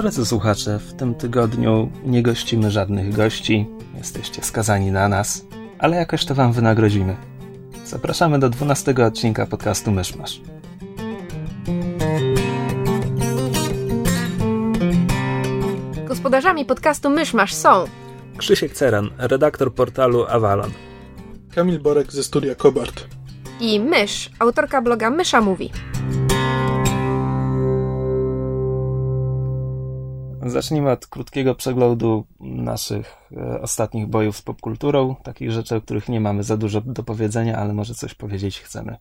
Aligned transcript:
Drodzy 0.00 0.26
słuchacze, 0.26 0.78
w 0.78 0.94
tym 0.94 1.14
tygodniu 1.14 1.90
nie 2.04 2.22
gościmy 2.22 2.70
żadnych 2.70 3.14
gości, 3.14 3.66
jesteście 3.98 4.42
skazani 4.42 4.90
na 4.90 5.08
nas, 5.08 5.44
ale 5.78 5.96
jakoś 5.96 6.24
to 6.24 6.34
wam 6.34 6.52
wynagrodzimy. 6.52 7.16
Zapraszamy 7.84 8.38
do 8.38 8.48
12 8.48 8.94
odcinka 9.06 9.46
podcastu 9.46 9.90
Myszmasz. 9.90 10.40
Gospodarzami 16.08 16.64
podcastu 16.64 17.10
Myszmasz 17.10 17.54
są 17.54 17.84
Krzysiek 18.36 18.72
Ceran, 18.72 19.10
redaktor 19.18 19.74
portalu 19.74 20.24
Avalon. 20.28 20.70
Kamil 21.54 21.78
Borek 21.78 22.12
ze 22.12 22.22
studia 22.22 22.54
Kobart. 22.54 23.06
i 23.60 23.80
Mysz, 23.80 24.30
autorka 24.38 24.82
bloga 24.82 25.10
Mysza 25.10 25.40
Mówi. 25.40 25.70
Zacznijmy 30.50 30.90
od 30.90 31.06
krótkiego 31.06 31.54
przeglądu 31.54 32.26
naszych 32.40 33.16
e, 33.36 33.60
ostatnich 33.60 34.06
bojów 34.06 34.36
z 34.36 34.42
popkulturą, 34.42 35.14
takich 35.22 35.50
rzeczy, 35.52 35.76
o 35.76 35.80
których 35.80 36.08
nie 36.08 36.20
mamy 36.20 36.42
za 36.42 36.56
dużo 36.56 36.80
do 36.80 37.02
powiedzenia, 37.02 37.56
ale 37.58 37.72
może 37.74 37.94
coś 37.94 38.14
powiedzieć 38.14 38.60
chcemy. 38.60 38.96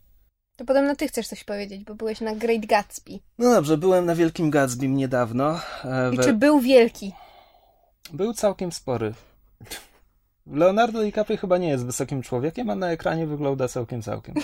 To 0.58 0.66
podobno 0.66 0.95
ty 0.95 1.08
chcesz 1.08 1.28
coś 1.28 1.44
powiedzieć, 1.44 1.83
bo 1.83 1.95
byłeś 1.95 2.22
na 2.22 2.36
Great 2.36 2.66
Gatsby. 2.66 3.19
No 3.38 3.52
dobrze, 3.53 3.78
byłem 3.78 4.06
na 4.06 4.16
Wielkim 4.16 4.50
Gatsby 4.50 4.88
niedawno. 4.88 5.59
e, 5.86 6.14
I 6.14 6.17
we- 6.17 6.23
czy 6.23 6.33
był 6.33 6.59
wielki? 6.59 7.14
Był 8.13 8.34
całkiem 8.34 8.72
spory. 8.72 9.13
Leonardo 10.47 11.03
DiCaprio 11.03 11.38
chyba 11.38 11.58
nie 11.58 11.69
jest 11.69 11.86
wysokim 11.86 12.22
człowiekiem, 12.22 12.69
a 12.69 12.75
na 12.75 12.91
ekranie 12.91 13.28
wygląda 13.28 13.67
całkiem 13.67 14.02
całkiem. 14.02 14.36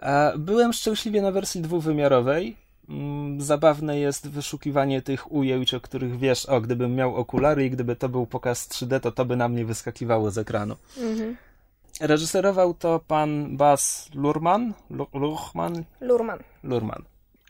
A 0.00 0.32
byłem 0.38 0.72
szczęśliwie 0.72 1.22
na 1.22 1.32
wersji 1.32 1.60
dwuwymiarowej. 1.60 2.56
Mm, 2.90 3.40
Zabawne 3.40 3.98
jest 3.98 4.28
wyszukiwanie 4.28 5.02
tych 5.02 5.32
ujęć, 5.32 5.74
o 5.74 5.80
których 5.80 6.18
wiesz, 6.18 6.46
o, 6.46 6.60
gdybym 6.60 6.94
miał 6.94 7.16
okulary 7.16 7.66
i 7.66 7.70
gdyby 7.70 7.96
to 7.96 8.08
był 8.08 8.26
pokaz 8.26 8.68
3D, 8.68 9.00
to 9.00 9.12
to 9.12 9.24
by 9.24 9.36
na 9.36 9.48
mnie 9.48 9.64
wyskakiwało 9.64 10.30
z 10.30 10.38
ekranu. 10.38 10.76
Mhm. 10.98 11.36
Reżyserował 12.00 12.74
to 12.74 13.00
pan 13.06 13.56
Baz 13.56 14.10
Luhrmann, 14.14 14.72
Lu- 14.90 15.06
Luhrmann, 15.14 15.84
Lurman. 16.00 16.38
Lurman. 16.64 17.02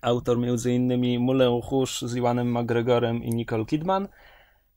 Autor 0.02 0.36
m.in. 0.36 1.20
Moulin 1.20 1.60
Rouge 1.70 1.90
z 2.08 2.16
Iwanem 2.16 2.58
McGregorem 2.58 3.24
i 3.24 3.30
Nicole 3.30 3.64
Kidman. 3.64 4.08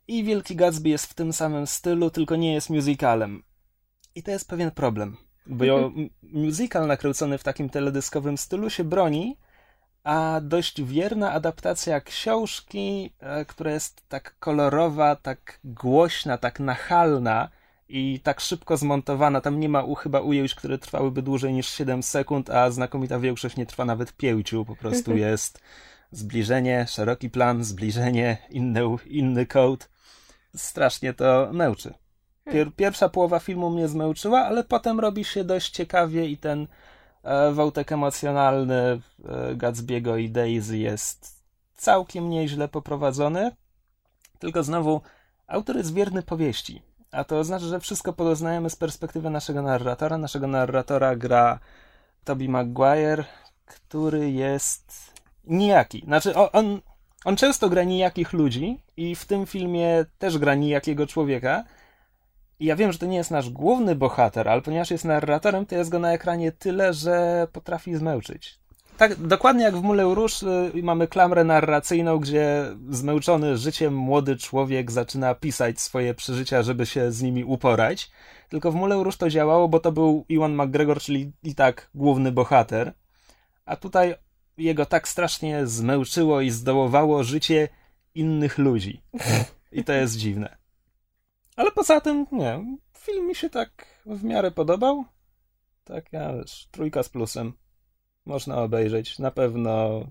I 0.08 0.23
Wielki 0.23 0.56
Gatsby 0.56 0.89
jest 0.89 1.06
w 1.06 1.14
tym 1.14 1.34
samym 1.34 1.67
stylu, 1.67 2.09
tylko 2.09 2.36
nie 2.36 2.53
jest 2.53 2.69
musicalem. 2.69 3.44
I 4.16 4.23
to 4.23 4.31
jest 4.31 4.47
pewien 4.50 4.72
problem, 4.72 5.17
bo 5.47 5.66
m- 5.86 6.09
musical 6.23 6.88
nakręcony 6.88 7.38
w 7.38 7.44
takim 7.44 7.69
teledyskowym 7.69 8.38
stylu 8.38 8.69
się 8.69 8.84
broni, 8.84 9.38
a 10.04 10.42
dość 10.42 10.82
wierna 10.82 11.32
adaptacja 11.32 12.02
książki, 12.02 13.14
e, 13.20 13.46
która 13.46 13.72
jest 13.72 14.09
tak 14.09 14.36
kolorowa, 14.40 15.16
tak 15.16 15.59
głośna, 15.64 16.38
tak 16.38 16.59
nachalna 16.59 17.50
i 17.90 18.20
tak 18.24 18.42
szybko 18.42 18.78
zmontowana. 18.78 19.42
Tam 19.42 19.59
nie 19.59 19.70
ma 19.70 19.84
u, 19.84 19.96
chyba 19.96 20.20
ujęć, 20.20 20.56
które 20.56 20.78
trwałyby 20.78 21.22
dłużej 21.22 21.54
niż 21.54 21.70
7 21.70 22.04
sekund, 22.04 22.50
a 22.50 22.72
znakomita 22.72 23.20
większość 23.20 23.58
nie 23.58 23.66
trwa 23.66 23.86
nawet 23.86 24.14
pięciu. 24.14 24.66
Po 24.66 24.76
prostu 24.76 25.18
jest 25.28 25.62
zbliżenie, 26.12 26.86
szeroki 26.88 27.30
plan, 27.30 27.63
zbliżenie, 27.63 28.38
inny, 28.50 28.81
inny 29.06 29.46
kod. 29.46 29.90
Strasznie 30.56 31.13
to 31.13 31.50
męczy. 31.53 31.94
Pier, 32.52 32.72
pierwsza 32.75 33.09
połowa 33.09 33.40
filmu 33.40 33.69
mnie 33.69 33.88
zmęczyła, 33.88 34.46
ale 34.46 34.63
potem 34.63 35.00
robi 35.00 35.24
się 35.24 35.44
dość 35.44 35.69
ciekawie 35.69 36.28
i 36.28 36.38
ten 36.38 36.68
wątek 37.53 37.91
emocjonalny 37.91 39.01
e, 39.25 39.56
Gatsby'ego 39.56 40.19
i 40.19 40.29
Daisy 40.29 40.78
jest 40.78 41.44
całkiem 41.75 42.29
nieźle 42.29 42.67
poprowadzony. 42.67 43.51
Tylko 44.39 44.63
znowu, 44.63 45.01
autor 45.47 45.78
jest 45.78 45.94
wierny 45.94 46.23
powieści. 46.23 46.81
A 47.12 47.23
to 47.23 47.39
oznacza, 47.39 47.66
że 47.66 47.79
wszystko 47.79 48.13
poznajemy 48.13 48.69
z 48.69 48.75
perspektywy 48.75 49.29
naszego 49.29 49.62
narratora. 49.62 50.17
Naszego 50.17 50.47
narratora 50.47 51.16
gra 51.16 51.59
Toby 52.23 52.50
Maguire, 52.50 53.25
który 53.66 54.31
jest 54.31 55.13
nijaki. 55.44 56.01
Znaczy, 56.06 56.35
o- 56.35 56.51
on, 56.51 56.81
on 57.25 57.35
często 57.35 57.69
gra 57.69 57.83
nijakich 57.83 58.33
ludzi 58.33 58.83
i 58.97 59.16
w 59.16 59.25
tym 59.25 59.45
filmie 59.45 60.06
też 60.19 60.38
gra 60.38 60.56
nijakiego 60.56 61.07
człowieka. 61.07 61.63
Ja 62.59 62.75
wiem, 62.75 62.91
że 62.91 63.00
to 63.00 63.06
nie 63.06 63.18
jest 63.18 63.31
nasz 63.31 63.50
główny 63.50 63.96
bohater, 63.96 64.50
ale 64.50 64.62
ponieważ 64.62 64.91
jest 64.91 65.06
narratorem, 65.06 65.66
to 65.66 65.75
jest 65.75 65.90
go 65.90 66.00
na 66.00 66.14
ekranie 66.14 66.52
tyle, 66.52 66.94
że 66.94 67.47
potrafi 67.52 67.96
zmęczyć. 67.96 68.59
Tak, 68.97 69.16
dokładnie 69.16 69.64
jak 69.64 69.78
w 69.78 69.81
Moulin 69.81 70.14
Rouge 70.14 70.44
y, 70.75 70.84
mamy 70.84 71.08
klamrę 71.08 71.44
narracyjną, 71.44 72.19
gdzie 72.19 72.66
zmęczony 72.90 73.58
życiem 73.58 73.96
młody 73.96 74.36
człowiek 74.36 74.92
zaczyna 74.92 75.36
pisać 75.36 75.81
swoje 75.81 76.13
przeżycia, 76.13 76.63
żeby 76.63 76.86
się 76.86 77.12
z 77.12 77.22
nimi 77.22 77.44
uporać. 77.44 78.12
Tylko 78.50 78.72
w 78.72 78.75
Moulin 78.75 79.02
Rouge 79.02 79.18
to 79.18 79.30
działało, 79.30 79.68
bo 79.68 79.80
to 79.80 79.92
był 79.92 80.25
Iwan 80.30 80.56
McGregor, 80.56 81.00
czyli 81.00 81.31
i 81.44 81.56
tak 81.56 81.90
główny 81.96 82.31
bohater. 82.31 82.94
A 83.66 83.75
tutaj 83.75 84.16
jego 84.58 84.86
tak 84.86 85.08
strasznie 85.08 85.68
zmęczyło 85.68 86.42
i 86.42 86.50
zdołowało 86.50 87.24
życie 87.24 87.69
innych 88.16 88.58
ludzi. 88.58 89.02
I 89.72 89.84
to 89.84 89.94
jest 89.94 90.18
dziwne. 90.18 90.62
Ale 91.56 91.72
poza 91.72 92.02
tym, 92.02 92.25
nie, 92.31 92.78
film 92.97 93.28
mi 93.28 93.36
się 93.36 93.50
tak 93.50 93.86
w 94.06 94.24
miarę 94.24 94.52
podobał. 94.52 95.06
Tak, 95.84 96.14
ja 96.14 96.34
wiesz, 96.34 96.68
trójka 96.72 97.03
z 97.03 97.09
plusem. 97.09 97.53
Można 98.25 98.58
obejrzeć. 98.58 99.19
Na 99.19 99.31
pewno, 99.31 100.06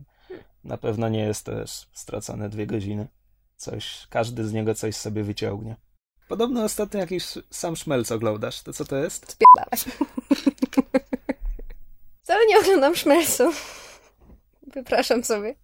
na 0.64 0.76
pewno 0.76 1.08
nie 1.08 1.20
jest 1.20 1.46
też 1.46 1.88
stracone 1.92 2.48
dwie 2.48 2.66
godziny. 2.66 3.08
Coś, 3.56 4.06
każdy 4.10 4.44
z 4.44 4.52
niego 4.52 4.74
coś 4.74 4.96
sobie 4.96 5.22
wyciągnie. 5.22 5.76
Podobno 6.28 6.64
ostatnio 6.64 7.00
jakiś 7.00 7.24
sam 7.50 7.76
szmelc 7.76 8.12
oglądasz. 8.12 8.62
To 8.62 8.72
co 8.72 8.84
to 8.84 8.96
jest? 8.96 9.32
Spierdalać. 9.32 9.84
Wcale 12.22 12.46
nie 12.46 12.58
oglądam 12.58 12.96
szmelcu. 12.96 13.50
Wypraszam 14.62 15.24
sobie. 15.24 15.54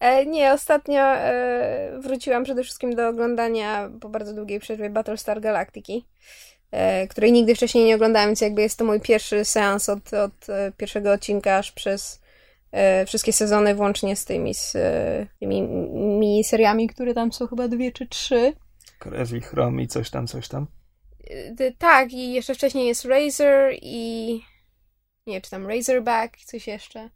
E, 0.00 0.26
nie, 0.26 0.52
ostatnio 0.52 1.00
e, 1.02 1.98
wróciłam 1.98 2.44
przede 2.44 2.62
wszystkim 2.62 2.94
do 2.94 3.08
oglądania 3.08 3.90
po 4.00 4.08
bardzo 4.08 4.34
długiej 4.34 4.60
przerwie 4.60 4.90
Battlestar 4.90 5.40
Galactiki, 5.40 6.04
e, 6.70 7.08
której 7.08 7.32
nigdy 7.32 7.54
wcześniej 7.54 7.84
nie 7.84 7.94
oglądałam, 7.94 8.28
więc 8.28 8.40
jakby 8.40 8.62
jest 8.62 8.78
to 8.78 8.84
mój 8.84 9.00
pierwszy 9.00 9.44
seans 9.44 9.88
od, 9.88 10.14
od 10.14 10.46
pierwszego 10.76 11.12
odcinka 11.12 11.56
aż 11.56 11.72
przez 11.72 12.24
wszystkie 13.06 13.32
sezony, 13.32 13.74
włącznie 13.74 14.16
z 14.16 14.24
tymi, 14.24 14.54
z, 14.54 14.76
tymi 15.40 15.62
miniseriami, 16.18 16.88
które 16.88 17.14
tam 17.14 17.32
są 17.32 17.46
chyba 17.46 17.68
dwie 17.68 17.92
czy 17.92 18.08
trzy. 18.08 18.52
Krew 18.98 19.32
i 19.32 19.40
chrom 19.40 19.80
i 19.80 19.88
coś 19.88 20.10
tam, 20.10 20.26
coś 20.26 20.48
tam. 20.48 20.66
Tak, 21.78 22.12
i 22.12 22.32
jeszcze 22.32 22.54
wcześniej 22.54 22.86
jest 22.86 23.04
Razor 23.04 23.72
i. 23.82 24.40
Nie, 25.26 25.40
czy 25.40 25.50
tam 25.50 25.66
Razorback, 25.66 26.36
coś 26.44 26.66
jeszcze. 26.66 27.10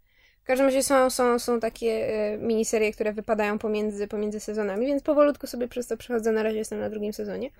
W 0.48 0.50
każdym 0.50 0.66
razie 0.66 0.82
są, 0.82 1.10
są, 1.10 1.38
są 1.38 1.60
takie 1.60 2.08
y, 2.34 2.38
miniserie, 2.38 2.92
które 2.92 3.12
wypadają 3.12 3.58
pomiędzy, 3.58 4.08
pomiędzy 4.08 4.40
sezonami, 4.40 4.86
więc 4.86 5.02
powolutku 5.02 5.46
sobie 5.46 5.68
przez 5.68 5.86
to 5.86 5.96
przechodzę. 5.96 6.32
Na 6.32 6.42
razie 6.42 6.58
jestem 6.58 6.80
na 6.80 6.90
drugim 6.90 7.12
sezonie. 7.12 7.50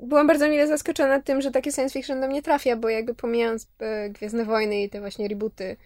Byłam 0.00 0.26
bardzo 0.26 0.48
mile 0.48 0.66
zaskoczona 0.66 1.22
tym, 1.22 1.40
że 1.40 1.50
takie 1.50 1.72
science 1.72 1.92
fiction 1.92 2.20
do 2.20 2.28
mnie 2.28 2.42
trafia, 2.42 2.76
bo 2.76 2.88
jakby 2.88 3.14
pomijając 3.14 3.68
e, 3.78 4.10
Gwiezdne 4.10 4.44
Wojny 4.44 4.82
i 4.82 4.90
te 4.90 5.00
właśnie 5.00 5.28
rebooty 5.28 5.76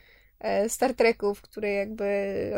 e, 0.41 0.69
Star 0.69 0.95
Treków, 0.95 1.43
które 1.43 1.73
jakby 1.73 2.07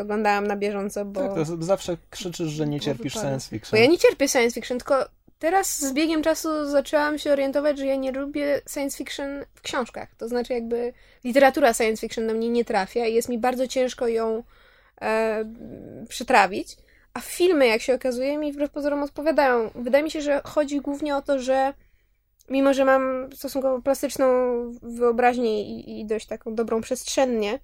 oglądałam 0.01 0.47
na 0.47 0.55
bieżąco, 0.55 1.05
bo... 1.05 1.35
Tak, 1.35 1.47
to 1.47 1.63
zawsze 1.63 1.97
krzyczysz, 2.09 2.49
że 2.49 2.67
nie 2.67 2.77
Bo 2.77 2.83
cierpisz 2.83 3.13
science 3.13 3.47
Bo 3.51 3.57
fiction. 3.57 3.79
ja 3.79 3.87
nie 3.87 3.97
cierpię 3.97 4.27
science 4.27 4.53
fiction, 4.53 4.77
tylko 4.77 5.05
teraz 5.43 5.79
z 5.79 5.93
biegiem 5.93 6.23
czasu 6.23 6.65
zaczęłam 6.65 7.17
się 7.17 7.31
orientować, 7.31 7.77
że 7.77 7.85
ja 7.85 7.95
nie 7.95 8.11
lubię 8.11 8.61
science 8.73 8.97
fiction 8.97 9.45
w 9.53 9.61
książkach. 9.61 10.15
To 10.15 10.27
znaczy 10.27 10.53
jakby 10.53 10.93
literatura 11.23 11.73
science 11.73 12.01
fiction 12.01 12.27
do 12.27 12.33
mnie 12.33 12.49
nie 12.49 12.65
trafia 12.65 13.05
i 13.05 13.13
jest 13.13 13.29
mi 13.29 13.37
bardzo 13.37 13.67
ciężko 13.67 14.07
ją 14.07 14.43
e. 15.01 15.45
A 17.13 17.19
filmy, 17.19 17.67
jak 17.67 17.81
się 17.81 17.93
okazuje, 17.93 18.37
mi 18.37 18.53
wbrew 18.53 18.71
pozorom 18.71 19.03
odpowiadają. 19.03 19.69
Wydaje 19.75 20.03
mi 20.03 20.11
się, 20.11 20.21
że 20.21 20.41
chodzi 20.45 20.81
głównie 20.81 21.15
o 21.15 21.21
to, 21.21 21.39
że 21.39 21.73
mimo, 22.49 22.73
że 22.73 22.85
mam 22.85 23.29
stosunkowo 23.35 23.81
plastyczną 23.81 24.25
wyobraźnię 24.81 25.63
i, 25.63 26.01
i 26.01 26.05
dość 26.05 26.25
taką 26.25 26.55
dobrą 26.55 26.81
przestrzennie, 26.81 27.59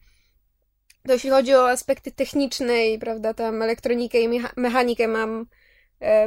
to 1.08 1.14
jeśli 1.14 1.30
chodzi 1.30 1.56
o 1.56 1.70
aspekty 1.70 2.12
techniczne 2.12 2.88
i, 2.88 3.00
prawda, 3.00 3.34
tam 3.34 3.62
elektronikę 3.62 4.22
i 4.22 4.30
mecha- 4.30 4.54
mechanikę 4.56 5.08
mam 5.08 5.46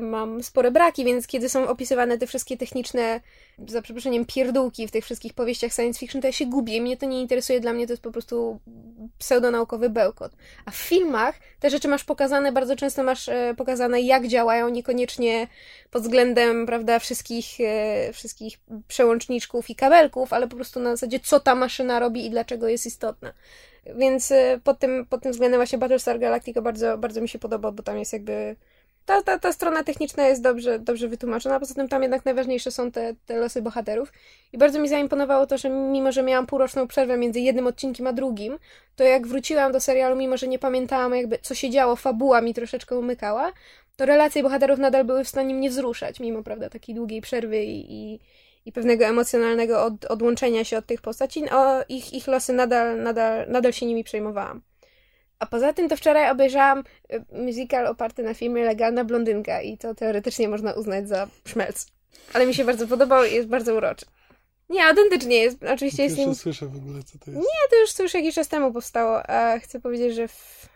mam 0.00 0.42
spore 0.42 0.70
braki, 0.70 1.04
więc 1.04 1.26
kiedy 1.26 1.48
są 1.48 1.68
opisywane 1.68 2.18
te 2.18 2.26
wszystkie 2.26 2.56
techniczne, 2.56 3.20
za 3.68 3.82
przeproszeniem, 3.82 4.26
pierdółki 4.26 4.88
w 4.88 4.90
tych 4.90 5.04
wszystkich 5.04 5.34
powieściach 5.34 5.72
science 5.72 6.00
fiction, 6.00 6.20
to 6.20 6.28
ja 6.28 6.32
się 6.32 6.46
gubię. 6.46 6.80
Mnie 6.80 6.96
to 6.96 7.06
nie 7.06 7.20
interesuje, 7.20 7.60
dla 7.60 7.72
mnie 7.72 7.86
to 7.86 7.92
jest 7.92 8.02
po 8.02 8.12
prostu 8.12 8.60
pseudonaukowy 9.18 9.90
bełkot. 9.90 10.32
A 10.64 10.70
w 10.70 10.76
filmach 10.76 11.34
te 11.60 11.70
rzeczy 11.70 11.88
masz 11.88 12.04
pokazane, 12.04 12.52
bardzo 12.52 12.76
często 12.76 13.02
masz 13.02 13.28
e, 13.28 13.54
pokazane, 13.56 14.00
jak 14.00 14.28
działają, 14.28 14.68
niekoniecznie 14.68 15.48
pod 15.90 16.02
względem, 16.02 16.66
prawda, 16.66 16.98
wszystkich, 16.98 17.46
e, 17.60 18.12
wszystkich 18.12 18.58
przełączniczków 18.88 19.70
i 19.70 19.74
kabelków, 19.74 20.32
ale 20.32 20.48
po 20.48 20.56
prostu 20.56 20.80
na 20.80 20.90
zasadzie, 20.90 21.20
co 21.20 21.40
ta 21.40 21.54
maszyna 21.54 22.00
robi 22.00 22.26
i 22.26 22.30
dlaczego 22.30 22.68
jest 22.68 22.86
istotna. 22.86 23.32
Więc 23.96 24.32
e, 24.32 24.60
pod 24.64 24.78
tym, 24.78 25.06
pod 25.06 25.22
tym 25.22 25.32
względem 25.32 25.58
właśnie 25.58 25.78
Battlestar 25.78 26.18
Galactica 26.18 26.62
bardzo, 26.62 26.98
bardzo 26.98 27.20
mi 27.20 27.28
się 27.28 27.38
podoba, 27.38 27.72
bo 27.72 27.82
tam 27.82 27.98
jest 27.98 28.12
jakby 28.12 28.56
ta, 29.06 29.22
ta, 29.22 29.38
ta 29.38 29.52
strona 29.52 29.84
techniczna 29.84 30.28
jest 30.28 30.42
dobrze, 30.42 30.78
dobrze 30.78 31.08
wytłumaczona, 31.08 31.60
poza 31.60 31.74
tym 31.74 31.88
tam 31.88 32.02
jednak 32.02 32.24
najważniejsze 32.24 32.70
są 32.70 32.90
te, 32.90 33.14
te 33.26 33.36
losy 33.36 33.62
bohaterów. 33.62 34.12
I 34.52 34.58
bardzo 34.58 34.78
mi 34.78 34.88
zaimponowało 34.88 35.46
to, 35.46 35.58
że 35.58 35.70
mimo, 35.70 36.12
że 36.12 36.22
miałam 36.22 36.46
półroczną 36.46 36.88
przerwę 36.88 37.16
między 37.16 37.40
jednym 37.40 37.66
odcinkiem 37.66 38.06
a 38.06 38.12
drugim, 38.12 38.58
to 38.96 39.04
jak 39.04 39.26
wróciłam 39.26 39.72
do 39.72 39.80
serialu, 39.80 40.16
mimo, 40.16 40.36
że 40.36 40.48
nie 40.48 40.58
pamiętałam 40.58 41.14
jakby 41.14 41.38
co 41.38 41.54
się 41.54 41.70
działo, 41.70 41.96
fabuła 41.96 42.40
mi 42.40 42.54
troszeczkę 42.54 42.98
umykała, 42.98 43.52
to 43.96 44.06
relacje 44.06 44.42
bohaterów 44.42 44.78
nadal 44.78 45.04
były 45.04 45.24
w 45.24 45.28
stanie 45.28 45.54
mnie 45.54 45.70
wzruszać, 45.70 46.20
mimo, 46.20 46.42
prawda, 46.42 46.70
takiej 46.70 46.94
długiej 46.94 47.20
przerwy 47.20 47.62
i, 47.64 47.92
i, 47.94 48.20
i 48.66 48.72
pewnego 48.72 49.04
emocjonalnego 49.04 49.84
od, 49.84 50.04
odłączenia 50.04 50.64
się 50.64 50.78
od 50.78 50.86
tych 50.86 51.00
postaci, 51.00 51.50
o 51.50 51.82
ich, 51.88 52.12
ich 52.14 52.26
losy 52.26 52.52
nadal, 52.52 53.02
nadal, 53.02 53.48
nadal 53.48 53.72
się 53.72 53.86
nimi 53.86 54.04
przejmowałam. 54.04 54.62
A 55.42 55.46
poza 55.46 55.72
tym 55.72 55.88
to 55.88 55.96
wczoraj 55.96 56.30
obejrzałam 56.30 56.84
y, 57.12 57.24
musical 57.32 57.86
oparty 57.86 58.22
na 58.22 58.34
filmie 58.34 58.64
Legalna 58.64 59.04
Blondynka 59.04 59.62
i 59.62 59.78
to 59.78 59.94
teoretycznie 59.94 60.48
można 60.48 60.72
uznać 60.72 61.08
za 61.08 61.28
szmelc. 61.46 61.86
Ale 62.32 62.46
mi 62.46 62.54
się 62.54 62.64
bardzo 62.64 62.86
podobał 62.86 63.24
i 63.24 63.32
jest 63.34 63.48
bardzo 63.48 63.74
uroczy. 63.74 64.06
Nie, 64.70 64.84
autentycznie 64.84 65.36
jest. 65.36 65.58
Oczywiście 65.62 66.02
jest 66.02 66.16
nim... 66.16 66.34
słyszę 66.34 66.66
w 66.66 66.76
ogóle, 66.76 67.02
co 67.02 67.18
to 67.18 67.30
jest. 67.30 67.42
Nie, 67.42 67.68
to 67.70 67.80
już, 67.80 67.92
to 67.92 68.02
już 68.02 68.14
jakiś 68.14 68.34
czas 68.34 68.48
temu 68.48 68.72
powstało, 68.72 69.30
a 69.30 69.58
chcę 69.58 69.80
powiedzieć, 69.80 70.14
że 70.14 70.28
w... 70.28 70.68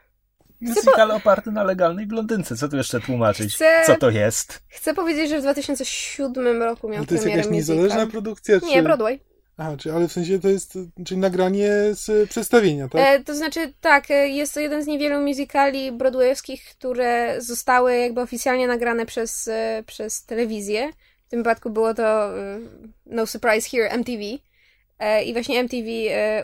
Musical 0.61 1.09
po... 1.09 1.15
oparty 1.15 1.51
na 1.51 1.65
legalnej 1.65 2.07
blondynce. 2.07 2.57
Co 2.57 2.69
tu 2.69 2.77
jeszcze 2.77 3.01
tłumaczyć? 3.01 3.55
Chcę... 3.55 3.83
Co 3.87 3.97
to 3.97 4.11
jest? 4.11 4.63
Chcę 4.69 4.95
powiedzieć, 4.95 5.31
że 5.31 5.39
w 5.39 5.43
2007 5.43 6.63
roku 6.63 6.89
miał 6.89 7.05
premierę 7.05 7.07
to 7.07 7.15
jest 7.15 7.27
jakaś 7.27 7.53
niezależna 7.53 8.07
produkcja? 8.07 8.61
Czy... 8.61 8.67
Nie, 8.67 8.83
Broadway. 8.83 9.21
A, 9.57 9.77
czy, 9.77 9.93
ale 9.93 10.09
w 10.09 10.13
sensie 10.13 10.39
to 10.39 10.49
jest 10.49 10.79
czyli 11.05 11.21
nagranie 11.21 11.71
z 11.93 12.31
przedstawienia, 12.31 12.89
tak? 12.89 13.01
E, 13.01 13.25
to 13.25 13.35
znaczy, 13.35 13.73
tak, 13.81 14.11
e, 14.11 14.29
jest 14.29 14.55
to 14.55 14.61
jeden 14.61 14.83
z 14.83 14.87
niewielu 14.87 15.21
musicali 15.21 15.93
broadwayowskich, 15.93 16.65
które 16.65 17.37
zostały 17.39 17.97
jakby 17.97 18.21
oficjalnie 18.21 18.67
nagrane 18.67 19.07
przez, 19.07 19.49
e, 19.49 19.83
przez 19.87 20.25
telewizję. 20.25 20.91
W 21.27 21.31
tym 21.31 21.41
wypadku 21.41 21.71
było 21.71 21.95
to 21.95 22.39
e, 22.39 22.59
No 23.07 23.27
Surprise 23.27 23.71
Here 23.71 23.91
MTV. 23.91 24.23
I 25.25 25.33
właśnie 25.33 25.61
MTV 25.61 25.89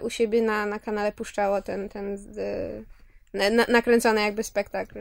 u 0.02 0.10
siebie 0.10 0.42
na, 0.42 0.66
na 0.66 0.78
kanale 0.78 1.12
puszczało 1.12 1.62
ten, 1.62 1.88
ten 1.88 2.18
na, 3.34 3.66
nakręcony 3.68 4.20
jakby 4.20 4.42
spektakl 4.42 4.98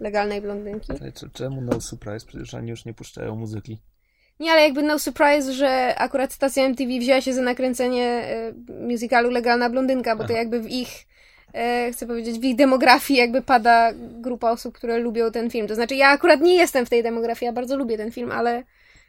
legalnej 0.00 0.40
blondynki. 0.40 0.92
Czemu 1.32 1.60
No 1.60 1.80
Surprise? 1.80 2.26
Przecież 2.26 2.54
oni 2.54 2.70
już 2.70 2.84
nie 2.84 2.94
puszczają 2.94 3.36
muzyki. 3.36 3.78
Nie, 4.40 4.52
ale 4.52 4.62
jakby 4.62 4.82
no 4.82 4.98
surprise, 4.98 5.52
że 5.52 5.94
akurat 5.98 6.32
stacja 6.32 6.64
MTV 6.64 6.98
wzięła 6.98 7.20
się 7.20 7.34
za 7.34 7.42
nakręcenie 7.42 8.24
y, 8.68 8.72
musicalu 8.72 9.30
Legalna 9.30 9.70
Blondynka, 9.70 10.16
bo 10.16 10.24
to 10.24 10.32
jakby 10.32 10.60
w 10.60 10.70
ich, 10.70 11.06
y, 11.88 11.92
chcę 11.92 12.06
powiedzieć, 12.06 12.38
w 12.38 12.44
ich 12.44 12.56
demografii 12.56 13.18
jakby 13.20 13.42
pada 13.42 13.92
grupa 13.94 14.50
osób, 14.50 14.74
które 14.74 14.98
lubią 14.98 15.30
ten 15.30 15.50
film. 15.50 15.66
To 15.66 15.74
znaczy, 15.74 15.94
ja 15.94 16.08
akurat 16.08 16.40
nie 16.40 16.54
jestem 16.54 16.86
w 16.86 16.90
tej 16.90 17.02
demografii, 17.02 17.46
ja 17.46 17.52
bardzo 17.52 17.76
lubię 17.76 17.96
ten 17.96 18.12
film, 18.12 18.32
ale 18.32 18.62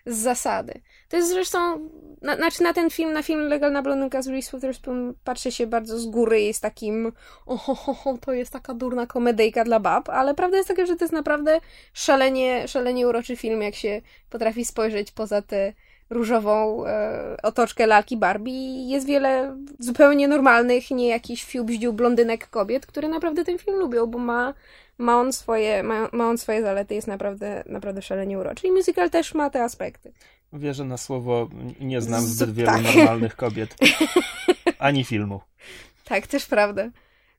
z 0.07 0.17
zasady. 0.17 0.81
To 1.09 1.17
jest 1.17 1.29
zresztą, 1.29 1.89
na, 2.21 2.35
znaczy 2.35 2.63
na 2.63 2.73
ten 2.73 2.89
film, 2.89 3.13
na 3.13 3.23
film 3.23 3.47
Legalna 3.47 3.81
Blondynka 3.81 4.21
z 4.21 4.27
Reese 4.27 4.51
Witherspoon 4.53 5.13
patrzy 5.23 5.51
się 5.51 5.67
bardzo 5.67 5.99
z 5.99 6.05
góry 6.05 6.41
i 6.41 6.53
z 6.53 6.59
takim 6.59 7.11
ohohoho, 7.45 8.17
to 8.17 8.33
jest 8.33 8.51
taka 8.51 8.73
durna 8.73 9.07
komedyjka 9.07 9.63
dla 9.63 9.79
bab, 9.79 10.09
ale 10.09 10.35
prawda 10.35 10.57
jest 10.57 10.69
taka, 10.69 10.85
że 10.85 10.95
to 10.95 11.03
jest 11.03 11.13
naprawdę 11.13 11.59
szalenie, 11.93 12.67
szalenie 12.67 13.07
uroczy 13.07 13.35
film, 13.35 13.61
jak 13.61 13.75
się 13.75 14.01
potrafi 14.29 14.65
spojrzeć 14.65 15.11
poza 15.11 15.41
tę 15.41 15.73
różową 16.09 16.85
e, 16.85 17.37
otoczkę 17.43 17.87
lalki 17.87 18.17
Barbie 18.17 18.87
jest 18.89 19.07
wiele 19.07 19.57
zupełnie 19.79 20.27
normalnych, 20.27 20.91
nie 20.91 21.07
jakiś 21.07 21.43
fiubździu 21.43 21.93
blondynek 21.93 22.49
kobiet, 22.49 22.85
które 22.85 23.09
naprawdę 23.09 23.45
ten 23.45 23.57
film 23.57 23.77
lubią, 23.77 24.05
bo 24.05 24.17
ma 24.17 24.53
ma 24.97 25.19
on 25.19 25.33
swoje, 25.33 25.83
ma, 25.83 26.09
ma 26.13 26.29
on 26.29 26.37
swoje 26.37 26.61
zalety, 26.61 26.95
jest 26.95 27.07
naprawdę, 27.07 27.63
naprawdę 27.65 28.01
szalenie 28.01 28.39
uroczy. 28.39 28.67
I 28.67 28.71
musical 28.71 29.09
też 29.09 29.33
ma 29.33 29.49
te 29.49 29.63
aspekty. 29.63 30.13
Wierzę 30.53 30.83
na 30.83 30.97
słowo, 30.97 31.49
nie 31.79 32.01
znam 32.01 32.21
zbyt 32.21 32.53
wielu 32.53 32.71
tak. 32.71 32.83
normalnych 32.83 33.35
kobiet. 33.35 33.75
Ani 34.79 35.03
filmu. 35.03 35.41
Tak, 36.05 36.27
też 36.27 36.45
prawda. 36.45 36.89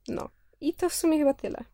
No. 0.09 0.29
I 0.61 0.75
to 0.75 0.89
w 0.89 0.95
sumie 0.95 1.19
chyba 1.19 1.35
tyle. 1.35 1.65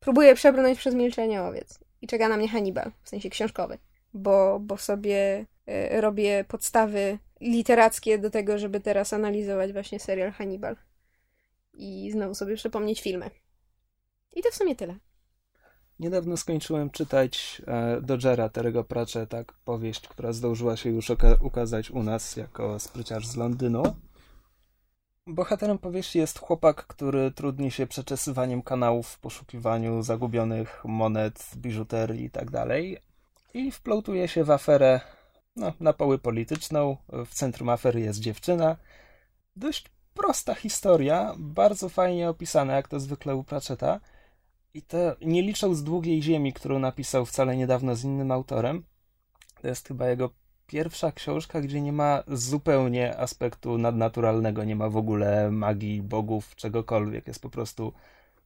Próbuję 0.00 0.34
przebrnąć 0.34 0.78
przez 0.78 0.94
milczenie 0.94 1.42
owiec. 1.42 1.78
I 2.02 2.06
czeka 2.06 2.28
na 2.28 2.36
mnie 2.36 2.48
Hannibal, 2.48 2.92
w 3.02 3.08
sensie 3.08 3.30
książkowy. 3.30 3.78
Bo, 4.14 4.60
bo 4.60 4.76
sobie 4.76 5.46
y, 5.68 6.00
robię 6.00 6.44
podstawy 6.48 7.18
literackie 7.40 8.18
do 8.18 8.30
tego, 8.30 8.58
żeby 8.58 8.80
teraz 8.80 9.12
analizować 9.12 9.72
właśnie 9.72 10.00
serial 10.00 10.32
Hannibal. 10.32 10.76
I 11.74 12.10
znowu 12.12 12.34
sobie 12.34 12.56
przypomnieć 12.56 13.00
filmy. 13.02 13.30
I 14.36 14.42
to 14.42 14.50
w 14.50 14.54
sumie 14.54 14.76
tyle. 14.76 14.96
Niedawno 15.98 16.36
skończyłem 16.36 16.90
czytać 16.90 17.62
e, 17.66 18.00
Dodgera 18.00 18.48
Terego 18.48 18.84
Pratchetta, 18.84 19.44
powieść, 19.64 20.08
która 20.08 20.32
zdążyła 20.32 20.76
się 20.76 20.90
już 20.90 21.10
uka 21.10 21.36
ukazać 21.40 21.90
u 21.90 22.02
nas 22.02 22.36
jako 22.36 22.78
spryciarz 22.78 23.26
z 23.26 23.36
Londynu. 23.36 23.82
Bohaterem 25.26 25.78
powieści 25.78 26.18
jest 26.18 26.38
chłopak, 26.38 26.86
który 26.86 27.30
trudni 27.30 27.70
się 27.70 27.86
przeczesywaniem 27.86 28.62
kanałów 28.62 29.08
w 29.08 29.18
poszukiwaniu 29.18 30.02
zagubionych 30.02 30.84
monet, 30.84 31.50
biżuterii 31.56 32.22
itd. 32.22 32.80
I 32.80 32.96
tak 33.64 33.74
wplątuje 33.74 34.28
się 34.28 34.44
w 34.44 34.50
aferę 34.50 35.00
no, 35.56 35.72
na 35.80 35.92
poły 35.92 36.18
polityczną. 36.18 36.96
W 37.26 37.34
centrum 37.34 37.68
afery 37.68 38.00
jest 38.00 38.20
dziewczyna. 38.20 38.76
Dość 39.56 39.84
prosta 40.14 40.54
historia, 40.54 41.34
bardzo 41.38 41.88
fajnie 41.88 42.28
opisana, 42.28 42.72
jak 42.72 42.88
to 42.88 43.00
zwykle 43.00 43.36
u 43.36 43.44
Pratchetta. 43.44 44.00
I 44.74 44.82
to 44.82 45.16
nie 45.20 45.42
licząc 45.42 45.82
Długiej 45.82 46.22
Ziemi, 46.22 46.52
którą 46.52 46.78
napisał 46.78 47.26
wcale 47.26 47.56
niedawno 47.56 47.96
z 47.96 48.04
innym 48.04 48.30
autorem, 48.30 48.82
to 49.62 49.68
jest 49.68 49.88
chyba 49.88 50.08
jego 50.08 50.30
pierwsza 50.66 51.12
książka, 51.12 51.60
gdzie 51.60 51.80
nie 51.80 51.92
ma 51.92 52.22
zupełnie 52.28 53.18
aspektu 53.18 53.78
nadnaturalnego, 53.78 54.64
nie 54.64 54.76
ma 54.76 54.88
w 54.88 54.96
ogóle 54.96 55.50
magii, 55.50 56.02
bogów, 56.02 56.56
czegokolwiek. 56.56 57.26
Jest 57.26 57.42
po 57.42 57.50
prostu 57.50 57.92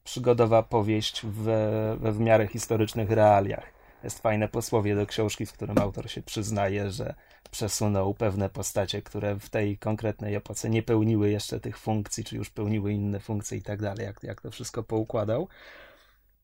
przygodowa 0.03 0.63
powieść 0.63 1.25
we, 1.25 1.97
we 1.99 2.11
w 2.11 2.19
miarę 2.19 2.47
historycznych 2.47 3.11
realiach. 3.11 3.65
Jest 4.03 4.19
fajne 4.19 4.47
posłowie 4.47 4.95
do 4.95 5.05
książki, 5.05 5.45
w 5.45 5.53
którym 5.53 5.77
autor 5.77 6.09
się 6.09 6.21
przyznaje, 6.21 6.91
że 6.91 7.13
przesunął 7.51 8.13
pewne 8.13 8.49
postacie, 8.49 9.01
które 9.01 9.35
w 9.39 9.49
tej 9.49 9.77
konkretnej 9.77 10.35
epoce 10.35 10.69
nie 10.69 10.83
pełniły 10.83 11.29
jeszcze 11.29 11.59
tych 11.59 11.77
funkcji, 11.77 12.23
czy 12.23 12.35
już 12.35 12.49
pełniły 12.49 12.93
inne 12.93 13.19
funkcje 13.19 13.57
i 13.57 13.61
tak 13.61 13.81
dalej, 13.81 14.05
jak, 14.05 14.23
jak 14.23 14.41
to 14.41 14.51
wszystko 14.51 14.83
poukładał 14.83 15.47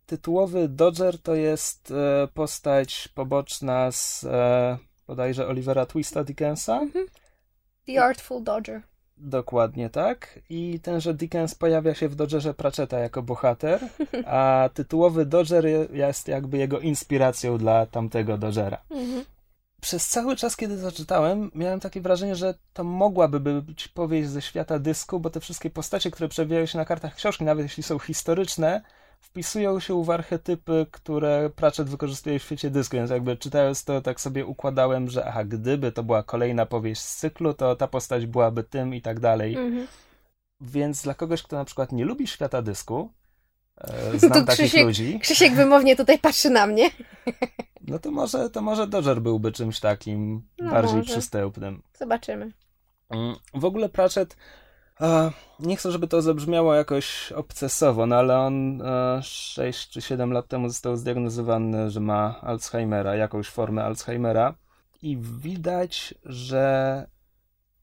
tytułowy 0.06 0.70
Dodger 0.70 1.22
to 1.22 1.36
jest 1.36 1.92
e, 1.92 2.28
postać 2.34 3.08
poboczna 3.08 3.92
z 3.92 4.24
e, 4.24 4.78
bodajże 5.08 5.48
Olivera 5.48 5.86
Twista 5.86 6.24
Dickensa. 6.24 6.80
Mhm. 6.80 7.06
The 7.86 8.04
Artful 8.04 8.44
Dodger. 8.44 8.82
Dokładnie 9.18 9.90
tak. 9.90 10.40
I 10.50 10.80
tenże 10.80 11.14
Dickens 11.14 11.56
pojawia 11.56 11.94
się 11.94 12.10
w 12.10 12.16
Dodgerze 12.16 12.54
Pratchetta 12.54 13.00
jako 13.00 13.22
bohater, 13.22 13.80
a 14.26 14.70
tytułowy 14.74 15.26
Dodger 15.26 15.66
jest 15.94 16.28
jakby 16.28 16.58
jego 16.58 16.80
inspiracją 16.80 17.58
dla 17.58 17.86
tamtego 17.86 18.38
Dodgera. 18.38 18.82
Mhm. 18.90 19.26
Przez 19.82 20.08
cały 20.08 20.36
czas, 20.36 20.58
kiedy 20.58 20.78
zaczytałem, 20.78 21.52
miałem 21.56 21.80
takie 21.80 22.02
wrażenie, 22.02 22.36
że 22.36 22.54
to 22.74 22.84
mogłaby 22.84 23.62
być 23.62 23.88
powieść 23.88 24.30
ze 24.30 24.42
świata 24.42 24.80
dysku, 24.80 25.20
bo 25.20 25.30
te 25.30 25.40
wszystkie 25.40 25.70
postacie, 25.70 26.12
które 26.12 26.30
przewijają 26.30 26.66
się 26.66 26.78
na 26.78 26.86
kartach 26.86 27.16
książki, 27.16 27.44
nawet 27.44 27.64
jeśli 27.64 27.84
są 27.84 28.00
historyczne, 28.00 28.82
wpisują 29.26 29.80
się 29.80 30.04
w 30.04 30.10
archetypy, 30.10 30.86
które 30.92 31.50
Pratchett 31.56 31.90
wykorzystuje 31.90 32.40
w 32.40 32.44
świecie 32.44 32.70
dysku, 32.70 32.98
więc 32.98 33.12
jakby 33.12 33.38
czytając 33.38 33.84
to, 33.84 34.02
tak 34.02 34.22
sobie 34.22 34.46
układałem, 34.46 35.10
że 35.10 35.26
aha, 35.26 35.44
gdyby 35.44 35.92
to 35.92 36.04
była 36.04 36.24
kolejna 36.24 36.66
powieść 36.66 37.02
z 37.02 37.16
cyklu, 37.16 37.54
to 37.54 37.76
ta 37.76 37.88
postać 37.88 38.26
byłaby 38.26 38.64
tym 38.64 38.96
i 38.96 39.02
tak 39.02 39.20
dalej. 39.20 39.56
Mhm. 39.56 39.88
Więc 40.62 41.04
dla 41.04 41.14
kogoś, 41.14 41.44
kto 41.44 41.56
na 41.56 41.66
przykład 41.66 41.92
nie 41.92 42.06
lubi 42.06 42.28
świata 42.28 42.62
dysku, 42.62 43.14
e, 43.78 44.20
znam 44.20 44.32
to 44.32 44.40
takich 44.40 44.66
Krzysiek, 44.66 44.86
ludzi. 44.86 45.20
Krzysiek 45.20 45.54
wymownie 45.54 45.96
tutaj 45.96 46.20
patrzy 46.20 46.50
na 46.50 46.68
mnie. 46.68 46.90
No 47.88 48.00
to 48.00 48.12
może, 48.12 48.50
to 48.50 48.62
może 48.62 48.88
Dodger 48.88 49.22
byłby 49.22 49.52
czymś 49.52 49.80
takim 49.80 50.48
no 50.60 50.72
bardziej 50.72 50.98
może. 50.98 51.12
przystępnym. 51.12 51.82
Zobaczymy. 52.00 52.52
Mm, 53.10 53.36
w 53.54 53.66
ogóle 53.66 53.90
Pratchett 53.90 54.38
Nie 55.60 55.76
chcę, 55.76 55.92
żeby 55.92 56.08
to 56.08 56.22
zabrzmiało 56.22 56.76
jakoś 56.76 57.32
obcesowo, 57.32 58.06
no 58.06 58.16
ale 58.16 58.38
on 58.38 58.82
e, 58.82 59.20
6 59.24 59.90
czy 59.90 60.02
7 60.02 60.32
lat 60.34 60.48
temu 60.48 60.70
został 60.70 60.98
zdiagnozowany, 60.98 61.90
że 61.90 62.00
ma 62.00 62.42
Alzheimera, 62.42 63.16
jakąś 63.16 63.48
formę 63.48 63.84
Alzheimera. 63.84 64.54
I 65.02 65.18
widać, 65.18 66.14
że 66.26 67.08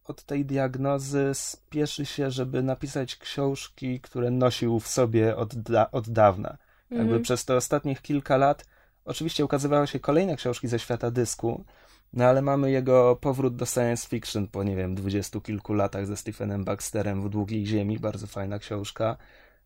od 0.05 0.23
tej 0.23 0.45
diagnozy 0.45 1.31
spieszy 1.33 2.07
się, 2.07 2.31
żeby 2.31 2.63
napisać 2.63 3.17
książki, 3.17 4.01
które 4.01 4.31
nosił 4.31 4.81
w 4.81 4.89
sobie 4.89 5.37
od, 5.37 5.55
da 5.55 5.91
od 5.91 6.09
dawna. 6.09 6.57
Jakby 6.91 7.05
Mhm. 7.05 7.23
przez 7.23 7.45
te 7.45 7.57
ostatnich 7.57 8.03
kilka 8.03 8.37
lat 8.37 8.65
oczywiście 9.05 9.45
ukazywały 9.45 9.87
się 9.87 10.01
kolejne 10.01 10.37
książki 10.37 10.69
ze 10.69 10.79
świata 10.79 11.11
dysku, 11.11 11.65
no 12.13 12.25
ale 12.25 12.43
mamy 12.43 12.71
jego 12.71 13.17
powrót 13.17 13.57
do 13.57 13.67
science 13.67 14.09
fiction 14.09 14.49
po, 14.49 14.63
nie 14.63 14.77
wiem, 14.77 14.95
dwudziestu 14.95 15.41
kilku 15.41 15.75
latach 15.75 16.07
ze 16.07 16.17
Stephenem 16.17 16.65
Baxterem 16.65 17.23
w 17.23 17.29
Długiej 17.29 17.67
Ziemi, 17.67 17.99
bardzo 17.99 18.27
fajna 18.27 18.59
książka. 18.59 19.17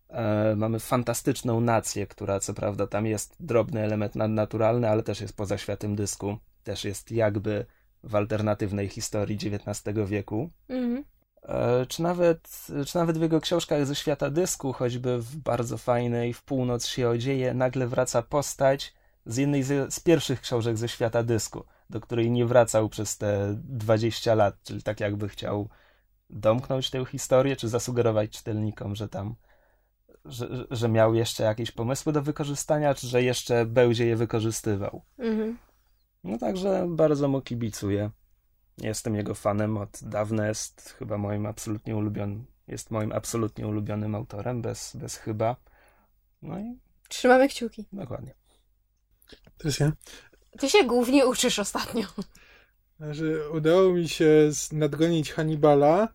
E, 0.09 0.55
mamy 0.55 0.79
fantastyczną 0.79 1.61
nację, 1.61 2.07
która 2.07 2.39
co 2.39 2.53
prawda 2.53 2.87
tam 2.87 3.05
jest 3.05 3.35
drobny 3.39 3.81
element 3.81 4.15
nadnaturalny, 4.15 4.89
ale 4.89 5.03
też 5.03 5.21
jest 5.21 5.35
poza 5.35 5.57
światem 5.57 5.95
dysku. 5.95 6.37
Też 6.63 6.85
jest 6.85 7.11
jakby 7.11 7.65
w 8.03 8.15
alternatywnej 8.15 8.87
historii 8.89 9.35
XIX 9.35 9.97
wieku. 10.05 10.49
Mhm. 10.69 11.03
E, 11.43 11.85
Czy 11.85 12.01
nawet, 12.01 12.67
czy 12.85 12.95
nawet 12.95 13.17
w 13.17 13.21
jego 13.21 13.41
książkach 13.41 13.85
ze 13.85 13.95
świata 13.95 14.29
dysku, 14.29 14.73
choćby 14.73 15.19
w 15.21 15.37
bardzo 15.37 15.77
fajnej 15.77 16.33
W 16.33 16.43
północ 16.43 16.85
się 16.85 17.09
odzieje, 17.09 17.53
nagle 17.53 17.87
wraca 17.87 18.21
postać 18.21 18.93
z 19.25 19.37
jednej 19.37 19.63
z, 19.63 19.93
z 19.93 19.99
pierwszych 19.99 20.41
książek 20.41 20.77
ze 20.77 20.89
świata 20.89 21.23
dysku, 21.23 21.63
do 21.89 22.01
której 22.01 22.31
nie 22.31 22.45
wracał 22.45 22.89
przez 22.89 23.17
te 23.17 23.55
20 23.63 24.35
lat, 24.35 24.55
czyli 24.63 24.83
tak 24.83 24.99
jakby 24.99 25.29
chciał 25.29 25.69
domknąć 26.29 26.89
tę 26.89 27.05
historię, 27.05 27.55
czy 27.55 27.69
zasugerować 27.69 28.29
czytelnikom, 28.29 28.95
że 28.95 29.09
tam, 29.09 29.35
że, 30.25 30.67
że 30.71 30.89
miał 30.89 31.15
jeszcze 31.15 31.43
jakieś 31.43 31.71
pomysły 31.71 32.13
do 32.13 32.21
wykorzystania, 32.21 32.93
czy 32.93 33.07
że 33.07 33.23
jeszcze 33.23 33.65
będzie 33.65 34.05
je 34.05 34.15
wykorzystywał. 34.15 35.01
Mhm. 35.19 35.57
No 36.23 36.37
także 36.37 36.87
bardzo 36.89 37.27
mu 37.27 37.41
kibicuję. 37.41 38.11
Jestem 38.77 39.15
jego 39.15 39.35
fanem 39.35 39.77
od 39.77 39.99
dawna, 40.01 40.47
jest 40.47 40.95
chyba 40.99 41.17
moim 41.17 41.45
absolutnie 41.45 41.95
ulubionym, 41.95 42.45
jest 42.67 42.91
moim 42.91 43.11
absolutnie 43.11 43.67
ulubionym 43.67 44.15
autorem, 44.15 44.61
bez, 44.61 44.95
bez 44.95 45.15
chyba. 45.15 45.55
No 46.41 46.59
i 46.59 46.77
Trzymamy 47.09 47.49
kciuki. 47.49 47.85
dokładnie. 47.93 48.33
Też 49.57 49.79
ja. 49.79 49.91
Ty 50.59 50.69
się 50.69 50.83
głównie 50.83 51.25
uczysz 51.25 51.59
ostatnio. 51.59 52.05
Że 53.11 53.49
udało 53.49 53.93
mi 53.93 54.09
się 54.09 54.51
nadgonić 54.71 55.31
Hannibala 55.31 56.07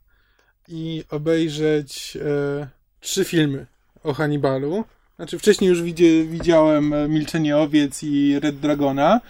i 0.69 1.05
obejrzeć 1.11 2.17
e, 2.17 2.69
trzy 3.01 3.25
filmy 3.25 3.67
o 4.03 4.15
Hannibalu. 4.15 4.85
Znaczy 5.17 5.39
wcześniej 5.39 5.71
już 5.71 5.83
widzie, 5.83 6.25
widziałem 6.25 6.93
e, 6.93 7.09
Milczenie 7.09 7.57
Owiec 7.57 8.03
i 8.03 8.41
Red 8.41 8.61
Dragona, 8.61 9.21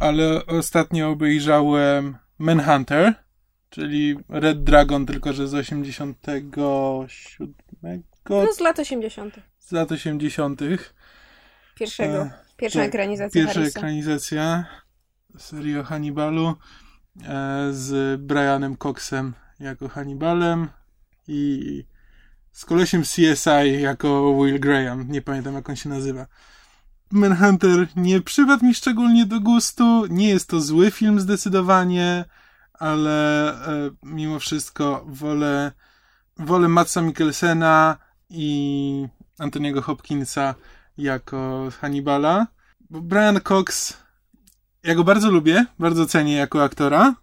ale 0.00 0.46
ostatnio 0.46 1.10
obejrzałem 1.10 2.16
Manhunter, 2.38 3.14
czyli 3.70 4.16
Red 4.28 4.64
Dragon, 4.64 5.06
tylko 5.06 5.32
że 5.32 5.48
z 5.48 5.54
87 5.54 6.50
No 8.30 8.52
z 8.52 8.60
lat 8.60 8.78
80. 8.78 9.34
z 9.58 9.72
lat 9.72 9.92
80. 9.92 10.60
Pierwszego. 11.74 12.18
E, 12.18 12.43
Pierwsza 12.56 12.78
tak, 12.78 12.88
ekranizacja 12.88 13.40
Pierwsza 13.40 13.54
Harrisa. 13.54 13.78
ekranizacja 13.78 14.64
serii 15.38 15.78
o 15.78 15.84
Hannibalu 15.84 16.48
e, 16.48 16.54
z 17.72 18.20
Brianem 18.20 18.76
Coxem 18.76 19.34
jako 19.60 19.88
Hannibalem 19.88 20.68
i 21.28 21.84
z 22.52 22.64
kolesiem 22.64 23.02
CSI 23.02 23.80
jako 23.80 24.34
Will 24.42 24.60
Graham. 24.60 25.08
Nie 25.08 25.22
pamiętam 25.22 25.54
jak 25.54 25.68
on 25.70 25.76
się 25.76 25.88
nazywa. 25.88 26.26
Manhunter 27.10 27.86
nie 27.96 28.20
przypadł 28.20 28.64
mi 28.64 28.74
szczególnie 28.74 29.26
do 29.26 29.40
gustu. 29.40 30.06
Nie 30.06 30.28
jest 30.28 30.48
to 30.48 30.60
zły 30.60 30.90
film 30.90 31.20
zdecydowanie, 31.20 32.24
ale 32.72 33.48
e, 33.52 33.90
mimo 34.02 34.38
wszystko 34.38 35.04
wolę, 35.08 35.72
wolę 36.36 36.68
Matsa 36.68 37.02
Mikkelsena 37.02 37.96
i 38.30 39.08
Antoniego 39.38 39.82
Hopkinsa 39.82 40.54
jako 40.98 41.68
Hannibala. 41.80 42.46
Brian 42.90 43.40
Cox, 43.40 43.96
ja 44.82 44.94
go 44.94 45.04
bardzo 45.04 45.30
lubię, 45.30 45.66
bardzo 45.78 46.06
cenię 46.06 46.36
jako 46.36 46.62
aktora, 46.62 47.14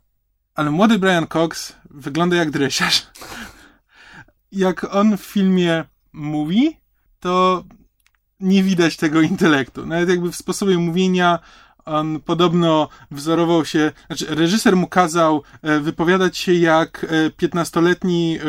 ale 0.56 0.72
młody 0.72 1.00
Brian 1.00 1.28
Cox 1.28 1.76
wygląda 1.90 2.36
jak 2.36 2.52
dresiarz. 2.52 3.08
Jak 4.52 4.96
on 4.96 5.18
w 5.18 5.22
filmie 5.22 5.86
mówi, 6.14 6.78
to 7.20 7.64
nie 8.40 8.64
widać 8.64 8.98
tego 8.98 9.22
intelektu. 9.22 9.86
Nawet 9.86 10.10
jakby 10.10 10.32
w 10.32 10.36
sposobie 10.36 10.78
mówienia 10.78 11.40
on 11.86 12.20
podobno 12.20 12.90
wzorował 13.12 13.66
się, 13.66 13.92
znaczy 14.08 14.26
reżyser 14.30 14.76
mu 14.76 14.88
kazał 14.88 15.44
e, 15.62 15.80
wypowiadać 15.80 16.38
się 16.38 16.54
jak 16.54 17.06
e, 17.10 17.30
15-letni 17.30 18.40
e, 18.40 18.44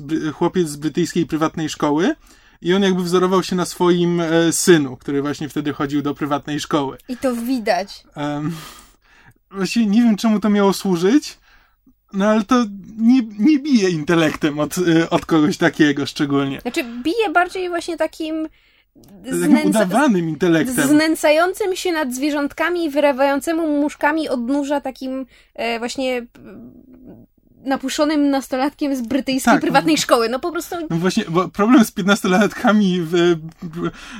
bry- 0.00 0.32
chłopiec 0.32 0.68
z 0.68 0.76
brytyjskiej 0.76 1.26
prywatnej 1.26 1.68
szkoły 1.68 2.14
i 2.62 2.74
on 2.74 2.82
jakby 2.82 3.02
wzorował 3.02 3.42
się 3.42 3.56
na 3.56 3.64
swoim 3.66 4.20
e, 4.20 4.52
synu, 4.52 4.96
który 4.96 5.22
właśnie 5.22 5.48
wtedy 5.48 5.72
chodził 5.72 6.02
do 6.02 6.14
prywatnej 6.14 6.60
szkoły. 6.60 6.98
I 7.08 7.16
to 7.16 7.34
widać. 7.34 8.04
Um, 8.16 8.56
właściwie 9.50 9.86
nie 9.86 10.02
wiem, 10.02 10.16
czemu 10.16 10.40
to 10.40 10.50
miało 10.50 10.72
służyć, 10.72 11.38
no 12.12 12.26
ale 12.26 12.44
to 12.44 12.64
nie, 12.98 13.22
nie 13.38 13.58
bije 13.58 13.90
intelektem 13.90 14.58
od, 14.58 14.78
e, 14.78 15.10
od 15.10 15.26
kogoś 15.26 15.56
takiego 15.56 16.06
szczególnie. 16.06 16.60
Znaczy, 16.60 16.84
bije 16.84 17.30
bardziej 17.32 17.68
właśnie 17.68 17.96
takim 17.96 18.48
znęca- 19.24 19.66
udawanym 19.68 20.28
intelektem. 20.28 20.88
znęcającym 20.88 21.76
się 21.76 21.92
nad 21.92 22.14
zwierzątkami 22.14 22.84
i 22.84 22.90
wyrywającemu 22.90 23.80
muszkami 23.80 24.28
od 24.28 24.40
nóża 24.40 24.80
takim 24.80 25.26
e, 25.54 25.78
właśnie 25.78 26.26
napuszonym 27.68 28.30
nastolatkiem 28.30 28.96
z 28.96 29.00
brytyjskiej 29.00 29.52
Tak. 29.52 29.60
prywatnej 29.60 29.98
szkoły. 29.98 30.28
No 30.28 30.38
po 30.38 30.52
prostu 30.52 30.76
No 30.90 30.96
właśnie, 30.96 31.24
bo 31.28 31.48
problem 31.48 31.84
z 31.84 31.92
15-latkami 31.92 33.00
w, 33.02 33.14
e, 33.14 33.36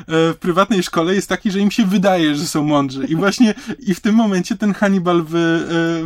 w 0.06 0.36
prywatnej 0.40 0.82
szkole 0.82 1.14
jest 1.14 1.28
taki, 1.28 1.50
że 1.50 1.58
im 1.60 1.70
się 1.70 1.84
wydaje, 1.84 2.34
że 2.34 2.46
są 2.46 2.62
mądrzy. 2.62 3.04
I 3.04 3.16
właśnie 3.16 3.54
i 3.78 3.94
w 3.94 4.00
tym 4.00 4.14
momencie 4.14 4.56
ten 4.56 4.74
Hannibal 4.74 5.22
w, 5.22 5.34
e, 5.34 5.38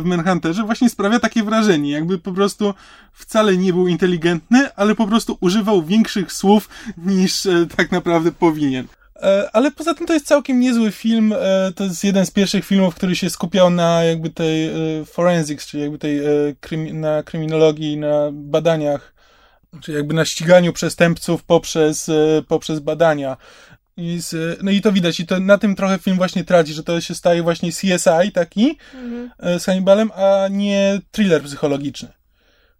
w 0.01 0.05
Manhunterze 0.05 0.63
właśnie 0.63 0.89
sprawia 0.89 1.19
takie 1.19 1.43
wrażenie, 1.43 1.91
jakby 1.91 2.17
po 2.17 2.31
prostu 2.31 2.73
wcale 3.13 3.57
nie 3.57 3.73
był 3.73 3.87
inteligentny, 3.87 4.75
ale 4.75 4.95
po 4.95 5.07
prostu 5.07 5.37
używał 5.39 5.83
większych 5.83 6.31
słów 6.33 6.69
niż 6.97 7.45
e, 7.45 7.65
tak 7.77 7.91
naprawdę 7.91 8.31
powinien. 8.31 8.87
E, 9.23 9.49
Ale 9.53 9.71
poza 9.71 9.93
tym 9.93 10.07
to 10.07 10.13
jest 10.13 10.27
całkiem 10.27 10.59
niezły 10.59 10.91
film. 10.91 11.33
E, 11.33 11.71
To 11.75 11.83
jest 11.83 12.03
jeden 12.03 12.25
z 12.25 12.31
pierwszych 12.31 12.65
filmów, 12.65 12.95
który 12.95 13.15
się 13.15 13.29
skupiał 13.29 13.69
na 13.69 14.03
jakby 14.03 14.29
tej 14.29 14.65
e, 14.67 15.05
forensics, 15.05 15.67
czyli 15.67 15.83
jakby 15.83 15.97
tej 15.97 16.21
na 16.93 17.23
kryminologii, 17.23 17.97
na 17.97 18.29
badaniach 18.31 19.13
czyli 19.81 19.97
jakby 19.97 20.13
na 20.13 20.25
ściganiu 20.25 20.73
przestępców 20.73 21.43
poprzez, 21.43 22.11
poprzez 22.47 22.79
badania. 22.79 23.37
I 23.97 24.19
z, 24.19 24.59
no 24.63 24.71
i 24.71 24.81
to 24.81 24.91
widać, 24.91 25.19
i 25.19 25.25
to 25.25 25.39
na 25.39 25.57
tym 25.57 25.75
trochę 25.75 25.99
film 25.99 26.17
właśnie 26.17 26.43
traci, 26.43 26.73
że 26.73 26.83
to 26.83 27.01
się 27.01 27.15
staje 27.15 27.43
właśnie 27.43 27.71
CSI 27.71 28.31
taki 28.33 28.77
mhm. 28.93 29.59
z 29.59 29.65
Hannibalem, 29.65 30.11
a 30.15 30.47
nie 30.47 30.99
thriller 31.11 31.43
psychologiczny. 31.43 32.22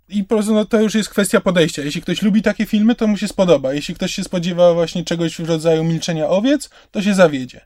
I 0.10 0.24
po 0.24 0.36
prostu 0.36 0.54
no, 0.54 0.66
to 0.66 0.82
już 0.82 0.96
jest 0.96 1.10
kwestia 1.10 1.42
podejścia. 1.42 1.82
Jeśli 1.82 2.02
ktoś 2.02 2.22
lubi 2.22 2.42
takie 2.42 2.66
filmy, 2.66 2.96
to 2.96 3.08
mu 3.08 3.18
się 3.18 3.28
spodoba. 3.28 3.74
Jeśli 3.74 3.96
ktoś 3.96 4.14
się 4.14 4.24
spodziewa 4.24 4.74
właśnie 4.74 5.04
czegoś 5.04 5.38
w 5.38 5.50
rodzaju 5.50 5.84
Milczenia 5.84 6.30
Owiec, 6.30 6.70
to 6.92 7.02
się 7.02 7.14
zawiedzie. 7.14 7.62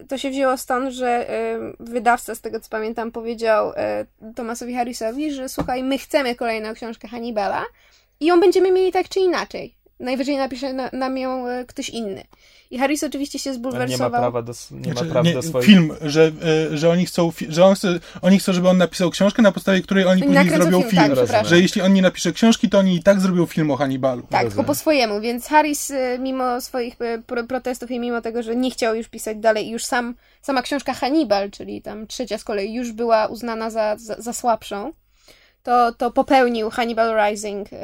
y, 0.00 0.06
to 0.06 0.18
się 0.18 0.30
wzięło 0.30 0.56
stąd, 0.56 0.92
że 0.92 1.30
y, 1.30 1.74
wydawca, 1.80 2.34
z 2.34 2.40
tego 2.40 2.60
co 2.60 2.68
pamiętam, 2.70 3.12
powiedział 3.12 3.72
Thomasowi 4.36 4.74
Harrisowi, 4.74 5.32
że 5.32 5.48
słuchaj, 5.48 5.82
my 5.82 5.98
chcemy 5.98 6.34
kolejną 6.34 6.74
książkę 6.74 7.08
Hannibala 7.08 7.64
i 8.20 8.26
ją 8.26 8.40
będziemy 8.40 8.72
mieli 8.72 8.92
tak 8.92 9.08
czy 9.08 9.20
inaczej. 9.20 9.79
Najwyżej 10.00 10.36
napisze 10.36 10.72
na, 10.72 10.90
nam 10.92 11.18
ją 11.18 11.44
ktoś 11.66 11.88
inny. 11.90 12.24
I 12.70 12.78
Harris 12.78 13.02
oczywiście 13.02 13.38
się 13.38 13.54
zbulwersował. 13.54 14.08
Nie 14.08 14.12
ma 14.12 14.18
prawa 14.18 14.42
do, 14.42 14.52
nie 14.70 14.84
znaczy, 14.84 15.04
ma 15.04 15.12
praw 15.12 15.24
nie, 15.24 15.34
do 15.34 15.42
swoich... 15.42 15.66
Film, 15.66 15.94
że, 16.02 16.32
e, 16.72 16.76
że 16.76 16.90
oni 16.90 17.06
chcą, 17.06 17.32
że 17.48 17.64
on 17.64 17.74
chce, 17.74 18.00
oni 18.22 18.38
chcą, 18.38 18.52
żeby 18.52 18.68
on 18.68 18.78
napisał 18.78 19.10
książkę, 19.10 19.42
na 19.42 19.52
podstawie 19.52 19.82
której 19.82 20.04
oni 20.04 20.22
później 20.22 20.50
zrobią 20.50 20.82
film. 20.82 21.02
film. 21.02 21.26
Tak, 21.28 21.46
że 21.46 21.60
jeśli 21.60 21.82
on 21.82 21.92
nie 21.92 22.02
napisze 22.02 22.32
książki, 22.32 22.68
to 22.68 22.78
oni 22.78 22.96
i 22.96 23.02
tak 23.02 23.20
zrobią 23.20 23.46
film 23.46 23.70
o 23.70 23.76
Hannibalu. 23.76 24.22
Tak, 24.22 24.30
Rozumiem. 24.30 24.50
tylko 24.50 24.64
po 24.64 24.74
swojemu, 24.74 25.20
więc 25.20 25.46
Harris 25.46 25.90
e, 25.90 26.18
mimo 26.18 26.60
swoich 26.60 26.96
e, 27.00 27.22
protestów 27.48 27.90
i 27.90 28.00
mimo 28.00 28.20
tego, 28.20 28.42
że 28.42 28.56
nie 28.56 28.70
chciał 28.70 28.94
już 28.94 29.08
pisać 29.08 29.38
dalej 29.38 29.70
już 29.70 29.84
sam, 29.84 30.14
sama 30.42 30.62
książka 30.62 30.94
Hannibal, 30.94 31.50
czyli 31.50 31.82
tam 31.82 32.06
trzecia 32.06 32.38
z 32.38 32.44
kolei 32.44 32.74
już 32.74 32.92
była 32.92 33.26
uznana 33.26 33.70
za, 33.70 33.96
za, 33.96 34.14
za 34.18 34.32
słabszą, 34.32 34.92
to, 35.62 35.92
to 35.92 36.10
popełnił 36.10 36.70
Hannibal 36.70 37.30
Rising 37.30 37.72
e, 37.72 37.76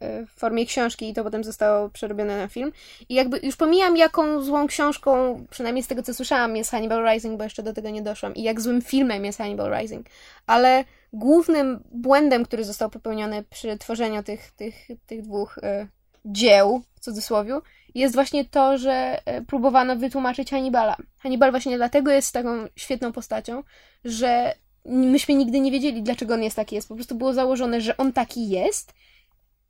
e, 0.00 0.26
w 0.26 0.30
formie 0.30 0.66
książki 0.66 1.08
i 1.08 1.14
to 1.14 1.24
potem 1.24 1.44
zostało 1.44 1.88
przerobione 1.88 2.36
na 2.36 2.48
film. 2.48 2.72
I 3.08 3.14
jakby 3.14 3.40
już 3.42 3.56
pomijam, 3.56 3.96
jaką 3.96 4.42
złą 4.42 4.66
książką, 4.66 5.44
przynajmniej 5.50 5.82
z 5.82 5.86
tego 5.86 6.02
co 6.02 6.14
słyszałam, 6.14 6.56
jest 6.56 6.70
Hannibal 6.70 7.04
Rising, 7.12 7.38
bo 7.38 7.44
jeszcze 7.44 7.62
do 7.62 7.72
tego 7.72 7.90
nie 7.90 8.02
doszłam, 8.02 8.34
i 8.34 8.42
jak 8.42 8.60
złym 8.60 8.82
filmem 8.82 9.24
jest 9.24 9.38
Hannibal 9.38 9.80
Rising. 9.80 10.06
Ale 10.46 10.84
głównym 11.12 11.80
błędem, 11.90 12.44
który 12.44 12.64
został 12.64 12.90
popełniony 12.90 13.44
przy 13.50 13.78
tworzeniu 13.78 14.22
tych, 14.22 14.50
tych, 14.50 14.74
tych 15.06 15.22
dwóch 15.22 15.58
e, 15.62 15.86
dzieł, 16.24 16.82
w 16.94 17.00
cudzysłowie, 17.00 17.58
jest 17.94 18.14
właśnie 18.14 18.44
to, 18.44 18.78
że 18.78 19.18
próbowano 19.46 19.96
wytłumaczyć 19.96 20.50
Hannibala. 20.50 20.96
Hannibal 21.18 21.50
właśnie 21.50 21.76
dlatego 21.76 22.10
jest 22.10 22.32
taką 22.32 22.48
świetną 22.76 23.12
postacią, 23.12 23.62
że 24.04 24.54
myśmy 24.84 25.34
nigdy 25.34 25.60
nie 25.60 25.70
wiedzieli, 25.70 26.02
dlaczego 26.02 26.34
on 26.34 26.42
jest 26.42 26.56
taki 26.56 26.74
jest. 26.74 26.88
Po 26.88 26.94
prostu 26.94 27.14
było 27.14 27.34
założone, 27.34 27.80
że 27.80 27.96
on 27.96 28.12
taki 28.12 28.48
jest 28.48 28.92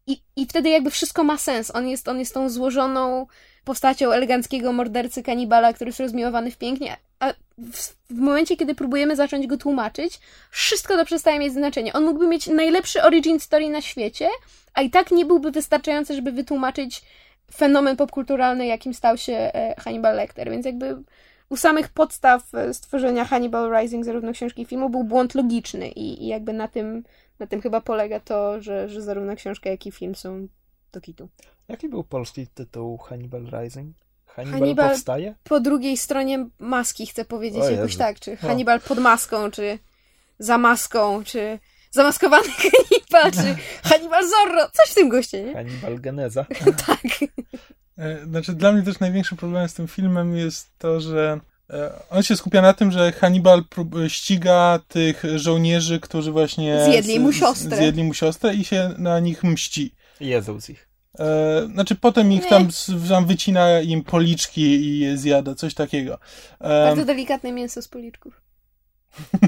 i, 0.06 0.20
i 0.36 0.46
wtedy 0.46 0.68
jakby 0.68 0.90
wszystko 0.90 1.24
ma 1.24 1.38
sens. 1.38 1.70
On 1.74 1.88
jest, 1.88 2.08
on 2.08 2.18
jest 2.18 2.34
tą 2.34 2.48
złożoną 2.48 3.26
postacią 3.64 4.12
eleganckiego 4.12 4.72
mordercy 4.72 5.22
kanibala, 5.22 5.72
który 5.72 5.88
jest 5.88 6.00
rozmiłowany 6.00 6.50
w 6.50 6.58
pięknie, 6.58 6.96
a 7.20 7.32
w, 7.58 7.94
w, 8.10 8.18
momencie, 8.18 8.56
kiedy 8.56 8.74
próbujemy 8.74 9.16
zacząć 9.16 9.46
go 9.46 9.56
tłumaczyć, 9.56 10.20
wszystko 10.50 10.96
to 10.96 11.04
przestaje 11.04 11.38
mieć 11.38 11.52
znaczenie. 11.52 11.92
On 11.92 12.04
mógłby 12.04 12.26
mieć 12.26 12.46
najlepszy 12.46 13.02
origin 13.02 13.40
story 13.40 13.68
na 13.68 13.80
świecie, 13.80 14.28
a 14.74 14.82
i 14.82 14.90
tak 14.90 15.10
nie 15.10 15.24
byłby 15.24 15.50
wystarczający, 15.50 16.14
żeby 16.14 16.32
wytłumaczyć 16.32 17.02
fenomen 17.54 17.96
popkulturalny, 17.96 18.66
jakim 18.66 18.94
stał 18.94 19.16
się 19.16 19.32
e, 19.32 19.74
Hannibal 19.78 20.16
Lecter, 20.16 20.50
więc 20.50 20.66
jakby 20.66 20.96
u 21.48 21.56
samych 21.56 21.88
podstaw 21.88 22.54
e, 22.54 22.74
stworzenia 22.74 23.24
Hannibal 23.24 23.72
Rising, 23.72 24.04
zarówno 24.04 24.32
książki 24.32 24.62
i 24.62 24.66
filmu, 24.66 24.90
był 24.90 25.04
błąd 25.04 25.34
logiczny 25.34 25.88
i, 25.88 26.24
i 26.24 26.26
jakby 26.26 26.52
na 26.52 26.68
tym, 26.68 27.04
na 27.38 27.46
tym 27.46 27.60
chyba 27.60 27.80
polega 27.80 28.20
to, 28.20 28.62
że, 28.62 28.88
że 28.88 29.02
zarówno 29.02 29.36
książka, 29.36 29.70
jak 29.70 29.86
i 29.86 29.92
film 29.92 30.14
są 30.14 30.48
do 30.92 31.00
kitu. 31.00 31.28
Jaki 31.68 31.88
był 31.88 32.04
polski 32.04 32.46
tytuł 32.46 32.98
Hannibal 32.98 33.46
Rising? 33.46 33.96
Hannibal, 34.26 34.58
Hannibal 34.58 34.90
powstaje? 34.90 35.34
Po 35.44 35.60
drugiej 35.60 35.96
stronie 35.96 36.46
maski, 36.58 37.06
chcę 37.06 37.24
powiedzieć 37.24 37.62
o 37.62 37.70
jakoś 37.70 37.96
tak, 37.96 38.20
czy 38.20 38.36
Hannibal 38.36 38.80
pod 38.80 38.98
maską, 38.98 39.50
czy 39.50 39.78
za 40.38 40.58
maską, 40.58 41.24
czy 41.24 41.58
zamaskowany 41.90 42.48
Hannibal, 42.62 43.32
czy 43.32 43.62
Hannibal 43.88 44.28
Zorro, 44.28 44.68
coś 44.72 44.90
w 44.90 44.94
tym 44.94 45.08
goście, 45.08 45.42
nie? 45.42 45.52
Hannibal 45.52 46.00
Geneza. 46.00 46.46
tak. 46.86 47.00
E, 47.98 48.26
znaczy, 48.26 48.52
dla 48.52 48.72
mnie 48.72 48.82
też 48.82 49.00
największym 49.00 49.38
problemem 49.38 49.68
z 49.68 49.74
tym 49.74 49.88
filmem 49.88 50.36
jest 50.36 50.78
to, 50.78 51.00
że 51.00 51.40
e, 51.70 51.90
on 52.10 52.22
się 52.22 52.36
skupia 52.36 52.62
na 52.62 52.72
tym, 52.72 52.90
że 52.90 53.12
Hannibal 53.12 53.64
ściga 54.08 54.80
tych 54.88 55.22
żołnierzy, 55.36 56.00
którzy 56.00 56.32
właśnie 56.32 56.84
zjedli 56.84 57.20
mu 57.20 57.32
siostrę, 57.32 57.76
zjedli 57.76 58.04
mu 58.04 58.14
siostrę 58.14 58.54
i 58.54 58.64
się 58.64 58.94
na 58.98 59.20
nich 59.20 59.44
mści. 59.44 59.94
Jedzą 60.20 60.60
z 60.60 60.70
ich. 60.70 60.88
E, 61.18 61.68
znaczy 61.72 61.94
potem 61.94 62.32
ich 62.32 62.46
tam, 62.46 62.68
tam 63.08 63.26
wycina 63.26 63.80
im 63.80 64.04
policzki 64.04 64.62
i 64.62 64.98
je 64.98 65.18
zjada, 65.18 65.54
coś 65.54 65.74
takiego. 65.74 66.18
E, 66.60 66.84
Bardzo 66.86 67.04
delikatne 67.04 67.52
mięso 67.52 67.82
z 67.82 67.88
policzków. 67.88 68.40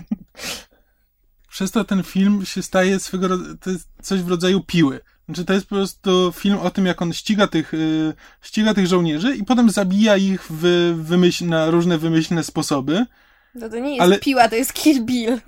Przez 1.48 1.70
to 1.70 1.84
ten 1.84 2.02
film 2.02 2.46
się 2.46 2.62
staje 2.62 3.00
swego 3.00 3.28
to 3.60 3.70
jest 3.70 3.88
coś 4.02 4.20
w 4.20 4.28
rodzaju 4.28 4.60
piły. 4.60 5.00
Znaczy 5.26 5.44
to 5.44 5.52
jest 5.52 5.66
po 5.66 5.74
prostu 5.74 6.32
film 6.32 6.58
o 6.58 6.70
tym, 6.70 6.86
jak 6.86 7.02
on 7.02 7.12
ściga 7.12 7.46
tych, 7.46 7.72
yy, 7.72 8.14
ściga 8.42 8.74
tych 8.74 8.86
żołnierzy 8.86 9.36
i 9.36 9.44
potem 9.44 9.70
zabija 9.70 10.16
ich 10.16 10.46
w 10.50 10.94
wymyśl, 11.02 11.46
na 11.46 11.70
różne 11.70 11.98
wymyślne 11.98 12.44
sposoby. 12.44 13.06
No 13.54 13.68
to 13.68 13.78
nie 13.78 13.90
jest 13.90 14.02
ale, 14.02 14.18
piła, 14.18 14.48
to 14.48 14.56
jest 14.56 14.72
Kill 14.72 15.04
Bill. 15.04 15.40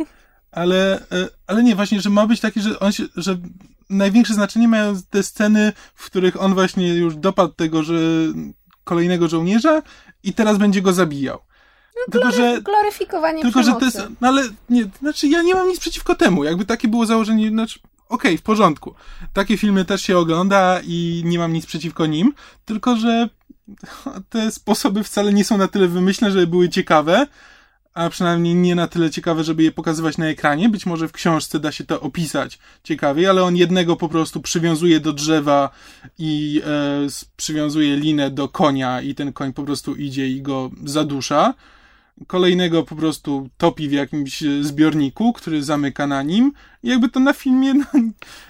Ale, 0.50 1.00
yy, 1.10 1.28
ale 1.46 1.62
nie, 1.62 1.74
właśnie, 1.76 2.00
że 2.00 2.10
ma 2.10 2.26
być 2.26 2.40
taki, 2.40 2.60
że 2.60 2.78
on 2.80 2.92
się, 2.92 3.04
że 3.16 3.36
największe 3.90 4.34
znaczenie 4.34 4.68
mają 4.68 4.94
te 5.10 5.22
sceny, 5.22 5.72
w 5.94 6.06
których 6.06 6.42
on 6.42 6.54
właśnie 6.54 6.94
już 6.94 7.16
dopadł 7.16 7.54
tego, 7.54 7.82
że 7.82 7.94
kolejnego 8.84 9.28
żołnierza 9.28 9.82
i 10.22 10.32
teraz 10.32 10.58
będzie 10.58 10.82
go 10.82 10.92
zabijał. 10.92 11.38
No, 11.96 12.12
tylko, 12.12 12.30
że, 12.30 12.62
gloryfikowanie 12.62 13.42
Tylko, 13.42 13.60
przemocy. 13.60 13.84
że 13.84 13.92
to 13.92 13.98
jest, 13.98 14.10
no 14.20 14.28
ale 14.28 14.42
nie, 14.70 14.84
znaczy 15.00 15.28
ja 15.28 15.42
nie 15.42 15.54
mam 15.54 15.68
nic 15.68 15.80
przeciwko 15.80 16.14
temu, 16.14 16.44
jakby 16.44 16.64
takie 16.64 16.88
było 16.88 17.06
założenie, 17.06 17.48
znaczy 17.48 17.80
okej, 18.08 18.30
okay, 18.30 18.38
w 18.38 18.42
porządku. 18.42 18.94
Takie 19.32 19.56
filmy 19.56 19.84
też 19.84 20.02
się 20.02 20.18
ogląda 20.18 20.80
i 20.84 21.22
nie 21.24 21.38
mam 21.38 21.52
nic 21.52 21.66
przeciwko 21.66 22.06
nim, 22.06 22.32
tylko 22.64 22.96
że 22.96 23.28
te 24.30 24.52
sposoby 24.52 25.04
wcale 25.04 25.32
nie 25.32 25.44
są 25.44 25.58
na 25.58 25.68
tyle 25.68 25.88
wymyślne, 25.88 26.30
żeby 26.30 26.46
były 26.46 26.68
ciekawe, 26.68 27.26
a 27.94 28.10
przynajmniej 28.10 28.54
nie 28.54 28.74
na 28.74 28.88
tyle 28.88 29.10
ciekawe, 29.10 29.44
żeby 29.44 29.62
je 29.62 29.72
pokazywać 29.72 30.18
na 30.18 30.26
ekranie. 30.26 30.68
Być 30.68 30.86
może 30.86 31.08
w 31.08 31.12
książce 31.12 31.60
da 31.60 31.72
się 31.72 31.84
to 31.84 32.00
opisać 32.00 32.58
ciekawiej, 32.84 33.26
ale 33.26 33.42
on 33.42 33.56
jednego 33.56 33.96
po 33.96 34.08
prostu 34.08 34.40
przywiązuje 34.40 35.00
do 35.00 35.12
drzewa 35.12 35.70
i 36.18 36.62
e, 36.66 37.06
przywiązuje 37.36 37.96
linę 37.96 38.30
do 38.30 38.48
konia 38.48 39.00
i 39.00 39.14
ten 39.14 39.32
koń 39.32 39.52
po 39.52 39.64
prostu 39.64 39.94
idzie 39.94 40.28
i 40.28 40.42
go 40.42 40.70
zadusza 40.84 41.54
kolejnego 42.26 42.82
po 42.82 42.96
prostu 42.96 43.48
topi 43.56 43.88
w 43.88 43.92
jakimś 43.92 44.44
zbiorniku, 44.60 45.32
który 45.32 45.62
zamyka 45.62 46.06
na 46.06 46.22
nim. 46.22 46.52
I 46.82 46.88
jakby 46.88 47.08
to 47.08 47.20
na 47.20 47.32
filmie 47.32 47.74
no, 47.74 47.84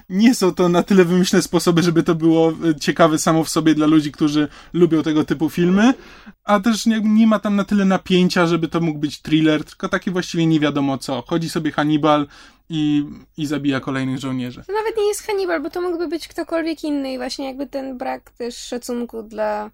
nie 0.08 0.34
są 0.34 0.54
to 0.54 0.68
na 0.68 0.82
tyle 0.82 1.04
wymyślne 1.04 1.42
sposoby, 1.42 1.82
żeby 1.82 2.02
to 2.02 2.14
było 2.14 2.52
ciekawe 2.80 3.18
samo 3.18 3.44
w 3.44 3.48
sobie 3.48 3.74
dla 3.74 3.86
ludzi, 3.86 4.12
którzy 4.12 4.48
lubią 4.72 5.02
tego 5.02 5.24
typu 5.24 5.50
filmy, 5.50 5.94
a 6.44 6.60
też 6.60 6.86
nie 6.86 7.26
ma 7.26 7.38
tam 7.38 7.56
na 7.56 7.64
tyle 7.64 7.84
napięcia, 7.84 8.46
żeby 8.46 8.68
to 8.68 8.80
mógł 8.80 8.98
być 8.98 9.22
thriller, 9.22 9.64
tylko 9.64 9.88
takie 9.88 10.10
właściwie 10.10 10.46
nie 10.46 10.60
wiadomo 10.60 10.98
co. 10.98 11.22
Chodzi 11.26 11.50
sobie 11.50 11.72
Hannibal 11.72 12.26
i, 12.68 13.04
i 13.36 13.46
zabija 13.46 13.80
kolejnych 13.80 14.18
żołnierzy. 14.18 14.62
To 14.66 14.72
nawet 14.72 14.96
nie 14.96 15.08
jest 15.08 15.26
Hannibal, 15.26 15.62
bo 15.62 15.70
to 15.70 15.80
mógłby 15.80 16.08
być 16.08 16.28
ktokolwiek 16.28 16.84
inny 16.84 17.12
i 17.12 17.16
właśnie 17.16 17.46
jakby 17.46 17.66
ten 17.66 17.98
brak 17.98 18.30
też 18.30 18.56
szacunku 18.56 19.22
dla 19.22 19.70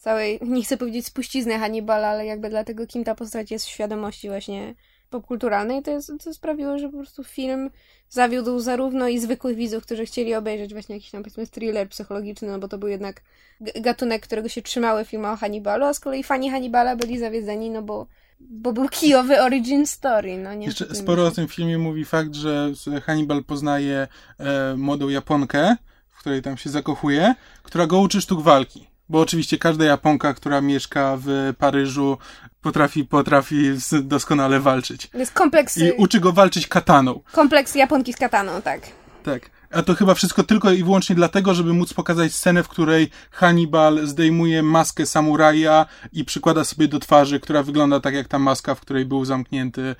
całej, 0.00 0.38
nie 0.56 0.62
chcę 0.62 0.76
powiedzieć 0.76 1.06
spuścizny 1.06 1.58
Hannibala, 1.58 2.08
ale 2.08 2.26
jakby 2.26 2.50
dlatego, 2.50 2.86
kim 2.86 3.04
ta 3.04 3.14
postać 3.14 3.50
jest 3.50 3.66
w 3.66 3.68
świadomości 3.68 4.28
właśnie 4.28 4.74
popkulturalnej, 5.10 5.82
to, 5.82 5.90
jest, 5.90 6.12
to 6.24 6.34
sprawiło, 6.34 6.78
że 6.78 6.88
po 6.88 6.96
prostu 6.96 7.24
film 7.24 7.70
zawiódł 8.08 8.60
zarówno 8.60 9.08
i 9.08 9.18
zwykłych 9.18 9.56
widzów, 9.56 9.84
którzy 9.84 10.06
chcieli 10.06 10.34
obejrzeć 10.34 10.72
właśnie 10.72 10.94
jakiś 10.94 11.10
tam 11.10 11.22
powiedzmy 11.22 11.46
thriller 11.46 11.88
psychologiczny, 11.88 12.48
no 12.48 12.58
bo 12.58 12.68
to 12.68 12.78
był 12.78 12.88
jednak 12.88 13.22
gatunek, 13.80 14.22
którego 14.22 14.48
się 14.48 14.62
trzymały 14.62 15.04
filmy 15.04 15.28
o 15.28 15.36
Hannibalu, 15.36 15.84
a 15.84 15.94
z 15.94 16.00
kolei 16.00 16.22
fani 16.22 16.50
Hannibala 16.50 16.96
byli 16.96 17.18
zawiedzeni, 17.18 17.70
no 17.70 17.82
bo 17.82 18.06
bo 18.40 18.72
był 18.72 18.88
kijowy 18.98 19.42
origin 19.42 19.86
story, 19.86 20.38
no 20.38 20.54
nie? 20.54 20.66
Jeszcze 20.66 20.94
sporo 20.94 21.26
o 21.26 21.30
tym 21.30 21.48
filmie 21.48 21.78
mówi 21.78 22.04
fakt, 22.04 22.34
że 22.34 22.72
Hannibal 23.02 23.44
poznaje 23.44 24.08
e, 24.38 24.76
młodą 24.76 25.08
Japonkę, 25.08 25.76
w 26.10 26.18
której 26.18 26.42
tam 26.42 26.56
się 26.56 26.70
zakochuje, 26.70 27.34
która 27.62 27.86
go 27.86 28.00
uczy 28.00 28.20
sztuk 28.20 28.42
walki 28.42 28.89
bo 29.10 29.20
oczywiście 29.20 29.58
każda 29.58 29.84
Japonka, 29.84 30.34
która 30.34 30.60
mieszka 30.60 31.18
w 31.20 31.54
Paryżu, 31.58 32.18
potrafi, 32.62 33.04
potrafi 33.04 33.70
doskonale 34.02 34.60
walczyć. 34.60 35.10
Jest 35.14 35.32
kompleks... 35.32 35.76
I 35.78 35.92
uczy 35.92 36.20
go 36.20 36.32
walczyć 36.32 36.66
kataną. 36.66 37.20
Kompleks 37.32 37.74
Japonki 37.74 38.12
z 38.12 38.16
kataną, 38.16 38.62
tak. 38.62 38.80
Tak. 39.22 39.50
A 39.72 39.82
to 39.82 39.94
chyba 39.94 40.14
wszystko 40.14 40.42
tylko 40.42 40.72
i 40.72 40.84
wyłącznie 40.84 41.16
dlatego, 41.16 41.54
żeby 41.54 41.72
móc 41.72 41.94
pokazać 41.94 42.32
scenę, 42.34 42.62
w 42.62 42.68
której 42.68 43.10
Hannibal 43.30 44.06
zdejmuje 44.06 44.62
maskę 44.62 45.06
samuraja 45.06 45.86
i 46.12 46.24
przykłada 46.24 46.64
sobie 46.64 46.88
do 46.88 46.98
twarzy, 46.98 47.40
która 47.40 47.62
wygląda 47.62 48.00
tak 48.00 48.14
jak 48.14 48.28
ta 48.28 48.38
maska, 48.38 48.74
w 48.74 48.80
której 48.80 49.04
był 49.04 49.24
zamknięty 49.24 49.82
e, 49.82 49.94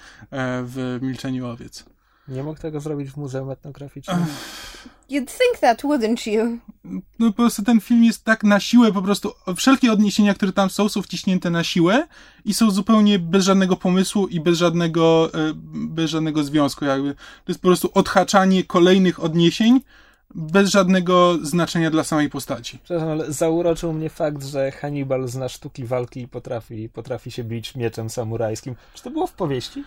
w 0.64 0.98
Milczeniu 1.02 1.46
Owiec. 1.46 1.84
Nie 2.30 2.42
mógł 2.42 2.60
tego 2.60 2.80
zrobić 2.80 3.10
w 3.10 3.16
Muzeum 3.16 3.50
Etnograficznym? 3.50 4.18
You'd 5.10 5.26
think 5.26 5.58
that, 5.60 5.82
wouldn't 5.82 6.30
you? 6.30 6.58
No 7.18 7.26
po 7.26 7.32
prostu 7.32 7.62
ten 7.62 7.80
film 7.80 8.04
jest 8.04 8.24
tak 8.24 8.44
na 8.44 8.60
siłę, 8.60 8.92
po 8.92 9.02
prostu 9.02 9.32
wszelkie 9.56 9.92
odniesienia, 9.92 10.34
które 10.34 10.52
tam 10.52 10.70
są, 10.70 10.88
są 10.88 11.02
wciśnięte 11.02 11.50
na 11.50 11.64
siłę 11.64 12.06
i 12.44 12.54
są 12.54 12.70
zupełnie 12.70 13.18
bez 13.18 13.44
żadnego 13.44 13.76
pomysłu 13.76 14.26
i 14.26 14.40
bez 14.40 14.58
żadnego, 14.58 15.30
e, 15.34 15.52
bez 15.74 16.10
żadnego 16.10 16.44
związku 16.44 16.84
jakby. 16.84 17.14
To 17.14 17.52
jest 17.52 17.60
po 17.60 17.68
prostu 17.68 17.90
odhaczanie 17.94 18.64
kolejnych 18.64 19.24
odniesień, 19.24 19.80
bez 20.34 20.70
żadnego 20.70 21.38
znaczenia 21.42 21.90
dla 21.90 22.04
samej 22.04 22.30
postaci. 22.30 22.78
Przepraszam, 22.84 23.08
ale 23.08 23.32
zauroczył 23.32 23.92
mnie 23.92 24.10
fakt, 24.10 24.44
że 24.44 24.70
Hannibal 24.70 25.28
zna 25.28 25.48
sztuki 25.48 25.84
walki 25.84 26.20
i 26.20 26.28
potrafi, 26.28 26.88
potrafi 26.88 27.30
się 27.30 27.44
bić 27.44 27.74
mieczem 27.74 28.10
samurajskim. 28.10 28.74
Czy 28.94 29.02
to 29.02 29.10
było 29.10 29.26
w 29.26 29.32
powieści? 29.32 29.84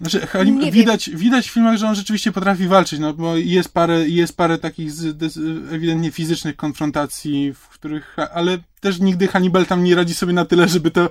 Znaczy, 0.00 0.26
Hannibal, 0.26 0.70
widać, 0.70 1.10
widać 1.10 1.48
w 1.48 1.52
filmach, 1.52 1.76
że 1.76 1.88
on 1.88 1.94
rzeczywiście 1.94 2.32
potrafi 2.32 2.68
walczyć, 2.68 3.00
no 3.00 3.14
bo 3.14 3.36
jest 3.36 3.74
parę, 3.74 4.08
jest 4.08 4.36
parę 4.36 4.58
takich 4.58 4.92
z, 4.92 5.32
z, 5.32 5.38
ewidentnie 5.72 6.10
fizycznych 6.10 6.56
konfrontacji, 6.56 7.54
w 7.54 7.68
których, 7.68 8.16
ale 8.34 8.58
też 8.80 9.00
nigdy 9.00 9.28
Hannibal 9.28 9.66
tam 9.66 9.84
nie 9.84 9.94
radzi 9.94 10.14
sobie 10.14 10.32
na 10.32 10.44
tyle, 10.44 10.68
żeby 10.68 10.90
to, 10.90 11.08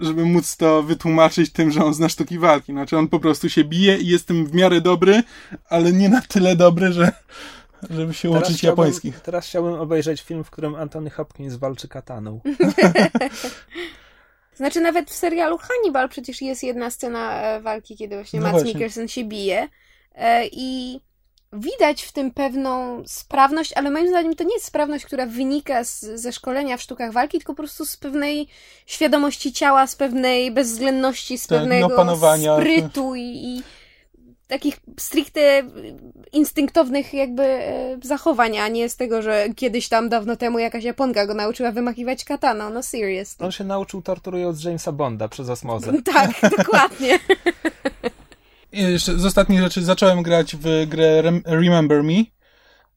żeby 0.00 0.24
móc 0.24 0.56
to 0.56 0.82
wytłumaczyć 0.82 1.52
tym, 1.52 1.70
że 1.70 1.84
on 1.84 1.94
zna 1.94 2.08
sztuki 2.08 2.38
walki. 2.38 2.72
Znaczy, 2.72 2.98
on 2.98 3.08
po 3.08 3.20
prostu 3.20 3.48
się 3.48 3.64
bije 3.64 3.98
i 3.98 4.06
jest 4.06 4.26
tym 4.26 4.46
w 4.46 4.54
miarę 4.54 4.80
dobry, 4.80 5.22
ale 5.68 5.92
nie 5.92 6.08
na 6.08 6.20
tyle 6.20 6.56
dobry, 6.56 6.92
że, 6.92 7.12
żeby 7.90 8.14
się 8.14 8.32
teraz 8.32 8.48
uczyć 8.48 8.62
japońskich. 8.62 9.20
Teraz 9.20 9.46
chciałbym 9.46 9.74
obejrzeć 9.74 10.22
film, 10.22 10.44
w 10.44 10.50
którym 10.50 10.74
Anthony 10.74 11.10
Hopkins 11.10 11.54
walczy 11.54 11.88
kataną. 11.88 12.40
Znaczy 14.60 14.80
nawet 14.80 15.10
w 15.10 15.14
serialu 15.14 15.58
Hannibal 15.58 16.08
przecież 16.08 16.42
jest 16.42 16.62
jedna 16.62 16.90
scena 16.90 17.42
e, 17.42 17.60
walki, 17.60 17.96
kiedy 17.96 18.14
właśnie 18.16 18.40
no 18.40 18.52
Matt 18.52 18.64
Mikkelsen 18.64 19.08
się 19.08 19.24
bije 19.24 19.68
e, 20.14 20.46
i 20.46 21.00
widać 21.52 22.02
w 22.02 22.12
tym 22.12 22.30
pewną 22.30 23.02
sprawność, 23.06 23.72
ale 23.72 23.90
moim 23.90 24.08
zdaniem 24.08 24.36
to 24.36 24.44
nie 24.44 24.54
jest 24.54 24.66
sprawność, 24.66 25.04
która 25.04 25.26
wynika 25.26 25.84
z, 25.84 26.00
ze 26.00 26.32
szkolenia 26.32 26.76
w 26.76 26.82
sztukach 26.82 27.12
walki, 27.12 27.38
tylko 27.38 27.52
po 27.52 27.56
prostu 27.56 27.84
z 27.84 27.96
pewnej 27.96 28.48
świadomości 28.86 29.52
ciała, 29.52 29.86
z 29.86 29.96
pewnej 29.96 30.50
bezwzględności, 30.50 31.38
z 31.38 31.46
tak, 31.46 31.58
pewnego 31.58 32.04
no, 32.04 32.16
sprytu 32.56 33.14
i, 33.14 33.22
i 33.22 33.62
takich 34.50 34.80
stricte 34.98 35.62
instynktownych 36.32 37.14
jakby 37.14 37.42
e, 37.42 37.98
zachowań, 38.02 38.58
a 38.58 38.68
nie 38.68 38.88
z 38.88 38.96
tego, 38.96 39.22
że 39.22 39.46
kiedyś 39.56 39.88
tam 39.88 40.08
dawno 40.08 40.36
temu 40.36 40.58
jakaś 40.58 40.84
Japonka 40.84 41.26
go 41.26 41.34
nauczyła 41.34 41.72
wymachiwać 41.72 42.24
katana, 42.24 42.70
no 42.70 42.82
serious. 42.82 43.36
On 43.38 43.52
się 43.52 43.64
nauczył 43.64 44.02
torturując 44.02 44.64
Jamesa 44.64 44.92
Bonda 44.92 45.28
przez 45.28 45.48
osmozę. 45.48 45.92
tak, 46.14 46.30
dokładnie. 46.58 47.18
I 48.72 48.82
jeszcze 48.82 49.18
z 49.18 49.24
ostatnich 49.24 49.60
rzeczy 49.60 49.82
zacząłem 49.82 50.22
grać 50.22 50.56
w 50.56 50.86
grę 50.88 51.22
Remember 51.44 52.02
Me, 52.04 52.24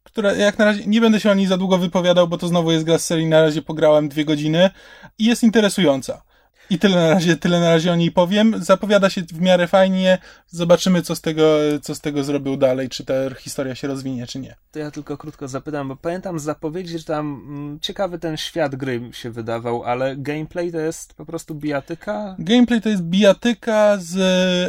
która 0.03 0.33
jak 0.33 0.57
na 0.57 0.65
razie 0.65 0.83
nie 0.85 1.01
będę 1.01 1.19
się 1.19 1.31
o 1.31 1.33
niej 1.33 1.47
za 1.47 1.57
długo 1.57 1.77
wypowiadał, 1.77 2.27
bo 2.27 2.37
to 2.37 2.47
znowu 2.47 2.71
jest 2.71 2.85
gra 2.85 2.97
z 2.97 3.05
serii, 3.05 3.25
na 3.25 3.41
razie 3.41 3.61
pograłem 3.61 4.09
dwie 4.09 4.25
godziny 4.25 4.69
i 5.17 5.25
jest 5.25 5.43
interesująca. 5.43 6.21
I 6.69 6.80
tyle 6.80 6.95
na 6.95 7.10
razie, 7.10 7.38
tyle 7.38 7.60
na 7.60 7.69
razie 7.69 7.91
o 7.91 7.95
niej 7.95 8.12
powiem. 8.12 8.63
Zapowiada 8.63 9.10
się 9.10 9.21
w 9.21 9.41
miarę 9.41 9.67
fajnie. 9.67 10.17
Zobaczymy, 10.47 11.02
co 11.02 11.15
z 11.15 11.21
tego, 11.21 11.58
co 11.82 11.95
z 11.95 12.02
tego 12.02 12.23
zrobił 12.23 12.58
dalej, 12.58 12.89
czy 12.89 13.06
ta 13.06 13.13
historia 13.39 13.76
się 13.76 13.88
rozwinie, 13.88 14.28
czy 14.28 14.39
nie. 14.39 14.56
To 14.71 14.80
ja 14.80 14.91
tylko 14.91 15.17
krótko 15.17 15.47
zapytam, 15.47 15.88
bo 15.88 15.95
pamiętam 15.95 16.39
z 16.39 16.43
zapowiedzi, 16.43 16.97
że 16.97 17.04
tam 17.04 17.43
mm, 17.47 17.80
ciekawy 17.80 18.19
ten 18.19 18.38
świat 18.38 18.76
gry 18.76 19.02
się 19.12 19.32
wydawał, 19.32 19.84
ale 19.84 20.15
gameplay 20.17 20.71
to 20.71 20.80
jest 20.80 21.13
po 21.13 21.26
prostu 21.26 21.56
bijatyka? 21.56 22.36
Gameplay 22.39 22.82
to 22.82 22.89
jest 22.89 23.04
bijatyka 23.04 23.97
z 23.97 24.17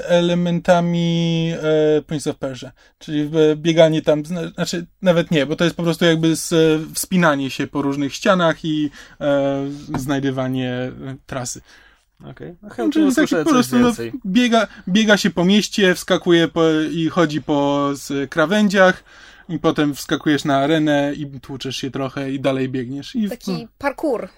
elementami 0.08 1.52
e, 1.62 2.02
Prince 2.02 2.26
of 2.26 2.36
Persia, 2.36 2.72
czyli 2.98 3.30
bieganie 3.56 4.02
tam, 4.02 4.22
znaczy 4.26 4.86
nawet 5.02 5.30
nie, 5.30 5.46
bo 5.46 5.56
to 5.56 5.64
jest 5.64 5.76
po 5.76 5.82
prostu 5.82 6.04
jakby 6.04 6.36
z, 6.36 6.52
wspinanie 6.94 7.50
się 7.50 7.66
po 7.66 7.82
różnych 7.82 8.14
ścianach 8.14 8.64
i 8.64 8.90
e, 9.20 9.64
znajdywanie 9.94 10.92
trasy. 11.26 11.60
Okej, 12.30 12.56
okay. 12.62 12.90
no, 12.96 13.10
no, 13.32 13.44
po 13.44 13.50
prostu 13.50 13.78
no, 13.78 13.92
biega, 14.26 14.66
biega 14.88 15.16
się 15.16 15.30
po 15.30 15.44
mieście, 15.44 15.94
wskakuje 15.94 16.48
po, 16.48 16.62
i 16.92 17.08
chodzi 17.08 17.42
po 17.42 17.90
krawędziach 18.30 19.04
i 19.48 19.58
potem 19.58 19.94
wskakujesz 19.94 20.44
na 20.44 20.58
arenę 20.58 21.14
i 21.14 21.40
tłuczesz 21.40 21.76
się 21.76 21.90
trochę 21.90 22.32
i 22.32 22.40
dalej 22.40 22.68
biegniesz. 22.68 23.16
I, 23.16 23.28
Taki 23.28 23.52
no. 23.52 23.68
parkour. 23.78 24.28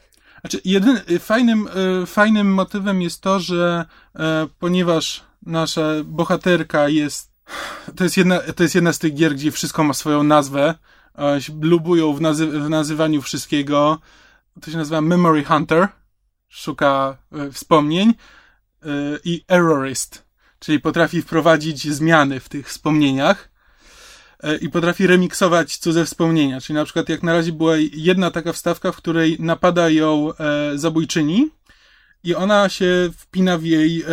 Znaczy, 0.40 0.60
jedyn, 0.64 1.00
fajnym, 1.20 1.68
e, 2.02 2.06
fajnym 2.06 2.54
motywem 2.54 3.02
jest 3.02 3.20
to, 3.20 3.40
że 3.40 3.84
e, 4.16 4.46
ponieważ 4.58 5.24
nasza 5.46 5.82
bohaterka 6.04 6.88
jest 6.88 7.36
to 7.96 8.04
jest, 8.04 8.16
jedna, 8.16 8.38
to 8.38 8.62
jest 8.62 8.74
jedna 8.74 8.92
z 8.92 8.98
tych 8.98 9.14
gier, 9.14 9.34
gdzie 9.34 9.50
wszystko 9.50 9.84
ma 9.84 9.94
swoją 9.94 10.22
nazwę. 10.22 10.74
E, 11.18 11.38
lubują 11.60 12.12
w, 12.12 12.20
nazy 12.20 12.46
w 12.46 12.70
nazywaniu 12.70 13.22
wszystkiego. 13.22 13.98
To 14.60 14.70
się 14.70 14.76
nazywa 14.76 15.00
Memory 15.00 15.44
Hunter 15.44 15.88
szuka 16.56 17.18
e, 17.32 17.50
wspomnień 17.50 18.08
e, 18.08 18.14
i 19.24 19.44
errorist, 19.48 20.24
czyli 20.58 20.80
potrafi 20.80 21.22
wprowadzić 21.22 21.92
zmiany 21.92 22.40
w 22.40 22.48
tych 22.48 22.68
wspomnieniach 22.68 23.48
e, 24.42 24.56
i 24.56 24.68
potrafi 24.68 25.06
remiksować 25.06 25.76
cudze 25.76 26.04
wspomnienia. 26.04 26.60
Czyli 26.60 26.74
na 26.74 26.84
przykład 26.84 27.08
jak 27.08 27.22
na 27.22 27.32
razie 27.32 27.52
była 27.52 27.76
jedna 27.92 28.30
taka 28.30 28.52
wstawka, 28.52 28.92
w 28.92 28.96
której 28.96 29.36
napada 29.40 29.90
ją 29.90 30.32
zabójczyni 30.74 31.50
i 32.24 32.34
ona 32.34 32.68
się 32.68 33.10
wpina 33.18 33.58
w 33.58 33.64
jej 33.64 34.04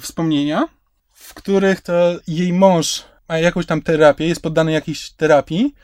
wspomnienia, 0.00 0.68
w 1.12 1.34
których 1.34 1.80
to 1.80 1.92
jej 2.26 2.52
mąż 2.52 3.04
ma 3.28 3.38
jakąś 3.38 3.66
tam 3.66 3.82
terapię, 3.82 4.26
jest 4.26 4.42
poddany 4.42 4.72
jakiejś 4.72 5.10
terapii 5.10 5.74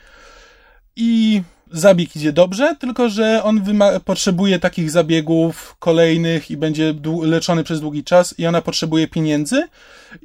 i 0.95 1.41
zabieg 1.71 2.15
idzie 2.15 2.33
dobrze, 2.33 2.75
tylko 2.79 3.09
że 3.09 3.43
on 3.43 3.61
potrzebuje 4.05 4.59
takich 4.59 4.91
zabiegów 4.91 5.75
kolejnych 5.79 6.51
i 6.51 6.57
będzie 6.57 6.93
leczony 7.23 7.63
przez 7.63 7.81
długi 7.81 8.03
czas 8.03 8.35
i 8.37 8.45
ona 8.47 8.61
potrzebuje 8.61 9.07
pieniędzy 9.07 9.63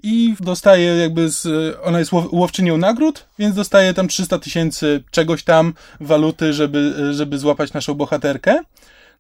i 0.03 0.35
dostaje 0.41 0.97
jakby 0.97 1.29
z, 1.29 1.47
ona 1.83 1.99
jest 1.99 2.13
łowczynią 2.13 2.77
nagród, 2.77 3.25
więc 3.39 3.55
dostaje 3.55 3.95
tam 3.95 4.09
300 4.09 4.39
tysięcy 4.39 5.03
czegoś 5.11 5.45
tam 5.45 5.75
waluty, 6.01 6.53
żeby, 6.53 7.09
żeby 7.15 7.39
złapać 7.39 7.73
naszą 7.73 7.95
bohaterkę. 7.95 8.61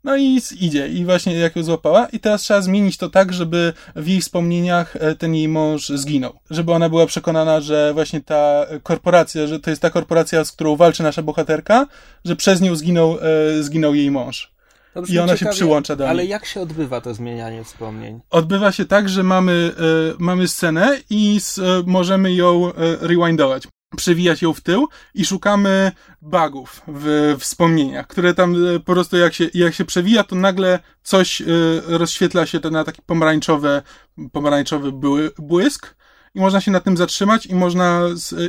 No 0.05 0.17
i 0.17 0.41
idzie. 0.61 0.89
I 0.89 1.05
właśnie 1.05 1.35
jak 1.35 1.57
ją 1.57 1.63
złapała. 1.63 2.07
I 2.07 2.21
teraz 2.21 2.43
trzeba 2.43 2.61
zmienić 2.61 2.97
to 2.97 3.11
tak, 3.11 3.33
żeby 3.33 3.73
w 3.97 4.09
jej 4.09 4.21
wspomnieniach 4.21 4.97
e, 4.97 5.15
ten 5.15 5.35
jej 5.35 5.49
mąż 5.49 5.89
zginął. 5.89 6.33
Żeby 6.51 6.73
ona 6.73 6.89
była 6.89 7.07
przekonana, 7.07 7.61
że 7.61 7.95
właśnie 7.95 8.21
ta 8.21 8.67
korporacja, 8.83 9.47
że 9.47 9.61
to 9.61 9.71
jest 9.71 9.83
ta 9.83 9.91
korporacja, 9.91 10.45
z 10.45 10.53
którą 10.53 10.77
walczy 10.77 11.03
nasza 11.03 11.23
bohaterka, 11.23 11.87
że 12.25 12.37
przez 12.37 12.61
nią 12.61 12.77
zginął, 12.77 13.19
e, 13.59 13.63
zginął 13.63 13.95
jej 13.95 14.11
mąż. 14.11 14.53
I 15.09 15.19
ona 15.19 15.33
ciekawie, 15.33 15.39
się 15.39 15.47
przyłącza 15.47 15.97
do 15.97 16.05
niej. 16.05 16.11
Ale 16.11 16.25
jak 16.25 16.47
się 16.47 16.61
odbywa 16.61 17.01
to 17.01 17.15
zmienianie 17.15 17.65
wspomnień? 17.65 18.21
Odbywa 18.31 18.73
się 18.73 18.85
tak, 18.85 19.09
że 19.09 19.23
mamy, 19.23 19.73
e, 19.79 20.15
mamy 20.19 20.49
scenę 20.49 20.99
i 21.11 21.41
e, 21.59 21.83
możemy 21.87 22.35
ją 22.35 22.73
e, 22.73 22.97
rewindować 23.01 23.69
przewijać 23.97 24.43
ją 24.43 24.53
w 24.53 24.61
tył 24.61 24.89
i 25.15 25.25
szukamy 25.25 25.93
bugów 26.23 26.83
w 26.89 27.37
wspomnieniach, 27.39 28.07
które 28.07 28.35
tam 28.35 28.55
e, 28.55 28.81
po 28.81 28.93
prostu 28.93 29.17
jak 29.17 29.35
się, 29.35 29.51
jak 29.55 29.75
się 29.75 29.85
przewija, 29.85 30.25
to 30.25 30.37
nagle 30.37 30.79
coś 31.03 31.41
y, 31.41 31.45
rozświetla 31.87 32.47
się 32.47 32.61
to 32.61 32.71
na 32.71 32.85
taki 32.85 33.03
pomarańczowy, 33.03 33.83
pomarańczowy 34.33 34.93
błysk 35.39 35.95
i 36.35 36.41
można 36.41 36.61
się 36.61 36.71
na 36.71 36.81
tym 36.81 36.97
zatrzymać 36.97 37.47
i 37.47 37.55
można, 37.55 38.01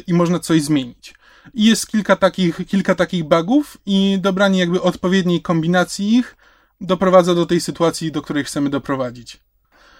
i 0.08 0.14
można 0.14 0.40
coś 0.40 0.62
zmienić. 0.62 1.14
I 1.54 1.66
jest 1.66 1.88
kilka 1.88 2.16
takich, 2.16 2.68
kilka 2.68 2.96
takich 2.96 3.24
bugów 3.24 3.78
i 3.86 4.18
dobranie 4.22 4.60
jakby 4.60 4.82
odpowiedniej 4.82 5.42
kombinacji 5.42 6.16
ich 6.16 6.38
doprowadza 6.82 7.36
do 7.36 7.46
tej 7.46 7.62
sytuacji, 7.62 8.12
do 8.12 8.22
której 8.22 8.44
chcemy 8.44 8.70
doprowadzić. 8.70 9.40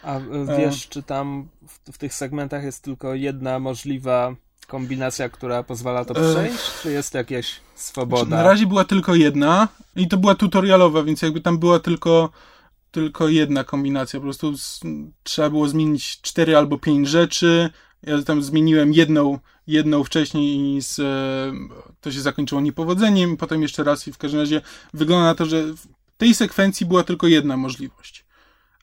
A 0.04 0.20
wiesz, 0.58 0.86
e... 0.86 0.90
czy 0.90 1.04
tam 1.04 1.48
w, 1.68 1.92
w 1.92 1.98
tych 1.98 2.14
segmentach 2.14 2.64
jest 2.64 2.84
tylko 2.84 3.14
jedna 3.14 3.60
możliwa 3.60 4.36
kombinacja, 4.66 5.30
która 5.30 5.64
pozwala 5.64 6.06
to 6.06 6.14
przejść, 6.14 6.82
czy 6.82 6.92
jest 6.92 7.14
jakieś 7.14 7.60
swoboda? 7.76 8.36
Na 8.36 8.44
razie 8.44 8.66
była 8.66 8.86
tylko 8.86 9.16
jedna 9.16 9.68
i 9.96 10.08
to 10.08 10.18
była 10.18 10.36
tutorialowa, 10.36 11.04
więc 11.04 11.22
jakby 11.22 11.42
tam 11.42 11.58
była 11.58 11.80
tylko 11.80 12.30
tylko 12.94 13.28
jedna 13.28 13.64
kombinacja. 13.64 14.20
Po 14.20 14.24
prostu 14.24 14.58
z, 14.58 14.80
trzeba 15.24 15.50
było 15.50 15.68
zmienić 15.68 16.22
cztery 16.22 16.58
albo 16.58 16.78
pięć 16.78 17.08
rzeczy. 17.08 17.70
Ja 18.04 18.22
tam 18.22 18.44
zmieniłem 18.44 18.94
jedną, 18.94 19.40
jedną 19.68 20.04
wcześniej 20.04 20.76
i 20.76 20.82
z, 20.82 20.96
to 22.02 22.12
się 22.12 22.22
zakończyło 22.22 22.62
niepowodzeniem. 22.62 23.38
Potem 23.38 23.62
jeszcze 23.62 23.84
raz 23.84 24.08
i 24.08 24.14
w 24.14 24.18
każdym 24.18 24.40
razie 24.40 24.62
wygląda 24.94 25.26
na 25.26 25.36
to, 25.36 25.46
że 25.46 25.64
w 25.64 25.88
tej 26.18 26.36
sekwencji 26.36 26.86
była 26.86 27.04
tylko 27.04 27.28
jedna 27.28 27.58
możliwość. 27.58 28.26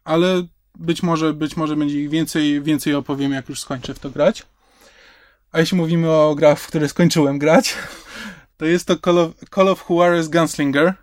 Ale 0.05 0.43
być 0.79 1.03
może, 1.03 1.33
być 1.33 1.57
może 1.57 1.77
będzie 1.77 2.01
ich 2.01 2.11
więcej, 2.11 2.63
więcej 2.63 2.95
opowiem, 2.95 3.33
jak 3.33 3.49
już 3.49 3.61
skończę 3.61 3.95
w 3.95 3.99
to 3.99 4.11
grać. 4.11 4.47
A 5.53 5.61
jeśli 5.61 5.77
mówimy 5.77 6.11
o 6.11 6.35
grach, 6.35 6.61
w 6.61 6.67
które 6.67 6.89
skończyłem 6.89 7.39
grać, 7.39 7.75
to 8.57 8.65
jest 8.65 8.87
to 8.87 8.97
Call 8.97 9.19
of, 9.19 9.33
Call 9.55 9.69
of 9.69 9.85
Juarez 9.91 10.29
Gunslinger, 10.29 10.95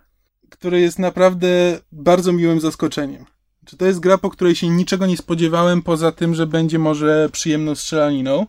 który 0.50 0.80
jest 0.80 0.98
naprawdę 0.98 1.48
bardzo 1.92 2.32
miłym 2.32 2.60
zaskoczeniem. 2.60 3.24
Czy 3.66 3.76
to 3.76 3.86
jest 3.86 4.00
gra, 4.00 4.18
po 4.18 4.30
której 4.30 4.54
się 4.54 4.68
niczego 4.68 5.06
nie 5.06 5.16
spodziewałem, 5.16 5.82
poza 5.82 6.12
tym, 6.12 6.34
że 6.34 6.46
będzie 6.46 6.78
może 6.78 7.28
przyjemną 7.32 7.74
strzelaniną? 7.74 8.46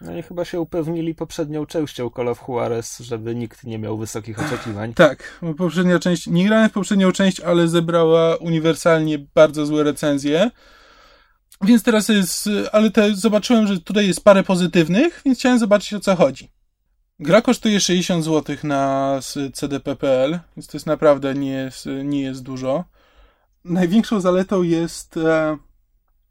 No 0.00 0.16
i 0.16 0.22
chyba 0.22 0.44
się 0.44 0.60
upewnili 0.60 1.14
poprzednią 1.14 1.66
częścią 1.66 2.10
Call 2.16 2.28
of 2.28 2.42
Juarez, 2.48 2.98
żeby 2.98 3.34
nikt 3.34 3.64
nie 3.64 3.78
miał 3.78 3.98
wysokich 3.98 4.46
oczekiwań. 4.46 4.94
Tak, 4.94 5.38
bo 5.42 5.54
poprzednia 5.54 5.98
część, 5.98 6.26
nie 6.26 6.46
grałem 6.46 6.68
w 6.68 6.72
poprzednią 6.72 7.12
część, 7.12 7.40
ale 7.40 7.68
zebrała 7.68 8.36
uniwersalnie 8.36 9.18
bardzo 9.34 9.66
złe 9.66 9.82
recenzje. 9.82 10.50
Więc 11.62 11.82
teraz 11.82 12.08
jest, 12.08 12.48
ale 12.72 12.90
te, 12.90 13.14
zobaczyłem, 13.14 13.66
że 13.66 13.80
tutaj 13.80 14.06
jest 14.06 14.24
parę 14.24 14.42
pozytywnych, 14.42 15.22
więc 15.24 15.38
chciałem 15.38 15.58
zobaczyć 15.58 15.94
o 15.94 16.00
co 16.00 16.16
chodzi. 16.16 16.50
Gra 17.18 17.42
kosztuje 17.42 17.80
60 17.80 18.24
zł 18.24 18.56
na 18.62 19.18
CDP.pl, 19.52 20.40
więc 20.56 20.66
to 20.66 20.76
jest 20.76 20.86
naprawdę 20.86 21.34
nie 21.34 21.50
jest, 21.50 21.86
nie 22.04 22.22
jest 22.22 22.42
dużo. 22.42 22.84
Największą 23.64 24.20
zaletą 24.20 24.62
jest 24.62 25.16
e, 25.16 25.56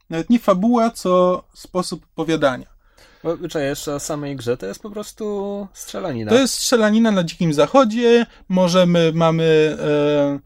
nawet 0.09 0.29
nie 0.29 0.39
fabuła, 0.39 0.91
co 0.91 1.43
sposób 1.53 2.05
opowiadania. 2.13 2.79
Bo 3.23 3.59
jeszcze 3.59 3.95
o 3.95 3.99
samej 3.99 4.35
grze, 4.35 4.57
to 4.57 4.65
jest 4.65 4.81
po 4.81 4.89
prostu 4.89 5.67
strzelanina. 5.73 6.31
To 6.31 6.37
jest 6.37 6.53
strzelanina 6.53 7.11
na 7.11 7.23
dzikim 7.23 7.53
zachodzie. 7.53 8.25
Możemy, 8.49 9.11
mamy 9.13 9.77
e, 9.79 10.39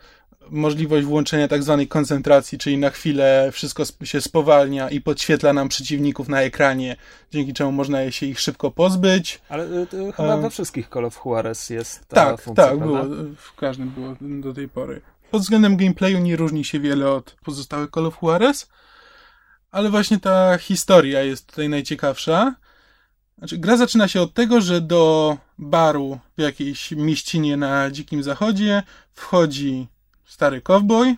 możliwość 0.49 1.05
włączenia 1.05 1.47
tak 1.47 1.63
zwanej 1.63 1.87
koncentracji, 1.87 2.57
czyli 2.57 2.77
na 2.77 2.89
chwilę 2.89 3.49
wszystko 3.51 3.83
się 4.03 4.21
spowalnia 4.21 4.89
i 4.89 5.01
podświetla 5.01 5.53
nam 5.53 5.69
przeciwników 5.69 6.29
na 6.29 6.41
ekranie, 6.41 6.95
dzięki 7.31 7.53
czemu 7.53 7.71
można 7.71 8.11
się 8.11 8.25
ich 8.25 8.39
szybko 8.39 8.71
pozbyć. 8.71 9.41
Ale 9.49 9.65
y, 9.65 9.87
chyba 10.15 10.35
e... 10.35 10.41
we 10.41 10.49
wszystkich 10.49 10.89
Call 10.89 11.05
of 11.05 11.19
Juarez 11.25 11.69
jest 11.69 12.07
ta 12.07 12.15
tak, 12.15 12.41
funkcja, 12.41 12.67
Tak, 12.67 12.79
było, 12.79 13.03
w 13.35 13.55
każdym 13.55 13.89
było 13.89 14.15
do 14.21 14.53
tej 14.53 14.69
pory. 14.69 15.01
Pod 15.31 15.41
względem 15.41 15.77
gameplayu 15.77 16.19
nie 16.19 16.35
różni 16.35 16.65
się 16.65 16.79
wiele 16.79 17.11
od 17.11 17.35
pozostałych 17.45 17.89
Call 17.89 18.05
of 18.05 18.17
Juarez, 18.21 18.69
ale 19.71 19.89
właśnie 19.89 20.19
ta 20.19 20.57
historia 20.57 21.23
jest 21.23 21.47
tutaj 21.47 21.69
najciekawsza. 21.69 22.55
Znaczy, 23.37 23.57
gra 23.57 23.77
zaczyna 23.77 24.07
się 24.07 24.21
od 24.21 24.33
tego, 24.33 24.61
że 24.61 24.81
do 24.81 25.37
baru 25.57 26.19
w 26.37 26.41
jakiejś 26.41 26.91
mieścinie 26.91 27.57
na 27.57 27.91
Dzikim 27.91 28.23
Zachodzie 28.23 28.83
wchodzi 29.13 29.87
stary 30.33 30.61
cowboy, 30.61 31.15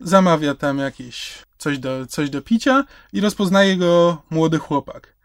zamawia 0.00 0.54
tam 0.54 0.78
jakieś 0.78 1.44
coś 1.58 1.78
do, 1.78 2.06
coś 2.06 2.30
do 2.30 2.42
picia 2.42 2.84
i 3.12 3.20
rozpoznaje 3.20 3.76
go 3.76 4.22
młody 4.30 4.58
chłopak. 4.58 5.16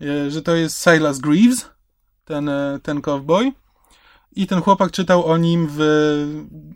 E, 0.00 0.30
że 0.30 0.42
to 0.42 0.54
jest 0.56 0.82
Silas 0.82 1.18
Greaves, 1.18 1.70
ten, 2.24 2.48
e, 2.48 2.78
ten 2.82 3.00
cowboy. 3.02 3.52
I 4.32 4.46
ten 4.46 4.62
chłopak 4.62 4.90
czytał 4.90 5.24
o 5.24 5.36
nim 5.36 5.68
w 5.70 5.80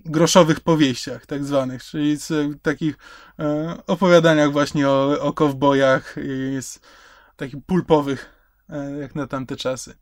groszowych 0.05 0.61
powieściach, 0.61 1.26
tak 1.26 1.44
zwanych, 1.44 1.85
czyli 1.85 2.16
z 2.16 2.62
takich 2.62 2.98
e, 3.38 3.76
opowiadaniach 3.87 4.52
właśnie 4.52 4.88
o, 4.88 5.20
o 5.20 5.33
kowbojach, 5.33 6.16
jest 6.52 6.87
takich 7.37 7.64
pulpowych, 7.66 8.33
jak 9.00 9.14
na 9.14 9.26
tamte 9.26 9.57
czasy. 9.57 9.94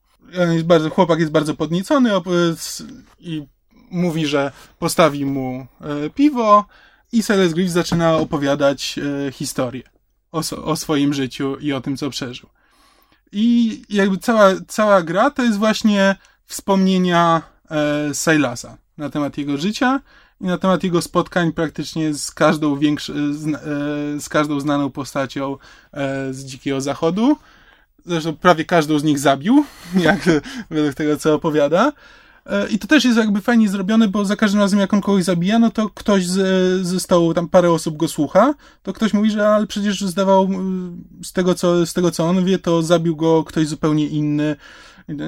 Jest 0.52 0.66
bardzo, 0.66 0.90
chłopak 0.90 1.18
jest 1.20 1.32
bardzo 1.32 1.54
podniecony 1.54 2.10
i 3.18 3.46
mówi, 3.90 4.26
że 4.26 4.52
postawi 4.78 5.26
mu 5.26 5.66
e, 5.80 6.10
piwo 6.10 6.64
i 7.12 7.22
Silas 7.22 7.52
Griff 7.52 7.70
zaczyna 7.70 8.16
opowiadać 8.16 8.98
e, 9.28 9.32
historię 9.32 9.82
o, 10.34 10.64
o 10.64 10.76
swoim 10.76 11.14
życiu 11.14 11.56
i 11.56 11.72
o 11.72 11.80
tym, 11.80 11.96
co 11.96 12.10
przeżył. 12.10 12.48
I 13.32 13.82
jakby 13.88 14.18
cała, 14.18 14.50
cała 14.68 15.02
gra 15.02 15.30
to 15.30 15.42
jest 15.42 15.58
właśnie 15.58 16.16
wspomnienia 16.46 17.42
e, 17.70 18.14
na 18.98 19.10
temat 19.10 19.38
jego 19.38 19.58
życia 19.58 20.00
i 20.40 20.44
na 20.44 20.58
temat 20.58 20.84
jego 20.84 21.02
spotkań 21.02 21.52
praktycznie 21.52 22.14
z 22.14 22.30
każdą 22.30 22.78
z, 23.30 23.46
e, 23.46 24.20
z 24.20 24.28
każdą 24.28 24.60
znaną 24.60 24.90
postacią 24.90 25.56
z 26.30 26.44
Dzikiego 26.44 26.80
Zachodu. 26.80 27.36
Zresztą 28.06 28.36
prawie 28.36 28.64
każdą 28.64 28.98
z 28.98 29.04
nich 29.04 29.18
zabił, 29.18 29.64
jak 29.96 30.20
według 30.70 30.94
tego, 30.94 31.16
co 31.16 31.34
opowiada. 31.34 31.92
E, 32.46 32.68
I 32.68 32.78
to 32.78 32.86
też 32.86 33.04
jest 33.04 33.18
jakby 33.18 33.40
fajnie 33.40 33.68
zrobione, 33.68 34.08
bo 34.08 34.24
za 34.24 34.36
każdym 34.36 34.60
razem, 34.60 34.80
jak 34.80 34.94
on 34.94 35.00
kogoś 35.00 35.24
zabija, 35.24 35.58
no 35.58 35.70
to 35.70 35.88
ktoś 35.88 36.26
z, 36.26 36.86
ze 36.86 37.00
stołu, 37.00 37.34
tam 37.34 37.48
parę 37.48 37.70
osób 37.70 37.96
go 37.96 38.08
słucha, 38.08 38.54
to 38.82 38.92
ktoś 38.92 39.12
mówi, 39.12 39.30
że 39.30 39.48
ale 39.48 39.66
przecież 39.66 40.00
zdawał 40.00 40.48
z 41.22 41.32
tego, 41.32 41.54
co, 41.54 41.86
z 41.86 41.92
tego, 41.92 42.10
co 42.10 42.24
on 42.24 42.44
wie, 42.44 42.58
to 42.58 42.82
zabił 42.82 43.16
go 43.16 43.44
ktoś 43.44 43.66
zupełnie 43.66 44.06
inny. 44.06 44.56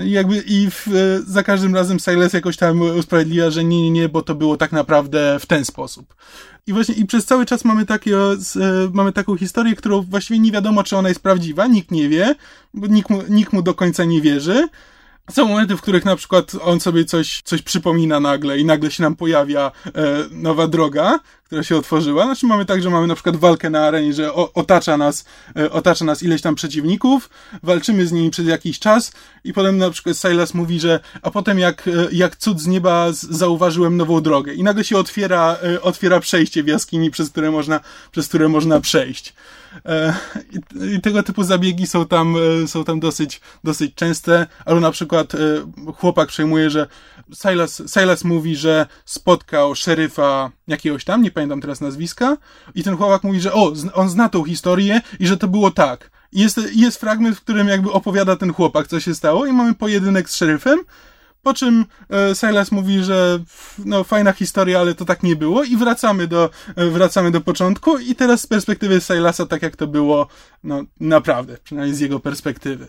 I 0.04 0.10
jakby 0.10 0.36
i 0.36 0.70
w, 0.70 0.86
za 1.26 1.42
każdym 1.42 1.74
razem 1.74 2.00
Silas 2.00 2.32
jakoś 2.32 2.56
tam 2.56 2.80
usprawiedliwia, 2.80 3.50
że 3.50 3.64
nie, 3.64 3.82
nie, 3.82 3.90
nie, 3.90 4.08
bo 4.08 4.22
to 4.22 4.34
było 4.34 4.56
tak 4.56 4.72
naprawdę 4.72 5.38
w 5.40 5.46
ten 5.46 5.64
sposób. 5.64 6.14
I 6.66 6.72
właśnie 6.72 6.94
i 6.94 7.06
przez 7.06 7.24
cały 7.24 7.46
czas 7.46 7.64
mamy 7.64 7.86
takie, 7.86 8.16
e, 8.16 8.36
mamy 8.92 9.12
taką 9.12 9.36
historię, 9.36 9.76
którą 9.76 10.02
właściwie 10.02 10.40
nie 10.40 10.52
wiadomo, 10.52 10.82
czy 10.82 10.96
ona 10.96 11.08
jest 11.08 11.20
prawdziwa, 11.20 11.66
nikt 11.66 11.90
nie 11.90 12.08
wie, 12.08 12.34
bo 12.74 12.86
nikt 12.86 13.10
mu, 13.10 13.22
nikt 13.28 13.52
mu 13.52 13.62
do 13.62 13.74
końca 13.74 14.04
nie 14.04 14.20
wierzy. 14.20 14.68
Są 15.30 15.46
momenty, 15.48 15.76
w 15.76 15.80
których 15.80 16.04
na 16.04 16.16
przykład 16.16 16.52
on 16.62 16.80
sobie 16.80 17.04
coś, 17.04 17.42
coś 17.44 17.62
przypomina 17.62 18.20
nagle 18.20 18.58
i 18.58 18.64
nagle 18.64 18.90
się 18.90 19.02
nam 19.02 19.16
pojawia 19.16 19.72
e, 19.86 19.92
nowa 20.30 20.66
droga, 20.68 21.18
która 21.46 21.62
się 21.62 21.76
otworzyła. 21.76 22.24
Znaczy 22.24 22.46
mamy 22.46 22.64
tak, 22.64 22.82
że 22.82 22.90
mamy 22.90 23.06
na 23.06 23.14
przykład 23.14 23.36
walkę 23.36 23.70
na 23.70 23.86
arenie, 23.86 24.12
że 24.12 24.34
o, 24.34 24.52
otacza 24.52 24.96
nas, 24.96 25.24
e, 25.56 25.70
otacza 25.70 26.04
nas 26.04 26.22
ileś 26.22 26.42
tam 26.42 26.54
przeciwników, 26.54 27.30
walczymy 27.62 28.06
z 28.06 28.12
nimi 28.12 28.30
przez 28.30 28.46
jakiś 28.46 28.78
czas 28.78 29.12
i 29.44 29.52
potem 29.52 29.78
na 29.78 29.90
przykład 29.90 30.16
Silas 30.16 30.54
mówi, 30.54 30.80
że 30.80 31.00
a 31.22 31.30
potem 31.30 31.58
jak, 31.58 31.88
e, 31.88 31.90
jak 32.12 32.36
cud 32.36 32.60
z 32.60 32.66
nieba 32.66 33.12
z, 33.12 33.20
zauważyłem 33.20 33.96
nową 33.96 34.20
drogę 34.20 34.54
i 34.54 34.62
nagle 34.62 34.84
się 34.84 34.98
otwiera, 34.98 35.56
e, 35.62 35.82
otwiera 35.82 36.20
przejście 36.20 36.62
w 36.62 36.66
jaskini, 36.66 37.10
przez 37.10 37.30
które 37.30 37.50
można, 37.50 37.80
przez 38.10 38.28
które 38.28 38.48
można 38.48 38.80
przejść. 38.80 39.34
E, 39.84 40.14
I, 40.96 41.00
tego 41.00 41.22
typu 41.22 41.44
zabiegi 41.44 41.86
są 41.86 42.06
tam, 42.06 42.34
e, 42.64 42.68
są 42.68 42.84
tam 42.84 43.00
dosyć, 43.00 43.40
dosyć 43.64 43.94
częste, 43.94 44.46
albo 44.64 44.80
na 44.80 44.90
przykład 44.90 45.34
e, 45.34 45.38
chłopak 45.92 46.28
przejmuje, 46.28 46.70
że 46.70 46.86
Silas, 47.34 47.82
Silas 47.86 48.24
mówi, 48.24 48.56
że 48.56 48.86
spotkał 49.04 49.74
szeryfa 49.74 50.50
jakiegoś 50.68 51.04
tam, 51.04 51.22
nie 51.22 51.30
pamiętam 51.30 51.60
teraz 51.60 51.80
nazwiska, 51.80 52.36
i 52.74 52.82
ten 52.82 52.96
chłopak 52.96 53.22
mówi, 53.22 53.40
że 53.40 53.52
o, 53.52 53.72
on 53.94 54.08
zna 54.08 54.28
tą 54.28 54.44
historię 54.44 55.00
i 55.20 55.26
że 55.26 55.36
to 55.36 55.48
było 55.48 55.70
tak. 55.70 56.10
I 56.32 56.40
jest, 56.40 56.60
jest 56.72 57.00
fragment, 57.00 57.36
w 57.36 57.40
którym 57.40 57.68
jakby 57.68 57.92
opowiada 57.92 58.36
ten 58.36 58.52
chłopak, 58.52 58.86
co 58.86 59.00
się 59.00 59.14
stało, 59.14 59.46
i 59.46 59.52
mamy 59.52 59.74
pojedynek 59.74 60.30
z 60.30 60.36
szeryfem, 60.36 60.78
po 61.46 61.54
czym 61.54 61.84
e, 62.10 62.34
Silas 62.34 62.72
mówi, 62.72 63.04
że 63.04 63.38
no 63.84 64.04
fajna 64.04 64.32
historia, 64.32 64.80
ale 64.80 64.94
to 64.94 65.04
tak 65.04 65.22
nie 65.22 65.36
było 65.36 65.64
i 65.64 65.76
wracamy 65.76 66.26
do, 66.26 66.50
e, 66.76 66.86
wracamy 66.86 67.30
do 67.30 67.40
początku 67.40 67.98
i 67.98 68.14
teraz 68.14 68.40
z 68.40 68.46
perspektywy 68.46 69.00
Silasa 69.00 69.46
tak 69.46 69.62
jak 69.62 69.76
to 69.76 69.86
było, 69.86 70.26
no 70.64 70.82
naprawdę, 71.00 71.56
przynajmniej 71.64 71.96
z 71.96 72.00
jego 72.00 72.20
perspektywy. 72.20 72.88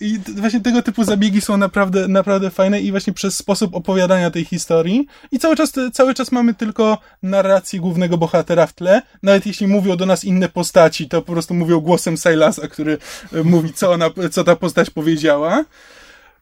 I 0.00 0.18
właśnie 0.36 0.60
tego 0.60 0.82
typu 0.82 1.04
zabiegi 1.04 1.40
są 1.40 1.56
naprawdę, 1.56 2.08
naprawdę 2.08 2.50
fajne 2.50 2.80
i 2.80 2.90
właśnie 2.90 3.12
przez 3.12 3.36
sposób 3.36 3.74
opowiadania 3.74 4.30
tej 4.30 4.44
historii. 4.44 5.06
I 5.32 5.38
cały 5.38 5.56
czas, 5.56 5.72
cały 5.92 6.14
czas 6.14 6.32
mamy 6.32 6.54
tylko 6.54 6.98
narrację 7.22 7.80
głównego 7.80 8.18
bohatera 8.18 8.66
w 8.66 8.72
tle. 8.72 9.02
Nawet 9.22 9.46
jeśli 9.46 9.66
mówią 9.66 9.96
do 9.96 10.06
nas 10.06 10.24
inne 10.24 10.48
postaci, 10.48 11.08
to 11.08 11.22
po 11.22 11.32
prostu 11.32 11.54
mówią 11.54 11.80
głosem 11.80 12.16
Silasa, 12.16 12.68
który 12.68 12.98
e, 13.32 13.42
mówi, 13.42 13.72
co, 13.72 13.92
ona, 13.92 14.10
co 14.30 14.44
ta 14.44 14.56
postać 14.56 14.90
powiedziała. 14.90 15.64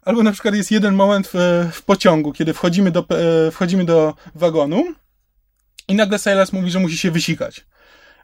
Albo 0.03 0.23
na 0.23 0.33
przykład 0.33 0.55
jest 0.55 0.71
jeden 0.71 0.95
moment 0.95 1.29
w, 1.33 1.69
w 1.73 1.83
pociągu, 1.83 2.33
kiedy 2.33 2.55
wchodzimy 2.55 2.91
do, 2.91 3.07
e, 3.47 3.51
wchodzimy 3.51 3.85
do 3.85 4.15
wagonu 4.35 4.85
i 5.89 5.95
nagle 5.95 6.19
Silas 6.19 6.53
mówi, 6.53 6.71
że 6.71 6.79
musi 6.79 6.99
się 6.99 7.11
wysikać. 7.11 7.67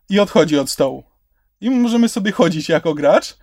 I 0.09 0.21
odchodzi 0.21 0.59
od 0.59 0.71
stołu. 0.71 1.05
I 1.61 1.71
możemy 1.71 2.09
sobie 2.09 2.33
chodzić 2.33 2.69
jako 2.69 2.95
gracz, 2.95 3.37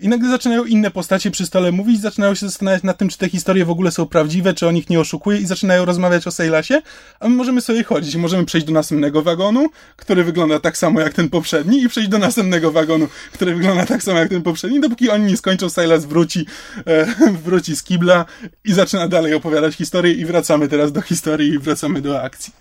i 0.00 0.08
nagle 0.08 0.30
zaczynają 0.30 0.64
inne 0.64 0.90
postacie 0.90 1.30
przy 1.30 1.46
stole 1.46 1.72
mówić, 1.72 2.00
zaczynają 2.00 2.34
się 2.34 2.46
zastanawiać 2.46 2.82
nad 2.82 2.98
tym, 2.98 3.08
czy 3.08 3.18
te 3.18 3.28
historie 3.28 3.64
w 3.64 3.70
ogóle 3.70 3.90
są 3.90 4.06
prawdziwe, 4.06 4.54
czy 4.54 4.68
on 4.68 4.76
ich 4.76 4.90
nie 4.90 5.00
oszukuje 5.00 5.38
i 5.38 5.46
zaczynają 5.46 5.84
rozmawiać 5.84 6.26
o 6.26 6.30
Sejlasie, 6.30 6.82
a 7.20 7.28
my 7.28 7.36
możemy 7.36 7.60
sobie 7.60 7.84
chodzić. 7.84 8.16
Możemy 8.16 8.44
przejść 8.44 8.66
do 8.66 8.72
następnego 8.72 9.22
wagonu, 9.22 9.68
który 9.96 10.24
wygląda 10.24 10.60
tak 10.60 10.76
samo 10.76 11.00
jak 11.00 11.14
ten 11.14 11.28
poprzedni 11.28 11.82
i 11.82 11.88
przejść 11.88 12.08
do 12.10 12.18
następnego 12.18 12.72
wagonu, 12.72 13.08
który 13.32 13.54
wygląda 13.54 13.86
tak 13.86 14.02
samo 14.02 14.18
jak 14.18 14.28
ten 14.28 14.42
poprzedni, 14.42 14.80
dopóki 14.80 15.10
oni 15.10 15.24
nie 15.24 15.36
skończą, 15.36 15.70
Sejlas 15.70 16.04
wróci, 16.04 16.46
e, 16.86 17.06
wróci 17.44 17.76
z 17.76 17.82
kibla 17.82 18.24
i 18.64 18.72
zaczyna 18.72 19.08
dalej 19.08 19.34
opowiadać 19.34 19.74
historię 19.74 20.12
i 20.12 20.24
wracamy 20.24 20.68
teraz 20.68 20.92
do 20.92 21.00
historii 21.00 21.52
i 21.52 21.58
wracamy 21.58 22.00
do 22.00 22.22
akcji. 22.22 22.52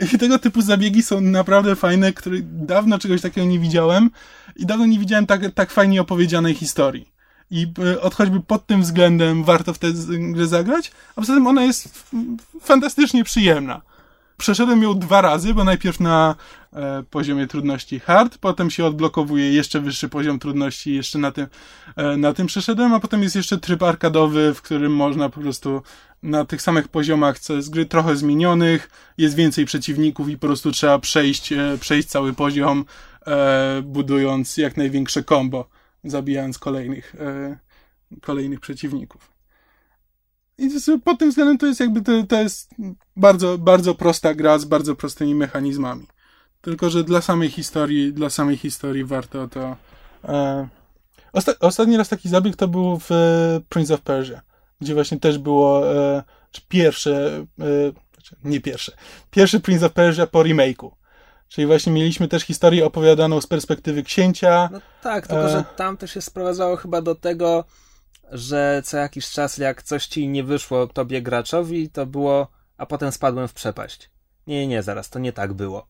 I 0.00 0.18
tego 0.18 0.38
typu 0.38 0.62
zabiegi 0.62 1.02
są 1.02 1.20
naprawdę 1.20 1.76
fajne, 1.76 2.12
które 2.12 2.36
dawno 2.42 2.98
czegoś 2.98 3.20
takiego 3.20 3.46
nie 3.46 3.58
widziałem 3.58 4.10
i 4.56 4.66
dawno 4.66 4.86
nie 4.86 4.98
widziałem 4.98 5.26
tak, 5.26 5.40
tak 5.54 5.70
fajnie 5.70 6.00
opowiedzianej 6.00 6.54
historii. 6.54 7.08
I 7.50 7.66
e, 7.92 8.00
od 8.00 8.14
choćby 8.14 8.40
pod 8.40 8.66
tym 8.66 8.82
względem 8.82 9.44
warto 9.44 9.74
w 9.74 9.78
tę 9.78 9.88
grę 10.08 10.46
zagrać, 10.46 10.92
a 11.10 11.20
poza 11.20 11.34
tym 11.34 11.46
ona 11.46 11.64
jest 11.64 12.06
fantastycznie 12.60 13.24
przyjemna. 13.24 13.82
Przeszedłem 14.36 14.82
ją 14.82 14.98
dwa 14.98 15.20
razy, 15.20 15.54
bo 15.54 15.64
najpierw 15.64 16.00
na 16.00 16.34
e, 16.72 17.02
poziomie 17.10 17.46
trudności 17.46 18.00
hard, 18.00 18.38
potem 18.38 18.70
się 18.70 18.84
odblokowuje 18.84 19.52
jeszcze 19.52 19.80
wyższy 19.80 20.08
poziom 20.08 20.38
trudności, 20.38 20.94
jeszcze 20.94 21.18
na 21.18 21.32
tym, 21.32 21.46
e, 21.96 22.16
na 22.16 22.32
tym 22.32 22.46
przeszedłem, 22.46 22.94
a 22.94 23.00
potem 23.00 23.22
jest 23.22 23.36
jeszcze 23.36 23.58
tryb 23.58 23.82
arkadowy, 23.82 24.54
w 24.54 24.62
którym 24.62 24.94
można 24.94 25.28
po 25.28 25.40
prostu 25.40 25.82
na 26.22 26.44
tych 26.44 26.62
samych 26.62 26.88
poziomach, 26.88 27.38
co 27.38 27.54
jest 27.54 27.70
gry 27.70 27.86
trochę 27.86 28.16
zmienionych, 28.16 28.90
jest 29.18 29.34
więcej 29.34 29.64
przeciwników 29.64 30.28
i 30.28 30.38
po 30.38 30.46
prostu 30.46 30.72
trzeba 30.72 30.98
przejść, 30.98 31.52
e, 31.52 31.78
przejść 31.80 32.08
cały 32.08 32.32
poziom, 32.32 32.84
e, 33.26 33.82
budując 33.82 34.56
jak 34.56 34.76
największe 34.76 35.24
combo, 35.24 35.68
zabijając 36.04 36.58
kolejnych, 36.58 37.14
e, 37.14 37.58
kolejnych 38.20 38.60
przeciwników. 38.60 39.32
I 40.58 40.70
pod 41.04 41.18
tym 41.18 41.30
względem 41.30 41.58
to 41.58 41.66
jest 41.66 41.80
jakby, 41.80 42.02
to, 42.02 42.22
to 42.22 42.42
jest 42.42 42.70
bardzo, 43.16 43.58
bardzo 43.58 43.94
prosta 43.94 44.34
gra 44.34 44.58
z 44.58 44.64
bardzo 44.64 44.94
prostymi 44.94 45.34
mechanizmami. 45.34 46.06
Tylko, 46.60 46.90
że 46.90 47.04
dla 47.04 47.20
samej 47.20 47.50
historii, 47.50 48.12
dla 48.12 48.30
samej 48.30 48.56
historii 48.56 49.04
warto 49.04 49.48
to... 49.48 49.76
E... 50.24 50.68
Osta 51.32 51.52
ostatni 51.60 51.96
raz 51.96 52.08
taki 52.08 52.28
zabieg 52.28 52.56
to 52.56 52.68
był 52.68 52.98
w 52.98 53.10
Prince 53.68 53.90
of 53.90 54.00
Persia 54.00 54.47
gdzie 54.80 54.94
właśnie 54.94 55.20
też 55.20 55.38
było 55.38 55.92
e, 55.94 56.22
pierwsze, 56.68 57.44
e, 57.60 57.64
znaczy 58.14 58.36
nie 58.44 58.60
pierwsze, 58.60 58.92
pierwszy 59.30 59.60
Prince 59.60 59.82
of 59.82 59.92
Persia 59.92 60.26
po 60.26 60.38
remake'u. 60.38 60.90
Czyli 61.48 61.66
właśnie 61.66 61.92
mieliśmy 61.92 62.28
też 62.28 62.42
historię 62.42 62.86
opowiadaną 62.86 63.40
z 63.40 63.46
perspektywy 63.46 64.02
księcia. 64.02 64.68
No 64.72 64.80
tak, 65.02 65.26
tylko 65.26 65.44
e... 65.44 65.48
że 65.48 65.64
tam 65.76 65.96
to 65.96 66.06
się 66.06 66.20
sprowadzało 66.20 66.76
chyba 66.76 67.02
do 67.02 67.14
tego, 67.14 67.64
że 68.32 68.82
co 68.84 68.96
jakiś 68.96 69.30
czas 69.30 69.58
jak 69.58 69.82
coś 69.82 70.06
ci 70.06 70.28
nie 70.28 70.44
wyszło 70.44 70.86
tobie 70.86 71.22
graczowi, 71.22 71.90
to 71.90 72.06
było, 72.06 72.48
a 72.76 72.86
potem 72.86 73.12
spadłem 73.12 73.48
w 73.48 73.52
przepaść. 73.52 74.10
Nie, 74.46 74.66
nie, 74.66 74.82
zaraz, 74.82 75.10
to 75.10 75.18
nie 75.18 75.32
tak 75.32 75.52
było. 75.52 75.86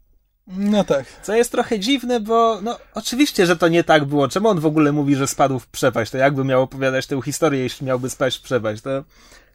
No 0.48 0.84
tak. 0.84 1.06
Co 1.22 1.34
jest 1.34 1.52
trochę 1.52 1.78
dziwne, 1.78 2.20
bo 2.20 2.60
no 2.62 2.78
oczywiście, 2.94 3.46
że 3.46 3.56
to 3.56 3.68
nie 3.68 3.84
tak 3.84 4.04
było. 4.04 4.28
Czemu 4.28 4.48
on 4.48 4.60
w 4.60 4.66
ogóle 4.66 4.92
mówi, 4.92 5.16
że 5.16 5.26
spadł 5.26 5.58
w 5.58 5.66
przepaść? 5.66 6.10
To 6.10 6.18
jakby 6.18 6.44
miał 6.44 6.62
opowiadać 6.62 7.06
tę 7.06 7.22
historię, 7.22 7.60
jeśli 7.60 7.86
miałby 7.86 8.10
spaść 8.10 8.38
w 8.38 8.42
przepaść? 8.42 8.82
To, 8.82 9.04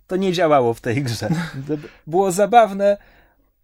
to 0.07 0.15
nie 0.15 0.33
działało 0.33 0.73
w 0.73 0.81
tej 0.81 1.03
grze. 1.03 1.29
To 1.67 1.73
było 2.07 2.31
zabawne, 2.31 2.97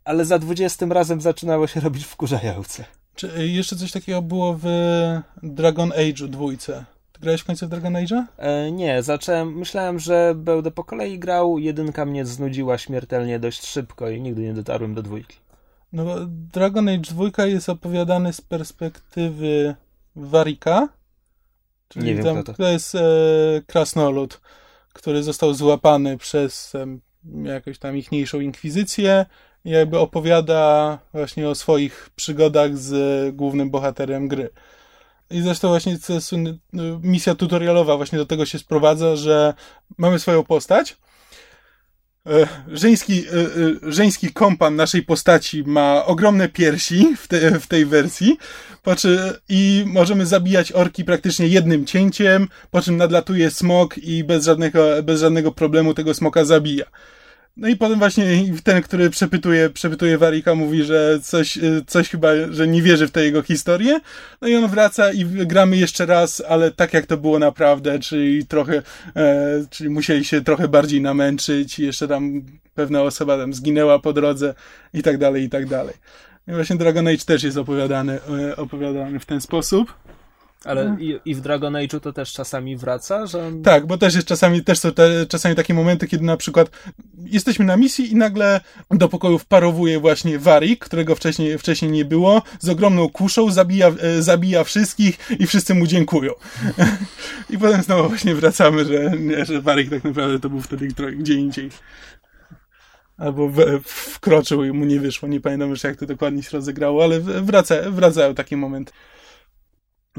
ale 0.03 0.25
za 0.25 0.39
dwudziestym 0.39 0.91
razem 0.91 1.21
zaczynało 1.21 1.67
się 1.67 1.79
robić 1.79 2.05
wkurzające. 2.05 2.85
Czy 3.15 3.37
y, 3.37 3.47
jeszcze 3.47 3.75
coś 3.75 3.91
takiego 3.91 4.21
było 4.21 4.57
w 4.61 4.67
Dragon 5.43 5.91
Age 5.91 6.27
dwójce? 6.27 6.85
Grałeś 7.21 7.41
w 7.41 7.45
końcu 7.45 7.65
w 7.65 7.69
Dragon 7.69 7.93
Age'a? 7.93 8.23
E, 8.37 8.71
nie, 8.71 9.03
zacząłem, 9.03 9.57
myślałem, 9.57 9.99
że 9.99 10.33
będę 10.35 10.71
po 10.71 10.83
kolei 10.83 11.19
grał, 11.19 11.59
jedynka 11.59 12.05
mnie 12.05 12.25
znudziła 12.25 12.77
śmiertelnie 12.77 13.39
dość 13.39 13.65
szybko 13.65 14.09
i 14.09 14.21
nigdy 14.21 14.41
nie 14.41 14.53
dotarłem 14.53 14.93
do 14.93 15.03
dwójki. 15.03 15.37
No 15.93 16.05
Dragon 16.27 16.89
Age 16.89 17.11
2 17.31 17.45
jest 17.45 17.69
opowiadany 17.69 18.33
z 18.33 18.41
perspektywy 18.41 19.75
Warika, 20.15 20.89
czyli 21.87 22.05
nie 22.05 22.15
wiem, 22.15 22.23
tam, 22.23 22.43
to. 22.43 22.53
to 22.53 22.69
jest 22.69 22.95
e, 22.95 23.01
krasnolud, 23.67 24.41
który 24.93 25.23
został 25.23 25.53
złapany 25.53 26.17
przez 26.17 26.75
e, 26.75 26.87
jakąś 27.43 27.79
tam 27.79 27.97
ichniejszą 27.97 28.39
inkwizycję 28.39 29.25
i 29.65 29.69
jakby 29.69 29.99
opowiada 29.99 30.99
właśnie 31.13 31.49
o 31.49 31.55
swoich 31.55 32.09
przygodach 32.15 32.77
z 32.77 33.35
głównym 33.35 33.69
bohaterem 33.69 34.27
gry. 34.27 34.49
I 35.31 35.41
zresztą 35.41 35.67
właśnie 35.67 35.97
misja 37.01 37.35
tutorialowa 37.35 37.97
właśnie 37.97 38.17
do 38.17 38.25
tego 38.25 38.45
się 38.45 38.59
sprowadza, 38.59 39.15
że 39.15 39.53
mamy 39.97 40.19
swoją 40.19 40.43
postać, 40.43 40.91
e, 40.91 41.08
Żeński, 42.67 43.25
e, 43.27 43.31
e, 43.87 43.91
żeński 43.91 44.33
kompan 44.33 44.75
naszej 44.75 45.03
postaci 45.03 45.63
ma 45.63 46.05
ogromne 46.05 46.49
piersi 46.49 47.15
w, 47.17 47.27
te, 47.27 47.59
w 47.59 47.67
tej 47.67 47.85
wersji 47.85 48.37
po 48.83 48.95
i 49.49 49.83
możemy 49.87 50.25
zabijać 50.25 50.71
orki 50.71 51.03
praktycznie 51.05 51.47
jednym 51.47 51.85
cięciem, 51.85 52.47
po 52.71 52.81
czym 52.81 52.97
nadlatuje 52.97 53.51
smok 53.51 53.97
i 53.97 54.23
bez 54.23 54.45
żadnego, 54.45 55.03
bez 55.03 55.19
żadnego 55.19 55.51
problemu 55.51 55.93
tego 55.93 56.13
smoka 56.13 56.45
zabija. 56.45 56.85
No 57.59 57.67
i 57.67 57.75
potem 57.75 57.99
właśnie 57.99 58.25
ten, 58.63 58.81
który 58.81 59.09
przepytuje, 59.09 59.69
przepytuje 59.69 60.17
Warika, 60.17 60.55
mówi, 60.55 60.83
że 60.83 61.19
coś, 61.23 61.57
y, 61.57 61.83
coś 61.87 62.09
chyba, 62.09 62.29
że 62.49 62.67
nie 62.67 62.81
wierzy 62.81 63.07
w 63.07 63.11
tę 63.11 63.25
jego 63.25 63.41
historię. 63.41 63.99
No 64.41 64.47
i 64.47 64.55
on 64.55 64.67
wraca 64.67 65.11
i 65.11 65.25
gramy 65.25 65.77
jeszcze 65.77 66.05
raz, 66.05 66.43
ale 66.47 66.71
tak 66.71 66.93
jak 66.93 67.05
to 67.05 67.17
było 67.17 67.39
naprawdę, 67.39 67.99
czyli 67.99 68.45
trochę, 68.45 68.81
e, 69.15 69.65
czyli 69.69 69.89
musieli 69.89 70.25
się 70.25 70.41
trochę 70.41 70.67
bardziej 70.67 71.01
namęczyć 71.01 71.79
i 71.79 71.83
jeszcze 71.83 72.07
tam 72.07 72.41
pewna 72.75 73.01
osoba 73.01 73.37
tam 73.37 73.53
zginęła 73.53 73.99
po 73.99 74.13
drodze 74.13 74.53
i 74.93 75.03
tak 75.03 75.17
dalej, 75.17 75.43
i 75.43 75.49
tak 75.49 75.65
dalej. 75.65 75.95
I 76.47 76.51
właśnie 76.51 76.75
Dragon 76.75 77.07
Age 77.07 77.25
też 77.25 77.43
jest 77.43 77.57
opowiadany, 77.57 78.19
e, 78.49 78.55
opowiadany 78.55 79.19
w 79.19 79.25
ten 79.25 79.41
sposób. 79.41 79.93
Ale 80.65 80.97
i, 80.99 81.19
i 81.25 81.35
w 81.35 81.41
Dragon 81.41 81.73
Age'u 81.73 81.99
to 81.99 82.13
też 82.13 82.33
czasami 82.33 82.77
wraca, 82.77 83.25
że... 83.27 83.51
Tak, 83.63 83.87
bo 83.87 83.97
też 83.97 84.15
jest 84.15 84.27
czasami, 84.27 84.63
też 84.63 84.79
są 84.79 84.91
te, 84.91 85.25
czasami 85.25 85.55
takie 85.55 85.73
momenty, 85.73 86.07
kiedy 86.07 86.23
na 86.23 86.37
przykład 86.37 86.69
jesteśmy 87.25 87.65
na 87.65 87.77
misji 87.77 88.11
i 88.11 88.15
nagle 88.15 88.61
do 88.91 89.09
pokoju 89.09 89.39
wparowuje 89.39 89.99
właśnie 89.99 90.39
Warik, 90.39 90.85
którego 90.85 91.15
wcześniej, 91.15 91.57
wcześniej 91.57 91.91
nie 91.91 92.05
było, 92.05 92.41
z 92.59 92.69
ogromną 92.69 93.09
kuszą, 93.09 93.51
zabija, 93.51 93.87
e, 93.87 94.21
zabija 94.21 94.63
wszystkich 94.63 95.17
i 95.39 95.47
wszyscy 95.47 95.75
mu 95.75 95.87
dziękują. 95.87 96.31
I 97.49 97.57
potem 97.57 97.83
znowu 97.83 98.09
właśnie 98.09 98.35
wracamy, 98.35 98.85
że, 98.85 99.11
nie, 99.19 99.45
że 99.45 99.61
Warik 99.61 99.89
tak 99.89 100.03
naprawdę 100.03 100.39
to 100.39 100.49
był 100.49 100.61
wtedy 100.61 100.87
gdzie 101.17 101.33
indziej. 101.33 101.69
Albo 103.17 103.51
wkroczył 103.83 104.63
i 104.63 104.71
mu 104.71 104.85
nie 104.85 104.99
wyszło. 104.99 105.29
Nie 105.29 105.41
pamiętam 105.41 105.69
już, 105.69 105.83
jak 105.83 105.95
to 105.95 106.05
dokładnie 106.05 106.43
się 106.43 106.49
rozegrało, 106.53 107.03
ale 107.03 107.19
wraca, 107.19 107.75
wracają 107.91 108.35
takie 108.35 108.57
momenty. 108.57 108.91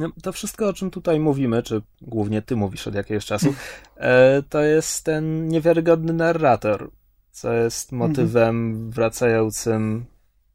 No, 0.00 0.08
to 0.22 0.32
wszystko, 0.32 0.68
o 0.68 0.72
czym 0.72 0.90
tutaj 0.90 1.20
mówimy, 1.20 1.62
czy 1.62 1.82
głównie 2.02 2.42
ty 2.42 2.56
mówisz 2.56 2.86
od 2.86 2.94
jakiegoś 2.94 3.24
czasu, 3.24 3.54
e, 3.96 4.42
to 4.42 4.60
jest 4.60 5.04
ten 5.04 5.48
niewiarygodny 5.48 6.12
narrator, 6.12 6.90
co 7.30 7.52
jest 7.52 7.92
mhm. 7.92 8.10
motywem 8.10 8.90
wracającym 8.90 10.04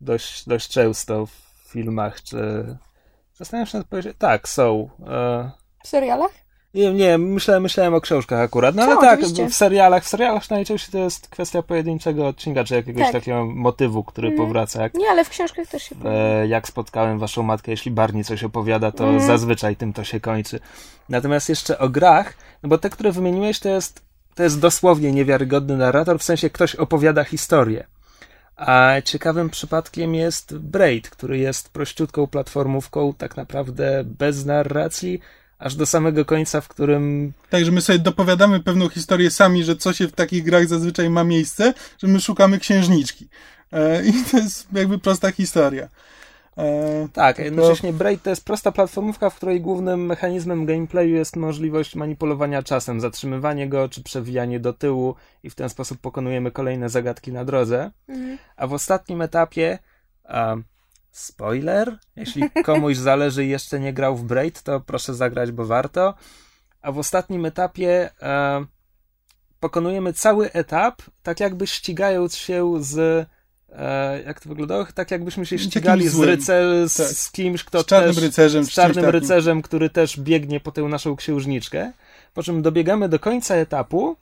dość, 0.02 0.46
dość 0.48 0.70
często 0.70 1.26
w 1.26 1.32
filmach, 1.70 2.24
czy... 2.24 2.66
Zastanawiam 3.34 3.68
się 3.68 3.78
nad 3.78 3.88
powiedzieć... 3.88 4.16
Tak, 4.18 4.50
są. 4.50 4.90
E... 5.08 5.52
W 5.84 5.88
serialach? 5.88 6.45
Nie, 6.76 6.94
nie 6.94 7.18
myślałem, 7.18 7.64
myślałem 7.64 7.94
o 7.94 8.02
książkach 8.02 8.40
akurat. 8.40 8.76
No 8.76 8.84
ale 8.84 8.98
tak, 8.98 9.20
oczywiście. 9.20 9.50
w 9.50 9.56
serialach, 9.56 10.04
w 10.04 10.08
serialach 10.08 10.50
najczęściej 10.50 10.92
to 10.92 10.98
jest 10.98 11.28
kwestia 11.28 11.62
pojedynczego 11.62 12.28
odcinka, 12.28 12.64
czy 12.64 12.76
jakiegoś 12.76 13.04
tak. 13.04 13.12
takiego 13.12 13.46
motywu, 13.46 14.04
który 14.04 14.28
mm. 14.28 14.40
powraca. 14.40 14.84
Jak, 14.84 14.94
nie, 14.94 15.10
ale 15.10 15.26
w 15.26 15.30
książkach 15.30 15.68
też 15.68 15.84
się 15.84 15.96
e, 16.06 16.48
Jak 16.48 16.68
spotkałem 16.68 17.20
waszą 17.20 17.44
matkę, 17.44 17.72
jeśli 17.72 17.92
Barney 17.92 18.24
coś 18.24 18.44
opowiada, 18.44 18.92
to 18.92 19.10
mm. 19.10 19.22
zazwyczaj 19.28 19.76
tym 19.76 19.94
to 19.94 20.04
się 20.04 20.20
kończy. 20.20 20.60
Natomiast 21.10 21.50
jeszcze 21.50 21.80
o 21.80 21.90
grach, 21.90 22.34
no 22.64 22.70
bo 22.70 22.78
te, 22.78 22.90
które 22.90 23.12
wymieniłeś, 23.12 23.60
to 23.60 23.70
jest, 23.70 24.02
to 24.36 24.44
jest 24.44 24.60
dosłownie 24.60 25.12
niewiarygodny 25.12 25.78
narrator, 25.78 26.20
w 26.20 26.24
sensie 26.24 26.50
ktoś 26.50 26.76
opowiada 26.76 27.24
historię. 27.24 27.88
A 28.56 28.92
ciekawym 29.06 29.50
przypadkiem 29.50 30.16
jest 30.16 30.58
Braid, 30.58 31.10
który 31.10 31.38
jest 31.38 31.70
prościutką 31.70 32.28
platformówką, 32.28 33.14
tak 33.14 33.38
naprawdę 33.38 34.04
bez 34.06 34.46
narracji, 34.46 35.20
aż 35.66 35.76
do 35.76 35.86
samego 35.86 36.26
końca, 36.26 36.62
w 36.62 36.68
którym... 36.68 37.34
Tak, 37.50 37.66
że 37.66 37.72
my 37.72 37.82
sobie 37.82 38.00
dopowiadamy 38.00 38.60
pewną 38.60 38.90
historię 38.90 39.32
sami, 39.32 39.64
że 39.64 39.76
co 39.76 39.94
się 39.94 40.08
w 40.08 40.12
takich 40.12 40.44
grach 40.44 40.68
zazwyczaj 40.68 41.10
ma 41.10 41.24
miejsce, 41.24 41.74
że 41.98 42.08
my 42.08 42.20
szukamy 42.20 42.60
księżniczki. 42.60 43.28
E, 43.72 44.06
I 44.06 44.14
to 44.32 44.38
jest 44.38 44.68
jakby 44.74 45.00
prosta 45.00 45.32
historia. 45.32 45.90
E, 46.58 47.08
tak, 47.14 47.40
jednocześnie 47.40 47.92
to... 47.92 47.98
Braid 47.98 48.24
to 48.24 48.30
jest 48.30 48.46
prosta 48.46 48.72
platformówka, 48.72 49.30
w 49.30 49.36
której 49.36 49.62
głównym 49.62 50.06
mechanizmem 50.06 50.66
gameplayu 50.66 51.16
jest 51.16 51.36
możliwość 51.36 51.96
manipulowania 51.96 52.64
czasem, 52.64 53.02
zatrzymywanie 53.02 53.70
go 53.70 53.90
czy 53.90 54.04
przewijanie 54.04 54.60
do 54.60 54.74
tyłu 54.74 55.16
i 55.44 55.50
w 55.50 55.56
ten 55.56 55.70
sposób 55.70 56.00
pokonujemy 56.00 56.52
kolejne 56.52 56.90
zagadki 56.90 57.32
na 57.32 57.46
drodze. 57.46 57.92
Mhm. 58.08 58.38
A 58.56 58.68
w 58.68 58.74
ostatnim 58.74 59.22
etapie 59.22 59.80
Spoiler, 61.16 61.98
jeśli 62.16 62.44
komuś 62.64 62.98
zależy 62.98 63.46
i 63.46 63.50
jeszcze 63.50 63.80
nie 63.80 63.94
grał 63.94 64.16
w 64.16 64.24
Braid, 64.24 64.62
to 64.62 64.80
proszę 64.80 65.14
zagrać, 65.14 65.52
bo 65.52 65.66
warto. 65.66 66.14
A 66.82 66.92
w 66.92 66.98
ostatnim 66.98 67.46
etapie 67.46 68.10
e, 68.22 68.66
pokonujemy 69.60 70.14
cały 70.14 70.52
etap, 70.52 71.02
tak 71.24 71.40
jakby 71.40 71.68
ścigając 71.68 72.36
się 72.36 72.84
z 72.84 73.28
e, 73.70 74.24
jak 74.26 74.40
to 74.40 74.50
wyglądało? 74.50 74.86
Tak 74.96 75.12
jakbyśmy 75.12 75.46
się 75.46 75.60
ścigali 75.60 76.10
z, 76.10 76.20
rycer, 76.20 76.90
z, 76.90 76.98
tak. 76.98 77.08
z 77.08 77.32
kimś, 77.32 77.64
kto 77.64 77.82
z 77.82 77.86
czarnym 77.86 78.16
też, 78.16 78.24
rycerzem, 78.24 78.66
z 78.66 78.70
czarnym 78.70 79.06
rycerzem, 79.06 79.62
który 79.62 79.90
też 79.90 80.20
biegnie 80.20 80.60
po 80.60 80.72
tę 80.72 80.82
naszą 80.82 81.16
księżniczkę. 81.16 81.92
Po 82.34 82.44
czym 82.44 82.62
dobiegamy 82.62 83.10
do 83.10 83.20
końca 83.20 83.56
etapu 83.56 84.18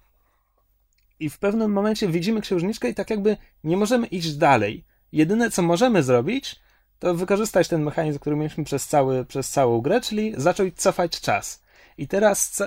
i 1.20 1.30
w 1.30 1.40
pewnym 1.40 1.72
momencie 1.72 2.08
widzimy 2.08 2.42
księżniczkę 2.42 2.90
i 2.90 2.94
tak 2.94 3.10
jakby 3.10 3.38
nie 3.64 3.78
możemy 3.78 4.08
iść 4.08 4.34
dalej. 4.34 4.86
Jedyne, 5.12 5.52
co 5.52 5.62
możemy 5.62 6.04
zrobić, 6.04 6.64
to 7.04 7.14
wykorzystać 7.14 7.68
ten 7.68 7.84
mechanizm, 7.84 8.20
który 8.20 8.36
mieliśmy 8.36 8.64
przez, 8.64 8.88
cały, 8.88 9.26
przez 9.26 9.50
całą 9.50 9.82
grę, 9.82 10.02
czyli 10.02 10.34
zacząć 10.38 10.76
cofać 10.76 11.22
czas. 11.22 11.62
I 11.98 12.08
teraz, 12.08 12.64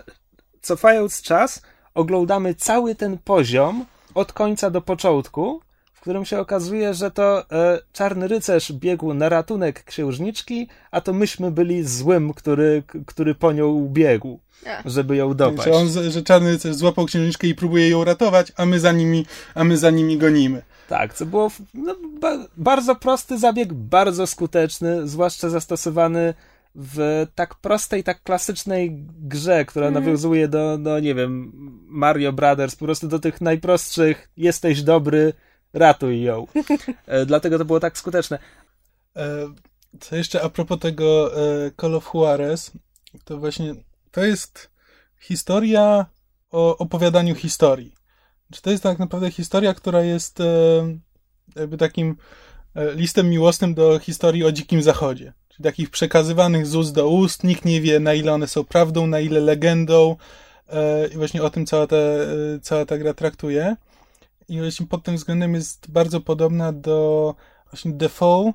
cofając 0.61 1.23
czas, 1.23 1.63
oglądamy 1.95 2.55
cały 2.55 2.95
ten 2.95 3.19
poziom 3.19 3.87
od 4.15 4.33
końca 4.33 4.71
do 4.71 4.81
początku, 4.81 5.61
w 5.93 6.01
którym 6.01 6.25
się 6.25 6.39
okazuje, 6.41 6.95
że 6.95 7.11
to 7.11 7.51
e, 7.51 7.79
czarny 7.93 8.29
rycerz 8.29 8.73
biegł 8.73 9.15
na 9.15 9.29
ratunek 9.29 9.85
księżniczki, 9.85 10.69
a 10.91 11.01
to 11.01 11.13
myśmy 11.13 11.51
byli 11.51 11.85
złym, 11.85 12.35
który, 12.35 12.83
który 13.07 13.35
po 13.35 13.53
nią 13.53 13.89
biegł, 13.93 14.41
żeby 14.85 15.17
ją 15.17 15.35
dopaść. 15.35 15.65
Że, 15.65 15.73
on, 15.73 15.89
że 16.11 16.23
czarny 16.23 16.51
rycerz 16.51 16.77
złapał 16.77 17.05
księżniczkę 17.05 17.47
i 17.47 17.55
próbuje 17.55 17.89
ją 17.89 18.05
ratować, 18.05 18.53
a 18.57 18.67
my 18.67 18.81
za 18.81 18.93
nimi, 18.93 19.27
a 19.55 19.65
my 19.65 19.79
za 19.79 19.91
nimi 19.91 20.19
gonimy. 20.19 20.63
Tak, 20.89 21.15
co 21.15 21.27
było 21.27 21.51
no, 21.75 21.97
ba 22.21 22.39
bardzo 22.57 22.97
prosty 22.97 23.39
zabieg, 23.39 23.73
bardzo 23.73 24.27
skuteczny, 24.27 25.09
zwłaszcza 25.09 25.49
zastosowany 25.49 26.35
w 26.75 27.27
tak 27.35 27.55
prostej, 27.55 28.05
tak 28.05 28.23
klasycznej 28.23 29.07
grze, 29.19 29.65
która 29.65 29.87
mm. 29.87 30.05
nawiązuje 30.05 30.49
do, 30.49 30.79
no 30.79 31.01
nie 31.01 31.15
wiem, 31.15 31.53
Mario 31.89 32.33
Brothers, 32.33 32.77
po 32.77 32.85
prostu 32.85 33.09
do 33.09 33.19
tych 33.19 33.41
najprostszych, 33.41 34.29
jesteś 34.37 34.83
dobry, 34.83 35.33
ratuj 35.73 36.23
ją. 36.23 36.47
E, 37.07 37.27
dlatego 37.27 37.59
to 37.59 37.65
było 37.65 37.81
tak 37.81 37.99
skuteczne. 37.99 38.39
E, 39.17 39.55
co 40.01 40.17
jeszcze 40.17 40.43
a 40.43 40.49
propos 40.49 40.79
tego 40.79 41.37
e, 41.37 41.71
Call 41.81 41.95
of 41.95 42.11
Juarez, 42.15 42.71
to 43.25 43.39
właśnie 43.39 43.75
to 44.11 44.25
jest 44.25 44.71
historia 45.21 46.07
o 46.51 46.79
opowiadaniu 46.79 47.35
historii. 47.35 47.96
Czy 48.53 48.63
to 48.63 48.71
jest 48.71 48.83
tak 48.83 48.99
naprawdę 48.99 49.31
historia, 49.31 49.75
która 49.75 50.03
jest 50.03 50.41
e, 50.41 50.45
jakby 51.57 51.77
takim 51.77 52.17
e, 52.75 52.95
listem 52.95 53.31
miłosnym 53.31 53.75
do 53.75 53.99
historii 53.99 54.45
o 54.45 54.53
Dzikim 54.53 54.83
Zachodzie. 54.83 55.33
Czyli 55.49 55.65
takich 55.65 55.91
przekazywanych 55.91 56.67
z 56.67 56.75
ust 56.75 56.95
do 56.95 57.09
ust. 57.09 57.45
Nikt 57.45 57.65
nie 57.65 57.81
wie, 57.81 58.01
na 58.01 58.15
ile 58.15 58.35
one 58.35 58.47
są 58.47 58.65
prawdą, 58.65 59.07
na 59.07 59.21
ile 59.21 59.41
legendą. 59.41 60.17
E, 60.69 61.09
I 61.09 61.17
właśnie 61.17 61.43
o 61.43 61.51
tym 61.51 61.67
cała 61.67 61.87
ta, 61.87 61.97
cała 62.63 62.87
ta 62.87 62.99
gra 62.99 63.15
traktuje. 63.15 63.77
I 64.49 64.59
właśnie 64.59 64.87
pod 64.87 65.03
tym 65.03 65.17
względem 65.17 65.55
jest 65.55 65.91
bardzo 65.91 66.21
podobna 66.21 66.73
do 66.73 67.35
właśnie 67.71 67.93
Defoe, 67.93 68.53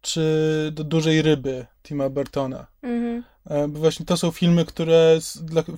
czy 0.00 0.70
do 0.72 0.84
Dużej 0.84 1.22
Ryby 1.22 1.66
Tima 1.82 2.10
Burtona. 2.10 2.66
Mhm. 2.82 3.29
E, 3.46 3.68
Bo 3.68 3.78
właśnie 3.78 4.06
to 4.06 4.16
są 4.16 4.30
filmy, 4.30 4.64
które, 4.64 5.18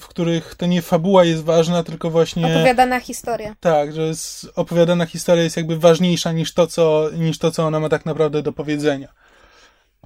w 0.00 0.06
których 0.06 0.54
to 0.54 0.66
nie 0.66 0.82
fabuła 0.82 1.24
jest 1.24 1.42
ważna, 1.42 1.82
tylko 1.82 2.10
właśnie... 2.10 2.46
Opowiadana 2.46 3.00
historia. 3.00 3.56
Tak, 3.60 3.92
że 3.92 4.12
opowiadana 4.56 5.06
historia 5.06 5.44
jest 5.44 5.56
jakby 5.56 5.78
ważniejsza 5.78 6.32
niż 6.32 6.54
to, 6.54 6.66
co, 6.66 7.10
niż 7.18 7.38
to, 7.38 7.50
co 7.50 7.66
ona 7.66 7.80
ma 7.80 7.88
tak 7.88 8.06
naprawdę 8.06 8.42
do 8.42 8.52
powiedzenia. 8.52 9.08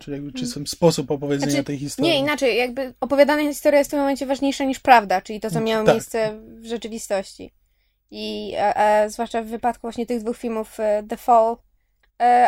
Czyli 0.00 0.12
jakby, 0.12 0.32
czy 0.32 0.46
sam 0.46 0.66
sposób 0.66 1.10
opowiedzenia 1.10 1.50
Znaczy, 1.50 1.64
tej 1.64 1.78
historii. 1.78 2.12
Nie, 2.12 2.18
inaczej, 2.18 2.56
jakby 2.56 2.94
opowiadana 3.00 3.42
historia 3.42 3.78
jest 3.78 3.90
w 3.90 3.92
tym 3.92 4.00
momencie 4.00 4.26
ważniejsza 4.26 4.64
niż 4.64 4.78
prawda, 4.78 5.20
czyli 5.20 5.40
to, 5.40 5.50
co 5.50 5.60
miało 5.60 5.86
Tak. 5.86 5.94
miejsce 5.94 6.40
w 6.60 6.66
rzeczywistości. 6.66 7.52
I 8.10 8.54
a, 8.60 8.74
a, 8.74 9.08
zwłaszcza 9.08 9.42
w 9.42 9.46
wypadku 9.46 9.80
właśnie 9.82 10.06
tych 10.06 10.22
dwóch 10.22 10.36
filmów 10.36 10.80
e, 10.80 11.02
The 11.08 11.16
Fall 11.16 11.56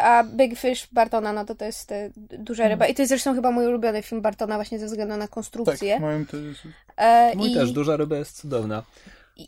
a 0.02 0.24
Big 0.24 0.58
Fish 0.58 0.88
Bartona, 0.92 1.32
no 1.32 1.44
to 1.44 1.54
to 1.54 1.64
jest 1.64 1.92
e, 1.92 2.10
duża 2.16 2.68
ryba. 2.68 2.86
I 2.86 2.94
to 2.94 3.02
jest 3.02 3.08
zresztą 3.08 3.34
chyba 3.34 3.50
mój 3.50 3.66
ulubiony 3.66 4.02
film 4.02 4.20
Bartona 4.20 4.54
właśnie 4.54 4.78
ze 4.78 4.86
względu 4.86 5.16
na 5.16 5.24
tak, 5.24 5.30
konstrukcję. 5.30 6.00
moim 6.00 6.26
to 6.26 6.36
jest... 6.36 6.60
E, 6.96 7.36
Mój 7.36 7.52
i, 7.52 7.54
też, 7.54 7.72
duża 7.72 7.96
ryba 7.96 8.16
jest 8.16 8.36
cudowna. 8.36 8.82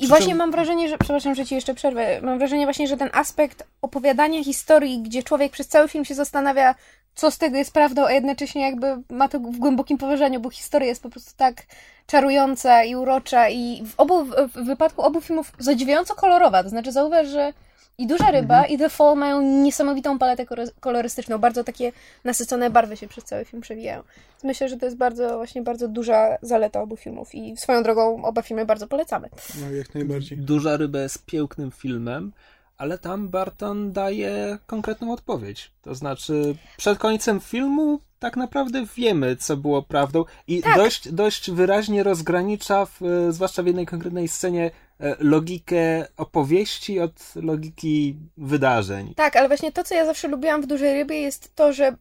I 0.01 0.07
właśnie 0.07 0.35
mam 0.35 0.51
wrażenie, 0.51 0.89
że, 0.89 0.99
przepraszam, 0.99 1.35
że 1.35 1.47
ci 1.47 1.55
jeszcze 1.55 1.75
przerwę, 1.75 2.21
mam 2.23 2.39
wrażenie 2.39 2.66
właśnie, 2.66 2.89
że 2.89 2.97
ten 2.97 3.11
aspekt 3.12 3.62
opowiadania 3.83 4.45
historii, 4.45 5.03
gdzie 5.03 5.23
człowiek 5.23 5.53
przez 5.53 5.68
cały 5.68 5.89
film 5.89 6.05
się 6.05 6.14
zastanawia, 6.14 6.75
co 7.14 7.31
z 7.31 7.39
tego 7.39 7.57
jest 7.57 7.73
prawdą, 7.73 8.07
a 8.07 8.12
jednocześnie 8.12 8.62
jakby 8.62 8.87
ma 9.11 9.29
to 9.29 9.39
w 9.39 9.57
głębokim 9.57 9.99
poważaniu, 9.99 10.41
bo 10.41 10.51
historia 10.51 10.89
jest 10.89 11.03
po 11.03 11.11
prostu 11.11 11.33
tak 11.37 11.62
czarująca 12.07 12.85
i 12.85 12.95
urocza 12.95 13.49
i 13.49 13.83
w 13.87 14.01
obu, 14.01 14.25
w 14.25 14.64
wypadku 14.64 15.03
obu 15.03 15.21
filmów 15.21 15.53
zadziwiająco 15.59 16.14
kolorowa, 16.14 16.62
to 16.62 16.68
znaczy 16.68 16.93
zauważ, 16.93 17.29
że 17.29 17.53
i 18.01 18.07
Duża 18.07 18.31
Ryba 18.31 18.67
i 18.67 18.79
The 18.79 18.89
Fall 18.91 19.17
mają 19.17 19.43
niesamowitą 19.43 20.19
paletę 20.19 20.45
kolo- 20.47 20.71
kolorystyczną, 20.81 21.39
bardzo 21.39 21.65
takie 21.65 21.93
nasycone 22.25 22.71
barwy 22.71 22.97
się 22.97 23.09
przez 23.09 23.25
cały 23.25 23.45
film 23.45 23.63
przewijają. 23.63 24.03
Więc 24.33 24.45
Myślę, 24.45 24.69
że 24.69 24.77
to 24.77 24.87
jest 24.87 24.97
bardzo, 24.97 25.37
właśnie 25.37 25.63
bardzo 25.63 25.89
duża 25.89 26.39
zaleta 26.43 26.83
obu 26.83 26.97
filmów 26.97 27.35
i 27.35 27.57
swoją 27.57 27.83
drogą 27.83 28.25
oba 28.25 28.43
filmy 28.43 28.67
bardzo 28.67 28.87
polecamy. 28.87 29.29
No, 29.61 29.71
jak 29.71 29.95
najbardziej. 29.95 30.39
Duża 30.39 30.77
ryba 30.77 30.99
jest 30.99 31.27
pięknym 31.27 31.71
filmem, 31.71 32.33
ale 32.81 32.99
tam 32.99 33.28
Barton 33.28 33.93
daje 33.93 34.59
konkretną 34.66 35.12
odpowiedź. 35.12 35.70
To 35.83 35.95
znaczy, 35.95 36.55
przed 36.76 36.99
końcem 36.99 37.41
filmu 37.41 38.01
tak 38.18 38.37
naprawdę 38.37 38.87
wiemy, 38.97 39.37
co 39.37 39.57
było 39.57 39.83
prawdą 39.83 40.24
i 40.47 40.62
Tak. 40.62 40.76
dość, 40.76 41.12
dość 41.12 41.51
wyraźnie 41.51 42.03
rozgranicza, 42.03 42.87
w, 42.87 43.03
e, 43.03 43.33
zwłaszcza 43.33 43.62
w 43.62 43.66
jednej 43.66 43.87
konkretnej 43.87 44.28
scenie, 44.28 44.70
e, 45.01 45.16
logikę 45.18 46.07
opowieści 46.16 47.01
od 47.01 47.12
logiki 47.35 48.16
wydarzeń. 48.37 49.14
Tak, 49.14 49.37
ale 49.37 49.49
właśnie 49.49 49.72
to, 49.72 49.85
co 49.85 49.95
ja 49.95 50.07
zawsze 50.07 50.28
lubiłam 50.28 50.62
w 50.62 50.66
Dużej 50.66 50.95
Rybie, 50.95 51.20
jest 51.20 51.55
to, 51.55 51.72
że 51.72 51.97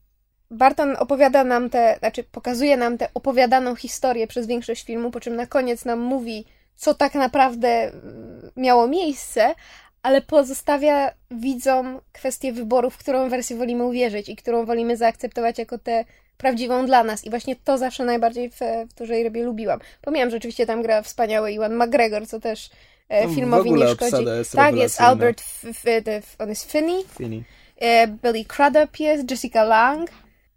Barton 0.51 0.95
opowiada 0.99 1.43
nam 1.43 1.69
te, 1.69 1.95
znaczy 1.99 2.23
pokazuje 2.23 2.77
nam 2.77 2.97
tę 2.97 3.09
opowiadaną 3.13 3.75
historię 3.75 4.27
przez 4.27 4.47
większość 4.47 4.86
filmu, 4.86 5.11
po 5.11 5.19
czym 5.19 5.36
na 5.36 5.45
koniec 5.45 5.86
nam 5.86 5.99
mówi, 5.99 6.45
co 6.75 6.93
tak 6.93 7.15
naprawdę 7.15 7.67
mm, 7.67 8.51
miało 8.55 8.88
miejsce, 8.88 9.55
ale 10.04 10.22
pozostawia 10.22 11.12
widzom 11.32 12.00
kwestię 12.12 12.54
wyboru, 12.54 12.89
w 12.89 12.97
którą 12.97 13.30
wersję 13.30 13.58
wolimy 13.58 13.84
uwierzyć 13.84 14.30
i 14.30 14.36
którą 14.36 14.66
wolimy 14.66 14.97
zaakceptować 14.97 15.58
jako 15.60 15.78
tę 15.78 16.06
prawdziwą 16.38 16.86
dla 16.86 17.04
nas. 17.04 17.26
I 17.26 17.30
właśnie 17.30 17.56
to 17.56 17.78
zawsze 17.78 18.06
najbardziej 18.06 18.50
w, 18.50 18.60
w 18.89 18.93
Dużej 18.97 19.24
Rybie 19.24 19.43
lubiłam. 19.43 19.80
Pomijam, 20.02 20.30
że 20.30 20.38
oczywiście 20.38 20.66
tam 20.66 20.82
gra 20.82 21.02
wspaniały 21.02 21.52
Iwan 21.52 21.76
McGregor, 21.76 22.28
co 22.28 22.39
też 22.39 22.70
e, 23.10 23.30
filmowi 23.36 23.72
nie 23.72 23.88
szkodzi. 23.88 24.26
jest 24.26 24.52
tak, 24.52 24.76
jest. 24.76 25.02
Albert, 25.02 25.41
F- 25.41 25.66
F- 25.66 26.08
F- 26.08 26.36
on 26.39 26.50
jest 26.50 26.72
Finney, 26.72 27.04
Fini, 27.18 27.43
e, 27.78 28.08
Billy 28.08 28.45
Crudup 28.45 29.00
jest, 29.00 29.32
Jessica 29.32 29.64
Lang, 29.64 30.10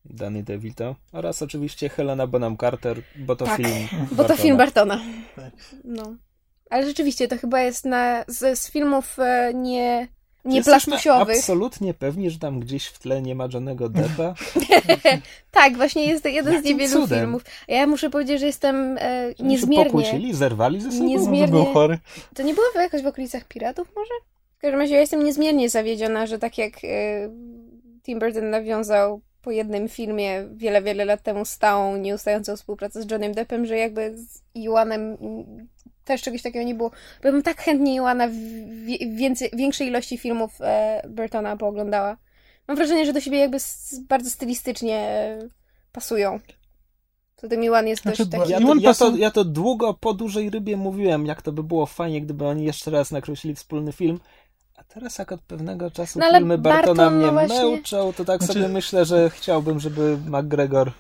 Danny 0.05 0.43
DeVito 0.43 0.97
oraz 1.13 1.43
oczywiście 1.43 1.89
Helena 1.89 2.27
Bonham 2.27 2.57
Carter, 2.57 3.03
bo 3.17 3.37
to 3.37 3.45
Tak, 3.45 3.57
film 3.57 3.69
bo 3.91 4.07
to 4.09 4.15
Bartona. 4.15 4.37
film 4.43 4.57
Bartona. 4.57 5.01
No. 5.85 6.15
Ale 6.73 6.87
rzeczywiście, 6.87 7.29
to 7.29 7.39
chyba 7.39 7.61
jest 7.61 7.85
na, 7.85 8.25
z, 8.29 8.59
z 8.59 8.71
filmów 8.71 9.19
e, 9.19 9.53
nie, 9.55 10.09
nie 10.45 10.57
Jesteśmy 10.57 10.91
plasztusiowych. 10.91 11.37
absolutnie 11.37 11.95
pewni, 11.95 12.31
że 12.31 12.39
tam 12.39 12.61
gdzieś 12.61 12.87
w 12.87 12.99
tle 12.99 13.23
nie 13.23 13.35
ma 13.35 13.49
Johnego 13.55 13.89
Deppa. 13.89 14.35
Tak, 15.51 15.77
właśnie 15.77 16.07
jest 16.07 16.23
to 16.23 16.29
jeden 16.29 16.53
z 16.53 16.57
Jakim 16.57 16.79
niewielu 16.79 17.01
cudem? 17.03 17.19
filmów. 17.21 17.43
Ja 17.69 17.87
muszę 17.87 18.11
powiedzieć, 18.11 18.41
że 18.41 18.47
jestem 18.47 18.99
e, 19.01 19.25
Oni 19.27 19.35
się 19.37 19.45
niezmiernie... 19.45 19.85
pokłócili, 19.85 20.35
zerwali 20.35 20.81
ze 20.81 20.93
sobą. 20.93 21.05
Niezmiernie- 21.05 21.49
był 21.51 21.65
chory. 21.65 21.99
To 22.35 22.43
nie 22.43 22.55
było 22.55 22.67
jakoś 22.75 23.03
w 23.03 23.07
okolicach 23.07 23.45
Piratów 23.45 23.89
może? 23.97 24.11
W 24.59 24.61
każdym 24.61 24.81
razie 24.81 24.95
ja 24.95 25.01
jestem 25.01 25.25
niezmiernie 25.25 25.71
zawiedziona, 25.71 26.27
że 26.27 26.39
tak 26.39 26.59
jak 26.59 26.73
e, 26.85 26.89
Tim 28.03 28.19
Burton 28.19 28.51
nawiązał 28.51 29.21
po 29.43 29.51
jednym 29.51 29.89
filmie 29.89 30.45
wiele, 30.55 30.83
wiele 30.83 31.05
lat 31.05 31.23
temu 31.23 31.45
stałą, 31.45 31.97
nieustającą 31.97 32.57
współpracę 32.57 33.03
z 33.03 33.11
Johnnym 33.11 33.33
Deppem, 33.33 33.67
że 33.67 33.77
jakby 33.77 34.13
z 34.19 34.43
Iwanem 34.55 35.17
też 36.05 36.23
czegoś 36.23 36.43
takiego 36.43 36.65
nie 36.65 36.75
było. 36.75 36.91
Bo 37.23 37.33
bym 37.33 37.43
tak 37.43 37.61
chętnie 37.61 38.03
w 38.29 38.33
wie- 38.85 39.17
więcej, 39.17 39.51
większej 39.53 39.89
ilości 39.89 40.19
filmów 40.19 40.51
e, 40.61 41.03
Burtona 41.09 41.57
pooglądała. 41.57 42.17
Mam 42.69 42.77
wrażenie, 42.77 43.07
że 43.07 43.13
do 43.13 43.21
siebie 43.21 43.39
jakby 43.39 43.59
bardzo 44.09 44.31
stylistycznie 44.31 44.97
e, 44.99 45.39
pasują. 45.93 46.41
Zatem 47.43 47.65
Iwan 47.65 47.87
jest 47.87 48.05
dość 48.05 48.17
Znaczy, 48.17 48.31
bo 48.31 48.39
taki... 48.39 48.53
Ja 48.53 48.61
to, 48.61 48.75
ja, 48.75 48.95
to, 48.95 49.17
ja 49.17 49.31
to 49.31 49.45
długo 49.45 49.95
po 49.95 50.15
dużej 50.15 50.51
rybie 50.51 50.77
mówiłem, 50.77 51.27
jak 51.27 51.43
to 51.43 51.53
by 51.53 51.63
było 51.63 51.87
fajnie, 51.87 52.23
gdyby 52.23 52.47
oni 52.47 52.65
jeszcze 52.65 52.91
raz 52.91 53.11
nakreślili 53.11 53.57
wspólny 53.57 53.93
film. 53.93 54.21
A 54.77 54.85
teraz 54.85 55.19
jak 55.19 55.33
od 55.33 55.41
pewnego 55.41 55.91
czasu 55.91 56.19
No 56.19 56.31
filmy 56.31 56.59
Bartona 56.59 56.87
Barton, 56.87 56.97
no 56.97 57.11
mnie 57.11 57.33
właśnie- 57.33 57.71
męczą, 57.71 58.13
to 58.13 58.25
tak 58.25 58.43
Znaczy- 58.43 58.61
sobie 58.61 58.73
myślę, 58.73 59.05
że 59.05 59.31
chciałbym, 59.31 59.81
żeby 59.81 60.19
McGregor... 60.27 60.93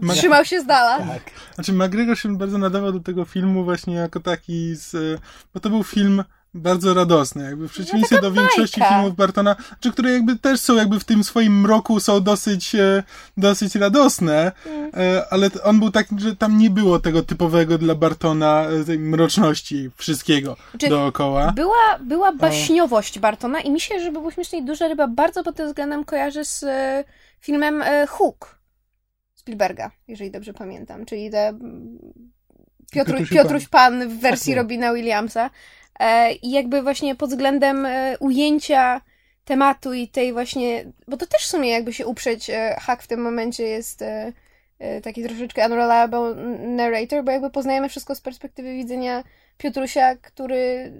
Ma- 0.00 0.14
Trzymał 0.14 0.44
się 0.44 0.60
z 0.60 0.66
dala. 0.66 0.98
Tak. 0.98 1.22
Znaczy, 1.54 1.72
McGregor 1.72 2.18
się 2.18 2.38
bardzo 2.38 2.58
nadawał 2.58 2.92
do 2.92 3.00
tego 3.00 3.24
filmu 3.24 3.64
właśnie 3.64 3.94
jako 3.94 4.20
taki 4.20 4.74
z... 4.74 5.20
Bo 5.54 5.60
to 5.60 5.70
był 5.70 5.82
film 5.84 6.24
bardzo 6.54 6.94
radosny, 6.94 7.44
jakby 7.44 7.68
w 7.68 7.72
przeciwieństwie 7.72 8.20
do 8.20 8.32
większości 8.32 8.80
bajka. 8.80 8.94
filmów 8.94 9.16
Bartona, 9.16 9.56
czy 9.80 9.92
które 9.92 10.12
jakby 10.12 10.36
też 10.36 10.60
są 10.60 10.74
jakby 10.74 11.00
w 11.00 11.04
tym 11.04 11.24
swoim 11.24 11.60
mroku 11.60 12.00
są 12.00 12.20
dosyć, 12.20 12.74
e, 12.74 13.02
dosyć 13.36 13.74
radosne, 13.74 14.52
e, 14.94 15.26
ale 15.30 15.50
on 15.64 15.78
był 15.80 15.90
taki, 15.90 16.14
że 16.18 16.36
tam 16.36 16.58
nie 16.58 16.70
było 16.70 16.98
tego 16.98 17.22
typowego 17.22 17.78
dla 17.78 17.94
Bartona 17.94 18.62
e, 18.80 18.84
tej 18.84 18.98
mroczności 18.98 19.90
wszystkiego 19.96 20.56
Czy- 20.78 20.88
dookoła. 20.88 21.52
Była, 21.52 21.98
była 22.00 22.32
baśniowość 22.32 23.18
Bartona 23.18 23.60
i 23.60 23.70
mi 23.70 23.80
się, 23.80 24.00
żeby 24.00 24.18
było 24.18 24.30
śmieszniej, 24.30 24.64
Duża 24.64 24.88
Ryba 24.88 25.08
bardzo 25.08 25.44
pod 25.44 25.56
tym 25.56 25.66
względem 25.66 26.04
kojarzy 26.04 26.44
z 26.44 26.62
e, 26.62 27.04
filmem 27.40 27.84
Hook 28.08 28.61
Spielberga, 29.42 29.90
jeżeli 30.08 30.30
dobrze 30.30 30.52
pamiętam, 30.52 31.04
czyli 31.04 31.30
te 31.30 31.48
mm, 31.48 31.98
Piotruś, 32.92 33.68
Pan 33.68 34.08
w 34.08 34.20
wersji 34.20 34.52
Tak. 34.52 34.62
Robina 34.62 34.94
Williamsa 34.94 35.50
e, 36.00 36.32
i 36.32 36.50
jakby 36.50 36.82
właśnie 36.82 37.14
pod 37.14 37.30
względem 37.30 37.86
e, 37.86 38.18
ujęcia 38.18 39.00
tematu 39.44 39.92
i 39.92 40.08
tej 40.08 40.32
właśnie, 40.32 40.84
bo 41.08 41.16
to 41.16 41.26
też 41.26 41.42
w 41.42 41.46
sumie 41.46 41.70
jakby 41.70 41.92
się 41.92 42.06
uprzeć, 42.06 42.50
e, 42.50 42.76
Hack 42.80 43.02
w 43.02 43.06
tym 43.06 43.22
momencie 43.22 43.62
jest 43.62 44.04
taki 45.02 45.22
troszeczkę 45.22 45.66
unreliable 45.66 46.34
narrator, 46.58 47.24
bo 47.24 47.30
jakby 47.30 47.50
poznajemy 47.50 47.88
wszystko 47.88 48.14
z 48.14 48.20
perspektywy 48.20 48.74
widzenia 48.74 49.24
Piotrusia, 49.58 50.16
który 50.16 50.92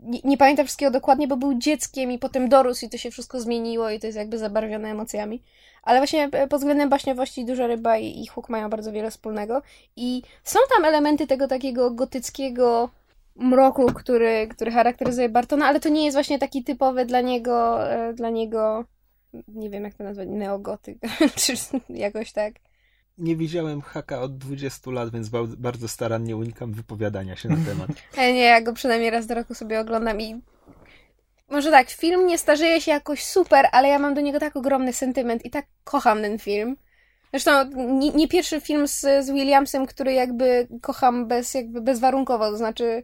nie, 0.00 0.20
nie 0.24 0.36
pamięta 0.36 0.64
wszystkiego 0.64 0.90
dokładnie, 0.90 1.28
bo 1.28 1.36
był 1.36 1.58
dzieckiem 1.58 2.12
i 2.12 2.18
potem 2.18 2.48
dorósł 2.48 2.86
i 2.86 2.88
to 2.88 2.98
się 2.98 3.10
wszystko 3.10 3.40
zmieniło 3.40 3.90
i 3.90 4.00
to 4.00 4.06
jest 4.06 4.18
jakby 4.18 4.38
zabarwione 4.38 4.90
emocjami. 4.90 5.42
Ale 5.82 5.98
właśnie 5.98 6.28
e, 6.32 6.48
pod 6.48 6.60
względem 6.60 6.88
baśniowości 6.88 7.44
Duża 7.44 7.66
Ryba 7.66 7.98
i, 7.98 8.20
i 8.20 8.26
Hook 8.26 8.48
mają 8.48 8.70
bardzo 8.70 8.92
wiele 8.92 9.10
wspólnego 9.10 9.62
i 9.96 10.22
są 10.44 10.58
tam 10.74 10.84
elementy 10.84 11.26
tego 11.26 11.48
takiego 11.48 11.90
gotyckiego 11.90 12.90
mroku, 13.36 13.86
który, 13.94 14.48
który 14.50 14.70
charakteryzuje 14.70 15.28
Bartona, 15.28 15.66
ale 15.66 15.80
to 15.80 15.88
nie 15.88 16.04
jest 16.04 16.16
właśnie 16.16 16.38
taki 16.38 16.64
typowy 16.64 17.04
dla 17.04 17.20
niego, 17.20 17.88
e, 17.92 18.12
dla 18.14 18.30
niego 18.30 18.84
nie 19.48 19.70
wiem 19.70 19.84
jak 19.84 19.94
to 19.94 20.04
nazwać, 20.04 20.28
neogotyk, 20.30 20.98
czy 21.36 21.52
jakoś 21.88 22.32
tak. 22.32 22.54
Nie 23.18 23.36
widziałem 23.36 23.80
haka 23.80 24.20
od 24.20 24.38
20 24.38 24.90
lat, 24.90 25.10
więc 25.10 25.28
ba- 25.28 25.56
bardzo 25.58 25.88
starannie 25.88 26.36
unikam 26.36 26.72
wypowiadania 26.72 27.36
się 27.36 27.48
na 27.48 27.56
temat. 27.56 27.88
Ale 28.16 28.32
nie, 28.38 28.42
ja 28.42 28.60
go 28.60 28.72
przynajmniej 28.72 29.10
raz 29.10 29.26
do 29.26 29.34
roku 29.34 29.54
sobie 29.54 29.80
oglądam 29.80 30.20
i 30.20 30.40
może 31.50 31.70
tak, 31.70 31.90
film 31.90 32.26
nie 32.26 32.38
starzeje 32.38 32.80
się 32.80 32.90
jakoś 32.90 33.24
super, 33.24 33.66
ale 33.72 33.88
ja 33.88 33.98
mam 33.98 34.14
do 34.14 34.20
niego 34.20 34.40
tak 34.40 34.56
ogromny 34.56 34.92
sentyment 34.92 35.44
i 35.44 35.50
tak 35.50 35.66
kocham 35.84 36.22
ten 36.22 36.38
film. 36.38 36.76
Zresztą 37.32 37.50
nie, 37.74 38.10
nie 38.10 38.28
pierwszy 38.28 38.60
film 38.60 38.88
z, 38.88 39.00
z 39.00 39.30
Williamsem, 39.30 39.86
który 39.86 40.12
jakby 40.12 40.68
kocham 40.82 41.26
bez, 41.26 41.54
jakby 41.54 41.80
bezwarunkowo, 41.80 42.50
to 42.50 42.56
znaczy 42.56 43.02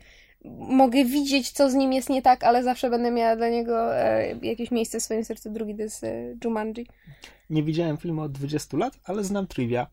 mogę 0.68 1.05
widzieć, 1.05 1.51
co 1.51 1.70
z 1.70 1.74
nim 1.74 1.92
jest 1.92 2.09
nie 2.09 2.22
tak, 2.22 2.45
ale 2.45 2.62
zawsze 2.62 2.90
będę 2.90 3.11
miała 3.11 3.36
dla 3.36 3.49
niego 3.49 3.97
e, 3.97 4.34
jakieś 4.42 4.70
miejsce 4.70 5.01
w 5.01 5.03
swoim 5.03 5.24
sercu. 5.24 5.51
Drugi 5.51 5.76
to 5.76 5.82
jest 5.82 6.05
e, 6.05 6.34
Jumanji. 6.45 6.86
Nie 7.51 7.62
widziałem 7.62 7.97
filmu 7.97 8.22
od 8.22 8.32
20 8.32 8.76
lat, 8.76 8.99
ale 9.05 9.24
znam 9.24 9.47
trivia. 9.47 9.86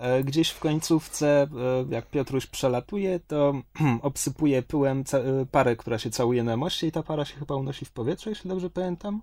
E, 0.00 0.24
gdzieś 0.24 0.50
w 0.50 0.58
końcówce, 0.58 1.42
e, 1.42 1.48
jak 1.90 2.06
Piotruś 2.06 2.46
przelatuje, 2.46 3.20
to 3.20 3.54
obsypuje 4.02 4.62
pyłem 4.62 5.04
e, 5.12 5.46
parę, 5.46 5.76
która 5.76 5.98
się 5.98 6.10
całuje 6.10 6.42
na 6.42 6.56
moście 6.56 6.86
i 6.86 6.92
ta 6.92 7.02
para 7.02 7.24
się 7.24 7.36
chyba 7.36 7.54
unosi 7.54 7.84
w 7.84 7.92
powietrze, 7.92 8.30
jeśli 8.30 8.50
dobrze 8.50 8.70
pamiętam. 8.70 9.22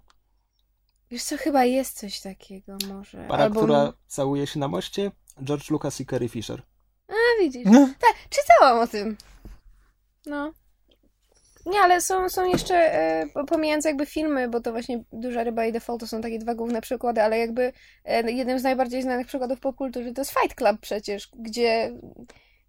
Wiesz 1.12 1.24
co, 1.24 1.38
chyba 1.38 1.66
jest 1.66 1.98
coś 1.98 2.22
takiego 2.22 2.78
może. 2.88 3.26
Para, 3.28 3.44
Albo... 3.44 3.60
która 3.60 3.94
całuje 4.08 4.48
się 4.48 4.60
na 4.60 4.68
moście, 4.68 5.12
George 5.44 5.70
Lucas 5.70 6.02
i 6.02 6.06
Carrie 6.06 6.30
Fisher. 6.30 6.62
A, 7.08 7.42
widzisz. 7.42 7.66
No. 7.66 7.90
Tak, 8.00 8.16
czytałam 8.30 8.80
o 8.80 8.88
tym. 8.88 9.18
No. 10.26 10.54
Nie, 11.68 11.80
ale 11.80 12.02
są, 12.02 12.30
są 12.30 12.46
jeszcze, 12.46 12.76
e, 12.76 13.26
pomijając 13.48 13.86
jakby 13.86 14.06
filmy, 14.06 14.50
bo 14.50 14.62
to 14.62 14.72
właśnie 14.72 15.04
Duża 15.14 15.44
Ryba 15.44 15.66
i 15.66 15.72
Default 15.72 16.02
to 16.02 16.08
są 16.08 16.22
takie 16.22 16.40
dwa 16.40 16.56
główne 16.56 16.82
przykłady, 16.82 17.22
ale 17.22 17.40
jakby 17.40 17.74
e, 18.06 18.32
jednym 18.32 18.60
z 18.60 18.64
najbardziej 18.64 19.02
znanych 19.02 19.28
przykładów 19.28 19.60
popkultury 19.60 20.14
to 20.14 20.22
jest 20.22 20.32
Fight 20.32 20.56
Club 20.56 20.78
przecież, 20.82 21.30
gdzie 21.40 21.92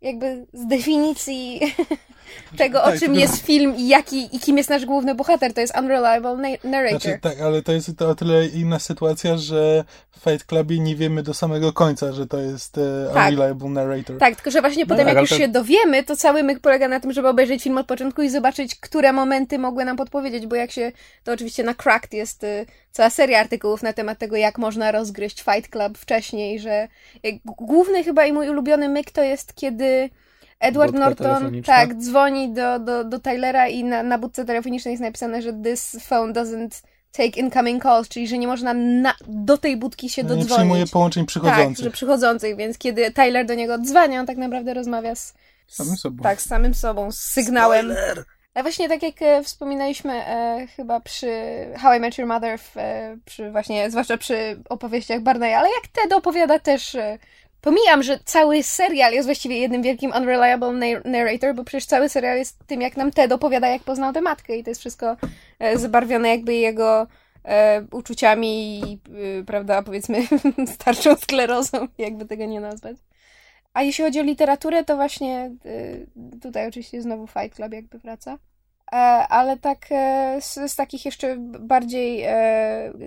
jakby 0.03 0.47
z 0.53 0.67
definicji 0.67 1.61
tego, 2.59 2.83
o 2.83 2.85
Tak, 2.91 2.93
czym 2.99 3.01
tylko- 3.01 3.21
jest 3.21 3.47
film 3.47 3.75
i, 3.77 3.89
jaki, 3.89 4.37
i 4.37 4.41
kim 4.41 4.57
jest 4.57 4.71
nasz 4.71 4.87
główny 4.87 5.15
bohater, 5.15 5.55
to 5.55 5.61
jest 5.61 5.77
unreliable 5.79 6.37
na- 6.37 6.71
narrator. 6.71 7.01
Znaczy, 7.01 7.19
tak, 7.23 7.41
ale 7.41 7.63
to 7.63 7.73
jest 7.73 7.91
to 7.99 8.09
o 8.09 8.15
tyle 8.15 8.47
inna 8.47 8.79
sytuacja, 8.79 9.37
że 9.37 9.85
w 10.11 10.25
Fight 10.31 10.45
Clubie 10.47 10.79
nie 10.79 10.97
wiemy 10.97 11.23
do 11.23 11.35
samego 11.35 11.73
końca, 11.73 12.13
że 12.13 12.27
to 12.27 12.39
jest 12.39 12.79
e, 12.79 12.81
Tak. 13.15 13.31
unreliable 13.33 13.69
narrator. 13.69 14.19
Tak, 14.19 14.35
tylko 14.37 14.51
że 14.51 14.61
właśnie 14.61 14.87
potem 14.87 15.07
tak, 15.07 15.15
jak 15.15 15.21
już 15.21 15.31
to- 15.31 15.37
się 15.39 15.49
dowiemy, 15.49 16.05
to 16.05 16.17
cały 16.17 16.43
myk 16.43 16.61
polega 16.61 16.89
na 16.89 17.01
tym, 17.01 17.13
żeby 17.13 17.29
obejrzeć 17.29 17.63
film 17.63 17.79
od 17.79 17.87
początku 17.87 18.23
i 18.23 18.29
zobaczyć, 18.31 18.75
które 18.75 19.13
momenty 19.13 19.59
mogły 19.59 19.85
nam 19.85 19.97
podpowiedzieć, 19.97 20.47
bo 20.47 20.57
jak 20.57 20.71
się, 20.71 20.93
to 21.25 21.33
oczywiście 21.33 21.63
na 21.65 21.75
Cracked 21.75 22.13
jest 22.15 22.45
y, 22.45 22.67
cała 22.93 23.11
seria 23.11 23.41
artykułów 23.41 23.83
na 23.83 23.93
temat 23.93 24.19
tego, 24.19 24.37
jak 24.37 24.59
można 24.59 24.93
rozgryźć 24.93 25.43
Fight 25.43 25.71
Club 25.71 25.99
wcześniej, 25.99 26.61
że 26.61 26.89
y, 27.27 27.39
główny 27.45 28.05
chyba 28.05 28.27
i 28.27 28.33
mój 28.33 28.49
ulubiony 28.49 28.89
myk 28.89 29.11
to 29.11 29.23
jest, 29.23 29.55
kiedy 29.55 29.88
Edward 30.61 30.93
Budka 30.93 31.07
Norton 31.07 31.63
tak, 31.63 31.95
dzwoni 31.95 32.53
do, 32.53 32.79
do, 32.79 33.05
do 33.05 33.19
Tylera 33.19 33.69
i 33.69 33.85
na, 33.85 34.03
na 34.03 34.19
budce 34.19 34.45
telefonicznej 34.45 34.93
jest 34.93 35.03
napisane, 35.03 35.43
że 35.43 35.53
this 35.53 35.97
phone 36.09 36.33
doesn't 36.33 36.83
take 37.13 37.41
incoming 37.41 37.83
calls, 37.83 38.09
czyli 38.09 38.29
że 38.29 38.39
nie 38.39 38.47
można 38.47 38.75
na, 38.75 39.15
do 39.27 39.59
tej 39.59 39.77
budki 39.77 40.11
się 40.11 40.23
nie 40.23 40.29
dodzwonić. 40.29 40.53
przyjmuje 40.55 40.87
połączeń 40.87 41.23
Tak, 41.23 41.29
przychodzących. 41.29 41.85
że 41.85 41.91
przychodzących, 41.91 42.57
więc 42.57 42.79
kiedy 42.79 43.11
Tyler 43.13 43.47
do 43.47 43.55
niego 43.55 43.75
odzwania, 43.75 44.21
on 44.21 44.27
tak 44.27 44.37
naprawdę 44.37 44.75
rozmawia 44.75 45.15
z, 45.15 45.35
Samym 45.67 45.97
sobą. 45.97 46.23
tak, 46.23 46.41
z 46.43 46.49
samym 46.49 46.75
sobą, 46.75 47.13
z 47.13 47.19
sygnałem. 47.19 47.95
A 48.55 48.63
właśnie 48.63 48.89
tak 48.89 49.03
jak 49.03 49.23
e, 49.23 49.43
wspominaliśmy 49.43 50.13
e, 50.13 50.67
chyba 50.77 51.01
przy 51.01 51.31
How 51.77 51.95
I 51.95 52.01
Met 52.01 52.19
Your 52.19 52.29
Mother, 52.29 52.59
w, 52.59 52.77
e, 52.77 53.17
przy 53.25 53.51
właśnie, 53.51 53.91
zwłaszcza 53.91 54.17
przy 54.17 54.63
opowieściach 54.69 55.21
Barneya, 55.21 55.55
ale 55.55 55.69
jak 55.69 55.89
Ted 55.93 56.13
opowiada 56.13 56.59
też, 56.59 56.95
e, 56.95 57.19
pomijam, 57.61 58.03
że 58.03 58.19
cały 58.25 58.63
serial 58.63 59.13
jest 59.13 59.29
właściwie 59.29 59.59
jednym 59.59 59.83
wielkim 59.83 60.13
unreliable 60.17 60.73
na- 60.73 61.01
narrator, 61.11 61.55
bo 61.55 61.65
przecież 61.65 61.87
cały 61.87 62.09
serial 62.09 62.37
jest 62.39 62.59
tym, 62.67 62.81
jak 62.81 62.97
nam 62.97 63.11
Ted 63.11 63.33
opowiada, 63.33 63.69
jak 63.69 63.83
poznał 63.83 64.13
tę 64.13 64.21
matkę 64.21 64.57
i 64.57 64.65
to 64.65 64.71
jest 64.71 64.81
wszystko 64.81 65.17
e, 65.59 65.79
zbarwione 65.79 66.29
jakby 66.29 66.55
jego 66.55 67.07
e, 67.45 67.85
uczuciami 67.93 68.79
i, 68.81 68.99
e, 69.41 69.45
prawda, 69.45 69.83
powiedzmy 69.83 70.19
starczą 70.75 71.17
sklerozą, 71.17 71.89
jakby 71.99 72.25
tego 72.27 72.45
nie 72.47 72.61
nazwać. 72.61 72.97
A 73.75 73.83
jeśli 73.83 74.05
chodzi 74.05 74.21
o 74.21 74.23
literaturę, 74.23 74.85
to 74.85 74.97
właśnie 74.97 75.51
tutaj 76.43 76.69
oczywiście 76.69 77.03
znowu 77.03 77.27
Fight 77.27 77.55
Club 77.57 77.73
jakby 77.73 77.99
wraca. 77.99 78.39
Ale 79.29 79.57
tak 79.57 79.87
z, 80.41 80.73
z 80.73 80.77
takich 80.77 81.05
jeszcze 81.05 81.37
bardziej 81.39 82.25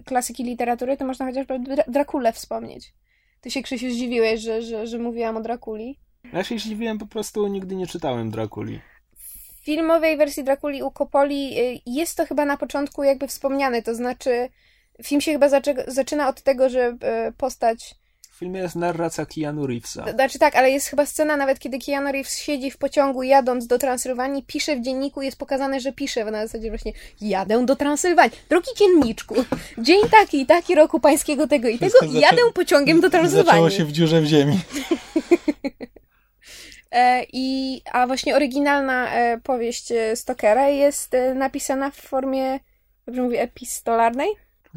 klasyki 0.06 0.44
literatury, 0.44 0.98
to 0.98 1.06
można 1.06 1.26
chociażby 1.26 1.54
Dra- 1.60 1.84
Drakulę 1.88 2.34
wspomnieć. 2.34 2.94
Ty 3.42 3.52
się, 3.52 3.62
Krzysiu, 3.62 3.92
zdziwiłeś, 3.92 4.42
że, 4.42 4.62
że, 4.62 4.88
że 4.88 5.00
mówiłam 5.00 5.38
o 5.38 5.42
Drakuli. 5.42 6.00
Ja 6.34 6.44
się 6.44 6.60
zdziwiłem, 6.60 6.98
po 6.98 7.06
prostu 7.06 7.48
nigdy 7.48 7.76
nie 7.76 7.88
czytałem 7.88 8.32
Drakuli. 8.32 8.82
W 9.62 9.66
filmowej 9.66 10.18
wersji 10.18 10.44
Drakuli 10.44 10.84
u 10.84 10.92
Coppoli 10.92 11.60
y, 11.60 11.80
jest 11.86 12.18
to 12.18 12.26
chyba 12.26 12.46
na 12.46 12.58
początku 12.58 13.04
jakby 13.04 13.28
wspomniane, 13.28 13.82
to 13.82 13.96
znaczy 13.96 14.50
film 15.04 15.22
się 15.22 15.32
chyba 15.32 15.50
zaczyna 15.88 16.30
od 16.30 16.42
tego, 16.42 16.70
że 16.70 16.98
y, 17.30 17.32
postać 17.38 17.96
filmie 18.42 18.60
jest 18.60 18.76
narracja 18.76 19.26
Keanu 19.26 19.68
Reevesa. 19.68 20.12
Znaczy 20.14 20.40
tak, 20.40 20.56
ale 20.56 20.72
jest 20.72 20.88
chyba 20.88 21.06
scena 21.06 21.38
nawet, 21.38 21.60
kiedy 21.60 21.80
Keanu 21.80 22.12
Reeves 22.12 22.38
siedzi 22.38 22.72
w 22.72 22.78
pociągu 22.78 23.24
jadąc 23.24 23.68
do 23.68 23.78
Transylwanii, 23.78 24.44
pisze 24.48 24.76
w 24.76 24.82
dzienniku, 24.82 25.22
jest 25.22 25.38
pokazane, 25.38 25.80
że 25.80 25.92
pisze 25.92 26.26
na 26.26 26.48
zasadzie 26.48 26.70
właśnie 26.70 26.92
jadę 27.22 27.66
do 27.66 27.76
Transylwanii. 27.76 28.38
Drogi 28.50 28.70
dzienniczku, 28.78 29.36
dzień 29.78 30.02
taki 30.12 30.42
i 30.42 30.46
taki 30.46 30.76
roku 30.76 31.00
pańskiego 31.00 31.48
tego 31.48 31.68
i 31.68 31.80
tego 31.80 31.90
Wszystko 31.90 32.06
i 32.06 32.10
zaczę- 32.10 32.22
jadę 32.22 32.54
pociągiem 32.54 33.02
do 33.02 33.08
Zaczęło 33.08 33.22
Transylwanii. 33.22 33.72
się 33.72 33.86
w 33.86 33.92
dziurze 33.92 34.22
w 34.22 34.26
ziemi. 34.26 34.60
E, 36.92 37.26
I, 37.34 37.82
a 37.92 38.08
właśnie 38.08 38.36
oryginalna 38.36 39.14
e, 39.14 39.40
powieść 39.44 39.92
e, 39.92 40.16
Stokera 40.16 40.70
jest 40.70 41.16
napisana 41.36 41.92
w 41.92 41.96
formie, 41.96 42.60
dobrze 43.06 43.22
mówię, 43.22 43.42
epistolarnej? 43.42 44.28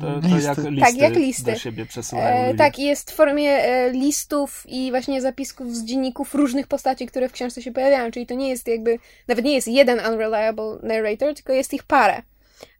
To, 0.00 0.20
to 0.20 0.38
jak 0.38 0.56
Tak, 0.80 0.96
jak 0.96 1.14
listy. 1.14 1.52
do 1.52 1.58
siebie 1.58 1.86
przesyłają 1.86 2.36
E, 2.36 2.54
tak, 2.54 2.78
jest 2.78 3.10
w 3.10 3.14
formie 3.14 3.50
e, 3.50 3.90
listów 3.90 4.64
i 4.68 4.90
właśnie 4.90 5.20
zapisków 5.22 5.76
z 5.76 5.84
dzienników 5.84 6.34
różnych 6.34 6.66
postaci, 6.66 7.06
które 7.06 7.28
w 7.28 7.32
książce 7.32 7.62
się 7.62 7.72
pojawiają, 7.72 8.10
czyli 8.10 8.26
to 8.26 8.34
nie 8.34 8.48
jest 8.48 8.68
jakby, 8.68 8.98
nawet 9.28 9.44
nie 9.44 9.54
jest 9.54 9.68
jeden 9.68 10.00
unreliable 10.12 10.78
narrator, 10.82 11.34
tylko 11.34 11.52
jest 11.52 11.74
ich 11.74 11.82
parę. 11.82 12.22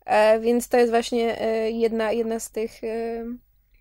E, 0.05 0.41
więc 0.41 0.69
to 0.69 0.77
jest 0.77 0.91
właśnie 0.91 1.41
e, 1.41 1.71
jedna, 1.71 2.13
jedna 2.13 2.41
z 2.41 2.51
tych 2.51 2.85
e, 2.85 3.25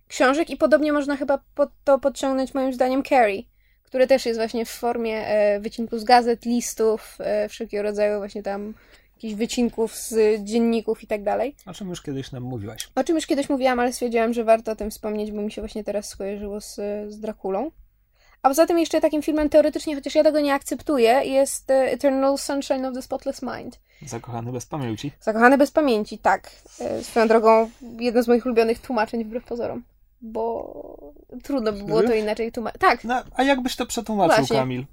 książek 0.08 0.50
i 0.50 0.58
podobnie 0.58 0.94
można 0.94 1.18
chyba 1.18 1.40
pod 1.56 1.70
to 1.84 2.00
podciągnąć 2.00 2.54
moim 2.54 2.74
zdaniem 2.74 3.04
Carrie, 3.04 3.44
które 3.84 4.08
też 4.08 4.26
jest 4.26 4.40
właśnie 4.40 4.66
w 4.66 4.70
formie 4.70 5.26
wycinków 5.60 6.00
z 6.00 6.04
gazet, 6.04 6.46
listów, 6.46 7.18
wszelkiego 7.50 7.84
rodzaju 7.84 8.18
właśnie 8.18 8.44
tam 8.44 8.74
jakichś 9.24 9.40
wycinków 9.40 9.96
z 9.96 10.44
dzienników 10.44 11.04
i 11.04 11.08
tak 11.08 11.24
dalej. 11.24 11.56
O 11.66 11.74
czym 11.74 11.90
już 11.90 12.02
kiedyś 12.02 12.32
nam 12.32 12.44
mówiłaś. 12.44 12.90
O 12.96 13.04
czym 13.04 13.16
już 13.16 13.26
kiedyś 13.26 13.50
mówiłam, 13.50 13.80
ale 13.80 13.94
stwierdziłam, 13.94 14.34
że 14.34 14.44
warto 14.44 14.72
o 14.72 14.76
tym 14.76 14.92
wspomnieć, 14.92 15.32
bo 15.32 15.42
mi 15.42 15.52
się 15.52 15.62
właśnie 15.62 15.84
teraz 15.84 16.10
skojarzyło 16.10 16.62
z, 16.62 16.76
z 17.08 17.20
Drakulą. 17.20 17.72
A 18.42 18.50
poza 18.50 18.66
tym 18.66 18.80
jeszcze 18.80 19.02
takim 19.02 19.22
filmem 19.22 19.50
teoretycznie, 19.50 19.96
chociaż 19.96 20.16
ja 20.16 20.24
tego 20.24 20.40
nie 20.40 20.54
akceptuję, 20.54 21.10
jest 21.26 21.72
e, 21.72 21.92
Eternal 21.92 22.38
Sunshine 22.38 22.86
of 22.86 22.94
the 22.94 23.02
Spotless 23.02 23.42
Mind. 23.42 23.80
Zakochany 24.06 24.52
bez 24.52 24.66
pamięci. 24.66 25.12
Zakochany 25.22 25.58
bez 25.58 25.72
pamięci, 25.72 26.18
tak. 26.18 26.52
E, 26.80 27.04
Swoją 27.04 27.28
drogą, 27.28 27.70
jedno 28.00 28.24
z 28.24 28.28
moich 28.28 28.46
ulubionych 28.46 28.80
tłumaczeń 28.80 29.24
wbrew 29.24 29.44
pozorom. 29.44 29.84
Bo 30.22 31.14
trudno 31.44 31.72
by 31.74 31.84
było 31.84 32.04
to 32.04 32.14
inaczej 32.14 32.52
tłumaczyć. 32.52 32.82
Tak, 32.82 33.04
No, 33.04 33.24
a 33.36 33.44
jakbyś 33.44 33.76
to 33.76 33.86
przetłumaczył, 33.86 34.36
Właśnie. 34.38 34.58
Kamil? 34.58 34.86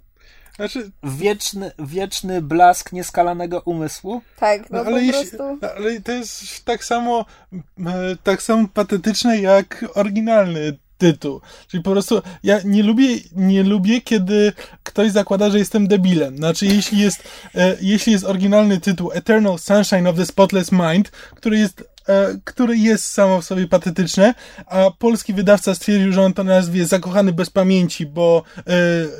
Znaczy, 0.61 0.91
Wieczny, 1.03 1.73
wieczny 1.79 2.43
blask 2.43 2.93
nieskalanego 2.93 3.61
umysłu? 3.65 4.23
tak, 4.41 4.71
no, 4.71 4.79
no, 4.79 4.85
po 4.85 4.91
ale, 4.91 5.05
jeśli, 5.05 5.39
prostu. 5.39 5.67
ale 5.77 6.01
to 6.01 6.13
jest 6.13 6.65
tak 6.65 6.85
samo, 6.85 7.25
e, 7.53 8.17
tak 8.23 8.43
samo 8.43 8.69
patetyczne 8.75 9.39
jak 9.39 9.85
oryginalny 9.95 10.79
tytuł. 10.99 11.41
Czyli 11.69 11.83
po 11.83 11.91
prostu 11.91 12.23
ja 12.43 12.61
nie 12.65 12.83
lubię, 12.83 13.07
nie 13.37 13.63
lubię, 13.63 14.01
kiedy 14.01 14.53
ktoś 14.83 15.11
zakłada, 15.11 15.51
że 15.51 15.59
jestem 15.59 15.89
debilem. 15.89 16.37
Znaczy, 16.37 16.67
jeśli 16.67 16.99
jest, 16.99 17.23
e, 17.55 17.77
jeśli 17.81 18.13
jest 18.13 18.25
oryginalny 18.25 18.81
tytuł 18.81 19.13
Eternal 19.13 19.59
Sunshine 19.59 20.07
of 20.07 20.17
the 20.17 20.27
Spotless 20.27 20.73
Mind, 20.73 21.11
który 21.11 21.59
jest, 21.59 21.85
e, 22.09 22.39
który 22.45 22.77
jest 22.77 23.05
samo 23.05 23.41
w 23.41 23.45
sobie 23.45 23.67
patetyczne, 23.69 24.35
a 24.67 24.91
polski 24.99 25.33
wydawca 25.35 25.75
stwierdził, 25.75 26.13
że 26.13 26.23
on 26.23 26.33
to 26.33 26.45
nazwie 26.45 26.87
Zakochany 26.87 27.33
bez 27.33 27.51
pamięci, 27.51 28.07
bo 28.07 28.43
e, 28.59 28.63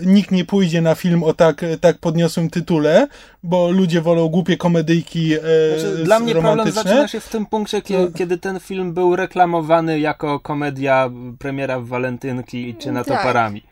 nikt 0.07 0.31
nie 0.31 0.45
pójdzie 0.45 0.81
na 0.81 0.95
film 0.95 1.23
o 1.23 1.35
tak, 1.35 1.65
tak 1.81 1.99
podniosłym 1.99 2.51
tytule, 2.51 3.09
bo 3.43 3.71
ludzie 3.71 4.01
wolą 4.01 4.29
głupie 4.29 4.57
komedyjki 4.57 5.35
e, 5.35 5.39
Znaczy, 5.81 6.05
dla 6.05 6.21
mnie 6.21 6.33
problem 6.35 6.71
zaczyna 6.71 7.09
się 7.09 7.21
w 7.21 7.29
tym 7.29 7.47
punkcie, 7.47 7.79
kie- 7.83 8.07
To- 8.07 8.19
kiedy 8.19 8.39
ten 8.39 8.61
film 8.61 8.95
był 8.95 9.17
reklamowany 9.17 10.01
jako 10.01 10.41
komedia, 10.41 11.11
premiera 11.39 11.81
w 11.81 11.87
walentynki 11.87 12.69
i 12.69 12.75
czy 12.75 12.93
na 12.93 13.05
to 13.05 13.11
Tak. 13.11 13.23
parami. 13.23 13.63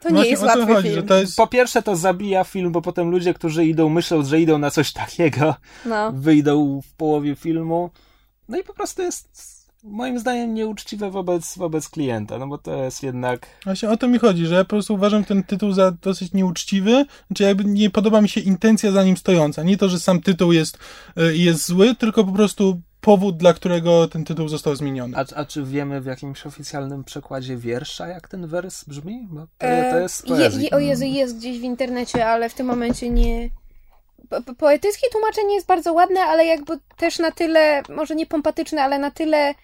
To 0.00 0.08
nie 0.08 0.14
Właśnie 0.14 0.30
jest 0.30 0.42
o 0.42 0.46
to 0.46 0.58
łatwy 0.58 0.74
chodzi, 0.74 0.88
film. 0.90 1.06
jest... 1.10 1.36
Po 1.36 1.46
pierwsze 1.46 1.82
to 1.82 1.96
zabija 1.96 2.44
film, 2.44 2.72
bo 2.72 2.82
potem 2.82 3.10
ludzie, 3.10 3.34
którzy 3.34 3.66
idą, 3.66 3.88
myślą, 3.88 4.24
że 4.24 4.40
idą 4.40 4.58
na 4.58 4.70
coś 4.70 4.92
takiego, 4.92 5.54
No. 5.86 6.12
wyjdą 6.12 6.80
w 6.84 6.92
połowie 6.92 7.36
filmu. 7.36 7.90
No 8.50 8.58
i 8.58 8.64
po 8.64 8.74
prostu 8.74 9.02
jest 9.02 9.28
moim 9.84 10.18
zdaniem 10.18 10.54
nieuczciwe 10.54 11.10
wobec, 11.10 11.58
wobec 11.58 11.88
klienta, 11.88 12.38
no 12.38 12.46
bo 12.46 12.58
to 12.58 12.84
jest 12.84 13.02
jednak... 13.02 13.46
Właśnie 13.64 13.90
o 13.90 13.96
to 13.96 14.08
mi 14.08 14.18
chodzi, 14.18 14.46
że 14.46 14.54
ja 14.54 14.64
po 14.64 14.68
prostu 14.68 14.94
uważam 14.94 15.24
ten 15.24 15.42
tytuł 15.44 15.72
za 15.72 15.90
dosyć 15.90 16.32
nieuczciwy, 16.32 17.04
znaczy 17.26 17.42
jakby 17.42 17.64
nie 17.64 17.90
podoba 17.90 18.20
mi 18.20 18.28
się 18.28 18.40
intencja 18.40 18.92
za 18.92 19.04
nim 19.04 19.16
stojąca. 19.16 19.62
Nie 19.62 19.76
to, 19.76 19.88
że 19.88 20.00
sam 20.00 20.20
tytuł 20.20 20.52
jest, 20.52 20.78
y, 21.18 21.36
jest 21.36 21.66
zły, 21.66 21.94
tylko 21.94 22.24
po 22.24 22.32
prostu 22.32 22.80
powód, 23.00 23.36
dla 23.36 23.52
którego 23.52 24.08
ten 24.08 24.24
tytuł 24.24 24.48
został 24.48 24.76
zmieniony. 24.76 25.16
A, 25.16 25.24
a 25.36 25.44
czy 25.44 25.64
wiemy 25.64 26.00
w 26.00 26.06
jakimś 26.06 26.46
oficjalnym 26.46 27.04
przekładzie 27.04 27.56
wiersza, 27.56 28.08
jak 28.08 28.28
ten 28.28 28.46
wers 28.46 28.84
brzmi? 28.84 29.28
Bo 29.30 29.40
to, 29.40 29.66
E, 29.66 29.92
to 29.92 29.98
jest 29.98 30.14
z 30.14 30.28
je, 30.28 30.36
poezji. 30.36 30.64
je, 30.64 30.70
o 30.70 30.78
Jezu, 30.78 31.04
jest 31.04 31.36
gdzieś 31.38 31.58
w 31.58 31.62
internecie, 31.62 32.26
ale 32.26 32.48
w 32.48 32.54
tym 32.54 32.66
momencie 32.66 33.10
nie. 33.10 33.50
Po- 34.30 34.42
po- 34.42 34.54
poetyckie 34.54 35.10
tłumaczenie 35.12 35.54
jest 35.54 35.66
bardzo 35.66 35.92
ładne, 35.92 36.20
ale 36.20 36.46
jakby 36.46 36.78
też 36.96 37.18
na 37.18 37.30
tyle, 37.30 37.82
może 37.88 38.14
nie 38.16 38.26
pompatyczne, 38.26 38.82
ale 38.82 38.98
na 38.98 39.10
tyle 39.10 39.54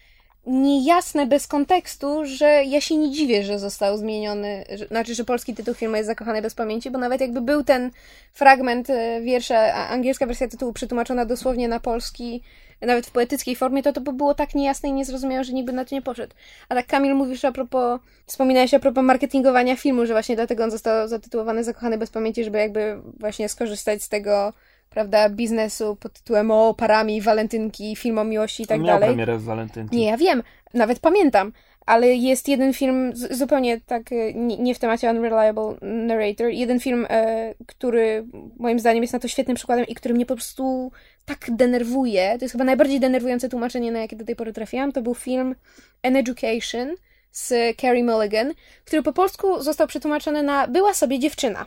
niejasne 0.46 1.26
bez 1.26 1.46
kontekstu, 1.46 2.24
że 2.24 2.64
ja 2.64 2.80
się 2.80 2.96
nie 2.96 3.10
dziwię, 3.10 3.44
że 3.44 3.58
został 3.58 3.98
zmieniony, 3.98 4.64
że, 4.74 4.86
znaczy, 4.86 5.14
że 5.14 5.24
polski 5.24 5.54
tytuł 5.54 5.74
filmu 5.74 5.96
jest 5.96 6.06
Zakochany 6.06 6.42
bez 6.42 6.54
pamięci, 6.54 6.90
bo 6.90 6.98
nawet 6.98 7.20
jakby 7.20 7.40
był 7.40 7.64
ten 7.64 7.90
fragment 8.32 8.90
e, 8.90 9.20
wiersza, 9.20 9.74
angielska 9.74 10.26
wersja 10.26 10.48
tytułu 10.48 10.72
przetłumaczona 10.72 11.24
dosłownie 11.24 11.68
na 11.68 11.80
polski, 11.80 12.42
nawet 12.80 13.06
w 13.06 13.10
poetyckiej 13.10 13.56
formie, 13.56 13.82
to 13.82 13.92
to 13.92 14.00
by 14.00 14.12
było 14.12 14.34
tak 14.34 14.54
niejasne 14.54 14.88
i 14.88 14.92
niezrozumiałe, 14.92 15.44
że 15.44 15.52
nikt 15.52 15.66
by 15.66 15.72
na 15.72 15.84
to 15.84 15.94
nie 15.94 16.02
poszedł. 16.02 16.34
A 16.68 16.74
tak 16.74 16.86
Kamil 16.86 17.14
mówisz 17.14 17.44
a 17.44 17.52
propos, 17.52 18.00
wspominałeś 18.26 18.74
a 18.74 18.78
propos 18.78 19.04
marketingowania 19.04 19.76
filmu, 19.76 20.06
że 20.06 20.12
właśnie 20.12 20.36
dlatego 20.36 20.64
on 20.64 20.70
został 20.70 21.08
zatytułowany 21.08 21.64
Zakochany 21.64 21.98
bez 21.98 22.10
pamięci, 22.10 22.44
żeby 22.44 22.58
jakby 22.58 23.00
właśnie 23.20 23.48
skorzystać 23.48 24.02
z 24.02 24.08
tego, 24.08 24.52
prawda, 24.90 25.28
biznesu 25.28 25.96
pod 25.96 26.12
tytułem 26.12 26.50
o 26.50 26.74
parami, 26.74 27.20
walentynki, 27.20 27.96
film 27.96 28.18
o 28.18 28.24
miłości 28.24 28.62
i 28.62 28.66
tak 28.66 28.78
Miał 28.80 28.86
dalej. 28.86 29.08
premierę 29.08 29.38
w 29.38 29.44
Walentynki. 29.44 29.96
Nie, 29.96 30.06
ja 30.06 30.16
wiem, 30.16 30.42
nawet 30.74 30.98
pamiętam, 30.98 31.52
ale 31.86 32.14
jest 32.14 32.48
jeden 32.48 32.72
film, 32.72 33.12
zupełnie 33.14 33.80
tak 33.80 34.12
e, 34.12 34.34
nie, 34.34 34.56
nie 34.56 34.74
w 34.74 34.78
temacie 34.78 35.10
Unreliable 35.10 35.74
Narrator, 35.82 36.48
jeden 36.48 36.80
film, 36.80 37.06
e, 37.10 37.54
który 37.66 38.26
moim 38.56 38.80
zdaniem 38.80 39.02
jest 39.02 39.12
na 39.12 39.18
to 39.18 39.28
świetnym 39.28 39.56
przykładem 39.56 39.86
i 39.86 39.94
który 39.94 40.14
mnie 40.14 40.26
po 40.26 40.34
prostu 40.34 40.92
tak 41.24 41.38
denerwuje. 41.48 42.38
To 42.38 42.44
jest 42.44 42.52
chyba 42.52 42.64
najbardziej 42.64 43.00
denerwujące 43.00 43.48
tłumaczenie, 43.48 43.92
na 43.92 43.98
jakie 43.98 44.16
do 44.16 44.24
tej 44.24 44.36
pory 44.36 44.52
trafiłam. 44.52 44.92
To 44.92 45.02
był 45.02 45.14
film 45.14 45.54
An 46.02 46.16
Education 46.16 46.94
z 47.32 47.76
Carrie 47.76 48.04
Mulligan, 48.04 48.54
który 48.84 49.02
po 49.02 49.12
polsku 49.12 49.62
został 49.62 49.86
przetłumaczony 49.86 50.42
na 50.42 50.68
Była 50.68 50.94
sobie 50.94 51.18
dziewczyna. 51.18 51.66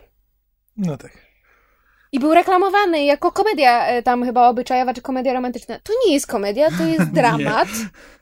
No 0.78 0.98
tak. 0.98 1.29
I 2.12 2.20
był 2.20 2.34
reklamowany 2.34 3.04
jako 3.04 3.32
komedia 3.32 3.88
e, 3.88 4.04
tam 4.04 4.26
chyba 4.26 4.50
obyczajowa, 4.50 4.94
czy 4.94 5.02
komedia 5.02 5.34
romantyczna. 5.34 5.80
To 5.84 5.94
nie 6.06 6.14
jest 6.14 6.28
komedia, 6.28 6.68
to 6.78 6.86
jest 6.86 7.12
dramat. 7.20 7.68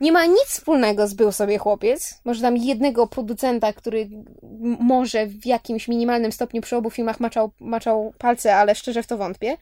nie. 0.01 0.11
ma 0.11 0.25
nic 0.25 0.45
wspólnego 0.45 1.07
z 1.07 1.13
Był 1.13 1.31
sobie 1.31 1.57
chłopiec. 1.57 2.21
Może 2.25 2.41
tam 2.41 2.57
jednego 2.57 3.07
producenta, 3.07 3.73
który 3.73 4.09
może 4.79 5.27
w 5.27 5.45
jakimś 5.45 5.87
minimalnym 5.87 6.31
stopniu 6.31 6.61
przy 6.61 6.75
obu 6.75 6.89
filmach 6.89 7.19
maczał, 7.19 7.51
maczał 7.59 8.13
palce, 8.17 8.55
ale 8.55 8.75
szczerze 8.75 9.03
w 9.03 9.07
to 9.07 9.17
wątpię. 9.17 9.57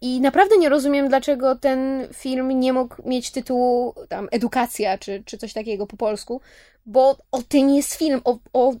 I 0.00 0.20
naprawdę 0.20 0.56
nie 0.58 0.68
rozumiem, 0.68 1.08
dlaczego 1.08 1.56
ten 1.56 2.08
film 2.14 2.60
nie 2.60 2.72
mógł 2.72 3.08
mieć 3.08 3.30
tytułu 3.30 3.94
tam 4.08 4.28
Edukacja, 4.30 4.98
czy, 4.98 5.22
czy 5.26 5.38
coś 5.38 5.52
takiego 5.52 5.86
po 5.86 5.96
polsku, 5.96 6.40
bo 6.86 7.18
o 7.32 7.42
tym 7.42 7.70
jest 7.70 7.94
film, 7.94 8.20
o, 8.24 8.38
o 8.52 8.72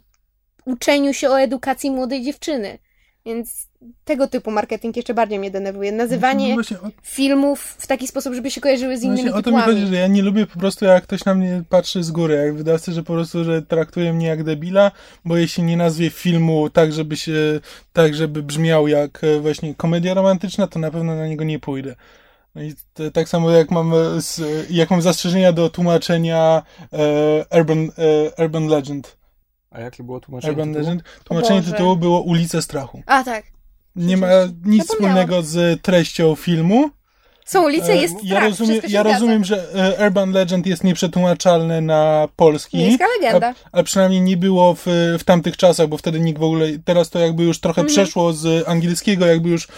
uczeniu 0.64 1.14
się 1.14 1.30
o 1.30 1.40
edukacji 1.40 1.90
młodej 1.90 2.22
dziewczyny. 2.22 2.78
Więc 3.26 3.68
tego 4.04 4.28
typu 4.28 4.50
marketing 4.50 4.96
jeszcze 4.96 5.14
bardziej 5.14 5.38
mnie 5.38 5.50
denerwuje. 5.50 5.92
Nazywanie 5.92 6.56
No 6.56 6.62
o, 6.82 6.90
filmów 7.02 7.60
w 7.78 7.86
taki 7.86 8.08
sposób, 8.08 8.34
żeby 8.34 8.50
się 8.50 8.60
kojarzyły 8.60 8.98
z 8.98 9.02
innymi 9.02 9.22
właśnie 9.22 9.38
o 9.38 9.42
to 9.42 9.50
mi 9.50 9.62
chodzi, 9.62 9.86
że 9.86 9.94
ja 9.94 10.06
nie 10.06 10.22
lubię 10.22 10.46
po 10.46 10.58
prostu 10.58 10.84
jak 10.84 11.04
ktoś 11.04 11.24
na 11.24 11.34
mnie 11.34 11.62
patrzy 11.68 12.02
z 12.02 12.10
góry, 12.10 12.34
jak 12.34 12.54
wydawcy, 12.54 12.92
że 12.92 13.02
po 13.02 13.12
prostu, 13.12 13.44
że 13.44 13.62
traktuje 13.62 14.12
mnie 14.12 14.26
jak 14.26 14.44
debila, 14.44 14.90
bo 15.24 15.36
jeśli 15.36 15.62
nie 15.62 15.76
nazwie 15.76 16.10
filmu 16.10 16.70
tak, 16.70 16.92
żeby 16.92 17.16
się, 17.16 17.60
tak, 17.92 18.14
żeby 18.14 18.42
brzmiał 18.42 18.88
jak 18.88 19.24
e, 19.24 19.40
właśnie 19.40 19.74
komedia 19.74 20.14
romantyczna, 20.14 20.66
to 20.66 20.78
na 20.78 20.90
pewno 20.90 21.14
na 21.14 21.26
niego 21.28 21.44
nie 21.44 21.58
pójdę. 21.58 21.94
No 22.54 22.62
i 22.62 22.74
t- 22.94 23.10
tak 23.10 23.28
samo 23.28 23.50
jak 23.50 23.70
mam, 23.70 23.94
e, 23.94 24.20
z, 24.20 24.40
jak 24.70 24.90
mam 24.90 25.02
zastrzeżenia 25.02 25.52
do 25.52 25.70
tłumaczenia 25.70 26.62
e, 26.92 27.58
Urban, 27.58 27.78
e, 28.38 28.44
Urban 28.44 28.66
Legend. 28.66 29.16
A 29.74 29.80
jakie 29.80 30.02
było 30.02 30.20
tłumaczenie 30.20 30.52
Urban 30.52 30.68
tytułu? 30.68 30.84
Legend. 30.84 31.02
Tłumaczenie 31.24 31.60
Boże. 31.60 31.72
tytułu 31.72 31.96
było 31.96 32.20
Ulice 32.20 32.62
Strachu. 32.62 33.02
A 33.06 33.24
tak. 33.24 33.44
Nie 33.96 34.16
ma 34.16 34.26
nic 34.64 34.84
wspólnego 34.88 35.42
z 35.42 35.82
treścią 35.82 36.34
filmu. 36.34 36.90
Są 37.44 37.64
ulice, 37.64 37.92
E, 37.92 37.96
jest 37.96 38.14
ja 38.24 38.36
strach, 38.36 38.44
rozumiem, 38.44 38.70
wszystko 38.70 38.88
się 38.88 38.94
ja 38.94 39.02
rozumiem, 39.02 39.44
że 39.44 39.66
e, 39.98 40.06
Urban 40.06 40.30
Legend 40.32 40.66
jest 40.66 40.84
nieprzetłumaczalny 40.84 41.80
na 41.80 42.28
polski. 42.36 42.76
Miejska 42.76 43.04
legenda. 43.20 43.54
A, 43.72 43.78
a 43.78 43.82
przynajmniej 43.82 44.20
nie 44.20 44.36
było 44.36 44.74
w, 44.74 44.82
w 45.18 45.24
tamtych 45.24 45.56
czasach, 45.56 45.88
bo 45.88 45.96
wtedy 45.96 46.20
nikt 46.20 46.38
w 46.40 46.42
ogóle. 46.42 46.66
Teraz 46.84 47.10
to 47.10 47.18
jakby 47.18 47.42
już 47.42 47.60
trochę 47.60 47.80
Mhm. 47.80 47.94
przeszło 47.96 48.32
z 48.32 48.68
angielskiego, 48.68 49.26
jakby 49.26 49.48
już 49.48 49.68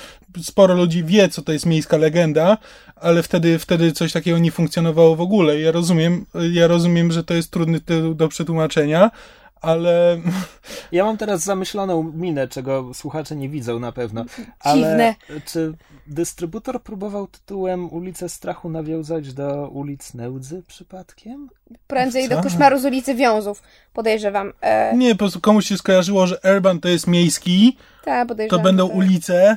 sporo 0.42 0.74
ludzi 0.74 1.04
wie, 1.04 1.28
co 1.28 1.42
to 1.42 1.52
jest 1.52 1.66
miejska 1.66 1.96
legenda, 1.96 2.58
ale 2.96 3.22
wtedy, 3.22 3.58
wtedy 3.58 3.92
coś 3.92 4.12
takiego 4.12 4.38
nie 4.38 4.50
funkcjonowało 4.50 5.16
w 5.16 5.20
ogóle. 5.20 5.60
Ja 5.60 5.72
rozumiem, 5.72 6.26
ja 6.52 6.66
rozumiem, 6.66 7.12
że 7.12 7.24
to 7.24 7.34
jest 7.34 7.50
trudny 7.50 7.80
tytuł 7.80 8.14
do 8.14 8.28
przetłumaczenia, 8.28 9.10
ale 9.60 10.20
Ja 10.92 11.04
mam 11.04 11.16
teraz 11.16 11.44
zamyśloną 11.44 12.12
minę, 12.14 12.48
czego 12.48 12.94
słuchacze 12.94 13.36
nie 13.36 13.48
widzą 13.48 13.78
na 13.78 13.92
pewno. 13.92 14.24
Ale 14.60 14.76
Dziwne. 14.76 15.14
czy 15.46 15.72
dystrybutor 16.06 16.82
próbował 16.82 17.26
tytułem 17.26 17.92
Ulice 17.92 18.28
Strachu 18.28 18.68
nawiązać 18.68 19.32
do 19.32 19.68
ulic 19.68 20.14
Nełdzy 20.14 20.62
przypadkiem? 20.68 21.48
Prędzej 21.86 22.28
do 22.28 22.36
Co? 22.36 22.42
koszmaru 22.42 22.78
z 22.78 22.84
ulicy 22.84 23.14
Wiązów, 23.14 23.62
podejrzewam. 23.92 24.52
E, 24.60 24.96
nie, 24.96 25.10
po 25.10 25.18
prostu 25.18 25.40
komuś 25.40 25.66
się 25.66 25.76
skojarzyło, 25.76 26.26
że 26.26 26.40
Urban 26.56 26.80
to 26.80 26.88
jest 26.88 27.06
miejski, 27.06 27.76
ta, 28.04 28.26
to 28.50 28.58
będą 28.58 28.88
tak. 28.88 28.96
ulice, 28.96 29.56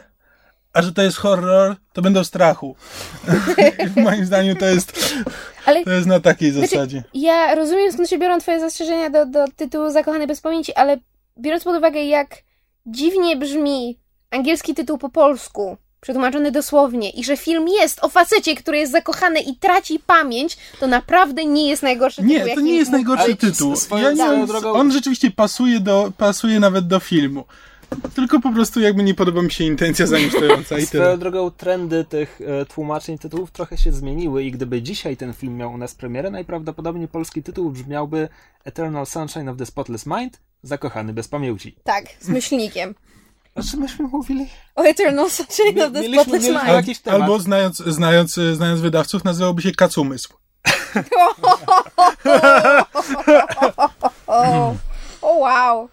a 0.73 0.81
że 0.81 0.93
to 0.93 1.01
jest 1.01 1.17
horror, 1.17 1.75
to 1.93 2.01
będą 2.01 2.23
strachu. 2.23 2.75
Moim 3.95 4.25
zdaniem 4.25 4.55
to 4.55 4.65
jest, 4.65 5.15
Ale 5.65 5.83
to 5.83 5.91
jest 5.91 6.07
na 6.07 6.19
takiej 6.19 6.51
Znaczy, 6.51 6.67
zasadzie. 6.67 7.03
ja 7.13 7.55
rozumiem, 7.55 7.91
skąd 7.91 8.09
się 8.09 8.17
biorą 8.17 8.39
twoje 8.39 8.59
zastrzeżenia 8.59 9.09
do, 9.09 9.25
do 9.25 9.45
tytułu 9.55 9.91
Zakochany 9.91 10.27
bez 10.27 10.41
pamięci, 10.41 10.73
ale 10.75 10.97
biorąc 11.39 11.63
pod 11.63 11.75
uwagę, 11.75 12.03
jak 12.03 12.35
dziwnie 12.85 13.35
brzmi 13.35 13.99
angielski 14.31 14.75
tytuł 14.75 14.97
po 14.97 15.09
polsku, 15.09 15.77
przetłumaczony 16.01 16.51
dosłownie, 16.51 17.09
i 17.09 17.23
że 17.23 17.37
film 17.37 17.67
jest 17.67 18.03
o 18.03 18.09
facecie, 18.09 18.55
który 18.55 18.77
jest 18.77 18.91
zakochany 18.91 19.39
i 19.39 19.55
traci 19.55 19.99
pamięć, 19.99 20.57
to 20.79 20.87
naprawdę 20.87 21.45
nie 21.45 21.69
jest 21.69 21.83
najgorszy 21.83 22.21
tytuł. 22.21 22.47
Nie, 22.47 22.55
to 22.55 22.61
nie 22.61 22.75
jest 22.75 22.91
najgorszy 22.91 23.35
tytuł. 23.35 23.73
Ja 24.01 24.11
nie, 24.11 24.25
on, 24.25 24.65
on 24.65 24.91
rzeczywiście 24.91 25.31
pasuje, 25.31 25.79
do, 25.79 26.11
pasuje 26.17 26.59
nawet 26.59 26.87
do 26.87 26.99
filmu. 26.99 27.43
Tylko 28.15 28.39
po 28.39 28.51
prostu 28.53 28.79
jakby 28.79 29.03
nie 29.03 29.13
podoba 29.13 29.41
mi 29.41 29.51
się 29.51 29.63
intencja 29.63 30.07
za 30.07 30.19
nim 30.19 30.31
stojąca 30.31 30.77
i 30.77 30.85
Swoją 30.85 31.03
tyle. 31.03 31.17
drogą 31.17 31.51
trendy 31.51 32.05
tych 32.05 32.39
e, 32.61 32.65
tłumaczeń 32.65 33.17
tytułów 33.17 33.51
trochę 33.51 33.77
się 33.77 33.91
zmieniły 33.91 34.43
i 34.43 34.51
gdyby 34.51 34.81
dzisiaj 34.81 35.17
ten 35.17 35.33
film 35.33 35.57
miał 35.57 35.73
u 35.73 35.77
nas 35.77 35.95
premierę, 35.95 36.29
najprawdopodobniej 36.31 37.07
polski 37.07 37.43
tytuł 37.43 37.69
brzmiałby 37.71 38.29
Eternal 38.65 39.05
Sunshine 39.05 39.49
of 39.49 39.57
the 39.57 39.65
Spotless 39.65 40.05
Mind, 40.05 40.39
Zakochany 40.63 41.13
bez 41.13 41.27
pamięci. 41.27 41.75
Tak, 41.83 42.05
z 42.19 42.29
myślnikiem. 42.29 42.95
O 43.55 43.63
czym 43.71 43.79
myśmy 43.79 44.07
mówili? 44.07 44.47
O 44.75 44.81
Eternal 44.83 45.29
Sunshine 45.31 45.81
of 45.85 45.93
the 45.93 46.01
Mieliśmy- 46.01 46.21
Spotless 46.23 46.43
mieliśmy 46.43 46.63
Mind. 46.63 46.75
jakiś 46.75 46.99
temat. 46.99 47.21
Albo 47.21 47.39
znając, 47.39 47.77
znając, 47.77 48.33
znając 48.53 48.81
wydawców, 48.81 49.23
nazywałby 49.23 49.61
się 49.61 49.71
Kacumysł. 49.71 50.33
O, 54.27 54.75
o 55.21 55.33
wow. 55.37 55.89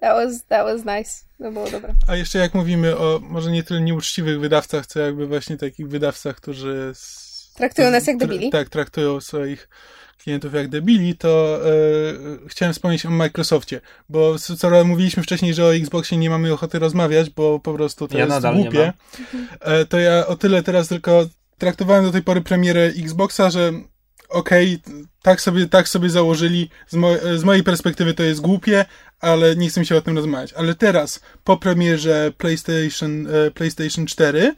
That 0.00 0.12
was, 0.16 0.44
that 0.46 0.64
was 0.66 0.80
nice. 0.98 1.10
To 1.38 1.52
było 1.52 1.70
dobre. 1.70 1.94
A 2.08 2.16
jeszcze 2.16 2.38
jak 2.38 2.54
mówimy 2.54 2.96
o 2.96 3.20
może 3.22 3.50
nie 3.50 3.62
tyle 3.62 3.80
nieuczciwych 3.80 4.40
wydawcach, 4.40 4.86
co 4.86 5.00
jakby 5.00 5.26
właśnie 5.26 5.56
takich 5.56 5.88
wydawcach, 5.88 6.36
którzy... 6.36 6.88
s- 6.90 7.52
Traktują 7.56 7.90
nas 7.90 8.06
jak 8.06 8.16
tra- 8.16 8.20
debili. 8.20 8.50
Tak, 8.50 8.68
traktują 8.68 9.20
swoich 9.20 9.68
klientów 10.18 10.54
jak 10.54 10.68
debili, 10.68 11.16
to 11.16 11.58
e, 11.66 11.70
chciałem 12.48 12.74
wspomnieć 12.74 13.06
o 13.06 13.10
Microsoftie, 13.10 13.80
bo 14.08 14.38
co 14.38 14.84
mówiliśmy 14.84 15.22
wcześniej, 15.22 15.54
że 15.54 15.64
o 15.64 15.74
Xboxie 15.74 16.18
nie 16.18 16.30
mamy 16.30 16.52
ochoty 16.52 16.78
rozmawiać, 16.78 17.30
bo 17.30 17.60
po 17.60 17.74
prostu 17.74 18.08
to 18.08 18.18
Ja 18.18 18.24
jest 18.24 18.30
nadal 18.36 18.56
nie 18.56 18.62
głupie. 18.62 18.92
E, 19.60 19.84
to 19.84 19.98
ja 19.98 20.26
o 20.26 20.36
tyle 20.36 20.62
teraz 20.62 20.88
tylko 20.88 21.26
traktowałem 21.58 22.04
do 22.04 22.12
tej 22.12 22.22
pory 22.22 22.40
premierę 22.40 22.82
Xboxa, 22.84 23.50
że 23.50 23.72
okej, 24.28 24.82
tak, 25.22 25.40
sobie, 25.40 25.66
tak 25.66 25.88
sobie 25.88 26.10
założyli, 26.10 26.70
z, 26.88 26.94
mo- 26.94 27.36
z 27.36 27.44
mojej 27.44 27.62
perspektywy 27.62 28.14
to 28.14 28.22
jest 28.22 28.40
głupie, 28.40 28.84
ale 29.20 29.56
nie 29.56 29.68
chcę 29.68 29.84
się 29.84 29.96
o 29.96 30.00
tym 30.00 30.16
rozmawiać. 30.16 30.52
Ale 30.52 30.74
teraz, 30.74 31.20
po 31.44 31.56
premierze 31.56 32.32
PlayStation, 32.38 33.26
e, 33.26 33.50
PlayStation 33.50 34.06
4, 34.06 34.54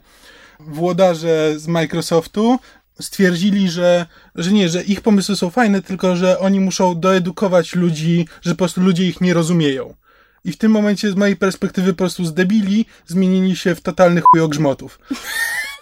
włodarze 0.59 1.59
z 1.59 1.67
Microsoftu 1.67 2.59
stwierdzili, 2.99 3.69
że, 3.69 4.05
że 4.35 4.51
nie, 4.51 4.69
że 4.69 4.83
ich 4.83 5.01
pomysły 5.01 5.35
są 5.35 5.49
fajne, 5.49 5.81
tylko 5.81 6.15
że 6.15 6.39
oni 6.39 6.59
muszą 6.59 6.99
doedukować 6.99 7.75
ludzi, 7.75 8.27
że 8.41 8.51
po 8.51 8.57
prostu 8.57 8.81
ludzie 8.81 9.07
ich 9.07 9.21
nie 9.21 9.33
rozumieją. 9.33 9.95
I 10.43 10.51
w 10.51 10.57
tym 10.57 10.71
momencie 10.71 11.11
z 11.11 11.15
mojej 11.15 11.35
perspektywy 11.35 11.93
po 11.93 11.97
prostu 11.97 12.25
z 12.25 12.33
debili 12.33 12.85
zmienili 13.07 13.55
się 13.55 13.75
w 13.75 13.81
totalnych 13.81 14.23
chujogrzmotów. 14.31 14.99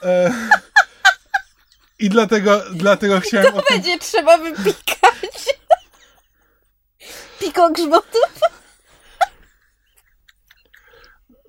E, 0.04 0.32
I 2.00 2.10
dlatego, 2.10 2.62
dlatego 2.74 3.20
chciałem 3.20 3.56
o 3.56 3.62
tym 3.62 3.78
Będzie 3.78 4.00
trzeba 4.00 4.38
wypikać. 4.38 5.56
Piko 7.40 7.72
grzmotu. 7.72 8.18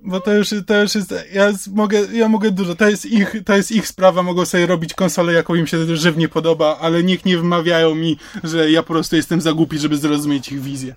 Bo 0.03 0.19
to 0.19 0.33
już, 0.33 0.49
to 0.67 0.81
już 0.81 0.95
jest, 0.95 1.13
ja 1.31 1.51
mogę, 1.71 1.99
ja 1.99 2.27
mogę 2.27 2.51
dużo, 2.51 2.75
to 2.75 2.89
jest 2.89 3.05
ich, 3.05 3.35
to 3.45 3.55
jest 3.55 3.71
ich 3.71 3.87
sprawa, 3.87 4.23
mogą 4.23 4.45
sobie 4.45 4.65
robić 4.65 4.93
konsolę, 4.93 5.33
jaką 5.33 5.55
im 5.55 5.67
się 5.67 5.95
żywnie 5.95 6.29
podoba, 6.29 6.77
ale 6.81 7.03
niech 7.03 7.25
nie 7.25 7.37
wmawiają 7.37 7.95
mi, 7.95 8.17
że 8.43 8.71
ja 8.71 8.83
po 8.83 8.93
prostu 8.93 9.15
jestem 9.15 9.41
za 9.41 9.53
głupi, 9.53 9.79
żeby 9.79 9.97
zrozumieć 9.97 10.51
ich 10.51 10.61
wizję. 10.61 10.95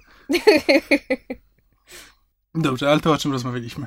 Dobrze, 2.55 2.91
ale 2.91 3.01
to 3.01 3.13
o 3.13 3.19
czym 3.19 3.33
rozmawialiśmy? 3.33 3.87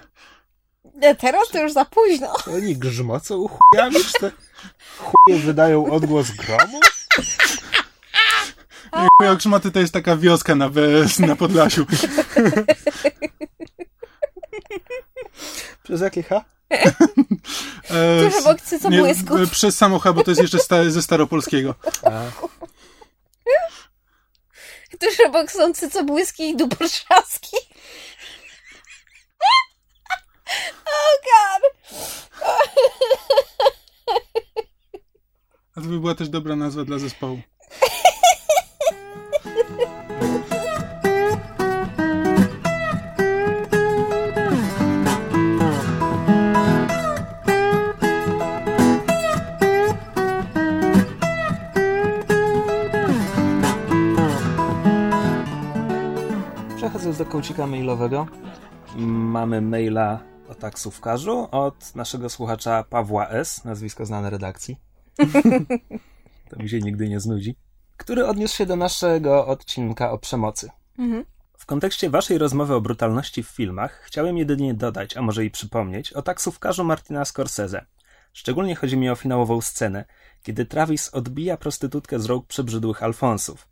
Teraz 1.20 1.50
to 1.52 1.64
już 1.64 1.74
za 1.74 1.86
późno. 1.86 2.34
Oni 2.54 2.76
grzmocą 2.76 3.48
chujami, 3.48 3.96
czy 3.96 4.32
chuje 4.98 5.40
wydają 5.40 5.92
odgłos 5.92 6.32
gromu? 6.32 6.80
Jak 9.22 9.42
Szmaty 9.42 9.72
to 9.72 9.80
jest 9.80 9.94
taka 9.94 10.18
wioska 10.18 10.56
na, 10.56 10.70
na 11.20 11.36
Podlasiu. 11.36 11.86
Przez 15.84 16.02
jakie 16.02 16.24
H? 16.24 16.46
Tuż 18.24 18.36
obok 18.40 18.62
cycobłysków. 18.62 19.38
nie, 19.38 19.44
e, 19.44 19.48
Przez 19.48 19.78
samocha, 19.78 20.14
bo 20.14 20.24
to 20.24 20.32
jest 20.32 20.42
jeszcze 20.42 20.60
sta, 20.60 20.90
ze 20.90 21.02
staropolskiego. 21.02 21.76
A, 22.04 22.22
Tuż 25.00 25.20
obok 25.28 25.52
są 25.52 25.74
cycobłyski 25.74 26.50
i 26.50 26.58
dupotrzaski. 26.58 27.58
Oh 30.86 31.16
god! 31.28 31.62
A 35.78 35.82
to 35.82 35.88
by 35.88 36.00
była 36.00 36.16
też 36.16 36.30
dobra 36.30 36.56
nazwa 36.56 36.84
dla 36.84 37.00
zespołu. 37.00 37.40
Przechodząc 56.78 57.18
do 57.18 57.26
kołcika 57.26 57.68
mailowego, 57.68 58.28
mamy 58.96 59.62
maila 59.62 60.20
o 60.50 60.56
taksówkarzu 60.56 61.48
od 61.52 61.96
naszego 61.96 62.30
słuchacza 62.30 62.84
Pawła 62.84 63.30
S., 63.30 63.64
nazwisko 63.66 64.06
znane 64.06 64.30
redakcji. 64.30 64.87
to 66.50 66.60
mi 66.60 66.70
się 66.70 66.80
nigdy 66.80 67.10
nie 67.10 67.20
znudzi. 67.20 67.56
Który 67.98 68.26
odniósł 68.28 68.56
się 68.56 68.66
do 68.66 68.76
naszego 68.76 69.48
odcinka 69.48 70.12
o 70.12 70.18
przemocy. 70.18 70.70
Mhm. 70.98 71.26
W 71.58 71.66
kontekście 71.66 72.10
waszej 72.10 72.38
rozmowy 72.38 72.76
o 72.76 72.82
brutalności 72.82 73.44
w 73.44 73.48
filmach 73.48 74.02
chciałem 74.06 74.38
jedynie 74.38 74.74
dodać, 74.74 75.18
a 75.18 75.22
może 75.22 75.46
i 75.46 75.52
przypomnieć, 75.52 76.14
o 76.14 76.22
taksówkarzu 76.22 76.84
Martina 76.84 77.26
Scorsese. 77.26 77.86
Szczególnie 78.34 78.76
chodzi 78.76 78.98
mi 78.98 79.10
o 79.10 79.16
finałową 79.16 79.62
scenę, 79.62 80.06
kiedy 80.44 80.66
Travis 80.66 81.10
odbija 81.10 81.58
prostytutkę 81.58 82.20
z 82.20 82.26
rąk 82.26 82.48
przebrzydłych 82.48 83.04
Alfonsów. 83.04 83.68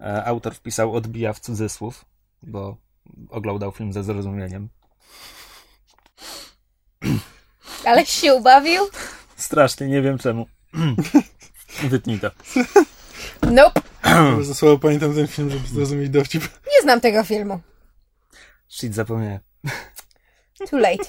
E, 0.00 0.24
Autor 0.24 0.54
wpisał 0.54 0.94
odbija 0.94 1.32
w 1.32 1.40
cudzysłów, 1.40 2.04
bo 2.42 2.76
oglądał 3.28 3.72
film 3.72 3.92
ze 3.92 4.02
zrozumieniem. 4.02 4.68
Aleś 7.84 8.08
się 8.08 8.34
ubawił? 8.34 8.82
Strasznie, 9.36 9.88
nie 9.88 10.02
wiem 10.02 10.18
czemu. 10.18 10.46
Wytnij 11.90 12.20
to. 12.20 12.30
Nope. 13.42 13.80
Za 14.42 14.54
słabo 14.54 14.78
pamiętam 14.78 15.14
ten 15.14 15.26
film, 15.26 15.50
żeby 15.50 15.68
zrozumieć 15.68 16.10
dowcip. 16.10 16.42
Nie 16.42 16.82
znam 16.82 17.00
tego 17.00 17.24
filmu. 17.24 17.60
Shit, 18.68 18.94
zapomniałem. 18.94 19.40
Too 20.70 20.78
late. 20.78 21.04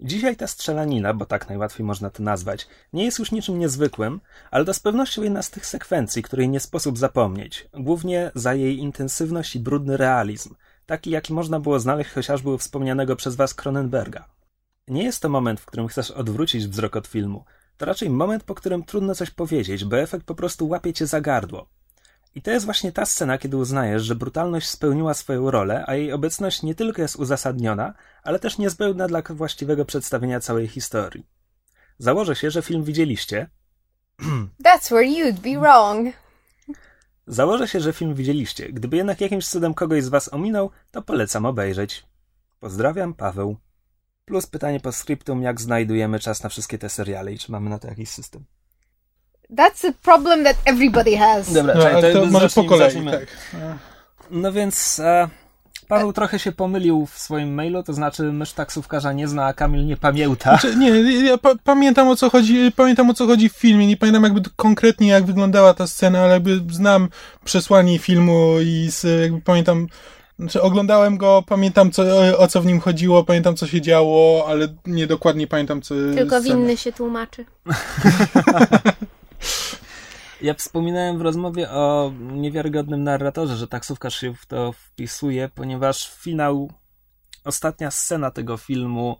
Dzisiaj 0.00 0.36
ta 0.36 0.46
strzelanina, 0.46 1.14
bo 1.14 1.26
tak 1.26 1.48
najłatwiej 1.48 1.86
można 1.86 2.10
to 2.10 2.22
nazwać, 2.22 2.68
nie 2.92 3.04
jest 3.04 3.18
już 3.18 3.32
niczym 3.32 3.58
niezwykłym, 3.58 4.20
ale 4.50 4.64
to 4.64 4.74
z 4.74 4.80
pewnością 4.80 5.22
jedna 5.22 5.42
z 5.42 5.50
tych 5.50 5.66
sekwencji, 5.66 6.22
której 6.22 6.48
nie 6.48 6.60
sposób 6.60 6.98
zapomnieć, 6.98 7.68
głównie 7.74 8.30
za 8.34 8.54
jej 8.54 8.78
intensywność 8.78 9.56
i 9.56 9.60
brudny 9.60 9.96
realizm, 9.96 10.54
taki 10.86 11.10
jaki 11.10 11.32
można 11.32 11.60
było 11.60 11.80
znaleźć 11.80 12.10
chociażby 12.10 12.50
u 12.50 12.58
wspomnianego 12.58 13.16
przez 13.16 13.36
was 13.36 13.54
Cronenberga. 13.54 14.28
Nie 14.88 15.04
jest 15.04 15.22
to 15.22 15.28
moment, 15.28 15.60
w 15.60 15.66
którym 15.66 15.88
chcesz 15.88 16.10
odwrócić 16.10 16.66
wzrok 16.66 16.96
od 16.96 17.06
filmu, 17.06 17.44
to 17.80 17.86
raczej 17.86 18.10
moment, 18.10 18.44
po 18.44 18.54
którym 18.54 18.84
trudno 18.84 19.14
coś 19.14 19.30
powiedzieć, 19.30 19.84
bo 19.84 19.98
efekt 19.98 20.26
po 20.26 20.34
prostu 20.34 20.68
łapie 20.68 20.92
cię 20.92 21.06
za 21.06 21.20
gardło. 21.20 21.68
I 22.34 22.42
to 22.42 22.50
jest 22.50 22.64
właśnie 22.64 22.92
ta 22.92 23.06
scena, 23.06 23.38
kiedy 23.38 23.56
uznajesz, 23.56 24.02
że 24.02 24.14
brutalność 24.14 24.68
spełniła 24.68 25.14
swoją 25.14 25.50
rolę, 25.50 25.84
a 25.86 25.94
jej 25.94 26.12
obecność 26.12 26.62
nie 26.62 26.74
tylko 26.74 27.02
jest 27.02 27.16
uzasadniona, 27.16 27.94
ale 28.22 28.38
też 28.38 28.58
niezbędna 28.58 29.08
dla 29.08 29.22
właściwego 29.22 29.84
przedstawienia 29.84 30.40
całej 30.40 30.68
historii. 30.68 31.26
Założę 31.98 32.36
się, 32.36 32.50
że 32.50 32.62
film 32.62 32.84
widzieliście. 32.84 33.50
That's 34.64 34.86
where 34.86 35.06
you'd 35.06 35.40
be 35.40 35.60
wrong. 35.60 36.14
Założę 37.26 37.68
się, 37.68 37.80
że 37.80 37.92
film 37.92 38.14
widzieliście. 38.14 38.72
Gdyby 38.72 38.96
jednak 38.96 39.20
jakimś 39.20 39.48
cudem 39.48 39.74
kogoś 39.74 40.04
z 40.04 40.08
was 40.08 40.32
ominął, 40.32 40.70
to 40.90 41.02
polecam 41.02 41.46
obejrzeć. 41.46 42.06
Pozdrawiam, 42.60 43.14
Paweł. 43.14 43.56
Plus 44.30 44.46
pytanie 44.46 44.80
po 44.80 44.92
skryptum, 44.92 45.42
jak 45.42 45.60
znajdujemy 45.60 46.20
czas 46.20 46.42
na 46.42 46.48
wszystkie 46.48 46.78
te 46.78 46.88
seriale 46.88 47.32
i 47.32 47.38
czy 47.38 47.52
mamy 47.52 47.70
na 47.70 47.78
to 47.78 47.88
jakiś 47.88 48.08
system. 48.08 48.44
That's 49.50 49.88
a 49.88 49.92
problem 50.02 50.44
that 50.44 50.56
everybody 50.64 51.16
has. 51.16 51.52
Dobra, 51.52 51.74
No, 51.74 51.88
ale 51.88 52.12
to 52.12 52.26
może 52.26 52.48
po 52.48 52.64
kolei, 52.64 53.04
tak. 53.04 53.26
No 54.30 54.52
więc 54.52 55.00
e, 55.00 55.28
Paweł 55.88 56.12
trochę 56.12 56.38
się 56.38 56.52
pomylił 56.52 57.06
w 57.06 57.18
swoim 57.18 57.54
mailu, 57.54 57.82
to 57.82 57.92
znaczy 57.92 58.22
mysz 58.22 58.52
taksówkarza 58.52 59.12
nie 59.12 59.28
zna, 59.28 59.46
a 59.46 59.52
Kamil 59.52 59.86
nie 59.86 59.96
pamięta. 59.96 60.50
Znaczy, 60.50 60.76
nie, 60.76 60.88
ja 61.26 61.38
pa 61.38 61.54
pamiętam 61.64 62.08
o 62.08 62.16
co 62.16 62.30
chodzi, 62.30 62.72
pamiętam 62.76 63.10
o 63.10 63.14
co 63.14 63.26
chodzi 63.26 63.48
w 63.48 63.56
filmie, 63.56 63.86
nie 63.86 63.96
pamiętam 63.96 64.24
jakby 64.24 64.40
konkretnie 64.56 65.08
jak 65.08 65.24
wyglądała 65.24 65.74
ta 65.74 65.86
scena, 65.86 66.20
ale 66.20 66.32
jakby 66.32 66.60
znam 66.70 67.08
przesłanie 67.44 67.98
filmu 67.98 68.60
i 68.60 68.88
z, 68.90 69.20
jakby 69.22 69.40
pamiętam, 69.40 69.86
znaczy 70.40 70.62
oglądałem 70.62 71.16
go, 71.16 71.44
pamiętam 71.46 71.90
co, 71.90 72.02
o, 72.38 72.48
co 72.48 72.62
w 72.62 72.66
nim 72.66 72.80
chodziło, 72.80 73.24
pamiętam 73.24 73.56
co 73.56 73.66
się 73.66 73.80
działo, 73.80 74.44
ale 74.48 74.68
nie 74.86 75.06
dokładnie 75.06 75.46
pamiętam 75.46 75.82
co 75.82 75.94
Tylko 75.94 76.40
scena. 76.40 76.56
winny 76.56 76.76
się 76.76 76.92
tłumaczy. 76.92 77.44
Ja 80.42 80.54
wspominałem 80.54 81.18
w 81.18 81.20
rozmowie 81.20 81.70
o 81.70 82.12
niewiarygodnym 82.20 83.04
narratorze, 83.04 83.56
że 83.56 83.68
taksówkarz 83.68 84.20
się 84.20 84.34
w 84.34 84.46
to 84.46 84.72
wpisuje, 84.72 85.48
ponieważ 85.54 86.14
finał, 86.14 86.72
ostatnia 87.44 87.90
scena 87.90 88.30
tego 88.30 88.56
filmu 88.56 89.16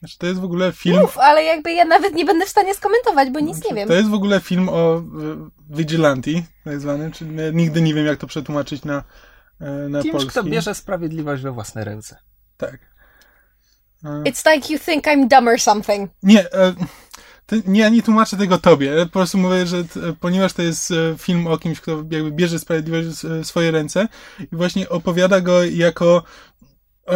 Znaczy, 0.00 0.18
to 0.18 0.26
jest 0.26 0.40
w 0.40 0.44
ogóle 0.44 0.72
film, 0.72 1.00
Mów, 1.00 1.18
ale 1.18 1.44
jakby 1.44 1.72
ja 1.72 1.84
nawet 1.84 2.14
nie 2.14 2.24
będę 2.24 2.46
w 2.46 2.48
stanie 2.48 2.74
skomentować, 2.74 3.30
bo 3.30 3.40
nic 3.40 3.64
nie 3.64 3.74
wiem. 3.74 3.88
to 3.88 3.94
jest 3.94 4.08
w 4.08 4.14
ogóle 4.14 4.40
film 4.40 4.68
o 4.68 4.96
e, 4.96 5.02
vigilante, 5.70 6.30
tak 6.64 6.80
zwany, 6.80 7.10
czyli 7.10 7.30
nigdy 7.52 7.82
nie 7.82 7.94
wiem 7.94 8.06
jak 8.06 8.18
to 8.18 8.26
przetłumaczyć 8.26 8.84
na, 8.84 9.04
e, 9.60 9.70
na 9.70 10.02
kimś, 10.02 10.12
polski. 10.12 10.30
kto 10.30 10.42
bierze 10.44 10.74
sprawiedliwość 10.74 11.42
we 11.42 11.52
własne 11.52 11.84
ręce. 11.84 12.16
Tak. 12.56 12.78
E, 14.04 14.08
It's 14.08 14.54
like 14.54 14.72
you 14.72 14.78
think 14.78 15.04
I'm 15.04 15.28
dumb 15.28 15.48
or 15.48 15.60
something. 15.60 16.10
Nie, 16.22 16.52
e, 16.52 16.74
ty, 17.46 17.62
nie, 17.66 17.80
ja 17.80 17.88
nie 17.88 18.02
tłumaczę 18.02 18.36
tego 18.36 18.58
tobie. 18.58 19.06
Po 19.06 19.12
prostu 19.12 19.38
mówię, 19.38 19.66
że 19.66 19.84
t, 19.84 20.00
ponieważ 20.20 20.52
to 20.52 20.62
jest 20.62 20.92
film 21.18 21.46
o 21.46 21.58
kimś, 21.58 21.80
kto 21.80 21.92
jakby 22.10 22.32
bierze 22.32 22.58
sprawiedliwość 22.58 23.08
w 23.08 23.46
swoje 23.46 23.70
ręce 23.70 24.08
i 24.52 24.56
właśnie 24.56 24.88
opowiada 24.88 25.40
go 25.40 25.64
jako 25.64 26.22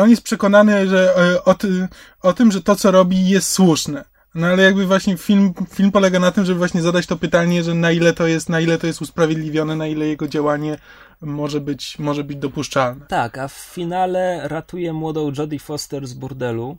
on 0.03 0.11
jest 0.11 0.23
przekonany, 0.23 0.89
że 0.89 1.17
e, 1.17 1.45
o, 1.45 1.55
ty, 1.55 1.89
o 2.23 2.33
tym, 2.33 2.53
że 2.53 2.63
to, 2.63 2.77
co 2.77 2.91
robi, 2.91 3.29
jest 3.29 3.51
słuszne. 3.51 4.05
No 4.35 4.47
ale 4.47 4.63
jakby 4.63 4.87
właśnie 4.87 5.17
film, 5.17 5.55
film 5.71 5.93
polega 5.93 6.21
na 6.21 6.31
tym, 6.31 6.45
żeby 6.45 6.59
właśnie 6.59 6.83
zadać 6.83 7.07
to 7.07 7.17
pytanie, 7.17 7.63
że 7.63 7.75
na 7.75 7.91
ile 7.91 8.13
to 8.13 8.27
jest, 8.27 8.49
na 8.49 8.61
ile 8.61 8.79
to 8.79 8.87
jest 8.87 9.03
usprawiedliwione, 9.03 9.77
na 9.77 9.87
ile 9.87 10.07
jego 10.07 10.29
działanie 10.29 10.79
może 11.21 11.61
być, 11.61 11.99
może 11.99 12.25
być 12.25 12.37
dopuszczalne. 12.39 13.07
Tak, 13.07 13.39
a 13.39 13.49
w 13.49 13.53
finale 13.53 14.49
ratuje 14.49 14.93
młodą 14.93 15.33
Jodie 15.39 15.59
Foster 15.59 16.07
z 16.07 16.15
burdelu, 16.15 16.79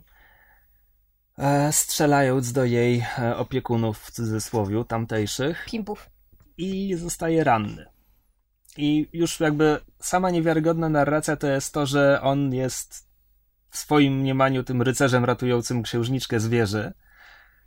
e, 1.38 1.72
strzelając 1.72 2.52
do 2.52 2.64
jej 2.64 3.06
e, 3.18 3.36
opiekunów 3.36 3.98
w 3.98 4.10
cudzysłowiu 4.10 4.84
tamtejszych. 4.84 5.66
Pimpów. 5.70 6.10
i 6.58 6.94
zostaje 6.94 7.44
ranny. 7.44 7.86
I 8.76 9.08
już 9.12 9.40
jakby 9.40 9.80
sama 9.98 10.30
niewiarygodna 10.30 10.88
narracja 10.88 11.36
to 11.36 11.46
jest 11.46 11.74
to, 11.74 11.86
że 11.86 12.20
on 12.22 12.54
jest 12.54 13.05
w 13.70 13.76
swoim 13.78 14.14
mniemaniu 14.20 14.64
tym 14.64 14.82
rycerzem 14.82 15.24
ratującym 15.24 15.82
księżniczkę 15.82 16.40
z 16.40 16.48
wieży. 16.48 16.92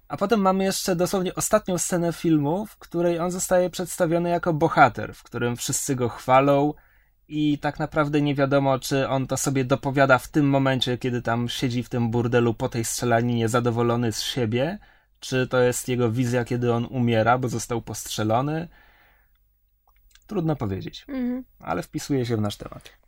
A 0.08 0.18
potem 0.18 0.42
mamy 0.42 0.64
jeszcze 0.64 0.96
dosłownie 0.96 1.36
ostatnią 1.36 1.78
scenę 1.78 2.14
filmu, 2.14 2.66
w 2.66 2.78
której 2.78 3.20
on 3.20 3.32
zostaje 3.32 3.70
przedstawiony 3.70 4.30
jako 4.30 4.54
bohater, 4.54 5.14
w 5.14 5.24
którym 5.24 5.56
wszyscy 5.56 5.96
go 5.96 6.10
chwalą 6.10 6.74
i 7.28 7.60
tak 7.60 7.80
naprawdę 7.80 8.22
nie 8.22 8.36
wiadomo, 8.36 8.80
czy 8.80 9.08
on 9.08 9.28
to 9.28 9.38
sobie 9.38 9.66
dopowiada 9.66 10.18
w 10.18 10.28
tym 10.28 10.50
momencie, 10.50 10.98
kiedy 10.98 11.22
tam 11.22 11.50
siedzi 11.50 11.84
w 11.84 11.90
tym 11.90 12.12
burdelu 12.12 12.54
po 12.54 12.70
tej 12.70 12.86
strzelaninie 12.86 13.50
zadowolony 13.50 14.12
z 14.12 14.22
siebie, 14.22 14.80
czy 15.20 15.48
to 15.48 15.60
jest 15.62 15.88
jego 15.88 16.12
wizja, 16.12 16.46
kiedy 16.46 16.74
on 16.74 16.86
umiera, 16.86 17.38
bo 17.38 17.50
został 17.50 17.82
postrzelony. 17.82 18.68
Trudno 20.28 20.56
powiedzieć, 20.56 21.06
Mhm. 21.08 21.44
ale 21.60 21.84
wpisuje 21.84 22.26
się 22.26 22.38
w 22.38 22.42
nasz 22.42 22.58
temat. 22.58 22.99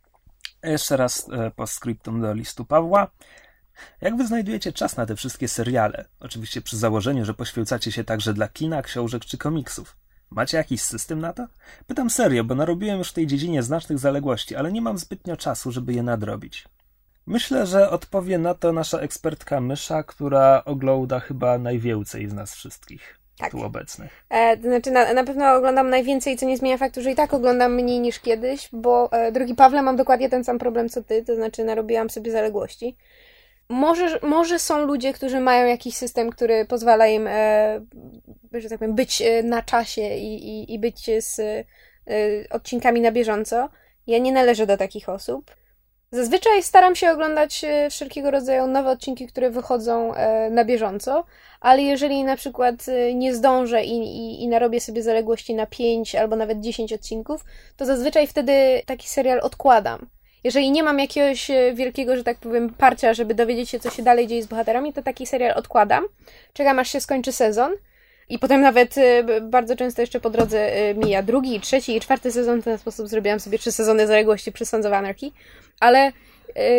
Jeszcze 0.62 0.96
raz 0.96 1.28
e, 1.32 1.50
postscriptum 1.50 2.20
do 2.20 2.34
listu 2.34 2.64
Pawła. 2.64 3.10
Jak 4.00 4.16
wy 4.16 4.26
znajdujecie 4.26 4.72
czas 4.72 4.96
na 4.96 5.06
te 5.06 5.16
wszystkie 5.16 5.48
seriale? 5.48 6.04
Oczywiście 6.20 6.62
przy 6.62 6.76
założeniu, 6.76 7.24
że 7.24 7.34
poświęcacie 7.34 7.92
się 7.92 8.04
także 8.04 8.34
dla 8.34 8.48
kina, 8.48 8.82
książek 8.82 9.24
czy 9.24 9.38
komiksów. 9.38 9.96
Macie 10.30 10.56
jakiś 10.56 10.82
system 10.82 11.20
na 11.20 11.32
to? 11.32 11.46
Pytam 11.86 12.10
serio, 12.10 12.44
bo 12.44 12.54
narobiłem 12.54 12.98
już 12.98 13.10
w 13.10 13.12
tej 13.12 13.26
dziedzinie 13.26 13.62
znacznych 13.62 13.98
zaległości, 13.98 14.56
ale 14.56 14.72
nie 14.72 14.82
mam 14.82 14.98
zbytnio 14.98 15.36
czasu, 15.36 15.72
żeby 15.72 15.92
je 15.92 16.02
nadrobić. 16.02 16.68
Myślę, 17.26 17.66
że 17.66 17.90
odpowie 17.90 18.38
na 18.38 18.54
to 18.54 18.72
nasza 18.72 18.98
ekspertka 18.98 19.60
Mysza, 19.60 20.02
która 20.02 20.64
ogląda 20.64 21.20
chyba 21.20 21.58
najwięcej 21.58 22.28
z 22.28 22.32
nas 22.32 22.54
wszystkich 22.54 23.21
Tak. 23.38 23.50
tu 23.50 23.64
obecnych. 23.64 24.24
E, 24.30 24.56
to 24.56 24.62
znaczy, 24.62 24.90
na, 24.90 25.14
na 25.14 25.24
pewno 25.24 25.54
oglądam 25.54 25.90
najwięcej, 25.90 26.36
co 26.36 26.46
nie 26.46 26.56
zmienia 26.56 26.78
faktu, 26.78 27.02
że 27.02 27.10
i 27.10 27.14
tak 27.14 27.34
oglądam 27.34 27.74
mniej 27.74 28.00
niż 28.00 28.20
kiedyś, 28.20 28.68
bo, 28.72 29.12
e, 29.12 29.32
drogi 29.32 29.54
Pawle, 29.54 29.82
mam 29.82 29.96
dokładnie 29.96 30.28
ten 30.28 30.44
sam 30.44 30.58
problem 30.58 30.88
co 30.88 31.02
ty, 31.02 31.24
to 31.24 31.34
znaczy 31.34 31.64
narobiłam 31.64 32.10
sobie 32.10 32.32
zaległości. 32.32 32.96
Może, 33.68 34.18
może 34.22 34.58
są 34.58 34.86
ludzie, 34.86 35.12
którzy 35.12 35.40
mają 35.40 35.66
jakiś 35.66 35.96
system, 35.96 36.30
który 36.30 36.64
pozwala 36.64 37.06
im, 37.06 37.26
e, 37.26 37.80
że 38.52 38.68
tak 38.68 38.78
powiem, 38.78 38.94
być 38.94 39.22
e, 39.22 39.42
na 39.42 39.62
czasie 39.62 40.16
i, 40.16 40.48
i, 40.48 40.74
i 40.74 40.78
być 40.78 41.10
z 41.18 41.38
e, 41.40 41.64
odcinkami 42.50 43.00
na 43.00 43.12
bieżąco. 43.12 43.68
Ja 44.06 44.18
nie 44.18 44.32
należę 44.32 44.66
do 44.66 44.76
takich 44.76 45.08
osób. 45.08 45.50
Zazwyczaj 46.14 46.62
staram 46.62 46.96
się 46.96 47.10
oglądać 47.10 47.64
e, 47.64 47.90
wszelkiego 47.90 48.30
rodzaju 48.30 48.66
nowe 48.66 48.90
odcinki, 48.90 49.26
które 49.26 49.50
wychodzą 49.50 50.14
e, 50.14 50.50
na 50.50 50.64
bieżąco, 50.64 51.24
ale 51.62 51.82
jeżeli 51.82 52.24
na 52.24 52.36
przykład 52.36 52.88
e, 52.88 53.14
nie 53.14 53.34
zdążę 53.34 53.84
i, 53.84 53.98
i, 53.98 54.42
i 54.42 54.48
narobię 54.48 54.80
sobie 54.80 55.02
zaległości 55.02 55.54
na 55.54 55.66
5 55.66 56.14
albo 56.14 56.36
nawet 56.36 56.60
10 56.60 56.92
odcinków, 56.92 57.44
to 57.76 57.86
zazwyczaj 57.86 58.26
wtedy 58.26 58.82
taki 58.86 59.08
serial 59.08 59.40
odkładam. 59.42 60.06
Jeżeli 60.44 60.70
nie 60.70 60.82
mam 60.82 60.98
jakiegoś 60.98 61.50
e, 61.50 61.74
wielkiego, 61.74 62.16
że 62.16 62.24
tak 62.24 62.38
powiem, 62.38 62.74
parcia, 62.74 63.14
żeby 63.14 63.34
dowiedzieć 63.34 63.70
się, 63.70 63.80
co 63.80 63.90
się 63.90 64.02
dalej 64.02 64.26
dzieje 64.26 64.42
z 64.42 64.46
bohaterami, 64.46 64.92
to 64.92 65.02
taki 65.02 65.26
serial 65.26 65.58
odkładam. 65.58 66.04
Czekam, 66.52 66.78
aż 66.78 66.92
się 66.92 67.00
skończy 67.00 67.32
sezon. 67.32 67.72
I 68.28 68.38
potem 68.38 68.60
nawet 68.60 68.94
b- 69.24 69.40
bardzo 69.40 69.76
często 69.76 70.00
jeszcze 70.02 70.20
po 70.20 70.30
drodze 70.30 70.70
mija 70.94 71.22
drugi, 71.22 71.60
trzeci 71.60 71.96
i 71.96 72.00
czwarty 72.00 72.32
sezon. 72.32 72.60
W 72.60 72.64
ten 72.64 72.78
sposób 72.78 73.08
zrobiłam 73.08 73.40
sobie 73.40 73.58
trzy 73.58 73.72
sezony 73.72 74.06
zaległości 74.06 74.52
przy 74.52 74.66
Sons 74.66 74.86
of 74.86 74.92
Anarchy. 74.92 75.30
Ale 75.80 76.12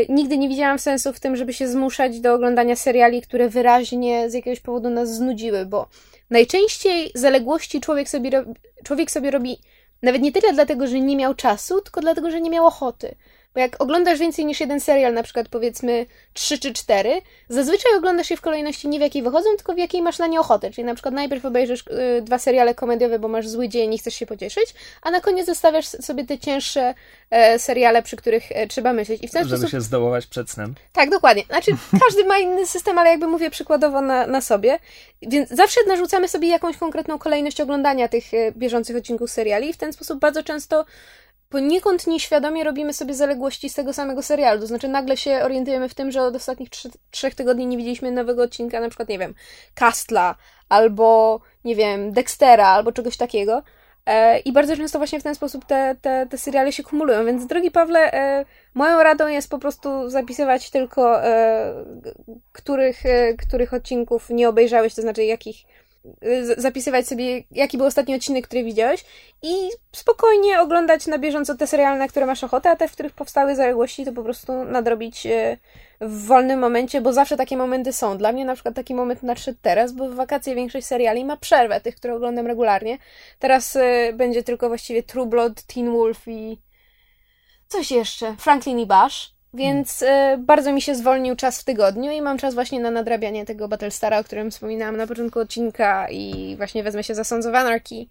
nigdy 0.09 0.37
nie 0.37 0.49
widziałam 0.49 0.79
sensu 0.79 1.13
w 1.13 1.19
tym, 1.19 1.35
żeby 1.35 1.53
się 1.53 1.67
zmuszać 1.67 2.19
do 2.19 2.33
oglądania 2.33 2.75
seriali, 2.75 3.21
które 3.21 3.49
wyraźnie 3.49 4.29
z 4.29 4.33
jakiegoś 4.33 4.59
powodu 4.59 4.89
nas 4.89 5.15
znudziły, 5.15 5.65
bo 5.65 5.87
najczęściej 6.29 7.11
zaległości 7.15 7.81
człowiek 7.81 8.09
sobie, 8.09 8.29
ro- 8.29 8.53
człowiek 8.83 9.11
sobie 9.11 9.31
robi 9.31 9.57
nawet 10.01 10.21
nie 10.21 10.31
tyle 10.31 10.53
dlatego, 10.53 10.87
że 10.87 10.99
nie 10.99 11.15
miał 11.15 11.33
czasu, 11.33 11.81
tylko 11.81 12.01
dlatego, 12.01 12.31
że 12.31 12.41
nie 12.41 12.49
miał 12.49 12.65
ochoty. 12.65 13.15
Bo 13.53 13.59
jak 13.59 13.81
oglądasz 13.81 14.19
więcej 14.19 14.45
niż 14.45 14.59
jeden 14.59 14.79
serial, 14.79 15.13
na 15.13 15.23
przykład 15.23 15.47
powiedzmy 15.49 16.05
trzy 16.33 16.59
czy 16.59 16.73
cztery, 16.73 17.21
zazwyczaj 17.49 17.91
oglądasz 17.97 18.29
je 18.29 18.37
w 18.37 18.41
kolejności 18.41 18.87
nie 18.87 18.99
w 18.99 19.01
jakiej 19.01 19.23
wychodzą, 19.23 19.49
tylko 19.55 19.73
w 19.73 19.77
jakiej 19.77 20.01
masz 20.01 20.19
na 20.19 20.27
nie 20.27 20.39
ochotę. 20.39 20.71
Czyli 20.71 20.85
na 20.85 20.93
przykład 20.93 21.13
najpierw 21.13 21.45
obejrzysz 21.45 21.83
y, 21.87 22.21
dwa 22.21 22.39
seriale 22.39 22.75
komediowe, 22.75 23.19
bo 23.19 23.27
masz 23.27 23.47
zły 23.47 23.69
dzień 23.69 23.93
i 23.93 23.97
chcesz 23.97 24.15
się 24.15 24.25
pocieszyć, 24.25 24.73
a 25.01 25.11
na 25.11 25.21
koniec 25.21 25.45
zostawiasz 25.45 25.85
sobie 25.85 26.25
te 26.25 26.39
cięższe 26.39 26.93
e, 27.29 27.59
seriale, 27.59 28.03
przy 28.03 28.15
których 28.15 28.51
e, 28.51 28.67
trzeba 28.67 28.93
myśleć. 28.93 29.23
I 29.23 29.27
w 29.27 29.31
ten 29.31 29.43
Żeby 29.43 29.57
sposób 29.57 29.71
się 29.71 29.81
zdołować 29.81 30.27
przed 30.27 30.49
snem. 30.49 30.75
tak, 30.93 31.09
dokładnie. 31.09 31.43
Znaczy, 31.43 31.71
każdy 32.05 32.25
ma 32.25 32.37
inny 32.37 32.67
system, 32.67 32.97
ale 32.97 33.09
jakby 33.09 33.27
mówię 33.27 33.49
przykładowo 33.49 34.01
na, 34.01 34.27
na 34.27 34.41
sobie. 34.41 34.79
Więc 35.21 35.49
zawsze 35.49 35.79
narzucamy 35.87 36.27
sobie 36.27 36.47
jakąś 36.47 36.77
konkretną 36.77 37.19
kolejność 37.19 37.61
oglądania 37.61 38.07
tych 38.07 38.33
e, 38.33 38.51
bieżących 38.51 38.95
odcinków 38.95 39.31
seriali 39.31 39.69
i 39.69 39.73
w 39.73 39.77
ten 39.77 39.93
sposób 39.93 40.19
bardzo 40.19 40.43
często 40.43 40.85
poniekąd 41.53 42.07
nieświadomie 42.07 42.63
robimy 42.63 42.93
sobie 42.93 43.13
zaległości 43.13 43.69
z 43.69 43.73
tego 43.73 43.93
samego 43.93 44.21
serialu. 44.21 44.61
To 44.61 44.67
znaczy 44.67 44.87
nagle 44.87 45.17
się 45.17 45.41
orientujemy 45.43 45.89
w 45.89 45.93
tym, 45.93 46.11
że 46.11 46.21
od 46.21 46.35
ostatnich 46.35 46.69
trzy, 46.69 46.89
trzech 47.11 47.35
tygodni 47.35 47.67
nie 47.67 47.77
widzieliśmy 47.77 48.11
nowego 48.11 48.43
odcinka, 48.43 48.79
na 48.79 48.89
przykład, 48.89 49.09
nie 49.09 49.19
wiem, 49.19 49.33
Castla, 49.75 50.35
albo, 50.69 51.39
nie 51.63 51.75
wiem, 51.75 52.11
Dextera, 52.11 52.67
albo 52.67 52.91
czegoś 52.91 53.17
takiego. 53.17 53.63
E, 54.05 54.39
I 54.39 54.51
bardzo 54.51 54.77
często 54.77 54.99
właśnie 54.99 55.19
w 55.19 55.23
ten 55.23 55.35
sposób 55.35 55.65
te, 55.65 55.95
te, 56.01 56.27
te 56.29 56.37
seriale 56.37 56.71
się 56.71 56.83
kumulują. 56.83 57.25
Więc, 57.25 57.45
drogi 57.45 57.71
Pawle, 57.71 58.13
e, 58.13 58.45
moją 58.73 59.03
radą 59.03 59.27
jest 59.27 59.49
po 59.49 59.59
prostu 59.59 60.09
zapisywać 60.09 60.69
tylko, 60.69 61.23
e, 61.23 61.73
których, 62.51 63.05
e, 63.05 63.33
których 63.33 63.73
odcinków 63.73 64.29
nie 64.29 64.49
obejrzałeś, 64.49 64.95
to 64.95 65.01
znaczy 65.01 65.23
jakich. 65.23 65.57
Z- 66.21 66.61
Zapisywać 66.61 67.07
sobie, 67.07 67.43
jaki 67.51 67.77
był 67.77 67.85
ostatni 67.87 68.15
odcinek, 68.15 68.47
który 68.47 68.63
widziałeś, 68.63 69.05
i 69.41 69.55
spokojnie 69.91 70.61
oglądać 70.61 71.07
na 71.07 71.17
bieżąco 71.17 71.55
te 71.57 71.67
seriale, 71.67 71.97
na 71.97 72.07
które 72.07 72.25
masz 72.25 72.43
ochotę, 72.43 72.69
a 72.69 72.75
te, 72.75 72.87
w 72.87 72.91
których 72.91 73.13
powstały 73.13 73.55
zaległości, 73.55 74.05
to 74.05 74.11
po 74.11 74.23
prostu 74.23 74.63
nadrobić 74.63 75.25
e, 75.25 75.57
w 76.01 76.25
wolnym 76.25 76.59
momencie, 76.59 77.01
bo 77.01 77.13
zawsze 77.13 77.37
takie 77.37 77.57
momenty 77.57 77.93
są. 77.93 78.17
Dla 78.17 78.31
mnie 78.31 78.45
na 78.45 78.53
przykład 78.53 78.75
taki 78.75 78.95
moment 78.95 79.23
nadszedł 79.23 79.57
teraz, 79.61 79.91
bo 79.91 80.09
w 80.09 80.15
wakacje 80.15 80.55
większość 80.55 80.87
seriali 80.87 81.25
ma 81.25 81.37
przerwę, 81.37 81.81
tych, 81.81 81.95
które 81.95 82.15
oglądam 82.15 82.47
regularnie. 82.47 82.97
Teraz 83.39 83.75
e, 83.75 84.13
będzie 84.13 84.43
tylko 84.43 84.67
właściwie 84.67 85.03
True 85.03 85.25
Blood, 85.25 85.63
Teen 85.63 85.91
Wolf 85.91 86.27
i 86.27 86.57
coś 87.67 87.91
jeszcze, 87.91 88.35
Franklin 88.39 88.79
i 88.79 88.85
Bash. 88.85 89.33
Więc 89.53 90.03
e, 90.03 90.37
bardzo 90.39 90.73
mi 90.73 90.81
się 90.81 90.95
zwolnił 90.95 91.35
czas 91.35 91.61
w 91.61 91.63
tygodniu 91.63 92.11
i 92.11 92.21
mam 92.21 92.37
czas 92.37 92.53
właśnie 92.53 92.79
na 92.79 92.91
nadrabianie 92.91 93.45
tego 93.45 93.67
Battlestara, 93.67 94.19
o 94.19 94.23
którym 94.23 94.51
wspominałam 94.51 94.97
na 94.97 95.07
początku 95.07 95.39
odcinka 95.39 96.07
i 96.09 96.53
właśnie 96.57 96.83
wezmę 96.83 97.03
się 97.03 97.15
za 97.15 97.23
Sons 97.23 97.45
of 97.45 97.55
Anarchy. 97.55 98.05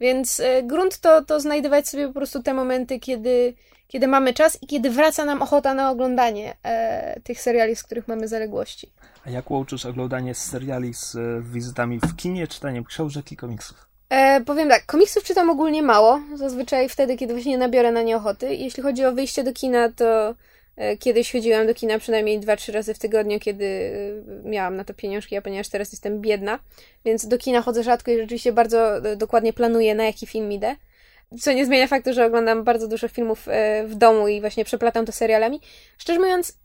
Więc 0.00 0.40
e, 0.40 0.62
grunt 0.62 0.98
to, 0.98 1.24
to 1.24 1.40
znajdować 1.40 1.88
sobie 1.88 2.08
po 2.08 2.14
prostu 2.14 2.42
te 2.42 2.54
momenty, 2.54 3.00
kiedy, 3.00 3.54
kiedy 3.88 4.08
mamy 4.08 4.34
czas 4.34 4.62
i 4.62 4.66
kiedy 4.66 4.90
wraca 4.90 5.24
nam 5.24 5.42
ochota 5.42 5.74
na 5.74 5.90
oglądanie 5.90 6.56
e, 6.62 7.20
tych 7.20 7.40
seriali, 7.40 7.76
z 7.76 7.82
których 7.82 8.08
mamy 8.08 8.28
zaległości. 8.28 8.92
A 9.26 9.30
jak 9.30 9.50
łączysz 9.50 9.86
oglądanie 9.86 10.34
seriali 10.34 10.94
z 10.94 11.16
e, 11.16 11.42
wizytami 11.42 12.00
w 12.00 12.16
kinie, 12.16 12.48
czytaniem 12.48 12.84
książek 12.84 13.32
i 13.32 13.36
komiksów? 13.36 13.86
E, 14.10 14.40
powiem 14.40 14.68
tak, 14.68 14.86
komiksów 14.86 15.24
czytam 15.24 15.50
ogólnie 15.50 15.82
mało, 15.82 16.20
zazwyczaj 16.34 16.88
wtedy, 16.88 17.16
kiedy 17.16 17.34
właśnie 17.34 17.58
nabiorę 17.58 17.92
na 17.92 18.02
nie 18.02 18.16
ochoty. 18.16 18.54
Jeśli 18.54 18.82
chodzi 18.82 19.04
o 19.04 19.12
wyjście 19.12 19.44
do 19.44 19.52
kina, 19.52 19.88
to 19.88 20.34
kiedyś 20.98 21.32
chodziłam 21.32 21.66
do 21.66 21.74
kina 21.74 21.98
przynajmniej 21.98 22.40
2-3 22.40 22.72
razy 22.72 22.94
w 22.94 22.98
tygodniu, 22.98 23.40
kiedy 23.40 23.64
e, 24.44 24.48
miałam 24.48 24.76
na 24.76 24.84
to 24.84 24.94
pieniążki, 24.94 25.36
a 25.36 25.42
ponieważ 25.42 25.68
teraz 25.68 25.92
jestem 25.92 26.20
biedna, 26.20 26.58
więc 27.04 27.26
do 27.26 27.38
kina 27.38 27.62
chodzę 27.62 27.82
rzadko 27.82 28.10
i 28.10 28.16
rzeczywiście 28.18 28.52
bardzo 28.52 28.96
e, 28.96 29.16
dokładnie 29.16 29.52
planuję, 29.52 29.94
na 29.94 30.04
jaki 30.04 30.26
film 30.26 30.52
idę. 30.52 30.76
Co 31.40 31.52
nie 31.52 31.66
zmienia 31.66 31.86
faktu, 31.86 32.12
że 32.12 32.26
oglądam 32.26 32.64
bardzo 32.64 32.88
dużo 32.88 33.08
filmów 33.08 33.48
e, 33.48 33.84
w 33.86 33.94
domu 33.94 34.28
i 34.28 34.40
właśnie 34.40 34.64
przeplatam 34.64 35.06
to 35.06 35.12
serialami. 35.12 35.60
Szczerze 35.98 36.20
mówiąc, 36.20 36.58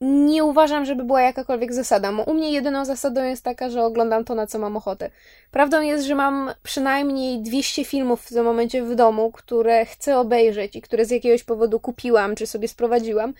nie 0.00 0.44
uważam, 0.44 0.84
żeby 0.84 1.04
była 1.04 1.22
jakakolwiek 1.22 1.72
zasada, 1.72 2.12
bo 2.12 2.22
u 2.22 2.34
mnie 2.34 2.52
jedyną 2.52 2.84
zasadą 2.84 3.24
jest 3.24 3.44
taka, 3.44 3.70
że 3.70 3.84
oglądam 3.84 4.24
to, 4.24 4.34
na 4.34 4.46
co 4.46 4.58
mam 4.58 4.76
ochotę. 4.76 5.10
Prawdą 5.50 5.80
jest, 5.80 6.04
że 6.04 6.14
mam 6.14 6.50
przynajmniej 6.62 7.42
200 7.42 7.84
filmów 7.84 8.22
w 8.22 8.28
tym 8.28 8.44
momencie 8.44 8.82
w 8.82 8.94
domu, 8.94 9.32
które 9.32 9.86
chcę 9.86 10.18
obejrzeć 10.18 10.76
i 10.76 10.82
które 10.82 11.04
z 11.04 11.10
jakiegoś 11.10 11.44
powodu 11.44 11.80
kupiłam, 11.80 12.34
czy 12.34 12.46
sobie 12.46 12.68
sprowadziłam. 12.68 13.34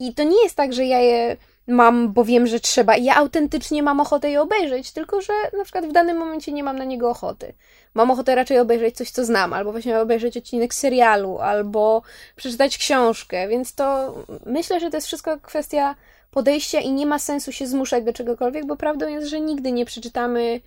I 0.00 0.14
to 0.14 0.22
nie 0.22 0.42
jest 0.42 0.56
tak, 0.56 0.72
że 0.72 0.84
ja 0.84 0.98
je 0.98 1.36
mam, 1.66 2.12
bo 2.12 2.24
wiem, 2.24 2.46
że 2.46 2.60
trzeba. 2.60 2.96
Ja 2.96 3.14
autentycznie 3.16 3.82
mam 3.82 4.00
ochotę 4.00 4.30
je 4.30 4.40
obejrzeć, 4.40 4.92
tylko 4.92 5.20
że 5.20 5.32
na 5.58 5.64
przykład 5.64 5.86
w 5.86 5.92
danym 5.92 6.16
momencie 6.16 6.52
nie 6.52 6.64
mam 6.64 6.78
na 6.78 6.84
niego 6.84 7.10
ochoty. 7.10 7.54
Mam 7.94 8.10
ochotę 8.10 8.34
raczej 8.34 8.58
obejrzeć 8.58 8.96
coś, 8.96 9.10
co 9.10 9.24
znam, 9.24 9.52
albo 9.52 9.72
właśnie 9.72 10.00
obejrzeć 10.00 10.36
odcinek 10.36 10.74
serialu, 10.74 11.38
albo 11.38 12.02
przeczytać 12.36 12.78
książkę, 12.78 13.48
więc 13.48 13.74
to 13.74 14.14
myślę, 14.46 14.80
że 14.80 14.90
to 14.90 14.96
jest 14.96 15.06
wszystko 15.06 15.40
kwestia 15.40 15.94
podejścia 16.30 16.80
i 16.80 16.92
nie 16.92 17.06
ma 17.06 17.18
sensu 17.18 17.52
się 17.52 17.66
zmuszać 17.66 18.04
do 18.04 18.12
czegokolwiek, 18.12 18.66
bo 18.66 18.76
prawdą 18.76 19.08
jest, 19.08 19.26
że 19.26 19.40
nigdy 19.40 19.72
nie 19.72 19.84
przeczytamy, 19.84 20.60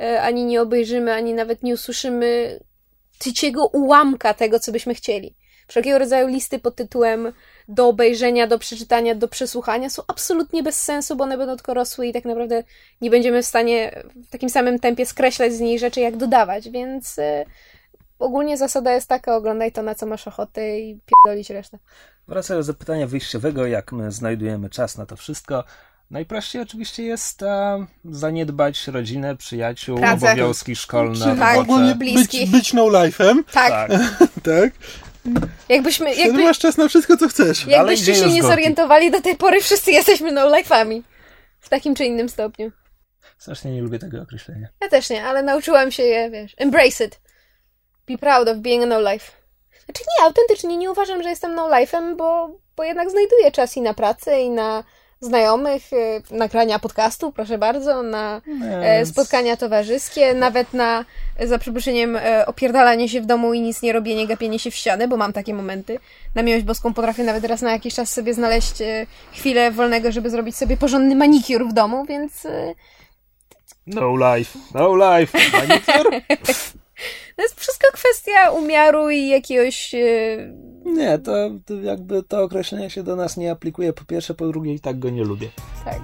e, 0.00 0.22
ani 0.22 0.44
nie 0.44 0.62
obejrzymy, 0.62 1.14
ani 1.14 1.34
nawet 1.34 1.62
nie 1.62 1.74
usłyszymy 1.74 2.60
tyciego 3.18 3.66
ułamka 3.66 4.34
tego, 4.34 4.60
co 4.60 4.72
byśmy 4.72 4.94
chcieli. 4.94 5.34
Wszelkiego 5.68 5.98
rodzaju 5.98 6.28
listy 6.28 6.58
pod 6.58 6.76
tytułem 6.76 7.32
do 7.68 7.88
obejrzenia, 7.88 8.46
do 8.46 8.58
przeczytania, 8.58 9.14
do 9.14 9.28
przesłuchania 9.28 9.90
są 9.90 10.02
absolutnie 10.06 10.62
bez 10.62 10.84
sensu, 10.84 11.16
bo 11.16 11.24
one 11.24 11.38
będą 11.38 11.56
tylko 11.56 11.74
rosły 11.74 12.06
i 12.06 12.12
tak 12.12 12.24
naprawdę 12.24 12.64
nie 13.00 13.10
będziemy 13.10 13.42
w 13.42 13.46
stanie 13.46 14.02
w 14.28 14.30
takim 14.30 14.50
samym 14.50 14.78
tempie 14.78 15.06
skreślać 15.06 15.52
z 15.52 15.60
niej 15.60 15.78
rzeczy, 15.78 16.00
jak 16.00 16.16
dodawać, 16.16 16.70
więc 16.70 17.18
e, 17.18 17.44
ogólnie 18.18 18.56
zasada 18.56 18.92
jest 18.92 19.08
taka, 19.08 19.36
oglądaj 19.36 19.72
to, 19.72 19.82
na 19.82 19.94
co 19.94 20.06
masz 20.06 20.28
ochotę 20.28 20.80
i 20.80 21.00
pierdolić 21.06 21.50
resztę. 21.50 21.78
Wracając 22.28 22.66
do 22.66 22.74
pytania 22.74 23.06
wyjściowego, 23.06 23.66
jak 23.66 23.92
my 23.92 24.12
znajdujemy 24.12 24.70
czas 24.70 24.98
na 24.98 25.06
to 25.06 25.16
wszystko. 25.16 25.64
Najprościej 26.10 26.62
oczywiście 26.62 27.02
jest 27.02 27.42
e, 27.42 27.86
zaniedbać 28.04 28.86
rodzinę, 28.86 29.36
przyjaciół, 29.36 29.98
Pracę. 29.98 30.26
obowiązki 30.26 30.76
szkolne, 30.76 31.36
tak, 31.36 31.56
robotę. 31.56 31.60
ogólnie 31.60 31.94
bliskich. 31.94 32.40
być, 32.40 32.50
być 32.50 32.72
no 32.72 32.84
life'em, 32.84 33.42
Tak, 33.52 33.90
Tak. 33.90 33.90
tak? 34.44 34.72
Jakbyśmy, 35.68 36.06
Wtedy 36.06 36.22
jakby, 36.28 36.44
masz 36.44 36.58
czas 36.58 36.76
na 36.76 36.88
wszystko, 36.88 37.16
co 37.16 37.28
chcesz. 37.28 37.66
Jakbyście 37.66 38.14
się 38.14 38.26
nie 38.26 38.42
zorientowali, 38.42 39.10
do 39.10 39.20
tej 39.20 39.36
pory 39.36 39.60
wszyscy 39.60 39.90
jesteśmy 39.90 40.32
no-life'ami. 40.32 41.02
W 41.60 41.68
takim 41.68 41.94
czy 41.94 42.04
innym 42.04 42.28
stopniu. 42.28 42.72
Strasznie 43.38 43.70
nie 43.70 43.82
lubię 43.82 43.98
tego 43.98 44.22
określenia. 44.22 44.68
Ja 44.80 44.88
też 44.88 45.10
nie, 45.10 45.24
ale 45.24 45.42
nauczyłam 45.42 45.92
się 45.92 46.02
je, 46.02 46.30
wiesz, 46.30 46.54
embrace 46.58 47.04
it. 47.04 47.20
Be 48.08 48.18
proud 48.18 48.48
of 48.48 48.56
being 48.56 48.82
a 48.82 48.86
no-life. 48.86 49.32
Znaczy 49.84 50.04
nie, 50.18 50.24
autentycznie 50.24 50.76
nie 50.76 50.90
uważam, 50.90 51.22
że 51.22 51.28
jestem 51.28 51.54
no-life'em, 51.54 52.16
bo, 52.16 52.50
bo 52.76 52.84
jednak 52.84 53.10
znajduję 53.10 53.52
czas 53.52 53.76
i 53.76 53.80
na 53.80 53.94
pracę, 53.94 54.42
i 54.42 54.50
na 54.50 54.84
znajomych, 55.20 55.82
e, 55.92 56.36
nagrania 56.36 56.78
podcastu, 56.78 57.32
proszę 57.32 57.58
bardzo, 57.58 58.02
na 58.02 58.40
e, 58.64 58.98
Więc- 58.98 59.08
spotkania 59.08 59.56
towarzyskie, 59.56 60.34
nawet 60.34 60.74
na 60.74 61.04
za 61.44 61.58
przeproszeniem 61.58 62.16
e, 62.16 62.46
opierdalanie 62.46 63.08
się 63.08 63.20
w 63.20 63.26
domu 63.26 63.54
i 63.54 63.60
nic 63.60 63.82
nie 63.82 63.92
robienie, 63.92 64.26
gapienie 64.26 64.58
się 64.58 64.70
w 64.70 64.74
ścianę, 64.74 65.08
bo 65.08 65.16
mam 65.16 65.32
takie 65.32 65.54
momenty. 65.54 65.98
Na 66.34 66.42
miłość 66.42 66.64
boską 66.64 66.94
potrafię 66.94 67.24
nawet 67.24 67.44
raz 67.44 67.62
na 67.62 67.72
jakiś 67.72 67.94
czas 67.94 68.10
sobie 68.10 68.34
znaleźć 68.34 68.82
e, 68.82 69.06
chwilę 69.32 69.70
wolnego, 69.70 70.12
żeby 70.12 70.30
zrobić 70.30 70.56
sobie 70.56 70.76
porządny 70.76 71.16
manikur 71.16 71.68
w 71.68 71.72
domu, 71.72 72.04
więc 72.04 72.46
No 73.86 74.16
life, 74.36 74.58
no 74.74 74.96
life. 74.96 75.38
Manicure? 75.52 76.20
to 77.36 77.42
jest 77.42 77.60
wszystko 77.60 77.86
kwestia 77.92 78.50
umiaru 78.50 79.10
i 79.10 79.28
jakiegoś... 79.28 79.94
Nie, 80.84 81.18
to, 81.18 81.32
to 81.66 81.74
jakby 81.74 82.22
to 82.22 82.42
określenie 82.42 82.90
się 82.90 83.02
do 83.02 83.16
nas 83.16 83.36
nie 83.36 83.50
aplikuje 83.50 83.92
po 83.92 84.04
pierwsze, 84.04 84.34
po 84.34 84.48
drugie 84.48 84.74
i 84.74 84.80
tak 84.80 84.98
go 84.98 85.10
nie 85.10 85.24
lubię. 85.24 85.48
tak. 85.84 86.00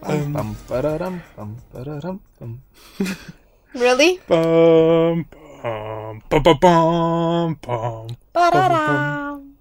Pam, 0.00 0.32
pam, 0.32 0.54
pararam, 0.68 1.20
pam, 1.36 1.56
pararam, 1.72 2.18
pam. 2.38 2.60
Really? 3.74 4.18
Pam, 4.28 5.24
pam, 5.62 6.20
pam, 6.28 6.42
pam, 6.42 6.58
pam, 6.60 7.56
pam. 7.56 8.06
Pararam. 8.32 9.53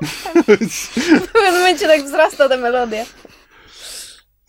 W 1.26 1.32
pewnym 1.32 1.54
momencie 1.54 1.88
tak 1.88 2.02
wzrasta 2.02 2.48
ta 2.48 2.56
melodia. 2.56 3.04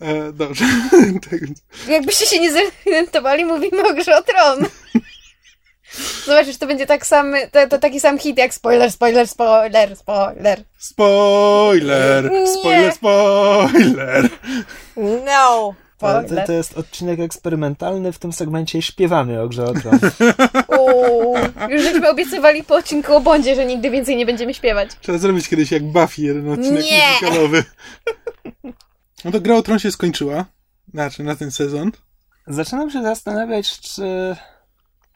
E, 0.00 0.32
dobrze. 0.32 0.64
tak, 1.30 1.40
Jakbyście 1.88 2.26
się 2.26 2.40
nie 2.40 2.52
zorientowali, 2.52 3.44
mówimy 3.44 3.88
o 3.88 3.94
grze 3.94 4.16
o 4.16 4.22
tron. 4.22 4.66
Zobaczysz, 6.24 6.58
to 6.58 6.66
będzie 6.66 6.86
tak 6.86 7.06
sam, 7.06 7.34
to, 7.52 7.68
to 7.68 7.78
taki 7.78 8.00
sam 8.00 8.18
hit 8.18 8.38
jak 8.38 8.54
spoiler, 8.54 8.92
spoiler, 8.92 9.28
spoiler, 9.28 9.96
spoiler. 9.96 10.62
Spoiler! 10.78 12.30
Spoiler, 12.46 12.92
spoiler! 12.92 14.28
No! 14.96 15.74
Ale 16.00 16.20
to, 16.22 16.26
Spoiler. 16.26 16.46
to 16.46 16.52
jest 16.52 16.78
odcinek 16.78 17.20
eksperymentalny, 17.20 18.12
w 18.12 18.18
tym 18.18 18.32
segmencie 18.32 18.82
śpiewamy 18.82 19.42
o 19.42 19.48
grze 19.48 19.64
o 19.64 19.74
tron. 19.74 19.98
Uuu, 20.78 21.36
już 21.68 21.82
żeśmy 21.82 22.10
obiecywali 22.10 22.64
po 22.64 22.74
odcinku 22.74 23.14
o 23.14 23.20
Bondzie, 23.20 23.54
że 23.54 23.66
nigdy 23.66 23.90
więcej 23.90 24.16
nie 24.16 24.26
będziemy 24.26 24.54
śpiewać. 24.54 24.90
Trzeba 25.00 25.18
zrobić 25.18 25.48
kiedyś 25.48 25.72
jak 25.72 25.84
Buffy, 25.84 26.22
jeden 26.22 26.50
odcinek 26.50 26.84
Nie. 26.84 27.02
muzykalowy. 27.12 27.64
No 29.24 29.30
to 29.32 29.40
gra 29.40 29.54
o 29.56 29.62
Tron 29.62 29.78
się 29.78 29.90
skończyła. 29.92 30.44
Znaczy, 30.94 31.22
na 31.22 31.36
ten 31.36 31.50
sezon. 31.50 31.92
Zaczynam 32.46 32.90
się 32.90 33.02
zastanawiać, 33.02 33.80
czy 33.80 34.36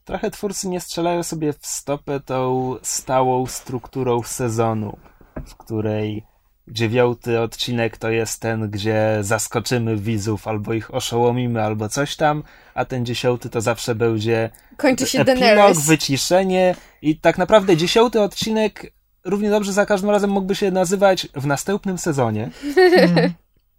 trochę 0.05 0.31
twórcy 0.31 0.69
nie 0.69 0.81
strzelają 0.81 1.23
sobie 1.23 1.53
w 1.53 1.67
stopę 1.67 2.21
tą 2.21 2.75
stałą 2.83 3.47
strukturą 3.47 4.23
sezonu, 4.23 4.97
w 5.47 5.55
której 5.57 6.25
dziewiąty 6.69 7.41
odcinek 7.41 7.97
to 7.97 8.11
jest 8.11 8.41
ten, 8.41 8.71
gdzie 8.71 9.19
zaskoczymy 9.21 9.97
widzów, 9.97 10.49
albo 10.49 10.73
ich 10.73 10.95
oszołomimy, 10.95 11.63
albo 11.63 11.89
coś 11.89 12.17
tam, 12.17 12.43
a 12.75 12.85
ten 12.85 13.07
dziesiąty 13.07 13.51
to 13.51 13.61
zawsze 13.61 13.95
będzie 13.95 14.51
Kończy 14.77 15.07
się 15.07 15.21
epilog, 15.21 15.41
Daenerys. 15.41 15.87
wyciszenie 15.87 16.75
i 17.03 17.17
tak 17.17 17.39
naprawdę 17.39 17.77
dziesiąty 17.77 18.21
odcinek 18.21 18.93
równie 19.25 19.51
dobrze 19.51 19.73
za 19.73 19.87
każdym 19.87 20.11
razem 20.11 20.31
mógłby 20.31 20.55
się 20.55 20.71
nazywać 20.71 21.29
w 21.35 21.47
następnym 21.47 21.99
sezonie. 21.99 22.51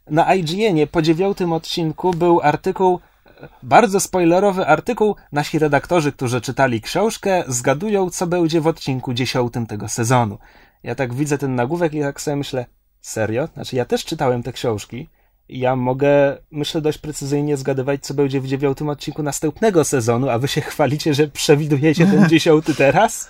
Na 0.09 0.35
IGN-ie 0.35 0.87
po 0.87 1.01
dziewiątym 1.01 1.53
odcinku 1.53 2.11
był 2.11 2.41
artykuł, 2.41 2.99
e, 3.25 3.47
bardzo 3.63 3.99
spoilerowy 3.99 4.67
artykuł. 4.67 5.15
Nasi 5.31 5.59
redaktorzy, 5.59 6.11
którzy 6.11 6.41
czytali 6.41 6.81
książkę, 6.81 7.43
zgadują, 7.47 8.09
co 8.09 8.27
będzie 8.27 8.61
w 8.61 8.67
odcinku 8.67 9.13
dziesiątym 9.13 9.65
tego 9.65 9.89
sezonu. 9.89 10.37
Ja 10.83 10.95
tak 10.95 11.13
widzę 11.13 11.37
ten 11.37 11.55
nagłówek 11.55 11.93
i 11.93 12.01
tak 12.01 12.21
sobie 12.21 12.35
myślę, 12.35 12.65
serio? 13.01 13.47
Znaczy, 13.53 13.75
ja 13.75 13.85
też 13.85 14.05
czytałem 14.05 14.43
te 14.43 14.53
książki. 14.53 15.09
i 15.49 15.59
Ja 15.59 15.75
mogę, 15.75 16.37
myślę, 16.51 16.81
dość 16.81 16.97
precyzyjnie 16.97 17.57
zgadywać, 17.57 18.05
co 18.05 18.13
będzie 18.13 18.41
w 18.41 18.47
dziewiątym 18.47 18.89
odcinku 18.89 19.23
następnego 19.23 19.83
sezonu, 19.83 20.29
a 20.29 20.39
wy 20.39 20.47
się 20.47 20.61
chwalicie, 20.61 21.13
że 21.13 21.27
przewidujecie 21.27 22.05
ten 22.05 22.29
dziesiąty 22.33 22.75
teraz? 22.75 23.29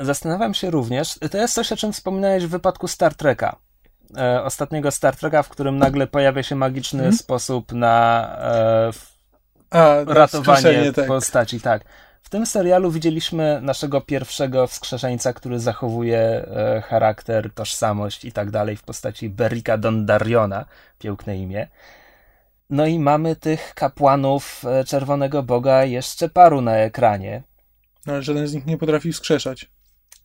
Zastanawiam 0.00 0.54
się 0.54 0.70
również, 0.70 1.18
to 1.30 1.38
jest 1.38 1.54
coś, 1.54 1.72
o 1.72 1.76
czym 1.76 1.92
wspominałeś 1.92 2.44
w 2.46 2.48
wypadku 2.50 2.88
Star 2.88 3.14
Treka. 3.14 3.56
E, 4.16 4.42
ostatniego 4.44 4.90
Star 4.90 5.16
Treka, 5.16 5.42
w 5.42 5.48
którym 5.48 5.78
nagle 5.78 6.06
pojawia 6.06 6.42
się 6.42 6.54
magiczny 6.56 6.98
Mhm. 6.98 7.16
sposób 7.16 7.72
na 7.72 8.28
e, 8.40 8.90
A, 9.70 10.04
na 10.06 10.14
ratowanie 10.14 10.92
tak. 10.92 11.06
postaci, 11.06 11.60
tak. 11.60 11.84
W 12.26 12.28
tym 12.28 12.46
serialu 12.46 12.90
widzieliśmy 12.90 13.60
naszego 13.62 14.00
pierwszego 14.00 14.66
wskrzeszeńca, 14.66 15.32
który 15.32 15.60
zachowuje 15.60 16.18
e, 16.18 16.82
charakter, 16.86 17.50
tożsamość 17.54 18.24
i 18.24 18.32
tak 18.32 18.50
dalej 18.50 18.76
w 18.76 18.82
postaci 18.82 19.30
Berika 19.30 19.78
Dondariona, 19.78 20.64
piękne 20.98 21.36
imię. 21.36 21.68
No 22.70 22.86
i 22.86 22.98
mamy 22.98 23.36
tych 23.36 23.74
kapłanów 23.74 24.64
e, 24.64 24.84
Czerwonego 24.84 25.42
Boga 25.42 25.84
jeszcze 25.84 26.28
paru 26.28 26.60
na 26.60 26.76
ekranie. 26.76 27.42
No, 28.06 28.12
ale 28.12 28.22
żaden 28.22 28.46
z 28.46 28.54
nich 28.54 28.66
nie 28.66 28.78
potrafi 28.78 29.12
wskrzeszać. 29.12 29.70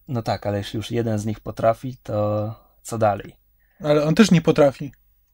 No 0.07 0.21
tak, 0.21 0.45
ale 0.45 0.57
jeśli 0.57 0.77
już 0.77 0.91
jeden 0.91 1.19
z 1.19 1.25
nich 1.25 1.39
potrafi, 1.39 1.97
to 2.03 2.53
co 2.81 2.97
dalej? 2.97 3.35
Ale 3.83 4.03
on 4.03 4.15
też 4.15 4.31
nie 4.31 4.41
potrafi. 4.41 4.91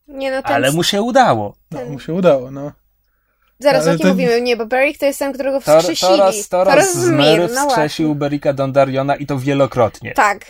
Nie 0.07 0.31
no, 0.31 0.41
ten... 0.41 0.53
Ale 0.53 0.71
mu 0.71 0.83
się 0.83 1.01
udało. 1.01 1.55
No, 1.71 1.79
Ten- 1.79 1.91
mu 1.91 1.99
się 1.99 2.13
udało, 2.13 2.51
no. 2.51 2.71
Zaraz, 3.59 3.87
o 3.87 3.89
kim 3.89 3.99
to- 3.99 4.07
mówimy? 4.07 4.41
Nie, 4.41 4.57
bo 4.57 4.65
Beric 4.65 4.97
to 4.97 5.05
jest 5.05 5.19
ten, 5.19 5.33
którego 5.33 5.59
wskrzesili. 5.59 6.17
Toros, 6.17 6.49
Toros 6.49 6.93
z 6.93 7.09
Mery 7.09 7.47
no 7.55 7.67
wskrzesił 7.69 8.07
właśnie. 8.07 8.19
Berika 8.19 8.53
Dondariona 8.53 9.15
i 9.15 9.25
to 9.25 9.39
wielokrotnie. 9.39 10.13
Tak. 10.13 10.45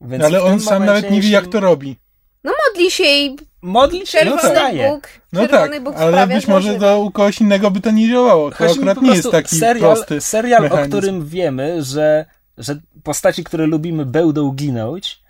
Więc 0.00 0.24
Ale 0.24 0.42
on 0.42 0.60
sam 0.60 0.84
nawet 0.84 1.10
nie 1.10 1.20
wie, 1.20 1.30
jak 1.30 1.46
to 1.46 1.60
robi. 1.60 1.96
No 2.44 2.52
modli 2.68 2.90
się 2.90 3.04
i 3.04 3.36
Modli 3.62 3.98
się 4.06 4.18
i 4.18 4.20
czerwony 4.20 4.42
wstaje. 4.42 4.88
Bóg, 4.88 5.08
No 5.32 5.48
tak, 5.48 5.82
Bóg 5.82 5.96
ale 5.96 6.26
być 6.26 6.46
że 6.46 6.52
może 6.52 6.74
to 6.74 7.00
u 7.00 7.10
kogoś 7.10 7.40
innego 7.40 7.70
by 7.70 7.80
to 7.80 7.90
nie 7.90 8.08
działało. 8.08 8.50
To 8.50 8.56
Chodzi 8.56 8.74
akurat 8.74 9.02
nie 9.02 9.10
jest 9.14 9.30
taki 9.30 9.56
serial, 9.56 9.94
prosty. 9.94 10.20
serial 10.20 10.60
o 10.60 10.62
mechanizm. 10.62 10.88
którym 10.90 11.26
wiemy, 11.26 11.82
że, 11.82 12.24
że 12.58 12.76
postaci, 13.02 13.44
które 13.44 13.66
lubimy, 13.66 14.06
będą 14.06 14.50
ginąć. 14.50 15.22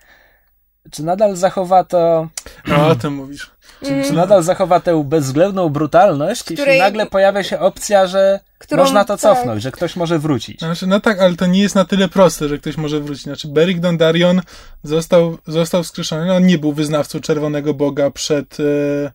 Czy 0.91 1.03
nadal 1.05 1.37
zachowa 1.37 1.85
to, 1.85 2.29
No, 2.67 2.87
o 2.89 2.95
tym 2.95 3.15
mówisz. 3.15 3.51
Mm, 3.83 4.05
czy 4.05 4.13
nadal 4.13 4.43
zachowa 4.43 4.81
tę 4.81 5.05
bezwzględną 5.05 5.69
brutalność, 5.69 6.41
jeśli 6.41 6.57
Której- 6.57 6.79
nagle 6.79 7.07
pojawia 7.07 7.43
się 7.43 7.59
opcja, 7.61 8.07
że 8.07 8.41
którą- 8.59 8.83
można 8.83 9.05
to 9.05 9.17
tak. 9.17 9.21
cofnąć, 9.21 9.63
że 9.63 9.73
ktoś 9.73 9.97
może 9.97 10.19
wrócić. 10.19 10.59
Znaczy, 10.61 10.87
no 10.87 11.01
tak, 11.01 11.21
ale 11.21 11.37
to 11.37 11.47
nie 11.47 11.61
jest 11.63 11.75
na 11.75 11.85
tyle 11.85 12.09
proste, 12.09 12.49
że 12.49 12.59
ktoś 12.59 12.77
może 12.77 13.01
wrócić. 13.01 13.25
Znaczy, 13.25 13.49
Beric 13.49 13.81
Dondarrion 13.81 14.41
został, 14.83 15.39
został 15.47 15.83
wskrzeszony. 15.83 16.27
No, 16.27 16.35
on 16.37 16.47
nie 16.47 16.59
był 16.59 16.73
wyznawcą 16.73 17.21
Czerwonego 17.21 17.75
Boga 17.75 18.11
przed... 18.11 18.57
E, 18.61 19.13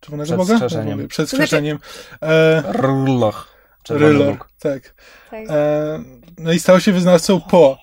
Czerwonego 0.00 0.26
Przed 0.26 0.36
Boga? 0.38 0.54
wskrzeszeniem. 0.54 0.96
Mówię, 0.96 1.08
Przed 1.08 1.28
Znaczy- 1.28 1.42
wskrzeszeniem. 1.42 1.78
E. 2.22 2.62
Czerwony 3.82 4.24
Bóg. 4.32 4.48
tak. 4.60 4.94
tak, 5.30 5.40
E, 5.50 6.00
no 6.38 6.52
i 6.52 6.60
stał 6.60 6.80
się 6.80 6.92
wyznawcą 6.92 7.40
po. 7.40 7.78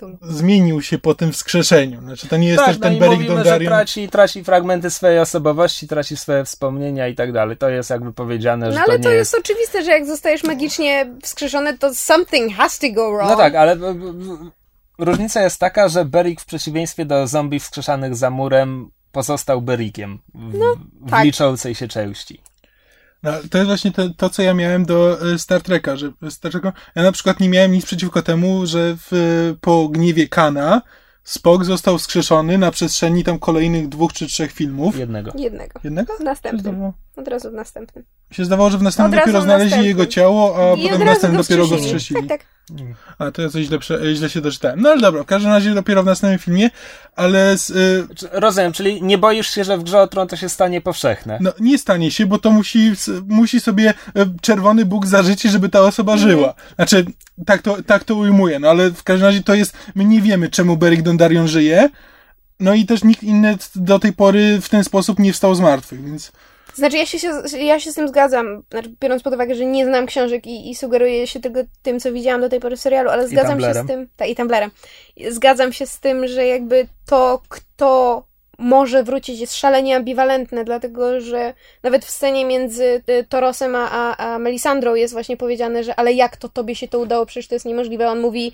Cthulhu. 0.00 0.18
Zmienił 0.22 0.82
się 0.82 0.98
po 0.98 1.14
tym 1.14 1.32
wskrzeszeniu. 1.32 2.00
Znaczy, 2.00 2.28
to 2.28 2.36
nie 2.36 2.48
jest 2.48 2.58
Tak, 2.58 2.66
też 2.66 2.76
no 2.78 2.82
ten 2.82 2.98
Beric 2.98 3.14
mówimy, 3.14 3.28
że 3.28 3.34
Dondarrion. 3.34 3.68
traci, 3.70 4.08
traci 4.08 4.44
fragmenty 4.44 4.90
swojej 4.90 5.18
osobowości, 5.18 5.88
traci 5.88 6.16
swoje 6.16 6.44
wspomnienia 6.44 7.08
i 7.08 7.14
tak 7.14 7.32
dalej. 7.32 7.56
To 7.56 7.68
jest 7.68 7.90
jakby 7.90 8.12
powiedziane, 8.12 8.72
że 8.72 8.78
No 8.78 8.84
ale 8.88 8.96
to 8.98 9.02
to 9.04 9.10
nie 9.10 9.14
jest 9.14 9.34
oczywiste, 9.38 9.84
że 9.84 9.90
jak 9.90 10.06
zostajesz 10.06 10.44
magicznie 10.44 11.06
wskrzeszony, 11.22 11.78
to 11.78 11.94
something 11.94 12.54
has 12.54 12.78
to 12.78 12.86
go 12.92 13.10
wrong. 13.12 13.30
No 13.30 13.36
tak, 13.36 13.54
ale 13.54 13.76
b- 13.76 13.94
b- 13.94 14.12
b- 14.12 14.50
różnica 14.98 15.42
jest 15.42 15.58
taka, 15.60 15.88
że 15.88 16.04
Berik 16.04 16.40
w 16.40 16.46
przeciwieństwie 16.46 17.04
do 17.04 17.26
zombie 17.26 17.60
wskrzeszanych 17.60 18.16
za 18.16 18.30
murem 18.30 18.90
pozostał 19.12 19.62
Berikiem 19.62 20.18
w, 20.34 20.58
w 21.06 21.10
tak. 21.10 21.24
liczącej 21.24 21.74
się 21.74 21.88
części. 21.88 22.40
No, 23.22 23.32
to 23.50 23.58
jest 23.58 23.68
właśnie 23.68 23.92
to, 23.92 24.10
to, 24.16 24.30
co 24.30 24.42
ja 24.42 24.54
miałem 24.54 24.84
do 24.84 25.32
e, 25.32 25.38
Star 25.38 25.62
Treka, 25.62 25.96
że 25.96 26.12
Star 26.30 26.52
Treka, 26.52 26.72
ja 26.94 27.02
na 27.02 27.12
przykład 27.12 27.40
nie 27.40 27.48
miałem 27.48 27.72
nic 27.72 27.86
przeciwko 27.86 28.22
temu, 28.22 28.66
że 28.66 28.96
w, 28.96 29.56
po 29.60 29.88
gniewie 29.88 30.28
Kana 30.28 30.82
Spock 31.24 31.64
został 31.64 31.98
wskrzeszony 31.98 32.58
na 32.58 32.70
przestrzeni 32.70 33.24
tam 33.24 33.38
kolejnych 33.38 33.88
dwóch 33.88 34.12
czy 34.12 34.26
trzech 34.26 34.52
filmów. 34.52 34.98
Jednego. 34.98 35.32
Jednego. 35.36 35.80
Jednego? 35.84 36.12
Zdawało, 36.58 36.92
Od 37.16 37.28
razu 37.28 37.50
w 37.50 37.54
następnym. 37.54 38.04
się 38.32 38.44
zdawało, 38.44 38.70
że 38.70 38.78
w 38.78 38.82
następnym 38.82 39.18
Od 39.20 39.24
dopiero 39.24 39.40
w 39.40 39.44
znaleźli 39.44 39.64
następnym. 39.70 39.88
jego 39.88 40.06
ciało, 40.06 40.56
a 40.72 40.74
I 40.76 40.82
potem 40.82 41.00
w 41.00 41.04
następnym 41.04 41.42
dopiero 41.42 41.68
go 41.68 41.76
wskrzesili. 41.78 42.28
Tak, 42.28 42.40
tak. 42.40 42.46
A 43.18 43.30
to 43.30 43.42
ja 43.42 43.48
coś 43.48 43.66
źle, 43.66 43.78
prze- 43.78 44.14
źle 44.14 44.30
się 44.30 44.40
doczytałem. 44.40 44.80
No 44.80 44.90
ale 44.90 45.00
dobra, 45.00 45.22
w 45.22 45.26
każdym 45.26 45.50
razie 45.52 45.74
dopiero 45.74 46.02
w 46.02 46.06
następnym 46.06 46.38
filmie, 46.38 46.70
ale 47.16 47.58
z, 47.58 47.70
y, 47.70 48.06
Rozumiem, 48.32 48.72
czyli 48.72 49.02
nie 49.02 49.18
boisz 49.18 49.50
się, 49.54 49.64
że 49.64 49.78
w 49.78 49.82
grze 49.82 50.00
o 50.00 50.06
tron 50.06 50.28
to 50.28 50.36
się 50.36 50.48
stanie 50.48 50.80
powszechne. 50.80 51.38
no, 51.40 51.52
nie 51.60 51.78
stanie 51.78 52.10
się, 52.10 52.26
bo 52.26 52.38
to 52.38 52.50
musi, 52.50 52.92
musi 53.28 53.60
sobie 53.60 53.94
e, 54.16 54.26
czerwony 54.40 54.84
Bóg 54.84 55.06
zażyczyć, 55.06 55.52
żeby 55.52 55.68
ta 55.68 55.80
osoba 55.80 56.16
żyła. 56.16 56.54
Znaczy, 56.76 57.04
tak 57.46 57.62
to, 57.62 57.76
tak 57.86 58.04
to 58.04 58.14
ujmuję, 58.14 58.58
no 58.58 58.68
ale 58.70 58.90
w 58.90 59.02
każdym 59.02 59.26
razie 59.26 59.42
to 59.42 59.54
jest, 59.54 59.76
my 59.94 60.04
nie 60.04 60.20
wiemy, 60.20 60.48
czemu 60.48 60.76
Beric 60.76 61.02
Dondarrion 61.02 61.48
żyje, 61.48 61.88
no 62.60 62.74
i 62.74 62.86
też 62.86 63.04
nikt 63.04 63.22
inny 63.22 63.56
do 63.74 63.98
tej 63.98 64.12
pory 64.12 64.58
w 64.60 64.68
ten 64.68 64.84
sposób 64.84 65.18
nie 65.18 65.32
wstał 65.32 65.54
z 65.54 65.60
martwych, 65.60 66.04
więc 66.04 66.32
Znaczy, 66.74 66.96
ja 66.96 67.06
się, 67.06 67.18
ja 67.58 67.80
się 67.80 67.92
z 67.92 67.94
tym 67.94 68.08
zgadzam, 68.08 68.62
znaczy, 68.70 68.94
biorąc 69.00 69.22
pod 69.22 69.34
uwagę, 69.34 69.54
że 69.54 69.64
nie 69.64 69.86
znam 69.86 70.06
książek 70.06 70.46
i, 70.46 70.70
i 70.70 70.74
sugeruję 70.74 71.26
się 71.26 71.40
tylko 71.40 71.60
tym, 71.82 72.00
co 72.00 72.12
widziałam 72.12 72.40
do 72.40 72.48
tej 72.48 72.60
pory 72.60 72.76
w 72.76 72.80
serialu, 72.80 73.10
ale 73.10 73.28
zgadzam 73.28 73.60
się 73.60 73.74
z 73.74 73.86
tym. 73.86 74.08
Ta, 74.16 74.26
I 74.26 74.36
Tumblerem. 74.36 74.70
Zgadzam 75.28 75.72
się 75.72 75.86
z 75.86 76.00
tym, 76.00 76.28
że 76.28 76.46
jakby 76.46 76.86
to, 77.06 77.42
kto 77.48 78.22
może 78.58 79.04
wrócić 79.04 79.40
jest 79.40 79.56
szalenie 79.56 79.96
ambiwalentne, 79.96 80.64
dlatego 80.64 81.20
że 81.20 81.54
nawet 81.82 82.04
w 82.04 82.10
scenie 82.10 82.44
między 82.44 83.02
y, 83.08 83.26
Torosem 83.28 83.74
a, 83.74 83.90
a, 83.90 84.16
a 84.16 84.38
Melisandrą 84.38 84.94
jest 84.94 85.12
właśnie 85.12 85.36
powiedziane, 85.36 85.84
że 85.84 85.96
ale 85.96 86.12
jak 86.12 86.36
to 86.36 86.48
tobie 86.48 86.74
się 86.74 86.88
to 86.88 86.98
udało, 86.98 87.26
przecież 87.26 87.48
to 87.48 87.54
jest 87.54 87.66
niemożliwe. 87.66 88.08
On 88.08 88.20
mówi, 88.20 88.52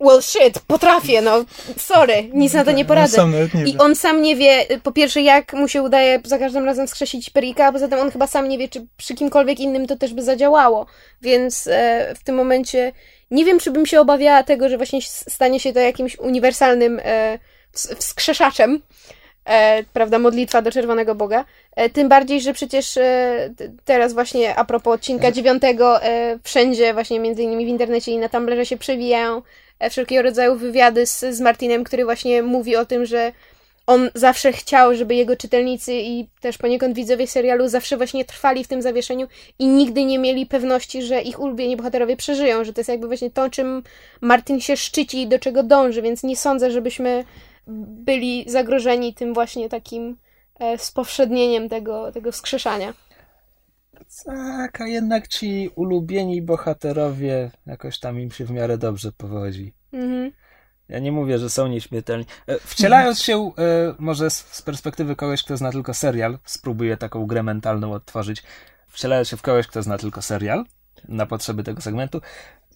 well 0.00 0.22
shit, 0.22 0.58
potrafię, 0.66 1.22
no 1.22 1.44
sorry, 1.76 2.30
nic 2.32 2.54
na 2.54 2.64
to 2.64 2.72
nie 2.72 2.84
poradzę. 2.84 3.28
nie 3.54 3.64
I 3.64 3.78
on 3.78 3.96
sam 3.96 4.22
nie 4.22 4.36
wie, 4.36 4.66
po 4.82 4.92
pierwsze, 4.92 5.22
jak 5.22 5.52
mu 5.52 5.68
się 5.68 5.82
udaje 5.82 6.20
za 6.24 6.38
każdym 6.38 6.64
razem 6.64 6.88
skrzesić 6.88 7.30
perika, 7.30 7.66
a 7.66 7.72
poza 7.72 7.88
tym 7.88 7.98
on 7.98 8.10
chyba 8.10 8.26
sam 8.26 8.48
nie 8.48 8.58
wie, 8.58 8.68
czy 8.68 8.86
przy 8.96 9.14
kimkolwiek 9.14 9.60
innym 9.60 9.86
to 9.86 9.96
też 9.96 10.14
by 10.14 10.22
zadziałało. 10.22 10.86
Więc 11.22 11.66
e, 11.66 12.14
w 12.14 12.24
tym 12.24 12.34
momencie 12.34 12.92
nie 13.30 13.44
wiem, 13.44 13.58
czy 13.58 13.70
bym 13.70 13.86
się 13.86 14.00
obawiała 14.00 14.42
tego, 14.42 14.68
że 14.68 14.76
właśnie 14.76 15.02
stanie 15.02 15.60
się 15.60 15.72
to 15.72 15.80
jakimś 15.80 16.18
uniwersalnym 16.18 17.00
e, 17.04 17.38
wskrzeszaczem, 17.98 18.82
e, 19.44 19.82
prawda, 19.92 20.18
modlitwa 20.18 20.62
do 20.62 20.72
Czerwonego 20.72 21.14
Boga. 21.14 21.44
E, 21.76 21.90
tym 21.90 22.08
bardziej, 22.08 22.40
że 22.40 22.52
przecież 22.52 22.96
e, 22.96 23.50
teraz 23.84 24.12
właśnie 24.12 24.56
a 24.56 24.64
propos 24.64 24.94
odcinka 24.94 25.32
dziewiątego, 25.32 26.02
e, 26.02 26.38
wszędzie 26.42 26.94
właśnie 26.94 27.20
między 27.20 27.42
innymi 27.42 27.64
w 27.66 27.68
internecie 27.68 28.12
i 28.12 28.18
na 28.18 28.28
Tumblerze 28.28 28.66
się 28.66 28.76
przewijają 28.76 29.42
wszelkiego 29.90 30.22
rodzaju 30.22 30.56
wywiady 30.56 31.06
z, 31.06 31.20
z 31.20 31.40
Martinem, 31.40 31.84
który 31.84 32.04
właśnie 32.04 32.42
mówi 32.42 32.76
o 32.76 32.86
tym, 32.86 33.06
że 33.06 33.32
on 33.86 34.10
zawsze 34.14 34.52
chciał, 34.52 34.94
żeby 34.94 35.14
jego 35.14 35.36
czytelnicy 35.36 35.92
i 35.94 36.28
też 36.40 36.58
poniekąd 36.58 36.94
widzowie 36.94 37.26
serialu 37.26 37.68
zawsze 37.68 37.96
właśnie 37.96 38.24
trwali 38.24 38.64
w 38.64 38.68
tym 38.68 38.82
zawieszeniu 38.82 39.26
i 39.58 39.66
nigdy 39.66 40.04
nie 40.04 40.18
mieli 40.18 40.46
pewności, 40.46 41.02
że 41.02 41.20
ich 41.20 41.40
ulubieni 41.40 41.76
bohaterowie 41.76 42.16
przeżyją, 42.16 42.64
że 42.64 42.72
to 42.72 42.80
jest 42.80 42.88
jakby 42.88 43.06
właśnie 43.06 43.30
to, 43.30 43.50
czym 43.50 43.82
Martin 44.20 44.60
się 44.60 44.76
szczyci 44.76 45.22
i 45.22 45.26
do 45.26 45.38
czego 45.38 45.62
dąży, 45.62 46.02
więc 46.02 46.22
nie 46.22 46.36
sądzę, 46.36 46.70
żebyśmy 46.70 47.24
byli 47.66 48.44
zagrożeni 48.46 49.14
tym 49.14 49.34
właśnie 49.34 49.68
takim 49.68 50.16
e, 50.60 50.78
spowszednieniem 50.78 51.68
tego, 51.68 52.12
tego 52.12 52.32
wskrzeszania. 52.32 52.94
Tak, 54.24 54.80
a 54.80 54.86
jednak 54.86 55.28
ci 55.28 55.70
ulubieni 55.74 56.42
bohaterowie 56.42 57.50
jakoś 57.66 57.98
tam 57.98 58.20
im 58.20 58.30
się 58.30 58.44
w 58.44 58.50
miarę 58.50 58.78
dobrze 58.78 59.12
powodzi. 59.12 59.74
Mhm. 59.92 60.32
Ja 60.88 60.98
nie 60.98 61.12
mówię, 61.12 61.38
że 61.38 61.50
są 61.50 61.66
nieśmiertelni. 61.66 62.26
E, 62.46 62.58
wcielając 62.58 63.22
się, 63.22 63.38
e, 63.38 63.50
może 63.98 64.30
z 64.30 64.62
perspektywy 64.62 65.16
kogoś, 65.16 65.42
kto 65.42 65.56
zna 65.56 65.72
tylko 65.72 65.94
serial, 65.94 66.38
spróbuję 66.44 66.96
taką 66.96 67.26
grę 67.26 67.42
mentalną 67.42 67.92
odtworzyć. 67.92 68.42
Wcielając 68.88 69.28
się 69.28 69.36
w 69.36 69.42
kogoś, 69.42 69.66
kto 69.66 69.82
zna 69.82 69.98
tylko 69.98 70.22
serial, 70.22 70.64
na 71.08 71.26
potrzeby 71.26 71.64
tego 71.64 71.80
segmentu, 71.80 72.20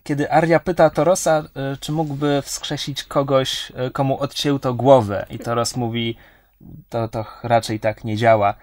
kiedy 0.03 0.31
Arya 0.31 0.61
pyta 0.65 0.91
Torosa, 0.91 1.45
e, 1.55 1.77
czy 1.81 1.93
mógłby 1.93 2.43
wskrzesić 2.43 3.05
kogoś, 3.05 3.73
komu 3.93 4.21
odcięto 4.21 4.75
głowę, 4.75 5.27
i 5.31 5.39
Toros 5.39 5.77
mówi, 5.77 6.17
to, 6.89 7.09
to 7.09 7.25
raczej 7.43 7.81
tak 7.81 8.05
nie 8.05 8.17
działa. 8.17 8.55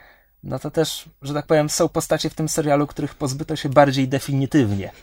No 0.43 0.59
to 0.59 0.71
też, 0.71 1.05
że 1.21 1.33
tak 1.33 1.45
powiem, 1.45 1.69
są 1.69 1.89
postacie 1.89 2.29
w 2.29 2.33
tym 2.33 2.49
serialu, 2.49 2.87
których 2.87 3.15
pozbyto 3.15 3.55
się 3.55 3.69
bardziej 3.69 4.07
definitywnie. 4.07 4.91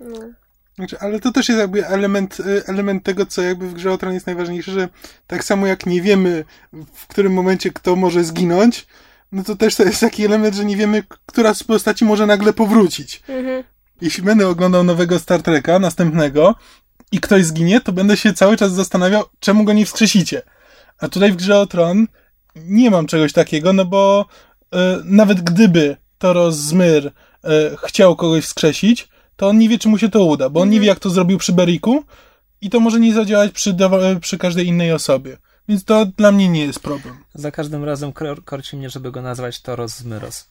No. 0.00 0.18
Znaczy, 0.74 0.98
ale 1.00 1.20
to 1.20 1.32
też 1.32 1.48
jest 1.48 1.60
jakby 1.60 1.86
element, 1.86 2.40
e, 2.40 2.68
element 2.68 3.04
tego, 3.04 3.26
co 3.26 3.42
jakby 3.42 3.68
w 3.68 3.74
grze 3.74 3.92
o 3.92 3.98
Tron 3.98 4.14
jest 4.14 4.26
najważniejsze, 4.26 4.72
że 4.72 4.88
tak 5.26 5.44
samo 5.44 5.66
jak 5.66 5.86
nie 5.86 6.02
wiemy, 6.02 6.44
w 6.94 7.06
którym 7.06 7.32
momencie 7.32 7.70
kto 7.70 7.96
może 7.96 8.24
zginąć, 8.24 8.86
no 9.32 9.44
to 9.44 9.56
też 9.56 9.76
to 9.76 9.82
jest 9.82 10.00
taki 10.00 10.24
element, 10.24 10.54
że 10.54 10.64
nie 10.64 10.76
wiemy, 10.76 11.02
która 11.26 11.54
z 11.54 11.62
postaci 11.62 12.04
może 12.04 12.26
nagle 12.26 12.52
powrócić. 12.52 13.22
Mhm 13.28 13.64
jeśli 14.00 14.22
będę 14.22 14.48
oglądał 14.48 14.84
nowego 14.84 15.18
Star 15.18 15.42
Treka, 15.42 15.78
następnego, 15.78 16.54
i 17.12 17.20
ktoś 17.20 17.44
zginie, 17.44 17.80
to 17.80 17.92
będę 17.92 18.16
się 18.16 18.32
cały 18.32 18.56
czas 18.56 18.72
zastanawiał, 18.72 19.24
czemu 19.40 19.64
go 19.64 19.72
nie 19.72 19.86
wskrzesicie. 19.86 20.42
A 20.98 21.08
tutaj 21.08 21.32
w 21.32 21.36
grze 21.36 21.58
o 21.58 21.66
Tron 21.66 22.06
nie 22.56 22.90
mam 22.90 23.06
czegoś 23.06 23.32
takiego, 23.32 23.72
no 23.72 23.84
bo 23.84 24.26
e, 24.72 25.00
nawet 25.04 25.40
gdyby 25.40 25.96
Toros 26.18 26.56
Zmyr 26.56 27.06
e, 27.06 27.10
chciał 27.84 28.16
kogoś 28.16 28.44
wskrzesić, 28.44 29.08
to 29.36 29.48
on 29.48 29.58
nie 29.58 29.68
wie, 29.68 29.78
czy 29.78 29.88
mu 29.88 29.98
się 29.98 30.08
to 30.08 30.24
uda, 30.24 30.48
bo 30.50 30.60
on 30.60 30.68
nie 30.68 30.76
mhm. 30.76 30.82
wie, 30.82 30.88
jak 30.88 30.98
to 30.98 31.10
zrobił 31.10 31.38
przy 31.38 31.52
Beriku 31.52 32.04
i 32.60 32.70
to 32.70 32.80
może 32.80 33.00
nie 33.00 33.14
zadziałać 33.14 33.52
przy, 33.52 33.76
przy 34.20 34.38
każdej 34.38 34.66
innej 34.66 34.92
osobie. 34.92 35.36
Więc 35.68 35.84
to 35.84 36.06
dla 36.06 36.32
mnie 36.32 36.48
nie 36.48 36.66
jest 36.66 36.80
problem. 36.80 37.24
Za 37.34 37.50
każdym 37.50 37.84
razem 37.84 38.12
kor 38.12 38.44
korci 38.44 38.76
mnie, 38.76 38.90
żeby 38.90 39.10
go 39.10 39.22
nazwać 39.22 39.60
Toros 39.60 39.96
Zmyros. 39.96 40.48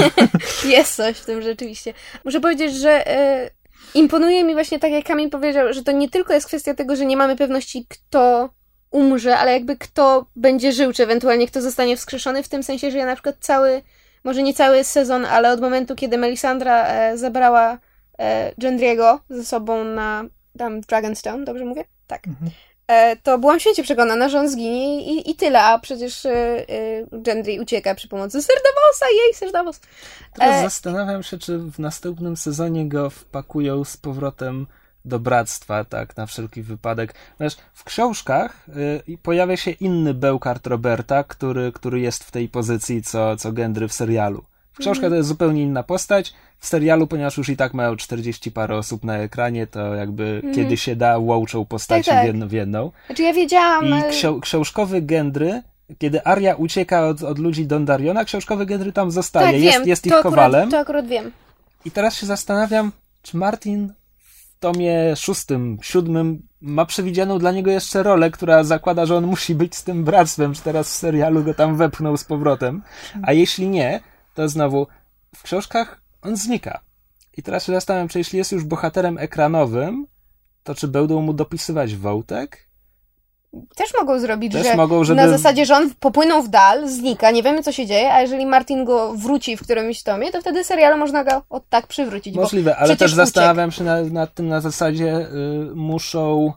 jest 0.64 0.94
coś 0.94 1.16
w 1.16 1.24
tym 1.24 1.42
rzeczywiście. 1.42 1.94
Muszę 2.24 2.40
powiedzieć, 2.40 2.74
że 2.74 3.06
e, 3.06 3.50
imponuje 3.94 4.44
mi 4.44 4.54
właśnie 4.54 4.78
tak, 4.78 4.92
jak 4.92 5.04
Kamil 5.04 5.30
powiedział, 5.30 5.72
że 5.72 5.82
to 5.82 5.92
nie 5.92 6.10
tylko 6.10 6.32
jest 6.32 6.46
kwestia 6.46 6.74
tego, 6.74 6.96
że 6.96 7.06
nie 7.06 7.16
mamy 7.16 7.36
pewności, 7.36 7.86
kto 7.88 8.50
umrze, 8.90 9.38
ale 9.38 9.52
jakby 9.52 9.76
kto 9.76 10.26
będzie 10.36 10.72
żył, 10.72 10.92
czy 10.92 11.02
ewentualnie 11.02 11.46
kto 11.46 11.62
zostanie 11.62 11.96
wskrzeszony, 11.96 12.42
w 12.42 12.48
tym 12.48 12.62
sensie, 12.62 12.90
że 12.90 12.98
ja 12.98 13.06
na 13.06 13.14
przykład 13.14 13.36
cały, 13.40 13.82
może 14.24 14.42
nie 14.42 14.54
cały 14.54 14.84
sezon, 14.84 15.24
ale 15.24 15.52
od 15.52 15.60
momentu, 15.60 15.94
kiedy 15.94 16.18
Melisandra 16.18 16.86
e, 16.86 17.18
zabrała 17.18 17.78
e, 18.18 18.52
ze 19.30 19.44
sobą 19.44 19.84
na 19.84 20.24
tam 20.58 20.80
Dragonstone, 20.80 21.44
dobrze 21.44 21.64
mówię? 21.64 21.84
Tak. 22.06 22.26
Mhm. 22.26 22.50
E, 22.86 23.16
to 23.16 23.38
byłam 23.38 23.60
święcie 23.60 23.82
przekonana, 23.82 24.28
że 24.28 24.40
on 24.40 24.48
zginie 24.48 25.00
i, 25.00 25.30
i 25.30 25.34
tyle, 25.34 25.62
a 25.62 25.78
przecież 25.78 26.26
e, 26.26 26.30
e, 26.30 26.66
Gendry 27.12 27.60
ucieka 27.60 27.94
przy 27.94 28.08
pomocy 28.08 28.42
Serdavosa, 28.42 29.06
jej 29.24 29.34
Serdavos. 29.34 29.80
Teraz 30.38 30.62
zastanawiam 30.62 31.22
się, 31.22 31.38
czy 31.38 31.58
w 31.58 31.78
następnym 31.78 32.36
sezonie 32.36 32.88
go 32.88 33.10
wpakują 33.10 33.84
z 33.84 33.96
powrotem 33.96 34.66
do 35.06 35.18
bractwa, 35.18 35.84
tak, 35.84 36.16
na 36.16 36.26
wszelki 36.26 36.62
wypadek. 36.62 37.14
Wiesz, 37.40 37.56
w 37.74 37.84
książkach 37.84 38.66
y, 39.08 39.18
pojawia 39.22 39.56
się 39.56 39.70
inny 39.70 40.14
Bełkart 40.14 40.66
Roberta, 40.66 41.24
który, 41.24 41.72
który 41.72 42.00
jest 42.00 42.24
w 42.24 42.30
tej 42.30 42.48
pozycji, 42.48 43.02
co, 43.02 43.36
co 43.36 43.52
Gendry 43.52 43.88
w 43.88 43.92
serialu. 43.92 44.44
W 44.72 44.78
książkach 44.78 45.04
mm. 45.04 45.12
to 45.12 45.16
jest 45.16 45.28
zupełnie 45.28 45.62
inna 45.62 45.82
postać, 45.82 46.32
w 46.58 46.66
serialu, 46.66 47.06
ponieważ 47.06 47.36
już 47.36 47.48
i 47.48 47.56
tak 47.56 47.74
mają 47.74 47.96
40 47.96 48.50
parę 48.52 48.76
osób 48.76 49.04
na 49.04 49.18
ekranie, 49.18 49.66
to 49.66 49.94
jakby 49.94 50.40
mm. 50.42 50.54
kiedy 50.54 50.76
się 50.76 50.96
da, 50.96 51.18
łączą 51.18 51.64
postaci 51.64 52.04
tak, 52.04 52.14
tak. 52.14 52.24
w, 52.24 52.26
jedną, 52.26 52.48
w 52.48 52.52
jedną. 52.52 52.90
Znaczy 53.06 53.22
ja 53.22 53.32
wiedziałam... 53.32 53.84
I 53.88 54.40
książkowy 54.40 55.02
Gendry, 55.02 55.62
kiedy 55.98 56.24
Aria 56.24 56.54
ucieka 56.54 57.06
od, 57.06 57.22
od 57.22 57.38
ludzi 57.38 57.66
Dondariona, 57.66 58.24
książkowy 58.24 58.66
Gendry 58.66 58.92
tam 58.92 59.10
zostaje, 59.10 59.52
tak, 59.52 59.60
jest, 59.60 59.78
wiem. 59.78 59.88
jest 59.88 60.06
ich 60.06 60.12
to 60.12 60.22
kowalem. 60.22 60.60
Akurat, 60.60 60.70
to 60.70 60.78
akurat 60.78 61.06
wiem. 61.06 61.32
I 61.84 61.90
teraz 61.90 62.14
się 62.14 62.26
zastanawiam, 62.26 62.92
czy 63.22 63.36
Martin 63.36 63.92
tomie 64.60 65.16
szóstym, 65.16 65.78
siódmym 65.82 66.48
ma 66.60 66.86
przewidzianą 66.86 67.38
dla 67.38 67.52
niego 67.52 67.70
jeszcze 67.70 68.02
rolę, 68.02 68.30
która 68.30 68.64
zakłada, 68.64 69.06
że 69.06 69.16
on 69.16 69.26
musi 69.26 69.54
być 69.54 69.76
z 69.76 69.84
tym 69.84 70.04
bractwem, 70.04 70.54
czy 70.54 70.62
teraz 70.62 70.88
w 70.88 70.92
serialu 70.92 71.44
go 71.44 71.54
tam 71.54 71.76
wepchnął 71.76 72.16
z 72.16 72.24
powrotem. 72.24 72.82
A 73.22 73.32
jeśli 73.32 73.68
nie, 73.68 74.00
to 74.34 74.48
znowu 74.48 74.86
w 75.36 75.42
książkach 75.42 76.00
on 76.22 76.36
znika. 76.36 76.80
I 77.36 77.42
teraz 77.42 77.64
się 77.64 77.72
zastanawiam, 77.72 78.08
czy 78.08 78.18
jeśli 78.18 78.38
jest 78.38 78.52
już 78.52 78.64
bohaterem 78.64 79.18
ekranowym, 79.18 80.06
to 80.62 80.74
czy 80.74 80.88
będą 80.88 81.20
mu 81.20 81.32
dopisywać 81.32 81.96
wątek? 81.96 82.65
Też 83.76 83.90
mogą 83.98 84.18
zrobić, 84.18 84.52
Też 84.52 84.66
że 84.66 84.76
mogą, 84.76 85.04
żeby... 85.04 85.22
na 85.22 85.28
zasadzie, 85.28 85.66
że 85.66 85.76
on 85.76 85.90
popłynął 86.00 86.42
w 86.42 86.48
dal, 86.48 86.88
znika, 86.88 87.30
nie 87.30 87.42
wiemy 87.42 87.62
co 87.62 87.72
się 87.72 87.86
dzieje, 87.86 88.12
a 88.12 88.20
jeżeli 88.20 88.46
Martin 88.46 88.84
go 88.84 89.14
wróci 89.14 89.56
w 89.56 89.62
którymś 89.62 90.02
tomie, 90.02 90.32
to 90.32 90.40
wtedy 90.40 90.64
serialu 90.64 90.98
można 90.98 91.24
go 91.24 91.42
od 91.50 91.68
tak 91.68 91.86
przywrócić. 91.86 92.34
Możliwe, 92.34 92.76
ale 92.76 92.96
też 92.96 93.14
zastanawiam 93.14 93.72
się 93.72 93.84
nad, 93.84 94.10
nad 94.10 94.34
tym 94.34 94.48
na 94.48 94.60
zasadzie 94.60 95.18
y, 95.18 95.74
muszą 95.74 96.52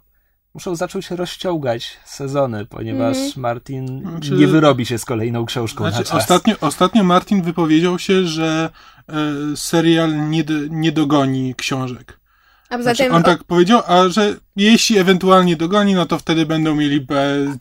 muszą 0.53 0.75
zacząć 0.75 1.11
rozciągać 1.11 1.97
sezony, 2.05 2.65
ponieważ 2.65 3.17
mm. 3.17 3.31
Martin 3.37 4.01
znaczy, 4.01 4.31
nie 4.31 4.47
wyrobi 4.47 4.85
się 4.85 4.97
z 4.97 5.05
kolejną 5.05 5.45
książką 5.45 5.83
znaczy, 5.83 5.97
na 5.97 6.03
czas. 6.03 6.13
Ostatnio, 6.13 6.55
ostatnio 6.61 7.03
Martin 7.03 7.41
wypowiedział 7.41 7.99
się, 7.99 8.23
że 8.23 8.69
e, 9.09 9.13
serial 9.55 10.29
nie, 10.29 10.43
nie 10.69 10.91
dogoni 10.91 11.55
książek. 11.55 12.18
A 12.69 12.77
poza 12.77 12.83
znaczy, 12.83 13.03
tym... 13.03 13.15
On 13.15 13.23
tak 13.23 13.43
powiedział, 13.43 13.81
a 13.87 14.09
że 14.09 14.35
jeśli 14.55 14.97
ewentualnie 14.97 15.55
dogoni, 15.55 15.93
no 15.93 16.05
to 16.05 16.19
wtedy 16.19 16.45
będą 16.45 16.75
mieli 16.75 17.07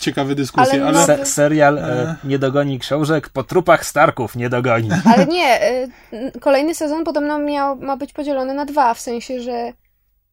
ciekawe 0.01 0.35
dyskusje. 0.35 0.87
Ale, 0.87 0.99
ale... 0.99 1.07
Se 1.07 1.27
serial 1.27 1.79
e... 1.79 2.17
nie 2.25 2.39
dogoni 2.39 2.79
książek, 2.79 3.29
po 3.29 3.43
trupach 3.45 3.87
Starków 3.87 4.37
nie 4.37 4.49
dogoni. 4.49 4.89
Ale 5.15 5.27
nie, 5.27 5.61
e, 5.61 5.89
kolejny 6.41 6.75
sezon 6.75 7.05
podobno 7.05 7.39
miał, 7.39 7.77
ma 7.77 7.97
być 7.97 8.13
podzielony 8.13 8.55
na 8.55 8.65
dwa, 8.65 8.95
w 8.95 9.01
sensie, 9.01 9.41
że 9.41 9.73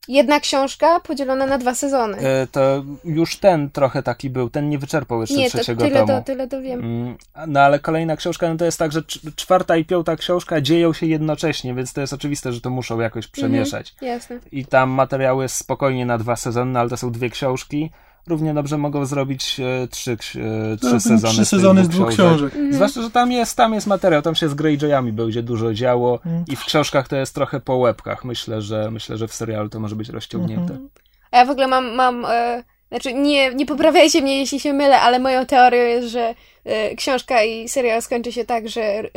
jedna 0.07 0.39
książka 0.39 0.99
podzielona 0.99 1.45
na 1.45 1.57
dwa 1.57 1.75
sezony. 1.75 2.17
E, 2.17 2.47
to 2.47 2.83
już 3.05 3.37
ten 3.37 3.69
trochę 3.69 4.03
taki 4.03 4.29
był, 4.29 4.49
ten 4.49 4.69
nie 4.69 4.77
wyczerpał 4.77 5.21
jeszcze 5.21 5.35
nie, 5.35 5.49
trzeciego 5.49 5.81
to, 5.81 5.87
tyle 5.87 5.99
tomu. 5.99 6.19
To, 6.19 6.21
tyle 6.21 6.47
to 6.47 6.61
wiem. 6.61 6.79
Mm, 6.79 7.17
no 7.47 7.59
ale 7.59 7.79
kolejna 7.79 8.15
książka, 8.15 8.49
no 8.49 8.57
to 8.57 8.65
jest 8.65 8.79
tak, 8.79 8.91
że 8.91 9.03
czwarta 9.35 9.77
i 9.77 9.85
piąta 9.85 10.15
książka 10.15 10.61
dzieją 10.61 10.93
się 10.93 11.05
jednocześnie, 11.05 11.73
więc 11.73 11.93
to 11.93 12.01
jest 12.01 12.13
oczywiste, 12.13 12.53
że 12.53 12.61
to 12.61 12.69
muszą 12.69 12.99
jakoś 12.99 13.27
przemieszać. 13.27 13.91
Mhm, 13.91 14.11
jasne. 14.11 14.39
I 14.51 14.65
tam 14.65 14.89
materiały 14.89 15.49
spokojnie 15.49 16.05
na 16.05 16.17
dwa 16.17 16.35
sezony, 16.35 16.71
no 16.71 16.79
ale 16.79 16.89
to 16.89 16.97
są 16.97 17.11
dwie 17.11 17.29
książki. 17.29 17.91
Równie 18.27 18.53
dobrze 18.53 18.77
mogą 18.77 19.05
zrobić 19.05 19.59
e, 19.59 19.87
trzy, 19.87 20.11
e, 20.11 20.17
trzy 20.17 20.39
No, 20.83 20.99
sezony. 20.99 21.33
Trzy 21.33 21.45
sezony 21.45 21.83
z 21.83 21.87
dwóch 21.87 22.09
książek. 22.09 22.53
Mhm. 22.53 22.73
Zwłaszcza, 22.73 23.01
że 23.01 23.11
tam 23.11 23.31
jest, 23.31 23.57
tam 23.57 23.73
jest 23.73 23.87
materiał, 23.87 24.21
tam 24.21 24.35
się 24.35 24.49
z 24.49 24.53
Greyjoyami 24.53 25.11
będzie 25.11 25.43
dużo 25.43 25.73
działo 25.73 26.19
Mm. 26.25 26.43
i 26.47 26.55
w 26.55 26.65
książkach 26.65 27.07
to 27.07 27.15
jest 27.15 27.35
trochę 27.35 27.59
po 27.59 27.75
łebkach. 27.75 28.25
Myślę, 28.25 28.61
że 28.61 28.91
myślę, 28.91 29.17
że 29.17 29.27
w 29.27 29.33
serialu 29.33 29.69
to 29.69 29.79
może 29.79 29.95
być 29.95 30.09
rozciągnięte. 30.09 30.73
Mhm. 30.73 30.89
A 31.31 31.37
ja 31.37 31.45
w 31.45 31.49
ogóle 31.49 31.67
mam, 31.67 31.95
mam 31.95 32.25
e, 32.25 32.63
znaczy 32.89 33.13
nie, 33.13 33.53
nie 33.55 33.65
poprawiajcie 33.65 34.21
mnie, 34.21 34.39
jeśli 34.39 34.59
się 34.59 34.73
mylę, 34.73 35.01
ale 35.01 35.19
moją 35.19 35.45
teorią 35.45 35.77
jest, 35.77 36.07
że 36.07 36.35
e, 36.63 36.95
książka 36.95 37.43
i 37.43 37.69
serial 37.69 38.01
skończy 38.01 38.31
się 38.31 38.45
tak, 38.45 38.69
że 38.69 38.81
e, 38.83 39.09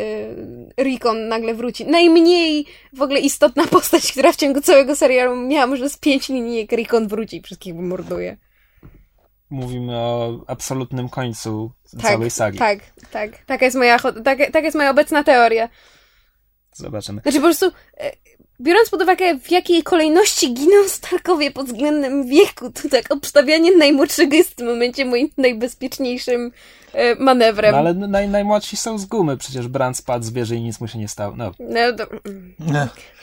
Rickon 0.83 1.29
nagle 1.29 1.55
wróci. 1.55 1.87
Najmniej 1.87 2.67
w 2.93 3.03
ogóle 3.03 3.21
istotna 3.21 3.67
postać, 3.67 4.13
która 4.13 4.33
w 4.33 4.37
ciągu 4.37 4.61
całego 4.61 4.97
serialu 4.97 5.37
miała 5.37 5.67
może 5.67 5.91
z 5.91 5.97
pięć 5.97 6.29
linijek, 6.29 6.73
Rickon 6.73 7.09
wróci 7.09 7.37
i 7.37 7.43
wszystkich 7.43 7.77
wymorduje. 7.77 8.37
Mówimy 9.51 9.97
o 9.97 10.41
absolutnym 10.47 11.09
końcu 11.09 11.73
Tak, 11.93 12.11
całej 12.11 12.31
sagi. 12.31 12.59
Tak, 12.59 12.79
tak. 13.11 13.31
Taka 13.47 13.65
jest 13.65 13.77
moja, 13.77 13.99
tak, 14.25 14.39
tak 14.53 14.65
jest 14.65 14.77
moja 14.77 14.91
obecna 14.91 15.25
teoria. 15.25 15.69
Zobaczymy. 16.73 17.23
Znaczy 17.23 17.39
po 17.39 17.45
prostu, 17.45 17.67
e, 17.97 18.13
biorąc 18.61 18.91
pod 18.91 19.03
uwagę 19.03 19.39
w 19.39 19.51
jakiej 19.51 19.83
kolejności 19.83 20.55
giną 20.55 20.89
Starkowie 20.89 21.51
pod 21.51 21.67
względem 21.67 22.27
wieku, 22.27 22.71
to 22.71 22.89
tak 22.89 23.13
obstawianie 23.13 23.77
najmłodszego 23.77 24.37
jest 24.37 24.51
w 24.51 24.55
tym 24.55 24.67
momencie 24.67 25.05
moim 25.05 25.29
najbezpieczniejszym 25.39 26.53
e, 26.93 27.15
manewrem. 27.15 27.73
No, 27.73 27.79
ale 27.79 27.95
naj, 27.95 28.29
najmłodsi 28.29 28.77
są 28.77 28.99
z 28.99 29.07
gumy, 29.07 29.37
przecież 29.37 29.69
Bran 29.69 29.95
spadł 29.95 30.25
z 30.25 30.31
wieży 30.31 30.57
i 30.57 30.63
nic 30.63 30.81
mu 30.81 30.89
się 30.89 30.99
nie 30.99 31.09
stało. 31.09 31.37
No. 31.37 31.53
No, 31.59 31.93
to, 31.97 32.07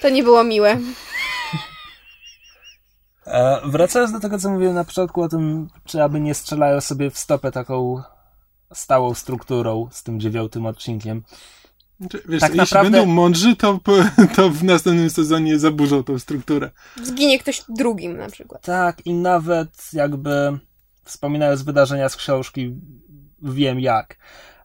to 0.01 0.09
nie 0.09 0.23
było 0.23 0.43
miłe. 0.43 0.77
E, 3.27 3.61
wracając 3.65 4.11
do 4.11 4.19
tego, 4.19 4.39
co 4.39 4.49
mówiłem 4.49 4.75
na 4.75 4.83
początku 4.83 5.21
o 5.21 5.29
tym, 5.29 5.69
czy 5.85 6.03
aby 6.03 6.19
nie 6.19 6.33
strzelają 6.33 6.81
sobie 6.81 7.11
w 7.11 7.17
stopę 7.17 7.51
taką 7.51 8.01
stałą 8.73 9.13
strukturą 9.13 9.87
z 9.91 10.03
tym 10.03 10.19
dziewiątym 10.19 10.65
odcinkiem. 10.65 11.23
Znaczy, 11.99 12.21
Wiesz, 12.29 12.41
Tak 12.41 12.49
jeśli 12.49 12.59
naprawdę- 12.59 12.91
będą 12.91 13.05
mądrzy, 13.13 13.55
to, 13.55 13.79
to 14.35 14.49
w 14.49 14.63
następnym 14.63 15.09
sezonie 15.09 15.59
zaburzą 15.59 16.03
tą 16.03 16.19
strukturę. 16.19 16.71
Zginie 17.03 17.39
ktoś 17.39 17.63
drugim 17.69 18.17
na 18.17 18.29
przykład. 18.29 18.61
Tak, 18.61 19.05
i 19.05 19.13
nawet 19.13 19.69
jakby 19.93 20.59
wspominając 21.03 21.61
wydarzenia 21.61 22.09
z 22.09 22.15
książki, 22.15 22.75
wiem 23.41 23.79
jak. 23.79 24.17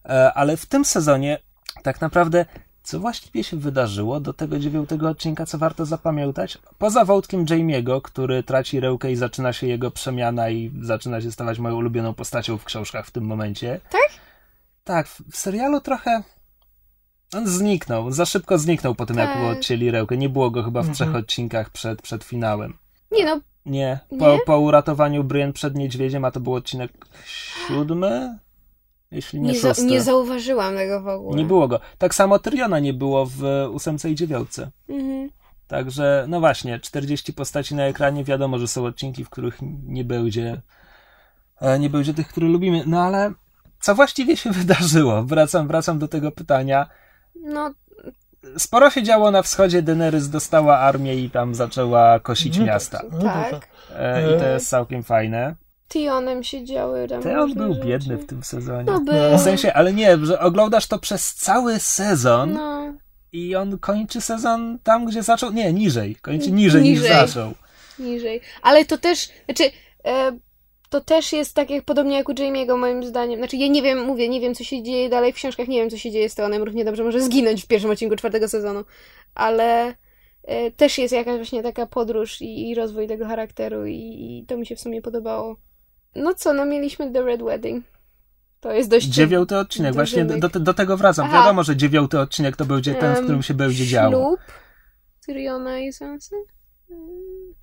E, 0.05 0.33
Ale 0.33 0.57
w 0.57 0.67
tym 0.67 0.85
sezonie 0.85 1.39
tak 1.83 2.01
naprawdę 2.01 2.45
co 2.91 3.01
właściwie 3.01 3.45
się 3.45 3.57
wydarzyło 3.57 4.21
do 4.21 4.33
tego 4.33 4.59
dziewiątego 4.59 5.09
odcinka, 5.09 5.47
co 5.47 5.59
warto 5.59 5.87
zapamiętać? 5.87 6.59
Poza 6.79 7.05
wątkiem 7.05 7.45
Jamie'ego, 7.47 8.03
który 8.03 8.43
traci 8.43 8.81
rękę 8.81 9.13
i 9.13 9.17
zaczyna 9.17 9.53
się 9.53 9.67
jego 9.67 9.91
przemiana 9.91 10.51
i 10.51 10.71
zaczyna 10.83 11.21
się 11.21 11.33
stawać 11.33 11.59
moją 11.59 11.77
ulubioną 11.77 12.15
postacią 12.15 12.59
w 12.59 12.65
książkach 12.65 13.07
w 13.07 13.11
tym 13.11 13.25
momencie. 13.25 13.81
Tak? 13.91 14.11
Tak, 14.85 15.09
w, 15.09 15.23
serialu 15.37 15.81
trochę 15.81 16.23
on 17.37 17.47
zniknął, 17.47 18.13
za 18.13 18.27
szybko 18.27 18.59
zniknął 18.59 18.95
po 18.95 19.07
tym, 19.07 19.17
jak 19.19 19.29
Tak. 19.33 19.39
mu 19.43 19.49
odcięli 19.49 19.91
rękę. 19.91 20.17
Nie 20.17 20.29
było 20.29 20.51
go 20.51 20.63
chyba 20.63 20.81
w 20.83 20.89
Mhm. 20.89 20.95
trzech 20.95 21.15
odcinkach 21.15 21.71
przed, 21.71 22.03
przed 22.03 22.25
finałem. 22.25 22.77
Nie 23.13 23.25
no, 23.25 23.41
Nie, 23.67 23.99
po, 24.19 24.33
Nie? 24.33 24.39
po 24.47 24.59
uratowaniu 24.59 25.25
Brienne 25.25 25.53
przed 25.53 25.75
niedźwiedziem, 25.75 26.25
a 26.25 26.31
to 26.31 26.41
był 26.41 26.55
odcinek 26.55 26.93
siódmy? 27.69 28.39
Jeśli 29.11 29.41
nie, 29.41 29.53
nie, 29.53 29.61
za, 29.61 29.83
nie 29.83 30.03
zauważyłam 30.03 30.75
tego 30.75 31.01
w 31.01 31.09
ogóle. 31.09 31.37
Nie 31.37 31.45
było 31.45 31.69
go. 31.69 31.81
Tak 31.99 32.15
samo 32.15 32.39
Tyriona 32.39 32.79
nie 32.79 32.95
było 32.95 33.27
w 33.27 33.69
ósemce 33.71 34.11
i 34.11 34.15
dziewiątce. 34.15 34.71
Mhm. 34.89 35.31
Także, 35.69 36.25
no 36.29 36.41
właśnie, 36.41 36.81
40 36.81 37.33
postaci 37.33 37.75
na 37.75 37.85
ekranie, 37.85 38.25
wiadomo, 38.25 38.59
że 38.59 38.69
są 38.69 38.85
odcinki, 38.85 39.25
w 39.25 39.31
których 39.31 39.59
nie 39.87 40.05
będzie 40.05 40.63
e, 41.61 41.79
nie 41.79 41.91
będzie 41.91 42.15
tych, 42.15 42.29
które 42.29 42.47
lubimy. 42.47 42.83
No 42.87 43.03
ale 43.03 43.33
co 43.81 43.95
właściwie 43.95 44.37
się 44.37 44.51
wydarzyło? 44.61 45.23
Wracam, 45.23 45.69
wracam 45.69 45.99
do 45.99 46.09
tego 46.09 46.33
pytania. 46.33 46.87
No, 47.35 47.75
Sporo 48.59 48.91
się 48.91 49.03
działo 49.03 49.31
na 49.31 49.43
wschodzie, 49.43 49.83
Daenerys 49.83 50.29
dostała 50.29 50.79
armię 50.79 51.15
i 51.15 51.31
tam 51.31 51.55
zaczęła 51.55 52.21
kosić 52.21 52.59
No 52.59 52.65
miasta. 52.67 53.03
No 53.13 53.19
to 53.19 53.25
tak. 53.25 53.69
E, 53.97 54.37
I 54.37 54.39
to 54.39 54.47
jest 54.47 54.69
całkiem 54.69 55.03
fajne. 55.03 55.55
Tionem 55.93 56.43
się 56.43 56.65
działy 56.65 57.09
tam 57.09 57.23
Ty 57.23 57.31
on 57.33 57.37
różne 57.41 57.65
był 57.65 57.75
rzeczy. 57.75 57.87
biedny 57.87 58.17
w 58.17 58.27
tym 58.27 58.43
sezonie. 58.43 58.85
No 58.85 59.01
był. 59.01 59.39
W 59.39 59.41
sensie, 59.41 59.73
ale 59.73 59.93
nie, 59.93 60.17
że 60.23 60.41
oglądasz 60.41 60.87
to 60.87 60.99
przez 60.99 61.35
cały 61.35 61.79
sezon 61.79 62.53
No, 62.53 62.93
i 63.33 63.57
on 63.57 63.79
kończy 63.79 64.21
sezon 64.21 64.79
tam, 64.83 65.07
gdzie 65.07 65.23
zaczął. 65.23 65.53
Nie, 65.53 65.73
niżej. 65.73 66.17
Kończy 66.17 66.53
niżej, 66.53 66.83
niż 66.83 67.01
Niżej. 67.01 67.17
zaczął. 67.17 67.53
niżej. 67.99 68.41
Ale 68.63 68.85
to 68.85 68.99
też, 68.99 69.29
znaczy, 69.45 69.65
e, 70.05 70.39
to 70.91 71.01
też 71.01 71.33
jest 71.33 71.55
tak 71.55 71.71
jak 71.71 71.85
podobnie 71.85 72.17
jak 72.17 72.29
u 72.29 72.33
Jamie'ego 72.33 72.79
moim 72.79 73.05
zdaniem. 73.05 73.39
Znaczy, 73.39 73.57
ja 73.57 73.69
nie 73.69 73.83
wiem, 73.83 74.05
mówię, 74.05 74.29
nie 74.29 74.41
wiem 74.41 74.55
co 74.55 74.65
się 74.65 74.83
dzieje 74.83 75.09
dalej 75.09 75.33
w 75.33 75.37
książkach, 75.37 75.69
nie 75.69 75.79
wiem 75.81 75.91
co 75.91 75.97
się 75.99 76.11
dzieje 76.11 76.29
z 76.31 76.35
Teonem, 76.35 76.63
równie 76.63 76.85
dobrze 76.85 77.05
może 77.05 77.21
zginąć 77.21 77.65
w 77.65 77.67
pierwszym 77.67 77.91
odcinku 77.91 78.17
czwartego 78.17 78.49
sezonu, 78.49 78.85
ale 79.35 79.95
e, 80.45 80.71
też 80.71 80.99
jest 80.99 81.15
jakaś 81.15 81.37
właśnie 81.37 81.63
taka 81.63 81.87
podróż 81.87 82.41
i, 82.43 82.71
i 82.71 82.75
rozwój 82.75 83.07
tego 83.09 83.27
charakteru 83.27 83.87
i, 83.87 83.95
i 83.95 84.45
to 84.49 84.57
mi 84.57 84.67
się 84.67 84.77
w 84.77 84.81
sumie 84.81 85.03
podobało. 85.03 85.57
No 86.15 86.35
co, 86.35 86.55
no 86.55 86.65
mieliśmy 86.65 87.13
The 87.13 87.23
Red 87.23 87.43
Wedding. 87.43 87.85
To 88.61 88.73
jest 88.73 88.91
dość... 88.91 89.07
Dziewiąty 89.07 89.57
odcinek, 89.57 89.95
właśnie 89.95 90.25
do, 90.25 90.49
do, 90.49 90.75
tego 90.75 90.97
wracam. 90.97 91.27
Aha. 91.27 91.39
Wiadomo, 91.39 91.63
że 91.63 91.77
dziewiąty 91.77 92.19
odcinek 92.19 92.57
to 92.57 92.65
będzie 92.65 92.95
ten, 92.95 93.15
w 93.17 93.23
którym 93.23 93.43
się 93.43 93.55
będzie 93.55 93.87
działo. 93.87 94.11
Ślub 94.11 94.41
Tyriona 95.27 95.79
i 95.79 95.93
Sansa. 95.93 96.37
Mm. 96.91 97.55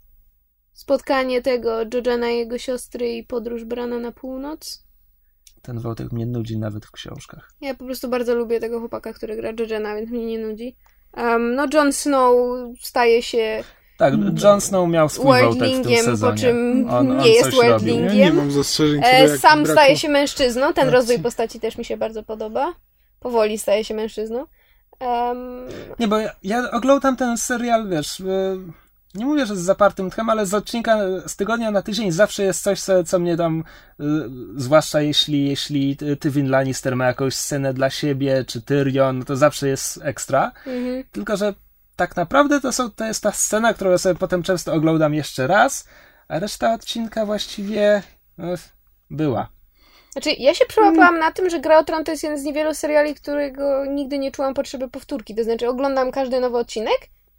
Spotkanie 0.73 1.41
tego 1.41 1.79
Jojana 1.93 2.29
i 2.29 2.37
jego 2.37 2.57
siostry 2.57 3.09
i 3.13 3.23
podróż 3.23 3.63
Brana 3.63 3.99
na 3.99 4.11
północ. 4.11 4.83
Ten 5.61 5.79
wątek 5.79 6.11
mnie 6.11 6.25
nudzi 6.25 6.57
nawet 6.57 6.85
w 6.85 6.91
książkach. 6.91 7.51
Ja 7.61 7.75
po 7.75 7.85
prostu 7.85 8.09
bardzo 8.09 8.35
lubię 8.35 8.59
tego 8.59 8.79
chłopaka, 8.79 9.13
który 9.13 9.35
gra 9.35 9.51
Jojana, 9.59 9.95
więc 9.95 10.09
mnie 10.09 10.25
nie 10.25 10.39
nudzi. 10.39 10.75
Um, 11.13 11.55
no 11.55 11.67
Jon 11.73 11.93
Snow 11.93 12.35
staje 12.81 13.21
się 13.21 13.63
Tak, 13.97 14.13
Jon 14.43 14.61
Snow 14.61 14.89
miał 14.89 15.09
swój 15.09 15.41
wątek 15.41 15.69
w 15.69 15.83
tym 15.87 16.05
sezonie. 16.05 16.33
po 16.33 16.39
czym 16.39 16.85
On- 16.89 17.11
on 17.11 17.17
nie 17.17 17.29
jest. 17.29 17.49
Ja 17.53 17.77
nie 18.13 18.33
mam 18.33 18.51
zastrzeżeń 18.51 19.01
co 19.01 19.27
do 19.27 19.33
E, 19.33 19.37
sam 19.37 19.59
braku. 19.63 19.71
staje 19.71 19.97
się 19.97 20.09
mężczyzną, 20.09 20.73
ten 20.73 20.89
rozwój 20.89 21.19
postaci 21.19 21.59
też 21.59 21.77
mi 21.77 21.85
się 21.85 21.97
bardzo 21.97 22.23
podoba. 22.23 22.73
Powoli 23.19 23.57
staje 23.57 23.83
się 23.83 23.93
mężczyzną. 23.93 24.45
Um, 24.99 25.65
Nie, 25.99 26.07
bo 26.07 26.17
ja, 26.17 26.31
ja 26.43 26.71
oglądam 26.71 27.15
ten 27.15 27.37
serial, 27.37 27.87
wiesz, 27.89 28.19
y, 28.19 28.57
nie 29.15 29.25
mówię, 29.25 29.45
że 29.45 29.55
z 29.55 29.59
zapartym 29.59 30.09
tchem, 30.09 30.29
ale 30.29 30.45
z 30.45 30.53
odcinka, 30.53 30.97
z 31.27 31.35
tygodnia 31.35 31.71
na 31.71 31.81
tydzień 31.81 32.11
zawsze 32.11 32.43
jest 32.43 32.63
coś, 32.63 32.81
co, 32.81 33.03
co 33.03 33.19
mnie 33.19 33.37
tam, 33.37 33.63
y, 33.99 34.03
zwłaszcza 34.55 35.01
jeśli, 35.01 35.49
jeśli 35.49 35.97
ty- 35.97 36.17
Tywin 36.17 36.49
Lannister 36.49 36.95
ma 36.95 37.05
jakąś 37.05 37.35
scenę 37.35 37.73
dla 37.73 37.89
siebie, 37.89 38.45
czy 38.47 38.61
Tyrion, 38.61 39.25
to 39.25 39.35
zawsze 39.35 39.67
jest 39.67 39.99
ekstra. 40.03 40.51
mhm. 40.67 41.03
Tylko, 41.11 41.37
że 41.37 41.53
tak 41.97 42.15
naprawdę 42.15 42.61
to, 42.61 42.71
są, 42.71 42.91
to 42.91 43.05
jest 43.05 43.23
ta 43.23 43.31
scena, 43.31 43.73
którą 43.73 43.97
sobie 43.97 44.15
potem 44.15 44.43
często 44.43 44.73
oglądam 44.73 45.13
jeszcze 45.13 45.47
raz, 45.47 45.87
a 46.27 46.39
reszta 46.39 46.73
odcinka 46.73 47.25
właściwie 47.25 48.03
no, 48.37 48.47
była. 49.09 49.49
Znaczy, 50.11 50.31
ja 50.39 50.53
się 50.53 50.65
przełapałam 50.65 51.19
na 51.19 51.31
tym, 51.31 51.49
że 51.49 51.59
Gra 51.59 51.77
o 51.79 51.83
Tron 51.83 52.03
to 52.03 52.11
jest 52.11 52.23
jeden 52.23 52.39
z 52.39 52.43
niewielu 52.43 52.73
seriali, 52.73 53.15
którego 53.15 53.85
nigdy 53.85 54.19
nie 54.19 54.31
czułam 54.31 54.53
potrzeby 54.53 54.89
powtórki. 54.89 55.35
To 55.35 55.43
znaczy, 55.43 55.69
oglądam 55.69 56.11
każdy 56.11 56.39
nowy 56.39 56.57
odcinek 56.57 56.97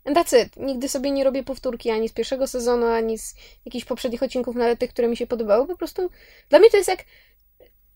and 0.09 0.17
that's 0.17 0.45
it. 0.45 0.57
Nigdy 0.57 0.89
sobie 0.89 1.11
nie 1.11 1.25
robię 1.25 1.43
powtórki 1.43 1.91
ani 1.91 2.09
z 2.09 2.13
pierwszego 2.13 2.47
sezonu, 2.47 2.87
ani 2.87 3.19
z 3.19 3.35
jakichś 3.65 3.85
poprzednich 3.85 4.23
odcinków, 4.23 4.57
nawet 4.57 4.79
tych, 4.79 4.91
które 4.91 5.09
mi 5.09 5.17
się 5.17 5.27
podobały. 5.27 5.67
Po 5.67 5.77
prostu 5.77 6.11
dla 6.49 6.59
mnie 6.59 6.71
to 6.71 6.77
jest 6.77 6.89
jak... 6.89 7.05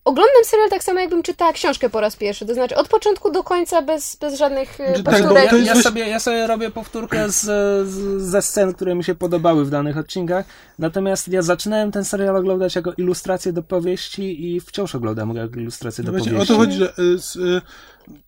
Oglądam 0.05 0.43
serial 0.45 0.69
tak 0.69 0.83
samo, 0.83 0.99
jakbym 0.99 1.23
czytała 1.23 1.53
książkę 1.53 1.89
po 1.89 2.01
raz 2.01 2.15
pierwszy. 2.15 2.45
To 2.45 2.53
znaczy, 2.53 2.75
od 2.75 2.87
początku 2.87 3.31
do 3.31 3.43
końca, 3.43 3.81
bez, 3.81 4.15
bez 4.15 4.37
żadnych 4.37 4.79
e, 4.79 4.87
Znaczy, 4.87 5.03
tak, 5.03 5.29
bo 5.29 5.37
ja, 5.37 5.57
ja, 5.57 5.81
sobie, 5.81 6.07
ja 6.07 6.19
sobie 6.19 6.47
robię 6.47 6.69
powtórkę 6.71 7.29
z, 7.29 7.41
z, 7.89 8.21
ze 8.21 8.41
scen, 8.41 8.73
które 8.73 8.95
mi 8.95 9.03
się 9.03 9.15
podobały 9.15 9.65
w 9.65 9.69
danych 9.69 9.97
odcinkach. 9.97 10.45
Natomiast 10.79 11.27
ja 11.27 11.41
zaczynałem 11.41 11.91
ten 11.91 12.05
serial 12.05 12.35
oglądać 12.37 12.75
jako 12.75 12.93
ilustrację 12.97 13.53
do 13.53 13.63
powieści 13.63 14.45
i 14.55 14.61
wciąż 14.61 14.95
oglądam 14.95 15.33
go 15.33 15.39
jako 15.39 15.59
ilustrację 15.59 16.03
do 16.03 16.11
No 16.11 16.17
Właśnie 16.17 16.31
powieści. 16.33 16.53
o 16.53 16.55
to 16.55 16.61
chodzi, 16.61 16.77
że 16.77 16.93
y, 16.99 17.15
s- 17.17 17.35
y, 17.35 17.61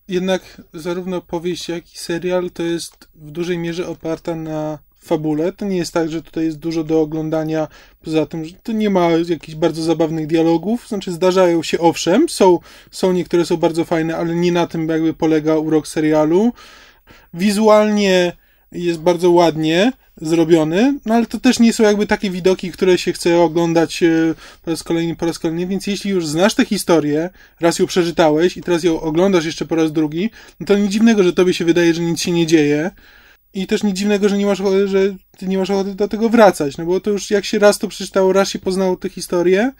jednak 0.07 0.41
zarówno 0.73 1.21
powieść, 1.21 1.69
jak 1.69 1.93
i 1.93 1.97
serial 1.97 2.51
to 2.51 2.63
jest 2.63 3.07
w 3.15 3.31
dużej 3.31 3.57
mierze 3.57 3.87
oparta 3.87 4.35
na 4.35 4.79
fabule. 5.05 5.51
To 5.51 5.65
nie 5.65 5.77
jest 5.77 5.93
tak, 5.93 6.09
że 6.09 6.21
tutaj 6.21 6.45
jest 6.45 6.59
dużo 6.59 6.83
do 6.83 7.01
oglądania, 7.01 7.67
poza 8.03 8.25
tym, 8.25 8.45
że 8.45 8.53
to 8.63 8.71
nie 8.71 8.89
ma 8.89 9.09
jakichś 9.09 9.55
bardzo 9.55 9.83
zabawnych 9.83 10.27
dialogów. 10.27 10.87
Znaczy 10.87 11.11
zdarzają 11.11 11.63
się 11.63 11.79
owszem, 11.79 12.29
są, 12.29 12.59
są 12.91 13.13
niektóre 13.13 13.45
są 13.45 13.57
bardzo 13.57 13.85
fajne, 13.85 14.17
ale 14.17 14.35
nie 14.35 14.51
na 14.51 14.67
tym 14.67 14.89
jakby 14.89 15.13
polega 15.13 15.55
urok 15.55 15.87
serialu. 15.87 16.53
Wizualnie 17.33 18.33
jest 18.71 18.99
bardzo 18.99 19.31
ładnie 19.31 19.91
zrobiony, 20.21 20.99
no 21.05 21.15
ale 21.15 21.25
to 21.25 21.39
też 21.39 21.59
nie 21.59 21.73
są 21.73 21.83
jakby 21.83 22.07
takie 22.07 22.29
widoki, 22.29 22.71
które 22.71 22.97
się 22.97 23.13
chce 23.13 23.39
oglądać 23.39 24.03
e, 24.03 24.09
po 24.63 24.71
raz 24.71 24.83
kolejny, 24.83 25.15
po 25.15 25.25
raz 25.25 25.39
kolejny, 25.39 25.67
więc 25.67 25.87
jeśli 25.87 26.11
już 26.11 26.27
znasz 26.27 26.53
tę 26.53 26.65
historię, 26.65 27.29
raz 27.59 27.79
ją 27.79 27.85
przeczytałeś 27.85 28.57
i 28.57 28.61
teraz 28.61 28.83
ją 28.83 29.01
oglądasz 29.01 29.45
jeszcze 29.45 29.65
po 29.65 29.75
raz 29.75 29.91
drugi, 29.91 30.29
no 30.59 30.65
to 30.65 30.77
nic 30.77 30.91
dziwnego, 30.91 31.23
że 31.23 31.33
tobie 31.33 31.53
się 31.53 31.65
wydaje, 31.65 31.93
że 31.93 32.01
nic 32.01 32.21
się 32.21 32.31
nie 32.31 32.47
dzieje. 32.47 32.91
I 33.55 33.67
też 33.67 33.83
nic 33.83 33.97
dziwnego, 33.97 34.29
że 34.29 34.37
nie 34.37 34.45
masz 34.45 34.61
ochoty, 34.61 34.87
że 34.87 34.99
ty 35.37 35.47
nie 35.47 35.57
masz 35.57 35.69
ochoty 35.69 35.95
do 35.95 36.07
tego 36.07 36.29
wracać, 36.29 36.77
no 36.77 36.85
bo 36.85 36.99
to 36.99 37.09
już 37.11 37.31
jak 37.31 37.45
się 37.45 37.59
raz 37.59 37.79
to 37.79 37.87
przeczytało, 37.87 38.33
raz 38.33 38.49
się 38.49 38.59
poznało 38.59 38.95
tę 38.95 39.09
historię, 39.09 39.71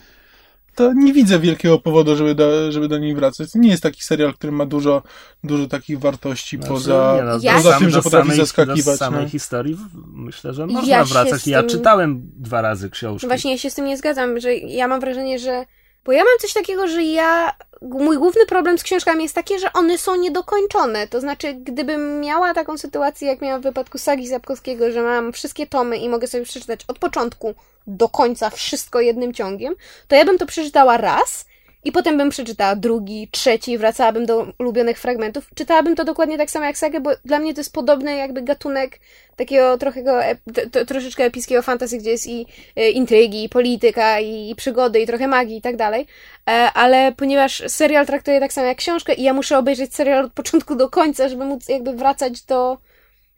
to 0.75 0.93
nie 0.93 1.13
widzę 1.13 1.39
wielkiego 1.39 1.79
powodu, 1.79 2.15
żeby 2.15 2.35
do, 2.35 2.71
żeby 2.71 2.87
do 2.87 2.97
niej 2.97 3.15
wracać. 3.15 3.51
To 3.51 3.59
nie 3.59 3.69
jest 3.69 3.83
taki 3.83 4.03
serial, 4.03 4.33
który 4.33 4.51
ma 4.51 4.65
dużo, 4.65 5.03
dużo 5.43 5.67
takich 5.67 5.99
wartości 5.99 6.57
Znaczy, 6.57 6.69
poza, 6.73 7.13
nie 7.17 7.23
no, 7.23 7.39
Ja 7.41 7.53
poza 7.53 7.79
tym, 7.79 7.89
że 7.89 8.01
potrafi 8.01 8.27
samej, 8.27 8.37
zaskakiwać. 8.37 8.85
Do 8.85 8.97
samej 8.97 9.23
no. 9.23 9.29
historii 9.29 9.77
myślę, 10.13 10.53
że 10.53 10.61
Ja 10.61 10.67
można 10.67 11.05
się 11.05 11.13
wracać. 11.13 11.41
z 11.41 11.45
Ja 11.45 11.59
tym- 11.59 11.69
czytałem 11.69 12.31
dwa 12.37 12.61
razy 12.61 12.89
książki. 12.89 13.27
Właśnie 13.27 13.51
ja 13.51 13.57
się 13.57 13.69
z 13.69 13.73
tym 13.73 13.85
nie 13.85 13.97
zgadzam, 13.97 14.39
że 14.39 14.55
ja 14.55 14.87
mam 14.87 14.99
wrażenie, 14.99 15.39
że. 15.39 15.65
Bo 16.05 16.11
ja 16.11 16.23
mam 16.23 16.39
coś 16.39 16.53
takiego, 16.53 16.87
że 16.87 17.03
ja. 17.03 17.53
Mój 17.81 18.17
główny 18.17 18.45
problem 18.45 18.77
z 18.77 18.83
książkami 18.83 19.23
jest 19.23 19.35
taki, 19.35 19.59
że 19.59 19.73
one 19.73 19.97
są 19.97 20.15
niedokończone. 20.15 21.07
To 21.07 21.21
znaczy, 21.21 21.53
gdybym 21.53 22.21
miała 22.21 22.53
taką 22.53 22.77
sytuację, 22.77 23.27
jak 23.27 23.41
miałam 23.41 23.61
w 23.61 23.63
wypadku 23.63 23.97
Sagi 23.97 24.27
Zapkowskiego, 24.27 24.91
że 24.91 25.01
mam 25.01 25.33
wszystkie 25.33 25.67
tomy 25.67 25.97
i 25.97 26.09
mogę 26.09 26.27
sobie 26.27 26.43
przeczytać 26.43 26.81
od 26.87 26.99
początku 26.99 27.55
do 27.87 28.09
końca 28.09 28.49
wszystko 28.49 29.01
jednym 29.01 29.33
ciągiem, 29.33 29.75
to 30.07 30.15
ja 30.15 30.25
bym 30.25 30.37
to 30.37 30.45
przeczytała 30.45 30.97
raz 30.97 31.45
i 31.85 31.91
potem 31.91 32.17
bym 32.17 32.29
przeczytała 32.29 32.75
drugi, 32.75 33.27
trzeci, 33.31 33.77
wracałabym 33.77 34.25
do 34.25 34.47
ulubionych 34.59 34.99
fragmentów. 34.99 35.47
Czytałabym 35.55 35.95
to 35.95 36.05
dokładnie 36.05 36.37
tak 36.37 36.51
samo 36.51 36.65
jak 36.65 36.77
sagę, 36.77 36.99
bo 36.99 37.11
dla 37.25 37.39
mnie 37.39 37.53
to 37.53 37.59
jest 37.59 37.73
podobny 37.73 38.15
jakby 38.15 38.41
gatunek 38.41 38.99
takiego 39.35 39.77
trochę, 39.77 40.01
ep- 40.01 40.69
t- 40.71 40.85
troszeczkę 40.85 41.23
epickiego 41.23 41.61
fantasy, 41.61 41.97
gdzie 41.97 42.09
jest 42.09 42.27
i 42.27 42.45
e, 42.75 42.89
intrygi, 42.89 43.43
i 43.43 43.49
polityka, 43.49 44.19
i, 44.19 44.55
przygody, 44.55 44.99
i 44.99 45.07
trochę 45.07 45.27
magii 45.27 45.57
i 45.57 45.61
tak 45.61 45.75
dalej. 45.75 46.07
E, 46.49 46.51
ale 46.51 47.11
ponieważ 47.17 47.63
serial 47.67 48.05
traktuje 48.05 48.39
tak 48.39 48.53
samo 48.53 48.67
jak 48.67 48.77
książkę 48.77 49.13
i 49.13 49.23
ja 49.23 49.33
muszę 49.33 49.57
obejrzeć 49.57 49.95
serial 49.95 50.25
od 50.25 50.33
początku 50.33 50.75
do 50.75 50.89
końca, 50.89 51.29
żeby 51.29 51.45
móc 51.45 51.69
jakby 51.69 51.93
wracać 51.93 52.41
do... 52.41 52.77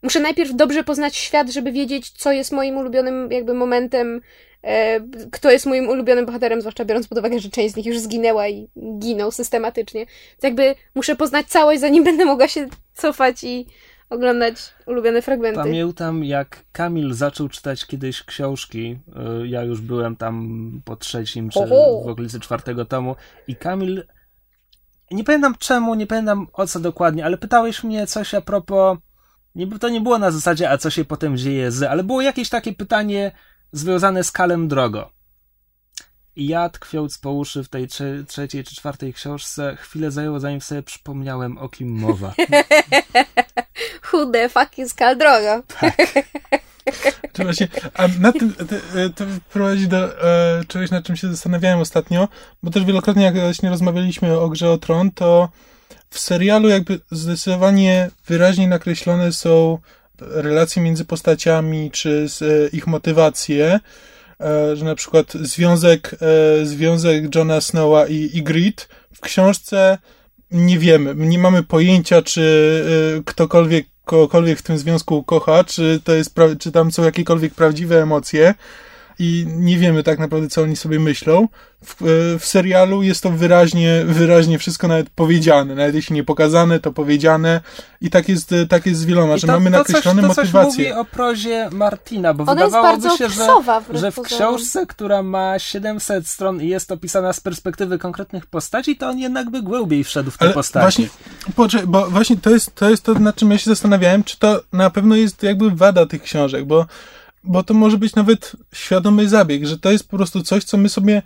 Muszę 0.03 0.19
najpierw 0.19 0.55
dobrze 0.55 0.83
poznać 0.83 1.15
świat, 1.15 1.49
żeby 1.49 1.71
wiedzieć, 1.71 2.09
co 2.09 2.31
jest 2.31 2.51
moim 2.51 2.77
ulubionym 2.77 3.31
jakby 3.31 3.53
momentem, 3.53 4.21
kto 5.31 5.51
jest 5.51 5.65
moim 5.65 5.89
ulubionym 5.89 6.25
bohaterem, 6.25 6.61
zwłaszcza 6.61 6.85
biorąc 6.85 7.07
pod 7.07 7.17
uwagę, 7.17 7.39
że 7.39 7.49
część 7.49 7.73
z 7.73 7.77
nich 7.77 7.85
już 7.85 7.99
zginęła 7.99 8.47
i 8.47 8.69
giną 8.99 9.31
systematycznie. 9.31 9.99
Więc 10.05 10.43
jakby 10.43 10.75
muszę 10.95 11.15
poznać 11.15 11.47
całość, 11.47 11.81
zanim 11.81 12.03
będę 12.03 12.25
mogła 12.25 12.47
się 12.47 12.67
cofać 12.93 13.43
i 13.43 13.65
oglądać 14.09 14.55
ulubione 14.85 15.21
fragmenty. 15.21 15.59
Pamiętam, 15.59 16.23
jak 16.23 16.63
Kamil 16.71 17.13
zaczął 17.13 17.49
czytać 17.49 17.85
kiedyś 17.85 18.23
książki. 18.23 18.99
y, 19.43 19.47
Ja 19.47 19.63
już 19.63 19.81
byłem 19.81 20.15
tam 20.15 20.71
po 20.85 20.95
trzecim, 20.95 21.49
czy 21.49 21.59
Oho. 21.59 22.03
w 22.05 22.09
okolicy 22.09 22.39
czwartego 22.39 22.85
tomu. 22.85 23.15
I 23.47 23.55
Kamil. 23.55 24.03
Nie 25.11 25.23
pamiętam 25.23 25.55
czemu, 25.59 25.95
nie 25.95 26.07
pamiętam 26.07 26.47
o 26.53 26.67
co 26.67 26.79
dokładnie, 26.79 27.25
ale 27.25 27.37
pytałeś 27.37 27.83
mnie 27.83 28.07
coś 28.07 28.33
a 28.33 28.41
propos. 28.41 28.97
Nie, 29.55 29.67
to 29.79 29.89
nie 29.89 30.01
było 30.01 30.17
na 30.19 30.31
zasadzie, 30.31 30.69
a 30.69 30.77
co 30.77 30.89
się 30.89 31.05
potem 31.05 31.37
dzieje 31.37 31.71
z, 31.71 31.83
ale 31.83 32.03
było 32.03 32.21
jakieś 32.21 32.49
takie 32.49 32.73
pytanie 32.73 33.31
związane 33.71 34.23
z 34.23 34.31
Kalem 34.31 34.67
Drogo. 34.67 35.09
I 36.35 36.47
ja, 36.47 36.69
tkwiąc 36.69 37.17
po 37.17 37.31
uszy 37.31 37.63
w 37.63 37.69
tej 37.69 37.87
trze- 37.87 38.25
trzeciej 38.25 38.63
czy 38.63 38.75
czwartej 38.75 39.13
książce, 39.13 39.77
chwilę 39.79 40.11
zajęło, 40.11 40.39
zanim 40.39 40.61
sobie 40.61 40.83
przypomniałem, 40.83 41.57
o 41.57 41.69
kim 41.69 41.89
mowa. 41.89 42.33
Who 44.13 44.25
the 44.25 44.49
fuck 44.49 44.77
is 44.77 44.93
Khal 44.93 45.17
Drogo? 45.17 45.63
Czy 47.33 47.43
właśnie, 47.43 47.67
a 47.93 48.07
na 48.19 48.31
tym 48.31 48.53
to, 48.53 48.63
to 49.15 49.25
prowadzi 49.53 49.87
do 49.87 50.23
e, 50.23 50.65
czegoś, 50.67 50.91
nad 50.91 51.05
czym 51.05 51.15
się 51.15 51.27
zastanawiałem 51.27 51.79
ostatnio, 51.79 52.27
bo 52.63 52.71
też 52.71 52.85
wielokrotnie, 52.85 53.23
jak 53.23 53.39
właśnie 53.39 53.69
rozmawialiśmy 53.69 54.39
o 54.39 54.49
grze 54.49 54.71
o 54.71 54.77
Tron, 54.77 55.11
to 55.11 55.49
w 56.09 56.19
serialu 56.19 56.69
jakby 56.69 56.99
zdecydowanie 57.11 58.09
wyraźnie 58.27 58.67
nakreślone 58.67 59.31
są 59.31 59.77
relacje 60.21 60.81
między 60.81 61.05
postaciami, 61.05 61.91
czy 61.91 62.27
e, 62.41 62.67
ich 62.75 62.87
motywacje, 62.87 63.79
e, 64.41 64.75
że 64.75 64.85
na 64.85 64.95
przykład 64.95 65.33
związek, 65.33 66.15
e, 66.61 66.65
związek 66.65 67.35
Johna 67.35 67.61
Snowa 67.61 68.07
i, 68.07 68.29
i 68.33 68.43
w 69.13 69.19
książce 69.21 69.97
nie 70.51 70.79
wiemy, 70.79 71.15
nie 71.15 71.39
mamy 71.39 71.63
pojęcia, 71.63 72.21
czy 72.21 72.83
ktokolwiek 73.25 73.87
kogokolwiek 74.05 74.59
w 74.59 74.61
tym 74.61 74.77
związku 74.77 75.23
kocha, 75.23 75.63
czy 75.63 75.99
to 76.03 76.13
jest, 76.13 76.35
czy 76.59 76.71
tam 76.71 76.91
są 76.91 77.03
jakiekolwiek 77.03 77.53
prawdziwe 77.53 78.01
emocje 78.01 78.53
i 79.19 79.45
nie 79.47 79.77
wiemy 79.77 80.03
tak 80.03 80.19
naprawdę, 80.19 80.47
co 80.49 80.61
oni 80.61 80.75
sobie 80.75 80.99
myślą. 80.99 81.47
W, 81.85 82.01
e, 82.01 82.39
w 82.39 82.45
serialu 82.45 83.03
jest 83.03 83.23
to 83.23 83.29
wyraźnie, 83.29 84.03
wyraźnie 84.05 84.59
wszystko 84.59 84.87
nawet 84.87 85.09
powiedziane, 85.09 85.75
nawet 85.75 85.95
jeśli 85.95 86.15
nie 86.15 86.23
pokazane, 86.23 86.79
to 86.79 86.91
powiedziane 86.91 87.61
i 88.01 88.09
tak 88.09 88.29
jest, 88.29 88.51
e, 88.51 88.67
tak 88.67 88.85
jest 88.85 88.99
z 88.99 89.05
wieloma, 89.05 89.35
I 89.35 89.39
że 89.39 89.47
mamy 89.47 89.69
nakreślone 89.69 90.21
coś, 90.21 90.35
to 90.35 90.41
motywacje. 90.41 90.71
Coś 90.71 90.77
mówi 90.77 90.91
o 90.91 91.05
prozie 91.05 91.69
Martina, 91.71 92.33
bo 92.33 92.43
Ona 92.43 92.61
jest 92.61 92.75
wydawałoby 92.75 93.03
bardzo 93.03 93.17
się, 93.17 93.29
że, 93.29 93.47
wbrew 93.81 94.01
że 94.01 94.11
w 94.11 94.21
książce, 94.21 94.85
która 94.85 95.23
ma 95.23 95.59
700 95.59 96.27
stron 96.27 96.61
i 96.61 96.67
jest 96.67 96.91
opisana 96.91 97.33
z 97.33 97.39
perspektywy 97.39 97.97
konkretnych 97.97 98.45
postaci, 98.45 98.97
to 98.97 99.07
on 99.07 99.19
jednak 99.19 99.49
by 99.49 99.61
głębiej 99.61 100.03
wszedł 100.03 100.31
w 100.31 100.37
te 100.37 100.45
Ale 100.45 100.53
postaci. 100.53 100.83
właśnie, 100.83 101.07
poczekaj, 101.55 101.87
bo 101.87 102.09
właśnie 102.09 102.37
to 102.37 102.49
jest, 102.49 102.75
to 102.75 102.89
jest 102.89 103.03
to, 103.03 103.13
nad 103.13 103.35
czym 103.35 103.51
ja 103.51 103.57
się 103.57 103.69
zastanawiałem, 103.69 104.23
czy 104.23 104.39
to 104.39 104.61
na 104.73 104.89
pewno 104.89 105.15
jest 105.15 105.43
jakby 105.43 105.71
wada 105.71 106.05
tych 106.05 106.21
książek, 106.21 106.65
bo, 106.65 106.85
bo 107.47 107.63
to 107.63 107.73
może 107.73 107.97
być 107.97 108.15
nawet 108.15 108.55
świadomy 108.73 109.29
zabieg, 109.29 109.65
że 109.65 109.79
to 109.79 109.91
jest 109.91 110.09
po 110.09 110.17
prostu 110.17 110.43
coś, 110.43 110.63
co 110.63 110.77
my 110.77 110.89
sobie, 110.89 111.21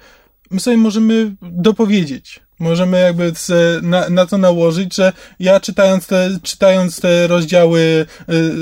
my 0.52 0.60
sobie 0.60 0.78
możemy 0.78 1.36
dopowiedzieć. 1.42 2.40
Możemy 2.62 3.00
jakby 3.00 3.34
na, 3.82 4.10
na 4.10 4.26
to 4.26 4.38
nałożyć, 4.38 4.96
że 4.96 5.14
ja 5.40 5.60
czytając 5.60 6.08
te, 6.08 6.30
czytając 6.44 7.02
te 7.02 7.28
rozdziały 7.28 7.80
y, 7.80 8.06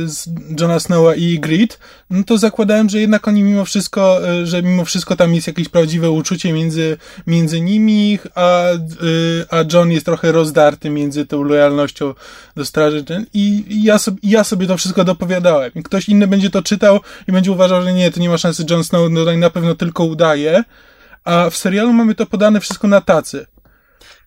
z 0.09 0.29
Johna 0.59 0.79
Snowa 0.79 1.15
i 1.15 1.39
Grit, 1.39 1.79
no 2.09 2.23
to 2.23 2.37
zakładałem, 2.37 2.89
że 2.89 2.99
jednak 2.99 3.27
oni 3.27 3.43
mimo 3.43 3.65
wszystko, 3.65 4.29
y, 4.29 4.45
że 4.45 4.63
mimo 4.63 4.85
wszystko 4.85 5.15
tam 5.15 5.35
jest 5.35 5.47
jakieś 5.47 5.69
prawdziwe 5.69 6.11
uczucie 6.11 6.53
między, 6.53 6.97
między 7.27 7.61
nimi, 7.61 8.19
a, 8.35 8.63
y, 9.03 9.45
a 9.49 9.57
John 9.73 9.91
jest 9.91 10.05
trochę 10.05 10.31
rozdarty 10.31 10.89
między 10.89 11.25
tą 11.25 11.43
lojalnością 11.43 12.13
do 12.55 12.65
Straży. 12.65 13.05
I 13.33 13.65
ja 13.83 13.97
sobie, 13.97 14.17
ja 14.23 14.43
sobie 14.43 14.67
to 14.67 14.77
wszystko 14.77 15.03
dopowiadałem. 15.03 15.71
Ktoś 15.83 16.09
inny 16.09 16.27
będzie 16.27 16.49
to 16.49 16.61
czytał 16.61 16.99
i 17.27 17.31
będzie 17.31 17.51
uważał, 17.51 17.81
że 17.83 17.93
nie, 17.93 18.11
to 18.11 18.19
nie 18.19 18.29
ma 18.29 18.37
szansy, 18.37 18.65
John 18.69 18.83
Snow 18.83 19.11
no, 19.11 19.37
na 19.37 19.49
pewno 19.49 19.75
tylko 19.75 20.03
udaje. 20.03 20.63
A 21.23 21.49
w 21.49 21.57
serialu 21.57 21.93
mamy 21.93 22.15
to 22.15 22.25
podane 22.25 22.59
wszystko 22.59 22.87
na 22.87 23.01
tacy. 23.01 23.45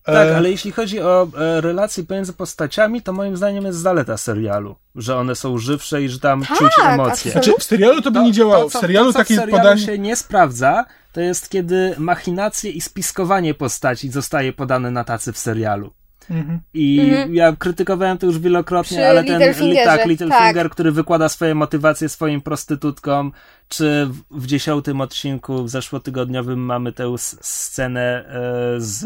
Tak, 0.05 0.29
E, 0.29 0.37
ale 0.37 0.51
jeśli 0.51 0.73
chodzi 0.73 1.01
o 1.01 1.29
e, 1.39 1.61
relacje 1.61 2.05
pomiędzy 2.05 2.33
postaciami, 2.33 3.03
to 3.03 3.13
moim 3.13 3.37
zdaniem 3.37 3.65
jest 3.65 3.79
zaleta 3.79 4.17
serialu, 4.17 4.77
że 4.95 5.17
one 5.17 5.35
są 5.35 5.59
żywsze 5.59 6.03
i 6.03 6.09
że 6.09 6.21
tam 6.21 6.45
Tak, 6.45 6.59
czuć 6.59 6.73
emocje. 6.87 7.33
Znaczy, 7.33 7.53
w 7.59 7.63
serialu 7.63 8.03
to 8.03 8.11
by 8.11 8.21
nie 8.23 8.33
działało. 8.33 8.69
W 8.69 8.73
co- 8.73 8.81
serialu 8.81 9.07
to, 9.07 9.13
co 9.13 9.19
takie 9.19 9.35
w 9.35 9.39
serialu 9.39 9.63
podanie... 9.63 9.81
się 9.87 9.99
nie 9.99 10.17
sprawdza, 10.17 10.85
to 11.13 11.21
jest 11.21 11.51
kiedy 11.51 11.95
machinacje 11.99 12.71
i 12.71 12.81
spiskowanie 12.81 13.55
postaci 13.55 14.11
zostaje 14.11 14.53
podane 14.53 14.91
na 14.91 15.05
tacy 15.05 15.33
w 15.33 15.39
serialu. 15.39 15.93
Mhm. 16.31 16.61
I 16.75 17.01
Mhm. 17.01 17.35
ja 17.35 17.57
krytykowałem 17.59 18.19
to 18.19 18.27
już 18.27 18.39
wielokrotnie, 18.39 18.97
Przy 18.97 19.07
ale 19.07 19.25
ten 19.25 19.41
tak, 19.41 19.57
tak. 19.85 20.07
Littlefinger, 20.07 20.71
który 20.71 20.93
wykłada 20.93 21.29
swoje 21.29 21.55
motywacje 21.55 22.09
swoim 22.09 22.41
prostytutkom, 22.41 23.33
czy 23.69 24.07
w, 24.07 24.41
w 24.41 24.47
dziesiątym 24.47 25.01
odcinku 25.01 25.69
zeszłotygodniowym 25.69 26.59
mamy 26.59 26.93
tę 26.93 27.15
scenę 27.19 28.25
e, 28.29 28.81
z 28.81 29.05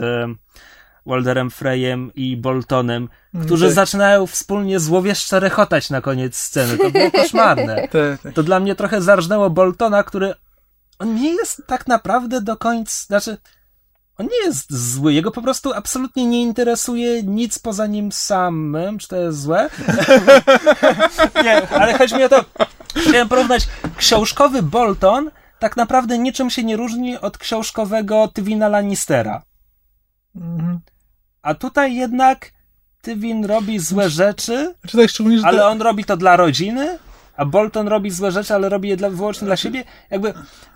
Walderem 1.06 1.50
Freyem 1.50 2.10
i 2.14 2.36
Boltonem, 2.36 3.08
którzy 3.44 3.66
tak. 3.66 3.74
zaczynają 3.74 4.26
wspólnie 4.26 4.80
złowieszcze 4.80 5.40
rechotać 5.40 5.90
na 5.90 6.00
koniec 6.00 6.36
sceny. 6.36 6.78
To 6.78 6.90
było 6.90 7.10
koszmarne. 7.22 7.88
Te, 7.88 8.18
te. 8.22 8.32
To 8.32 8.42
dla 8.42 8.60
mnie 8.60 8.74
trochę 8.74 9.02
zarżnęło 9.02 9.50
Boltona, 9.50 10.02
który 10.02 10.34
on 10.98 11.14
nie 11.14 11.34
jest 11.34 11.62
tak 11.66 11.86
naprawdę 11.86 12.40
do 12.40 12.56
końca, 12.56 13.06
znaczy 13.06 13.36
on 14.18 14.26
nie 14.26 14.46
jest 14.46 14.72
zły, 14.72 15.12
jego 15.12 15.30
po 15.30 15.42
prostu 15.42 15.72
absolutnie 15.72 16.26
nie 16.26 16.42
interesuje 16.42 17.22
nic 17.22 17.58
poza 17.58 17.86
nim 17.86 18.12
samym, 18.12 18.98
czy 18.98 19.08
to 19.08 19.16
jest 19.16 19.40
złe? 19.40 19.70
nie, 21.44 21.68
ale 21.68 21.98
chodzi 21.98 22.14
mi 22.14 22.24
o 22.24 22.28
to, 22.28 22.44
chciałem 22.96 23.28
porównać 23.28 23.68
książkowy 23.96 24.62
Bolton 24.62 25.30
tak 25.58 25.76
naprawdę 25.76 26.18
niczym 26.18 26.50
się 26.50 26.64
nie 26.64 26.76
różni 26.76 27.18
od 27.18 27.38
książkowego 27.38 28.28
Tywina 28.28 28.68
Lannistera. 28.68 29.42
Mhm. 30.36 30.80
A 31.46 31.54
tutaj 31.54 31.96
jednak 31.96 32.52
Tywin 33.02 33.44
robi 33.44 33.78
złe 33.78 34.10
rzeczy, 34.10 34.74
tak 34.92 35.10
szczególnie, 35.10 35.38
że 35.38 35.46
ale 35.46 35.58
to... 35.58 35.68
on 35.68 35.82
robi 35.82 36.04
to 36.04 36.16
dla 36.16 36.36
rodziny, 36.36 36.98
a 37.36 37.44
Bolton 37.44 37.88
robi 37.88 38.10
złe 38.10 38.32
rzeczy, 38.32 38.54
ale 38.54 38.68
robi 38.68 38.88
je 38.88 38.96
dla, 38.96 39.10
wyłącznie 39.10 39.46
dla 39.46 39.56
siebie. 39.56 39.84
Jakby 40.10 40.34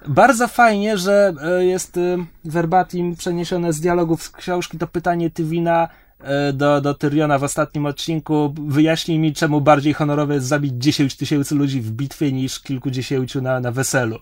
bardzo 0.08 0.48
fajnie, 0.48 0.98
że 0.98 1.34
e, 1.42 1.64
jest 1.64 1.96
e, 1.96 2.00
verbatim 2.44 3.16
przeniesione 3.16 3.72
z 3.72 3.80
dialogów 3.80 4.22
z 4.22 4.30
książki 4.30 4.78
to 4.78 4.86
pytanie 4.86 5.30
Tywina 5.30 5.88
e, 6.20 6.52
do, 6.52 6.80
do 6.80 6.94
Tyriona 6.94 7.38
w 7.38 7.44
ostatnim 7.44 7.86
odcinku. 7.86 8.54
Wyjaśnij 8.66 9.18
mi, 9.18 9.32
czemu 9.32 9.60
bardziej 9.60 9.92
honorowe 9.94 10.34
jest 10.34 10.46
zabić 10.46 10.72
10 10.78 11.16
tysięcy 11.16 11.54
ludzi 11.54 11.80
w 11.80 11.90
bitwie 11.90 12.32
niż 12.32 12.60
kilkudziesięciu 12.60 13.40
na, 13.40 13.60
na 13.60 13.70
weselu. 13.70 14.18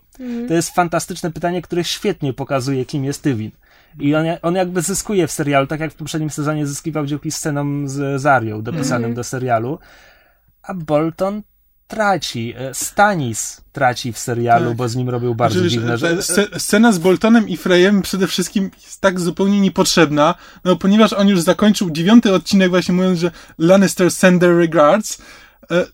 To 0.49 0.55
jest 0.55 0.75
fantastyczne 0.75 1.33
pytanie, 1.33 1.62
które 1.62 1.85
świetnie 1.85 2.33
pokazuje, 2.33 2.85
kim 2.85 3.05
jest 3.05 3.23
Tywin. 3.23 3.51
I 4.01 4.15
on, 4.15 4.24
on 4.43 4.55
jakby 4.55 4.82
zyskuje 4.82 5.27
w 5.27 5.32
serialu, 5.32 5.66
tak 5.66 5.81
jak 5.81 5.93
w 5.93 5.94
poprzednim 5.94 6.31
sezonie 6.31 6.66
zyskiwał 6.66 7.06
dzięki 7.06 7.31
scenom 7.31 7.89
z 7.89 8.20
Zarią 8.23 8.62
dopisanym 8.62 8.97
Mhm. 9.05 9.15
do 9.15 9.24
serialu. 9.24 9.78
A 10.62 10.74
Bolton 10.74 11.43
traci. 11.86 12.55
E, 12.56 12.74
Stanis 12.74 13.60
traci 13.73 14.12
w 14.12 14.19
serialu, 14.19 14.69
Tak. 14.69 14.77
bo 14.77 14.89
z 14.89 14.97
nim 14.97 15.09
robił 15.09 15.35
bardzo 15.35 15.59
Znaczy, 15.59 15.70
dziwne 15.70 15.98
że- 15.98 16.09
rzeczy. 16.09 16.23
sce- 16.32 16.59
Scena 16.60 16.93
z 16.93 16.98
Boltonem 16.98 17.48
i 17.48 17.56
Freyem 17.56 18.02
przede 18.02 18.27
wszystkim 18.27 18.70
jest 18.85 19.01
tak 19.01 19.20
zupełnie 19.20 19.60
niepotrzebna, 19.60 20.35
no 20.65 20.77
ponieważ 20.77 21.12
on 21.12 21.28
już 21.28 21.40
zakończył 21.40 21.90
dziewiąty 21.90 22.35
odcinek 22.35 22.70
właśnie 22.70 22.94
mówiąc, 22.94 23.19
że 23.19 23.31
Lannister 23.59 24.10
send 24.10 24.40
their 24.40 24.56
regards, 24.56 25.19
e, 25.20 25.23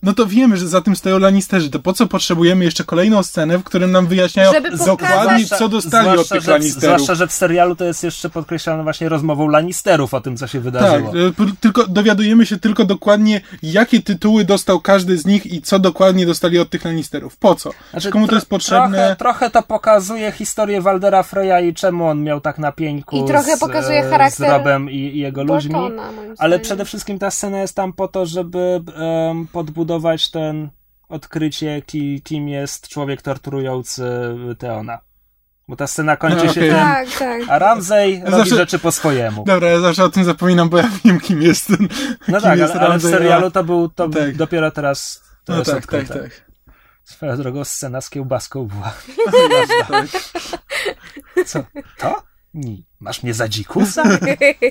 no 0.03 0.13
to 0.13 0.25
wiemy, 0.25 0.57
że 0.57 0.67
za 0.67 0.81
tym 0.81 0.95
stoją 0.95 1.19
Lannisterzy. 1.19 1.69
To 1.69 1.79
po 1.79 1.93
co 1.93 2.07
potrzebujemy 2.07 2.65
jeszcze 2.65 2.83
kolejną 2.83 3.23
scenę, 3.23 3.57
w 3.57 3.63
którym 3.63 3.91
nam 3.91 4.07
wyjaśniają 4.07 4.51
pokazać- 4.53 4.85
dokładnie, 4.85 5.45
co 5.45 5.69
dostali 5.69 6.09
od 6.19 6.29
tych 6.29 6.41
że, 6.41 6.51
Lannisterów. 6.51 6.83
zwłaszcza, 6.83 7.15
że 7.15 7.27
w 7.27 7.31
serialu 7.31 7.75
to 7.75 7.85
jest 7.85 8.03
jeszcze 8.03 8.29
podkreślane 8.29 8.83
właśnie 8.83 9.09
rozmową 9.09 9.47
Lannisterów 9.47 10.13
o 10.13 10.21
tym, 10.21 10.37
co 10.37 10.47
się 10.47 10.57
Tak, 10.57 10.63
wydarzyło. 10.63 11.09
e, 11.09 11.31
p- 11.31 11.45
tylko 11.59 11.87
dowiadujemy 11.87 12.45
się 12.45 12.57
tylko 12.57 12.85
dokładnie, 12.85 13.41
jakie 13.63 14.01
tytuły 14.01 14.43
dostał 14.45 14.79
każdy 14.79 15.17
z 15.17 15.25
nich 15.25 15.45
i 15.45 15.61
co 15.61 15.79
dokładnie 15.79 16.25
dostali 16.25 16.59
od 16.59 16.69
tych 16.69 16.85
Lannisterów. 16.85 17.37
Po 17.37 17.55
co? 17.55 17.69
Znaczy, 17.91 18.09
Komu 18.11 18.27
to 18.27 18.35
jest 18.35 18.49
potrzebne? 18.49 18.97
Trochę, 18.97 19.15
trochę 19.15 19.49
to 19.49 19.61
pokazuje 19.63 20.31
historię 20.31 20.81
Waldera 20.81 21.23
Freya 21.23 21.67
i 21.69 21.73
czemu 21.73 22.07
on 22.07 22.23
miał 22.23 22.41
tak 22.41 22.57
na 22.57 22.71
pieńku 22.71 23.17
I 23.17 23.25
trochę 23.27 23.57
z, 23.57 23.59
pokazuje 23.59 23.99
e, 24.05 24.09
charakter 24.09 24.47
z 24.47 24.51
Robem 24.51 24.89
i, 24.89 24.95
i 24.95 25.19
jego 25.19 25.43
ludźmi. 25.43 25.71
Boltona, 25.73 26.11
moim 26.11 26.35
Ale 26.37 26.59
przede 26.59 26.85
wszystkim 26.85 27.19
ta 27.19 27.31
scena 27.31 27.61
jest 27.61 27.75
tam 27.75 27.93
po 27.93 28.07
to, 28.07 28.25
żeby 28.25 28.81
em, 28.95 29.47
podbudować 29.65 30.31
ten 30.31 30.69
odkrycie, 31.09 31.81
ki, 31.81 32.21
kim 32.23 32.47
jest 32.49 32.87
człowiek 32.87 33.21
torturujący 33.21 34.03
Teona. 34.59 34.99
Bo 35.67 35.75
ta 35.75 35.87
scena 35.87 36.17
kończy 36.17 36.37
No, 36.37 36.43
się 36.43 36.49
okej. 36.51 36.69
tym, 36.69 36.79
Tak, 36.79 37.07
tak. 37.19 37.41
a 37.49 37.59
Ramsey 37.59 38.13
Ja 38.13 38.25
robi 38.25 38.37
zawsze- 38.37 38.55
rzeczy 38.55 38.79
po 38.79 38.91
swojemu. 38.91 39.43
Dobra, 39.45 39.69
ja 39.69 39.79
zawsze 39.79 40.03
o 40.03 40.09
tym 40.09 40.23
zapominam, 40.23 40.69
bo 40.69 40.77
ja 40.77 40.89
wiem, 41.05 41.19
kim 41.19 41.41
jest 41.41 41.67
ten. 41.67 41.87
No 42.27 42.37
kim 42.39 42.41
tak, 42.49 42.59
jest 42.59 42.73
ale, 42.75 42.81
ale 42.87 42.97
w 42.97 43.01
serialu 43.01 43.51
to 43.51 43.63
był 43.63 43.89
to 43.89 44.09
Tak. 44.09 44.35
dopiero 44.35 44.71
teraz 44.71 45.23
to 45.45 45.53
No 45.53 45.59
jest 45.59 45.71
tak, 45.71 45.85
tak, 45.85 46.01
odkryte. 46.01 46.23
tak. 46.23 46.45
Swoją 47.03 47.37
drogą 47.37 47.63
scena 47.63 48.01
z 48.01 48.09
kiełbaską 48.09 48.65
była. 48.67 48.93
tak. 49.87 50.07
Co? 51.47 51.63
To? 51.97 52.23
Nie. 52.53 52.77
Masz 52.99 53.23
mnie 53.23 53.33
za 53.33 53.47
dzikusa? 53.47 54.03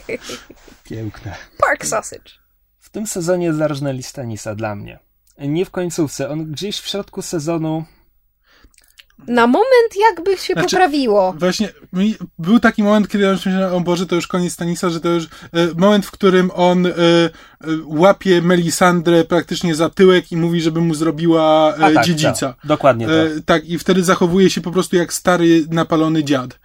Piękne. 0.85 1.35
Park 1.59 1.87
sausage. 1.87 2.44
W 2.95 2.97
tym 2.97 3.07
sezonie 3.07 3.53
zarżnęli 3.55 4.03
Stanisa 4.03 4.55
dla 4.55 4.75
mnie. 4.75 4.99
Nie 5.39 5.65
w 5.65 5.71
końcówce, 5.71 6.31
on 6.31 6.53
gdzieś 6.53 6.79
w 6.79 6.87
środku 6.89 7.23
sezonu 7.23 7.85
Na 9.27 9.47
moment 9.47 9.93
jakby 10.11 10.37
się 10.37 10.53
Znaczy- 10.53 10.71
poprawiło. 10.71 11.35
Właśnie, 11.39 11.69
mi, 11.93 12.15
był 12.39 12.61
taki 12.61 12.83
moment, 12.83 13.09
kiedy 13.09 13.25
ja 13.25 13.31
już 13.31 13.47
myślałem, 13.47 13.75
o 13.75 13.81
Boże, 13.81 14.07
to 14.07 14.15
już 14.15 14.27
koniec 14.27 14.53
Stanisa, 14.53 14.91
że 14.91 15.01
to 15.01 15.09
już 15.09 15.25
e, 15.25 15.29
moment, 15.77 16.07
w 16.07 16.11
którym 16.11 16.51
on 16.55 16.87
e, 16.87 16.91
e, 16.91 17.31
łapie 17.85 18.43
Melisandrę 18.43 19.25
praktycznie 19.25 19.75
za 19.75 19.91
tyłek 19.91 20.33
i 20.33 20.37
mówi, 20.37 20.61
żeby 20.61 20.81
mu 20.81 20.95
zrobiła 20.95 21.75
e, 21.77 21.95
tak, 21.95 22.07
dziedzica. 22.07 22.53
tak, 22.53 22.67
dokładnie 22.67 23.07
to. 23.07 23.13
E, 23.13 23.31
tak, 23.47 23.65
i 23.65 23.79
wtedy 23.79 24.05
zachowuje 24.05 24.51
się 24.51 24.61
po 24.61 24.71
prostu 24.71 24.97
jak 24.97 25.13
stary, 25.13 25.65
napalony 25.71 26.25
dziad. 26.25 26.59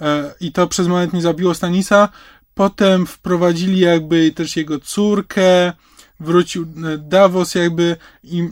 E, 0.00 0.34
I 0.40 0.52
to 0.52 0.66
przez 0.66 0.86
moment 0.88 1.12
nie 1.12 1.22
zabiło 1.22 1.54
Stanisa. 1.54 2.08
Potem 2.54 3.06
wprowadzili 3.06 3.78
jakby 3.80 4.30
też 4.32 4.56
jego 4.56 4.80
córkę, 4.80 5.72
wrócił 6.20 6.62
e, 6.62 6.98
Davos 6.98 7.54
jakby 7.54 7.96
i 8.24 8.48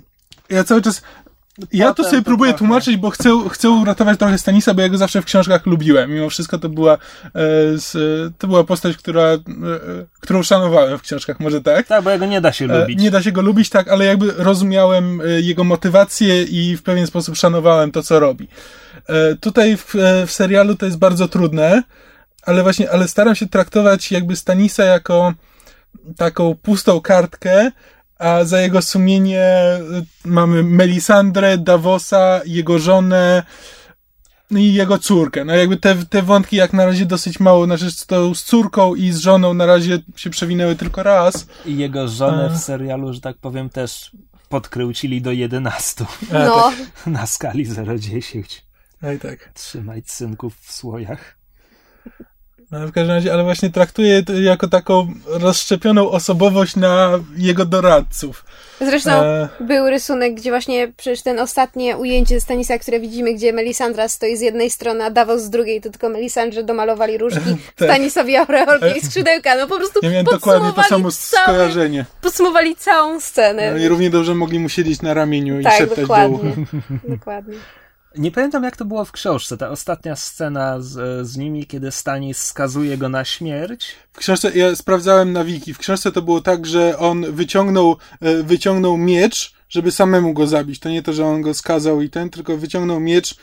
ja 0.48 0.64
cały 0.64 0.82
czas 0.82 1.02
ja 1.72 1.86
to 1.88 1.94
Potem 1.94 2.10
sobie 2.10 2.22
to 2.22 2.26
próbuję 2.26 2.50
trochę. 2.50 2.58
tłumaczyć, 2.58 2.96
bo 2.96 3.10
chcę, 3.10 3.30
chcę 3.50 3.70
uratować 3.70 4.18
trochę 4.18 4.38
Stanisa, 4.38 4.74
bo 4.74 4.82
ja 4.82 4.88
go 4.88 4.98
zawsze 4.98 5.22
w 5.22 5.24
książkach 5.24 5.66
lubiłem. 5.66 6.10
Mimo 6.14 6.30
wszystko 6.30 6.58
to 6.58 6.68
była, 6.68 6.92
e, 6.94 6.98
z, 7.74 7.92
to 8.38 8.46
była 8.46 8.64
postać, 8.64 8.96
która, 8.96 9.22
e, 9.22 9.34
e, 9.34 9.38
którą 10.20 10.42
szanowałem 10.42 10.98
w 10.98 11.02
książkach, 11.02 11.40
może 11.40 11.60
tak? 11.60 11.86
Tak, 11.86 12.04
bo 12.04 12.10
jego 12.10 12.26
nie 12.26 12.40
da 12.40 12.52
się 12.52 12.64
E, 12.64 12.80
lubić. 12.80 13.00
Nie 13.00 13.10
da 13.10 13.22
się 13.22 13.32
go 13.32 13.42
lubić, 13.42 13.70
tak, 13.70 13.88
ale 13.88 14.04
jakby 14.04 14.32
rozumiałem 14.36 15.20
e, 15.20 15.40
jego 15.40 15.64
motywację 15.64 16.42
i 16.42 16.76
w 16.76 16.82
pewien 16.82 17.06
sposób 17.06 17.36
szanowałem 17.36 17.90
to, 17.92 18.02
co 18.02 18.20
robi. 18.20 18.48
E, 19.06 19.36
Tutaj 19.36 19.76
w, 19.76 19.94
e, 19.96 20.26
w 20.26 20.32
serialu 20.32 20.74
to 20.76 20.86
jest 20.86 20.98
bardzo 20.98 21.28
trudne, 21.28 21.82
ale 22.42 22.62
właśnie, 22.62 22.90
ale 22.90 23.08
staram 23.08 23.34
się 23.34 23.48
traktować 23.48 24.12
jakby 24.12 24.36
Stanisa 24.36 24.84
jako 24.84 25.34
taką 26.16 26.54
pustą 26.54 27.00
kartkę, 27.00 27.70
a 28.18 28.44
za 28.44 28.60
jego 28.60 28.82
sumienie 28.82 29.42
e, 29.42 29.80
mamy 30.24 30.62
Melisandrę, 30.62 31.58
Davosa, 31.58 32.40
jego 32.46 32.78
żonę, 32.78 33.42
no 34.50 34.58
i 34.58 34.72
jego 34.72 34.98
córkę. 34.98 35.44
No 35.44 35.54
jakby 35.54 35.76
te, 35.76 35.96
te 36.06 36.22
wątki 36.22 36.56
jak 36.56 36.72
na 36.72 36.86
razie 36.86 37.06
dosyć 37.06 37.40
mało, 37.40 37.64
znaczy 37.64 37.90
z, 37.90 38.06
tą, 38.06 38.34
z 38.34 38.42
córką 38.42 38.94
i 38.94 39.10
z 39.12 39.18
żoną 39.18 39.54
na 39.54 39.66
razie 39.66 39.98
się 40.16 40.30
przewinęły 40.30 40.76
tylko 40.76 41.02
raz. 41.02 41.46
I 41.66 41.76
jego 41.76 42.08
żonę 42.08 42.50
w 42.50 42.58
serialu, 42.58 43.12
że 43.12 43.20
tak 43.20 43.36
powiem, 43.36 43.70
też 43.70 44.10
podkręcili 44.48 45.22
do 45.22 45.32
11 45.32 46.04
A, 46.32 46.38
No, 46.44 46.72
na 47.06 47.26
skali 47.26 47.66
0,10. 47.66 48.42
No 49.02 49.12
i 49.12 49.18
tak. 49.18 49.50
Trzymać 49.54 50.10
synków 50.10 50.56
w 50.60 50.72
słojach. 50.72 51.41
No, 52.72 52.78
ale 52.78 52.86
w 52.86 52.92
każdym 52.92 53.14
razie, 53.14 53.32
ale 53.32 53.42
właśnie 53.42 53.70
traktuję 53.70 54.22
to 54.22 54.32
jako 54.32 54.68
taką 54.68 55.14
rozszczepioną 55.26 56.10
osobowość 56.10 56.76
na 56.76 57.10
jego 57.36 57.64
doradców. 57.64 58.44
zresztą 58.80 59.10
E, 59.10 59.48
był 59.60 59.90
rysunek, 59.90 60.34
gdzie 60.34 60.50
właśnie 60.50 60.92
przecież 60.96 61.22
ten 61.22 61.38
ostatnie 61.38 61.96
ujęcie 61.96 62.40
Stanisa, 62.40 62.78
które 62.78 63.00
widzimy, 63.00 63.34
gdzie 63.34 63.52
Melisandra 63.52 64.08
stoi 64.08 64.36
z 64.36 64.40
jednej 64.40 64.70
strony, 64.70 65.04
a 65.04 65.10
Davos 65.10 65.42
z 65.42 65.50
drugiej, 65.50 65.80
to 65.80 65.90
tylko 65.90 66.08
Melisandrze 66.08 66.64
domalowali 66.64 67.18
różki, 67.18 67.40
Tak. 67.76 67.88
Stanisowi 67.88 68.36
aureolki 68.36 68.98
i 68.98 69.06
skrzydełka. 69.06 69.56
No 69.56 69.66
po 69.66 69.76
prostu 69.76 70.00
ja 70.02 70.10
miałem 70.10 70.26
dokładnie 70.26 70.72
to 70.72 70.82
samo 70.82 71.10
skojarzenie. 71.10 72.04
podsumowali 72.20 72.76
całą 72.76 73.20
scenę. 73.20 73.72
No 73.72 73.78
i 73.78 73.88
równie 73.88 74.10
dobrze 74.10 74.34
mogli 74.34 74.58
mu 74.58 74.68
siedzieć 74.68 75.02
na 75.02 75.14
ramieniu 75.14 75.60
i 75.60 75.64
tak, 75.64 75.74
szeptać 75.78 75.96
do 75.96 76.02
dokładnie. 76.02 76.38
ucha. 76.38 76.60
dokładnie. 77.08 77.54
Nie 78.16 78.30
pamiętam, 78.30 78.62
jak 78.64 78.76
to 78.76 78.84
było 78.84 79.04
w 79.04 79.12
książce. 79.12 79.56
Ta 79.56 79.70
ostatnia 79.70 80.16
scena 80.16 80.80
z, 80.80 81.26
z 81.28 81.36
nimi, 81.36 81.66
kiedy 81.66 81.90
Stanis 81.90 82.38
skazuje 82.38 82.98
go 82.98 83.08
na 83.08 83.24
śmierć. 83.24 83.94
W 84.12 84.18
książce, 84.18 84.50
ja 84.54 84.76
sprawdzałem 84.76 85.32
na 85.32 85.44
wiki, 85.44 85.74
w 85.74 85.78
książce 85.78 86.12
to 86.12 86.22
było 86.22 86.40
tak, 86.40 86.66
że 86.66 86.98
on 86.98 87.32
wyciągnął, 87.32 87.96
e, 88.20 88.42
wyciągnął 88.42 88.96
miecz, 88.96 89.54
żeby 89.68 89.90
samemu 89.90 90.32
go 90.34 90.46
zabić. 90.46 90.80
To 90.80 90.88
nie 90.88 91.02
to, 91.02 91.12
że 91.12 91.26
on 91.26 91.42
go 91.42 91.54
skazał 91.54 92.02
i 92.02 92.10
ten, 92.10 92.30
tylko 92.30 92.56
wyciągnął 92.56 93.00
miecz, 93.00 93.34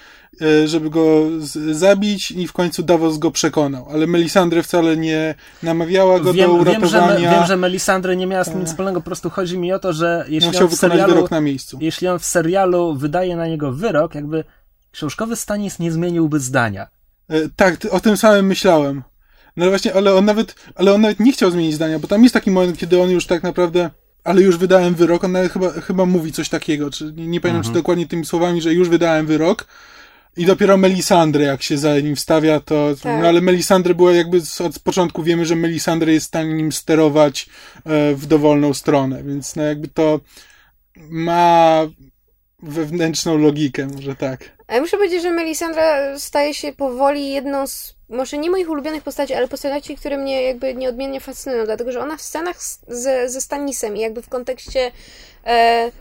e, 0.42 0.68
żeby 0.68 0.90
go 0.90 1.24
zabić 1.72 2.32
i 2.32 2.48
w 2.48 2.54
końcu 2.54 2.84
Davos 2.84 3.18
go 3.18 3.32
przekonał. 3.32 3.88
Ale 3.92 4.08
Melisandrę 4.08 4.64
wcale 4.64 4.98
nie 4.98 5.36
namawiała 5.64 6.20
go 6.20 6.26
do 6.26 6.34
Wiem, 6.34 6.66
wiem, 6.66 6.66
że, 6.88 6.98
uratowania. 7.00 7.32
wiem, 7.32 7.46
że 7.48 7.58
Melisandre 7.58 8.16
nie 8.16 8.28
miała 8.28 8.44
z 8.44 8.50
tym 8.50 8.60
nic 8.60 8.70
wspólnego. 8.70 9.02
Po 9.02 9.06
prostu 9.06 9.30
chodzi 9.30 9.58
mi 9.58 9.74
o 9.74 9.80
to, 9.80 9.94
że 9.94 10.26
jeśli 10.28 10.48
Musiał 10.50 10.64
on, 10.68 10.70
w 10.70 10.76
serialu, 10.76 11.14
wyrok 11.14 11.32
na 11.32 11.42
miejscu. 11.42 11.78
jeśli 11.82 12.08
on 12.08 12.20
w 12.20 12.26
serialu 12.26 12.96
wydaje 12.96 13.36
na 13.36 13.48
niego 13.48 13.72
wyrok, 13.72 14.16
jakby 14.16 14.44
książkowy 14.92 15.36
Stanis 15.36 15.80
nie 15.80 15.92
zmieniłby 15.92 16.40
zdania. 16.40 16.88
E, 17.30 17.50
Tak, 17.56 17.78
o 17.92 18.00
tym 18.00 18.18
samym 18.18 18.46
myślałem. 18.46 19.04
No 19.58 19.64
ale 19.64 19.70
właśnie, 19.70 19.94
ale 19.94 20.16
on 20.16 20.26
nawet, 20.26 20.56
ale 20.76 20.94
on 20.94 21.02
nawet 21.02 21.20
nie 21.20 21.32
chciał 21.32 21.52
zmienić 21.52 21.74
zdania, 21.76 22.00
bo 22.00 22.08
tam 22.08 22.24
jest 22.24 22.34
taki 22.34 22.52
moment, 22.52 22.78
kiedy 22.78 23.02
on 23.02 23.10
już 23.10 23.26
tak 23.26 23.44
naprawdę, 23.44 23.90
ale 24.24 24.42
już 24.42 24.58
wydałem 24.58 24.96
wyrok, 24.96 25.24
on 25.24 25.32
nawet 25.32 25.52
chyba, 25.52 25.72
chyba 25.72 26.06
mówi 26.06 26.32
coś 26.32 26.50
takiego, 26.50 26.92
czy 26.92 27.14
nie, 27.14 27.28
nie 27.28 27.42
pamiętam, 27.42 27.64
czy 27.64 27.72
dokładnie 27.72 28.08
tymi 28.08 28.26
słowami, 28.26 28.62
że 28.62 28.74
już 28.74 28.90
wydałem 28.90 29.26
wyrok 29.26 29.68
i 30.38 30.46
dopiero 30.46 30.78
Melisandrę, 30.78 31.44
jak 31.44 31.64
się 31.64 31.78
za 31.78 32.00
nim 32.00 32.16
wstawia, 32.16 32.60
to, 32.60 32.96
Tak. 33.02 33.22
no 33.22 33.28
ale 33.28 33.42
Melisandrę 33.42 33.96
była 33.96 34.12
jakby 34.12 34.42
z, 34.42 34.62
od 34.62 34.80
początku 34.80 35.24
wiemy, 35.24 35.46
że 35.46 35.56
Melisandra 35.56 36.12
jest 36.12 36.26
w 36.26 36.28
stanie 36.28 36.54
nim 36.54 36.72
sterować 36.72 37.50
e, 37.86 38.16
w 38.16 38.26
dowolną 38.26 38.74
stronę, 38.74 39.24
więc 39.24 39.56
no 39.56 39.64
jakby 39.64 39.88
to 39.88 40.20
ma 41.10 41.80
wewnętrzną 42.64 43.38
logikę, 43.38 43.88
może 43.88 44.16
tak. 44.16 44.59
Muszę 44.70 44.98
powiedzieć, 44.98 45.22
że 45.22 45.32
Melisandra 45.32 46.20
staje 46.20 46.54
się 46.54 46.74
powoli 46.74 47.32
jedną 47.32 47.68
z, 47.68 47.96
może 48.10 48.38
nie 48.38 48.50
moich 48.50 48.70
ulubionych 48.70 49.04
postaci, 49.04 49.34
ale 49.34 49.48
postaci, 49.48 49.96
które 49.96 50.18
mnie 50.18 50.44
jakby 50.44 50.76
nieodmiennie 50.76 51.20
fascynują, 51.20 51.66
dlatego 51.66 51.92
że 51.92 52.00
ona 52.00 52.18
w 52.18 52.22
scenach 52.22 52.58
ze, 52.88 53.30
ze 53.30 53.42
Stanisem 53.42 53.98
i 53.98 54.00
jakby 54.00 54.22
w 54.22 54.30
kontekście 54.30 54.92
e, 55.46 55.50
e, 55.52 55.92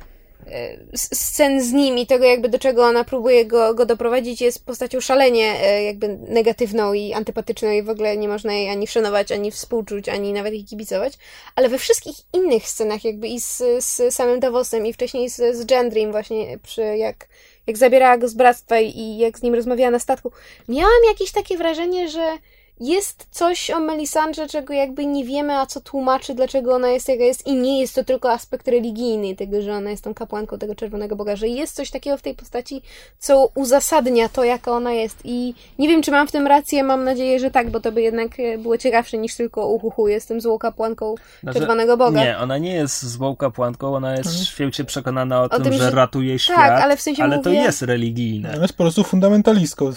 scen 0.96 1.62
z 1.62 1.72
nim 1.72 1.98
i 1.98 2.06
tego 2.06 2.24
jakby 2.24 2.48
do 2.48 2.58
czego 2.58 2.86
ona 2.86 3.04
próbuje 3.04 3.46
go, 3.46 3.74
go 3.74 3.86
doprowadzić 3.86 4.40
jest 4.40 4.66
postacią 4.66 5.00
szalenie 5.00 5.60
e, 5.62 5.82
jakby 5.82 6.08
negatywną 6.08 6.92
i 6.92 7.12
antypatyczną 7.12 7.70
i 7.70 7.82
w 7.82 7.90
ogóle 7.90 8.16
nie 8.16 8.28
można 8.28 8.52
jej 8.52 8.70
ani 8.70 8.86
szanować, 8.86 9.32
ani 9.32 9.50
współczuć, 9.50 10.08
ani 10.08 10.32
nawet 10.32 10.52
jej 10.52 10.64
kibicować, 10.64 11.12
ale 11.56 11.68
we 11.68 11.78
wszystkich 11.78 12.16
innych 12.32 12.68
scenach 12.68 13.04
jakby 13.04 13.28
i 13.28 13.40
z, 13.40 13.62
z 13.78 14.14
samym 14.14 14.40
Davosem 14.40 14.86
i 14.86 14.92
wcześniej 14.92 15.30
z, 15.30 15.56
z 15.56 15.64
Gendrym 15.64 16.12
właśnie 16.12 16.58
przy 16.62 16.82
jak 16.82 17.28
jak 17.68 17.76
zabierała 17.76 18.18
go 18.18 18.28
z 18.28 18.34
bractwa 18.34 18.78
i 18.80 19.18
jak 19.18 19.38
z 19.38 19.42
nim 19.42 19.54
rozmawiała 19.54 19.90
na 19.90 19.98
statku, 19.98 20.32
miałam 20.68 21.04
jakieś 21.08 21.32
takie 21.32 21.56
wrażenie, 21.56 22.08
że 22.08 22.38
jest 22.80 23.26
coś 23.30 23.70
o 23.70 23.80
Melisandrze, 23.80 24.48
czego 24.48 24.74
jakby 24.74 25.06
nie 25.06 25.24
wiemy, 25.24 25.58
a 25.58 25.66
co 25.66 25.80
tłumaczy, 25.80 26.34
dlaczego 26.34 26.74
ona 26.74 26.88
jest 26.88 27.08
jaka 27.08 27.24
jest 27.24 27.46
i 27.46 27.54
nie 27.54 27.80
jest 27.80 27.94
to 27.94 28.04
tylko 28.04 28.30
aspekt 28.32 28.68
religijny 28.68 29.36
tego, 29.36 29.62
że 29.62 29.74
ona 29.74 29.90
jest 29.90 30.04
tą 30.04 30.14
kapłanką 30.14 30.58
tego 30.58 30.74
czerwonego 30.74 31.16
Boga, 31.16 31.36
że 31.36 31.48
jest 31.48 31.74
coś 31.74 31.90
takiego 31.90 32.16
w 32.16 32.22
tej 32.22 32.34
postaci, 32.34 32.82
co 33.18 33.48
uzasadnia 33.54 34.28
to, 34.28 34.44
jaka 34.44 34.72
ona 34.72 34.92
jest 34.92 35.18
i 35.24 35.54
nie 35.78 35.88
wiem, 35.88 36.02
czy 36.02 36.10
mam 36.10 36.28
w 36.28 36.32
tym 36.32 36.46
rację, 36.46 36.84
mam 36.84 37.04
nadzieję, 37.04 37.40
że 37.40 37.50
tak, 37.50 37.70
bo 37.70 37.80
to 37.80 37.92
by 37.92 38.02
jednak 38.02 38.40
e, 38.40 38.58
było 38.58 38.78
ciekawsze 38.78 39.18
niż 39.18 39.34
tylko 39.36 39.68
uhuhu, 39.68 40.08
jestem 40.08 40.40
złą 40.40 40.58
kapłanką 40.58 41.14
Znaczy, 41.42 41.58
czerwonego 41.58 41.96
Boga. 41.96 42.24
Nie, 42.24 42.38
ona 42.38 42.58
nie 42.58 42.74
jest 42.74 43.06
złą 43.06 43.36
kapłanką, 43.36 43.96
ona 43.96 44.16
jest 44.16 44.44
święcie 44.46 44.84
przekonana 44.84 45.42
o, 45.42 45.48
tym, 45.48 45.62
tym, 45.62 45.72
że, 45.72 45.78
że- 45.78 45.90
ratuje 45.90 46.38
świat, 46.38 46.56
tak, 46.56 46.82
ale 46.82 46.96
w 46.96 47.00
sensie 47.00 47.22
to 47.30 47.36
mówię- 47.36 47.52
jest 47.62 47.82
religijne. 47.82 48.52
Ona 48.52 48.62
jest 48.62 48.74
po 48.74 48.84
prostu 48.84 49.04
fundamentalistką. 49.04 49.92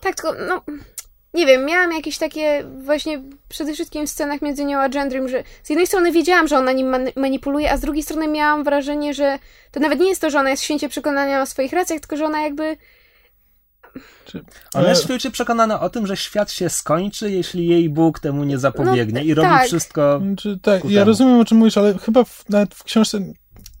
Tak, 0.00 0.14
tylko, 0.14 0.34
no, 0.48 0.62
nie 1.38 1.46
wiem, 1.46 1.64
miałam 1.64 1.92
jakieś 1.92 2.18
takie 2.18 2.64
właśnie 2.84 3.22
przede 3.48 3.74
wszystkim 3.74 4.06
w 4.06 4.10
scenach 4.10 4.42
między 4.42 4.64
nią 4.64 4.78
a 4.78 4.88
Gendrym, 4.88 5.28
że 5.28 5.42
z 5.62 5.70
jednej 5.70 5.86
strony 5.86 6.12
wiedziałam, 6.12 6.48
że 6.48 6.58
ona 6.58 6.72
nim 6.72 6.88
man- 6.88 7.08
manipuluje, 7.16 7.72
a 7.72 7.76
z 7.76 7.80
drugiej 7.80 8.02
strony 8.02 8.28
miałam 8.28 8.64
wrażenie, 8.64 9.14
że 9.14 9.38
to 9.70 9.80
nawet 9.80 10.00
nie 10.00 10.08
jest 10.08 10.20
to, 10.20 10.30
że 10.30 10.38
ona 10.38 10.50
jest 10.50 10.62
święcie 10.62 10.88
przekonana 10.88 11.42
o 11.42 11.46
swoich 11.46 11.72
racjach, 11.72 12.00
tylko 12.00 12.16
że 12.16 12.24
ona 12.24 12.40
jakby 12.42 12.76
Czy, 14.24 14.38
Ona 14.38 14.44
ale- 14.74 14.88
jest 14.88 15.04
święcie 15.04 15.30
przekonana 15.30 15.80
o 15.80 15.90
tym, 15.90 16.06
że 16.06 16.16
świat 16.16 16.52
się 16.52 16.68
skończy, 16.68 17.30
jeśli 17.30 17.66
jej 17.66 17.88
Bóg 17.88 18.20
temu 18.20 18.44
nie 18.44 18.58
zapobiegnie 18.58 19.24
i 19.24 19.34
robi 19.34 19.48
tak. 19.48 19.66
wszystko... 19.66 20.20
Czy, 20.38 20.58
tak, 20.62 20.84
ja 20.84 21.04
rozumiem 21.04 21.40
o 21.40 21.44
czym 21.44 21.58
mówisz, 21.58 21.78
ale 21.78 21.98
chyba 21.98 22.24
w, 22.24 22.44
nawet 22.48 22.74
w 22.74 22.84
książce 22.84 23.20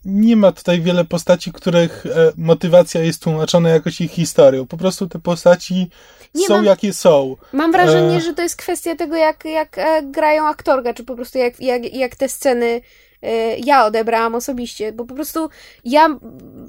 nie 0.04 0.36
ma 0.36 0.52
tutaj 0.52 0.80
wiele 0.80 1.04
postaci, 1.04 1.52
których 1.52 2.06
e, 2.06 2.32
motywacja 2.36 3.02
jest 3.02 3.22
tłumaczona 3.22 3.68
jakoś 3.68 4.00
ich 4.00 4.10
historią. 4.10 4.66
Po 4.66 4.76
prostu 4.76 5.06
te 5.08 5.18
postaci 5.18 5.90
Nie 6.34 6.46
są 6.46 6.54
mam- 6.54 6.64
jakie 6.64 6.92
są. 6.92 7.36
mam 7.52 7.72
wrażenie, 7.72 8.16
E. 8.16 8.20
że 8.20 8.34
to 8.34 8.42
jest 8.42 8.56
kwestia 8.56 8.96
tego, 8.96 9.16
jak, 9.16 9.44
jak 9.44 9.78
e, 9.78 10.02
grają 10.02 10.46
aktorka, 10.46 10.94
czy 10.94 11.04
po 11.04 11.14
prostu 11.16 11.38
jak, 11.38 11.60
jak, 11.60 11.94
jak 11.94 12.16
te 12.16 12.28
sceny 12.28 12.80
e, 13.22 13.56
ja 13.58 13.86
odebrałam 13.86 14.34
osobiście, 14.34 14.92
bo 14.92 15.04
po 15.04 15.14
prostu 15.14 15.48
ja, 15.84 16.08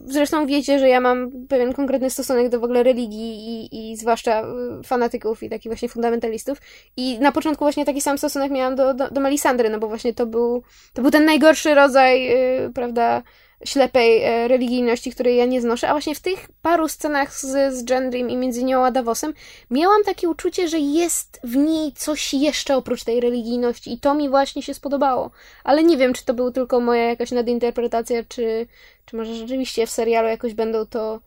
zresztą 0.06 0.46
wiecie, 0.46 0.80
że 0.80 0.90
ja 0.90 1.02
mam 1.02 1.32
pewien 1.50 1.74
konkretny 1.74 2.10
stosunek 2.10 2.50
do 2.50 2.60
w 2.60 2.64
ogóle 2.64 2.84
religii 2.84 3.36
i, 3.72 3.92
i 3.92 3.98
zwłaszcza 3.98 4.42
e, 4.42 4.46
fanatyków 4.86 5.44
i 5.44 5.50
takich 5.50 5.70
właśnie 5.72 5.90
fundamentalistów 5.90 6.58
i 6.98 7.20
na 7.20 7.32
początku 7.32 7.66
właśnie 7.66 7.86
taki 7.86 8.02
sam 8.02 8.18
stosunek 8.18 8.52
miałam 8.52 8.76
do, 8.76 8.94
do, 8.94 9.10
do 9.10 9.22
Melisandry, 9.22 9.70
no 9.70 9.80
bo 9.80 9.88
właśnie 9.88 10.14
to 10.14 10.26
był, 10.26 10.64
to 10.94 11.02
był 11.02 11.12
ten 11.12 11.26
najgorszy 11.26 11.76
rodzaj, 11.76 12.36
prawda, 12.76 13.24
ślepej 13.66 14.24
e, 14.24 14.48
religijności, 14.48 15.12
której 15.12 15.38
ja 15.38 15.46
nie 15.46 15.62
znoszę, 15.62 15.90
a 15.90 15.92
właśnie 15.92 16.16
w 16.16 16.20
tych 16.20 16.48
paru 16.62 16.88
scenach 16.88 17.34
z, 17.36 17.74
z 17.76 17.84
Gendrym 17.84 18.30
i 18.30 18.38
między 18.38 18.64
nią 18.64 18.86
a 18.86 18.92
Davosem 18.92 19.34
miałam 19.72 20.04
takie 20.04 20.30
uczucie, 20.30 20.68
że 20.68 20.80
jest 20.80 21.40
w 21.44 21.56
niej 21.56 21.94
coś 21.94 22.34
jeszcze 22.34 22.76
oprócz 22.78 23.04
tej 23.04 23.20
religijności 23.22 23.94
i 23.94 24.00
to 24.00 24.14
mi 24.14 24.30
właśnie 24.30 24.64
się 24.64 24.74
spodobało. 24.74 25.32
Ale 25.64 25.84
nie 25.84 25.98
wiem, 25.98 26.14
czy 26.14 26.26
to 26.26 26.34
był 26.34 26.52
tylko 26.52 26.80
moja 26.80 27.04
jakaś 27.04 27.32
nadinterpretacja, 27.32 28.24
czy, 28.28 28.68
czy 29.06 29.16
może 29.16 29.36
rzeczywiście 29.36 29.88
w 29.88 29.90
serialu 29.90 30.28
jakoś 30.28 30.54
będą 30.54 30.86
to 30.86 31.20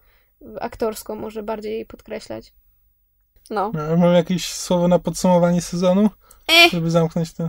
aktorsko 0.60 1.14
może 1.14 1.42
bardziej 1.42 1.86
podkreślać. 1.86 2.52
No. 3.50 3.72
A 3.92 3.96
Mam 3.96 4.14
jakieś 4.14 4.52
słowo 4.52 4.88
na 4.88 4.98
podsumowanie 4.98 5.62
sezonu, 5.62 6.10
Eh, 6.48 6.70
żeby 6.72 6.90
zamknąć 6.90 7.32
to? 7.32 7.44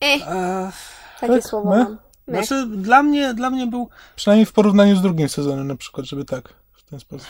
eh, 0.00 0.28
E, 0.28 0.72
takie 1.20 1.32
tak? 1.34 1.42
słowo 1.44 1.70
mam. 1.70 1.98
Znaczy, 2.28 2.66
dla 2.66 3.02
mnie, 3.02 3.34
dla 3.34 3.50
mnie 3.50 3.66
był... 3.66 3.88
Przynajmniej 4.16 4.46
w 4.46 4.52
porównaniu 4.52 4.96
z 4.96 5.02
drugim 5.02 5.28
sezonem 5.28 5.66
na 5.66 5.76
przykład, 5.76 6.06
żeby 6.06 6.24
tak, 6.24 6.48
w 6.72 6.82
ten 6.90 7.00
sposób. 7.00 7.28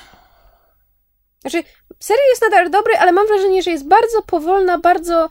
Znaczy, 1.41 1.63
serial 2.01 2.29
jest 2.31 2.43
nadal 2.43 2.71
dobry, 2.71 2.93
ale 2.99 3.13
mam 3.13 3.27
wrażenie, 3.27 3.63
że 3.63 3.71
jest 3.71 3.89
bardzo 3.89 4.23
powolna, 4.23 4.79
bardzo 4.79 5.29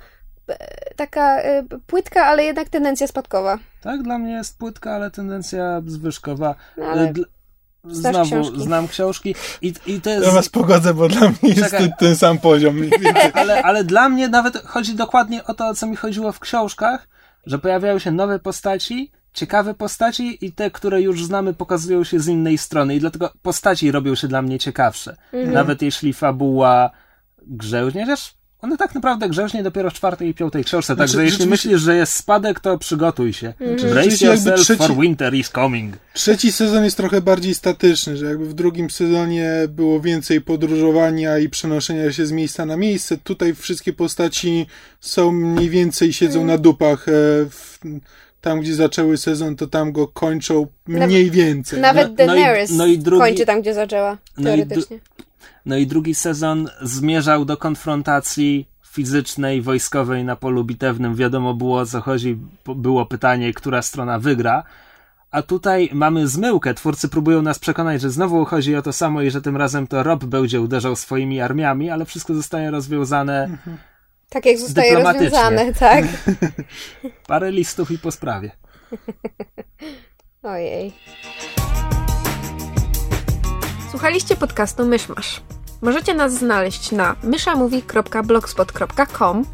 e, 0.47 0.57
taka 0.95 1.41
e, 1.41 1.63
płytka, 1.87 2.25
ale 2.25 2.43
jednak 2.43 2.69
tendencja 2.69 3.07
spadkowa. 3.07 3.59
Tak, 3.81 4.03
dla 4.03 4.17
mnie 4.17 4.33
jest 4.33 4.57
płytka, 4.57 4.95
ale 4.95 5.11
tendencja 5.11 5.81
zwyżkowa. 5.85 6.55
No, 6.77 6.85
ale 6.85 7.13
Znowu 7.89 8.25
książki. 8.25 8.61
znam 8.61 8.87
książki 8.87 9.35
i, 9.61 9.73
i 9.85 10.01
to 10.01 10.09
jest... 10.09 10.25
Ja 10.25 10.31
was 10.31 10.49
pogodzę, 10.49 10.93
bo 10.93 11.07
dla 11.07 11.21
mnie 11.29 11.37
jest 11.43 11.63
Czekaj. 11.63 11.89
to 11.89 11.95
ten 11.99 12.15
sam 12.15 12.37
poziom. 12.37 12.75
ale, 13.33 13.63
ale 13.63 13.83
dla 13.83 14.09
mnie 14.09 14.27
nawet 14.29 14.57
chodzi 14.65 14.95
dokładnie 14.95 15.43
o 15.43 15.53
to, 15.53 15.67
o 15.67 15.73
co 15.73 15.87
mi 15.87 15.95
chodziło 15.95 16.31
w 16.31 16.39
książkach, 16.39 17.07
że 17.45 17.59
pojawiają 17.59 17.99
się 17.99 18.11
nowe 18.11 18.39
postaci, 18.39 19.11
ciekawe 19.37 19.73
postaci 19.73 20.45
i 20.45 20.51
te, 20.51 20.71
które 20.71 21.01
już 21.01 21.25
znamy, 21.25 21.53
pokazują 21.53 22.03
się 22.03 22.19
z 22.19 22.27
innej 22.27 22.57
strony 22.57 22.95
i 22.95 22.99
dlatego 22.99 23.33
postaci 23.41 23.91
robią 23.91 24.15
się 24.15 24.27
dla 24.27 24.41
mnie 24.41 24.59
ciekawsze. 24.59 25.15
Mhm. 25.33 25.53
Nawet 25.53 25.81
jeśli 25.81 26.13
fabuła 26.13 26.89
grzęźnie, 27.47 28.01
chociaż 28.05 28.33
ona 28.61 28.77
tak 28.77 28.95
naprawdę 28.95 29.29
grzęźnie 29.29 29.63
dopiero 29.63 29.89
w 29.89 29.93
czwartej 29.93 30.29
i 30.29 30.33
piątej 30.33 30.63
książce, 30.63 30.95
Znaczy, 30.95 31.11
także 31.13 31.25
jeśli 31.25 31.47
myślisz, 31.47 31.81
że 31.81 31.95
jest 31.95 32.13
spadek, 32.13 32.59
to 32.59 32.77
przygotuj 32.77 33.33
się. 33.33 33.47
Mhm. 33.47 33.75
Brace 33.75 33.89
Rzeczywiście 33.89 34.25
jakby 34.25 34.49
yourself 34.49 34.67
trzeci- 34.79 34.87
for 34.87 34.97
winter 34.97 35.33
is 35.33 35.49
coming. 35.49 35.97
Trzeci 36.13 36.51
sezon 36.51 36.83
jest 36.83 36.97
trochę 36.97 37.21
bardziej 37.21 37.55
statyczny, 37.55 38.17
że 38.17 38.25
jakby 38.25 38.45
w 38.45 38.53
drugim 38.53 38.89
sezonie 38.89 39.51
było 39.69 40.01
więcej 40.01 40.41
podróżowania 40.41 41.37
i 41.39 41.49
przenoszenia 41.49 42.11
się 42.11 42.25
z 42.25 42.31
miejsca 42.31 42.65
na 42.65 42.77
miejsce. 42.77 43.17
Tutaj 43.17 43.53
wszystkie 43.55 43.93
postaci 43.93 44.65
są 44.99 45.31
mniej 45.31 45.69
więcej 45.69 46.13
siedzą 46.13 46.45
na 46.45 46.57
dupach. 46.57 47.07
e, 47.09 47.11
W, 47.49 47.79
tam, 48.41 48.59
gdzie 48.61 48.75
zaczęły 48.75 49.17
sezon, 49.17 49.55
to 49.55 49.67
tam 49.67 49.91
go 49.91 50.07
kończą 50.07 50.67
mniej 50.87 51.31
więcej. 51.31 51.81
Nawet 51.81 52.07
No- 52.07 52.13
no 52.17 52.23
i- 52.23 52.27
Daenerys 52.27 52.71
no 52.71 52.85
i 52.85 52.97
drugi- 52.99 53.21
kończy 53.21 53.45
tam, 53.45 53.61
gdzie 53.61 53.73
zaczęła, 53.73 54.17
No 54.37 54.41
i 54.41 54.43
teoretycznie. 54.43 54.99
No 55.65 55.77
i 55.77 55.87
drugi 55.87 56.15
sezon 56.15 56.69
zmierzał 56.81 57.45
do 57.45 57.57
konfrontacji 57.57 58.67
fizycznej, 58.87 59.61
wojskowej 59.61 60.23
na 60.23 60.35
polu 60.35 60.63
bitewnym. 60.63 61.15
Wiadomo 61.15 61.53
było 61.53 61.79
o 61.79 61.85
co 61.85 62.01
chodzi, 62.01 62.37
było 62.75 63.05
pytanie, 63.05 63.53
która 63.53 63.81
strona 63.81 64.19
wygra. 64.19 64.63
A 65.31 65.41
tutaj 65.41 65.89
mamy 65.93 66.27
zmyłkę. 66.27 66.73
Twórcy 66.73 67.09
próbują 67.09 67.41
nas 67.41 67.59
przekonać, 67.59 68.01
że 68.01 68.09
znowu 68.09 68.45
chodzi 68.45 68.75
o 68.75 68.81
to 68.81 68.93
samo 68.93 69.21
i 69.21 69.31
że 69.31 69.41
tym 69.41 69.57
razem 69.57 69.87
to 69.87 70.03
Rob 70.03 70.25
będzie 70.25 70.61
uderzał 70.61 70.95
swoimi 70.95 71.41
armiami, 71.41 71.89
ale 71.89 72.05
wszystko 72.05 72.33
zostaje 72.33 72.71
rozwiązane 72.71 73.49
Tak 74.29 74.45
jak 74.45 74.57
zostaje 74.57 75.03
rozwiązane, 75.03 75.73
tak? 75.73 76.05
parę 77.27 77.51
listów 77.51 77.91
i 77.91 77.99
po 77.99 78.11
sprawie. 78.11 78.51
Ojej. 80.43 80.93
Słuchaliście 83.91 84.35
podcastu 84.35 84.85
Myszmasz. 84.85 85.41
Możecie 85.81 86.13
nas 86.13 86.33
znaleźć 86.33 86.91
na 86.91 87.15
myszamovie.blogspot.com 87.23 89.45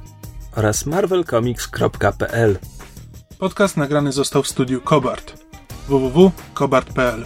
Oraz 0.56 0.86
marvelcomics.pl 0.86 2.60
Podcast 3.40 3.78
nagrany 3.78 4.12
został 4.12 4.44
w 4.44 4.48
studiu 4.48 4.82
Kobart. 4.82 5.34
www.kobart.pl 5.88 7.26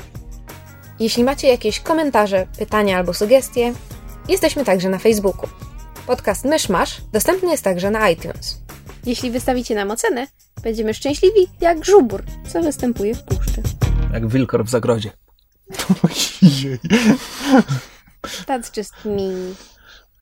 Jeśli 0.99 1.23
macie 1.23 1.47
jakieś 1.47 1.79
komentarze, 1.79 2.47
pytania 2.59 2.97
albo 2.97 3.13
sugestie, 3.13 3.73
jesteśmy 4.29 4.65
także 4.65 4.89
na 4.89 4.99
Facebooku. 4.99 5.49
Podcast 6.07 6.45
Myszmasz 6.45 7.01
dostępny 7.13 7.51
jest 7.51 7.63
także 7.63 7.91
na 7.91 8.09
iTunes. 8.09 8.61
Jeśli 9.05 9.31
wystawicie 9.31 9.75
nam 9.75 9.91
ocenę, 9.91 10.27
będziemy 10.63 10.93
szczęśliwi 10.93 11.47
jak 11.61 11.85
żubr, 11.85 12.23
co 12.47 12.61
występuje 12.61 13.15
w 13.15 13.23
puszczy. 13.23 13.61
Jak 14.13 14.27
wilkor 14.27 14.65
w 14.65 14.69
zagrodzie. 14.69 15.11
That's 18.47 18.77
just 18.77 18.93
me. 19.05 19.53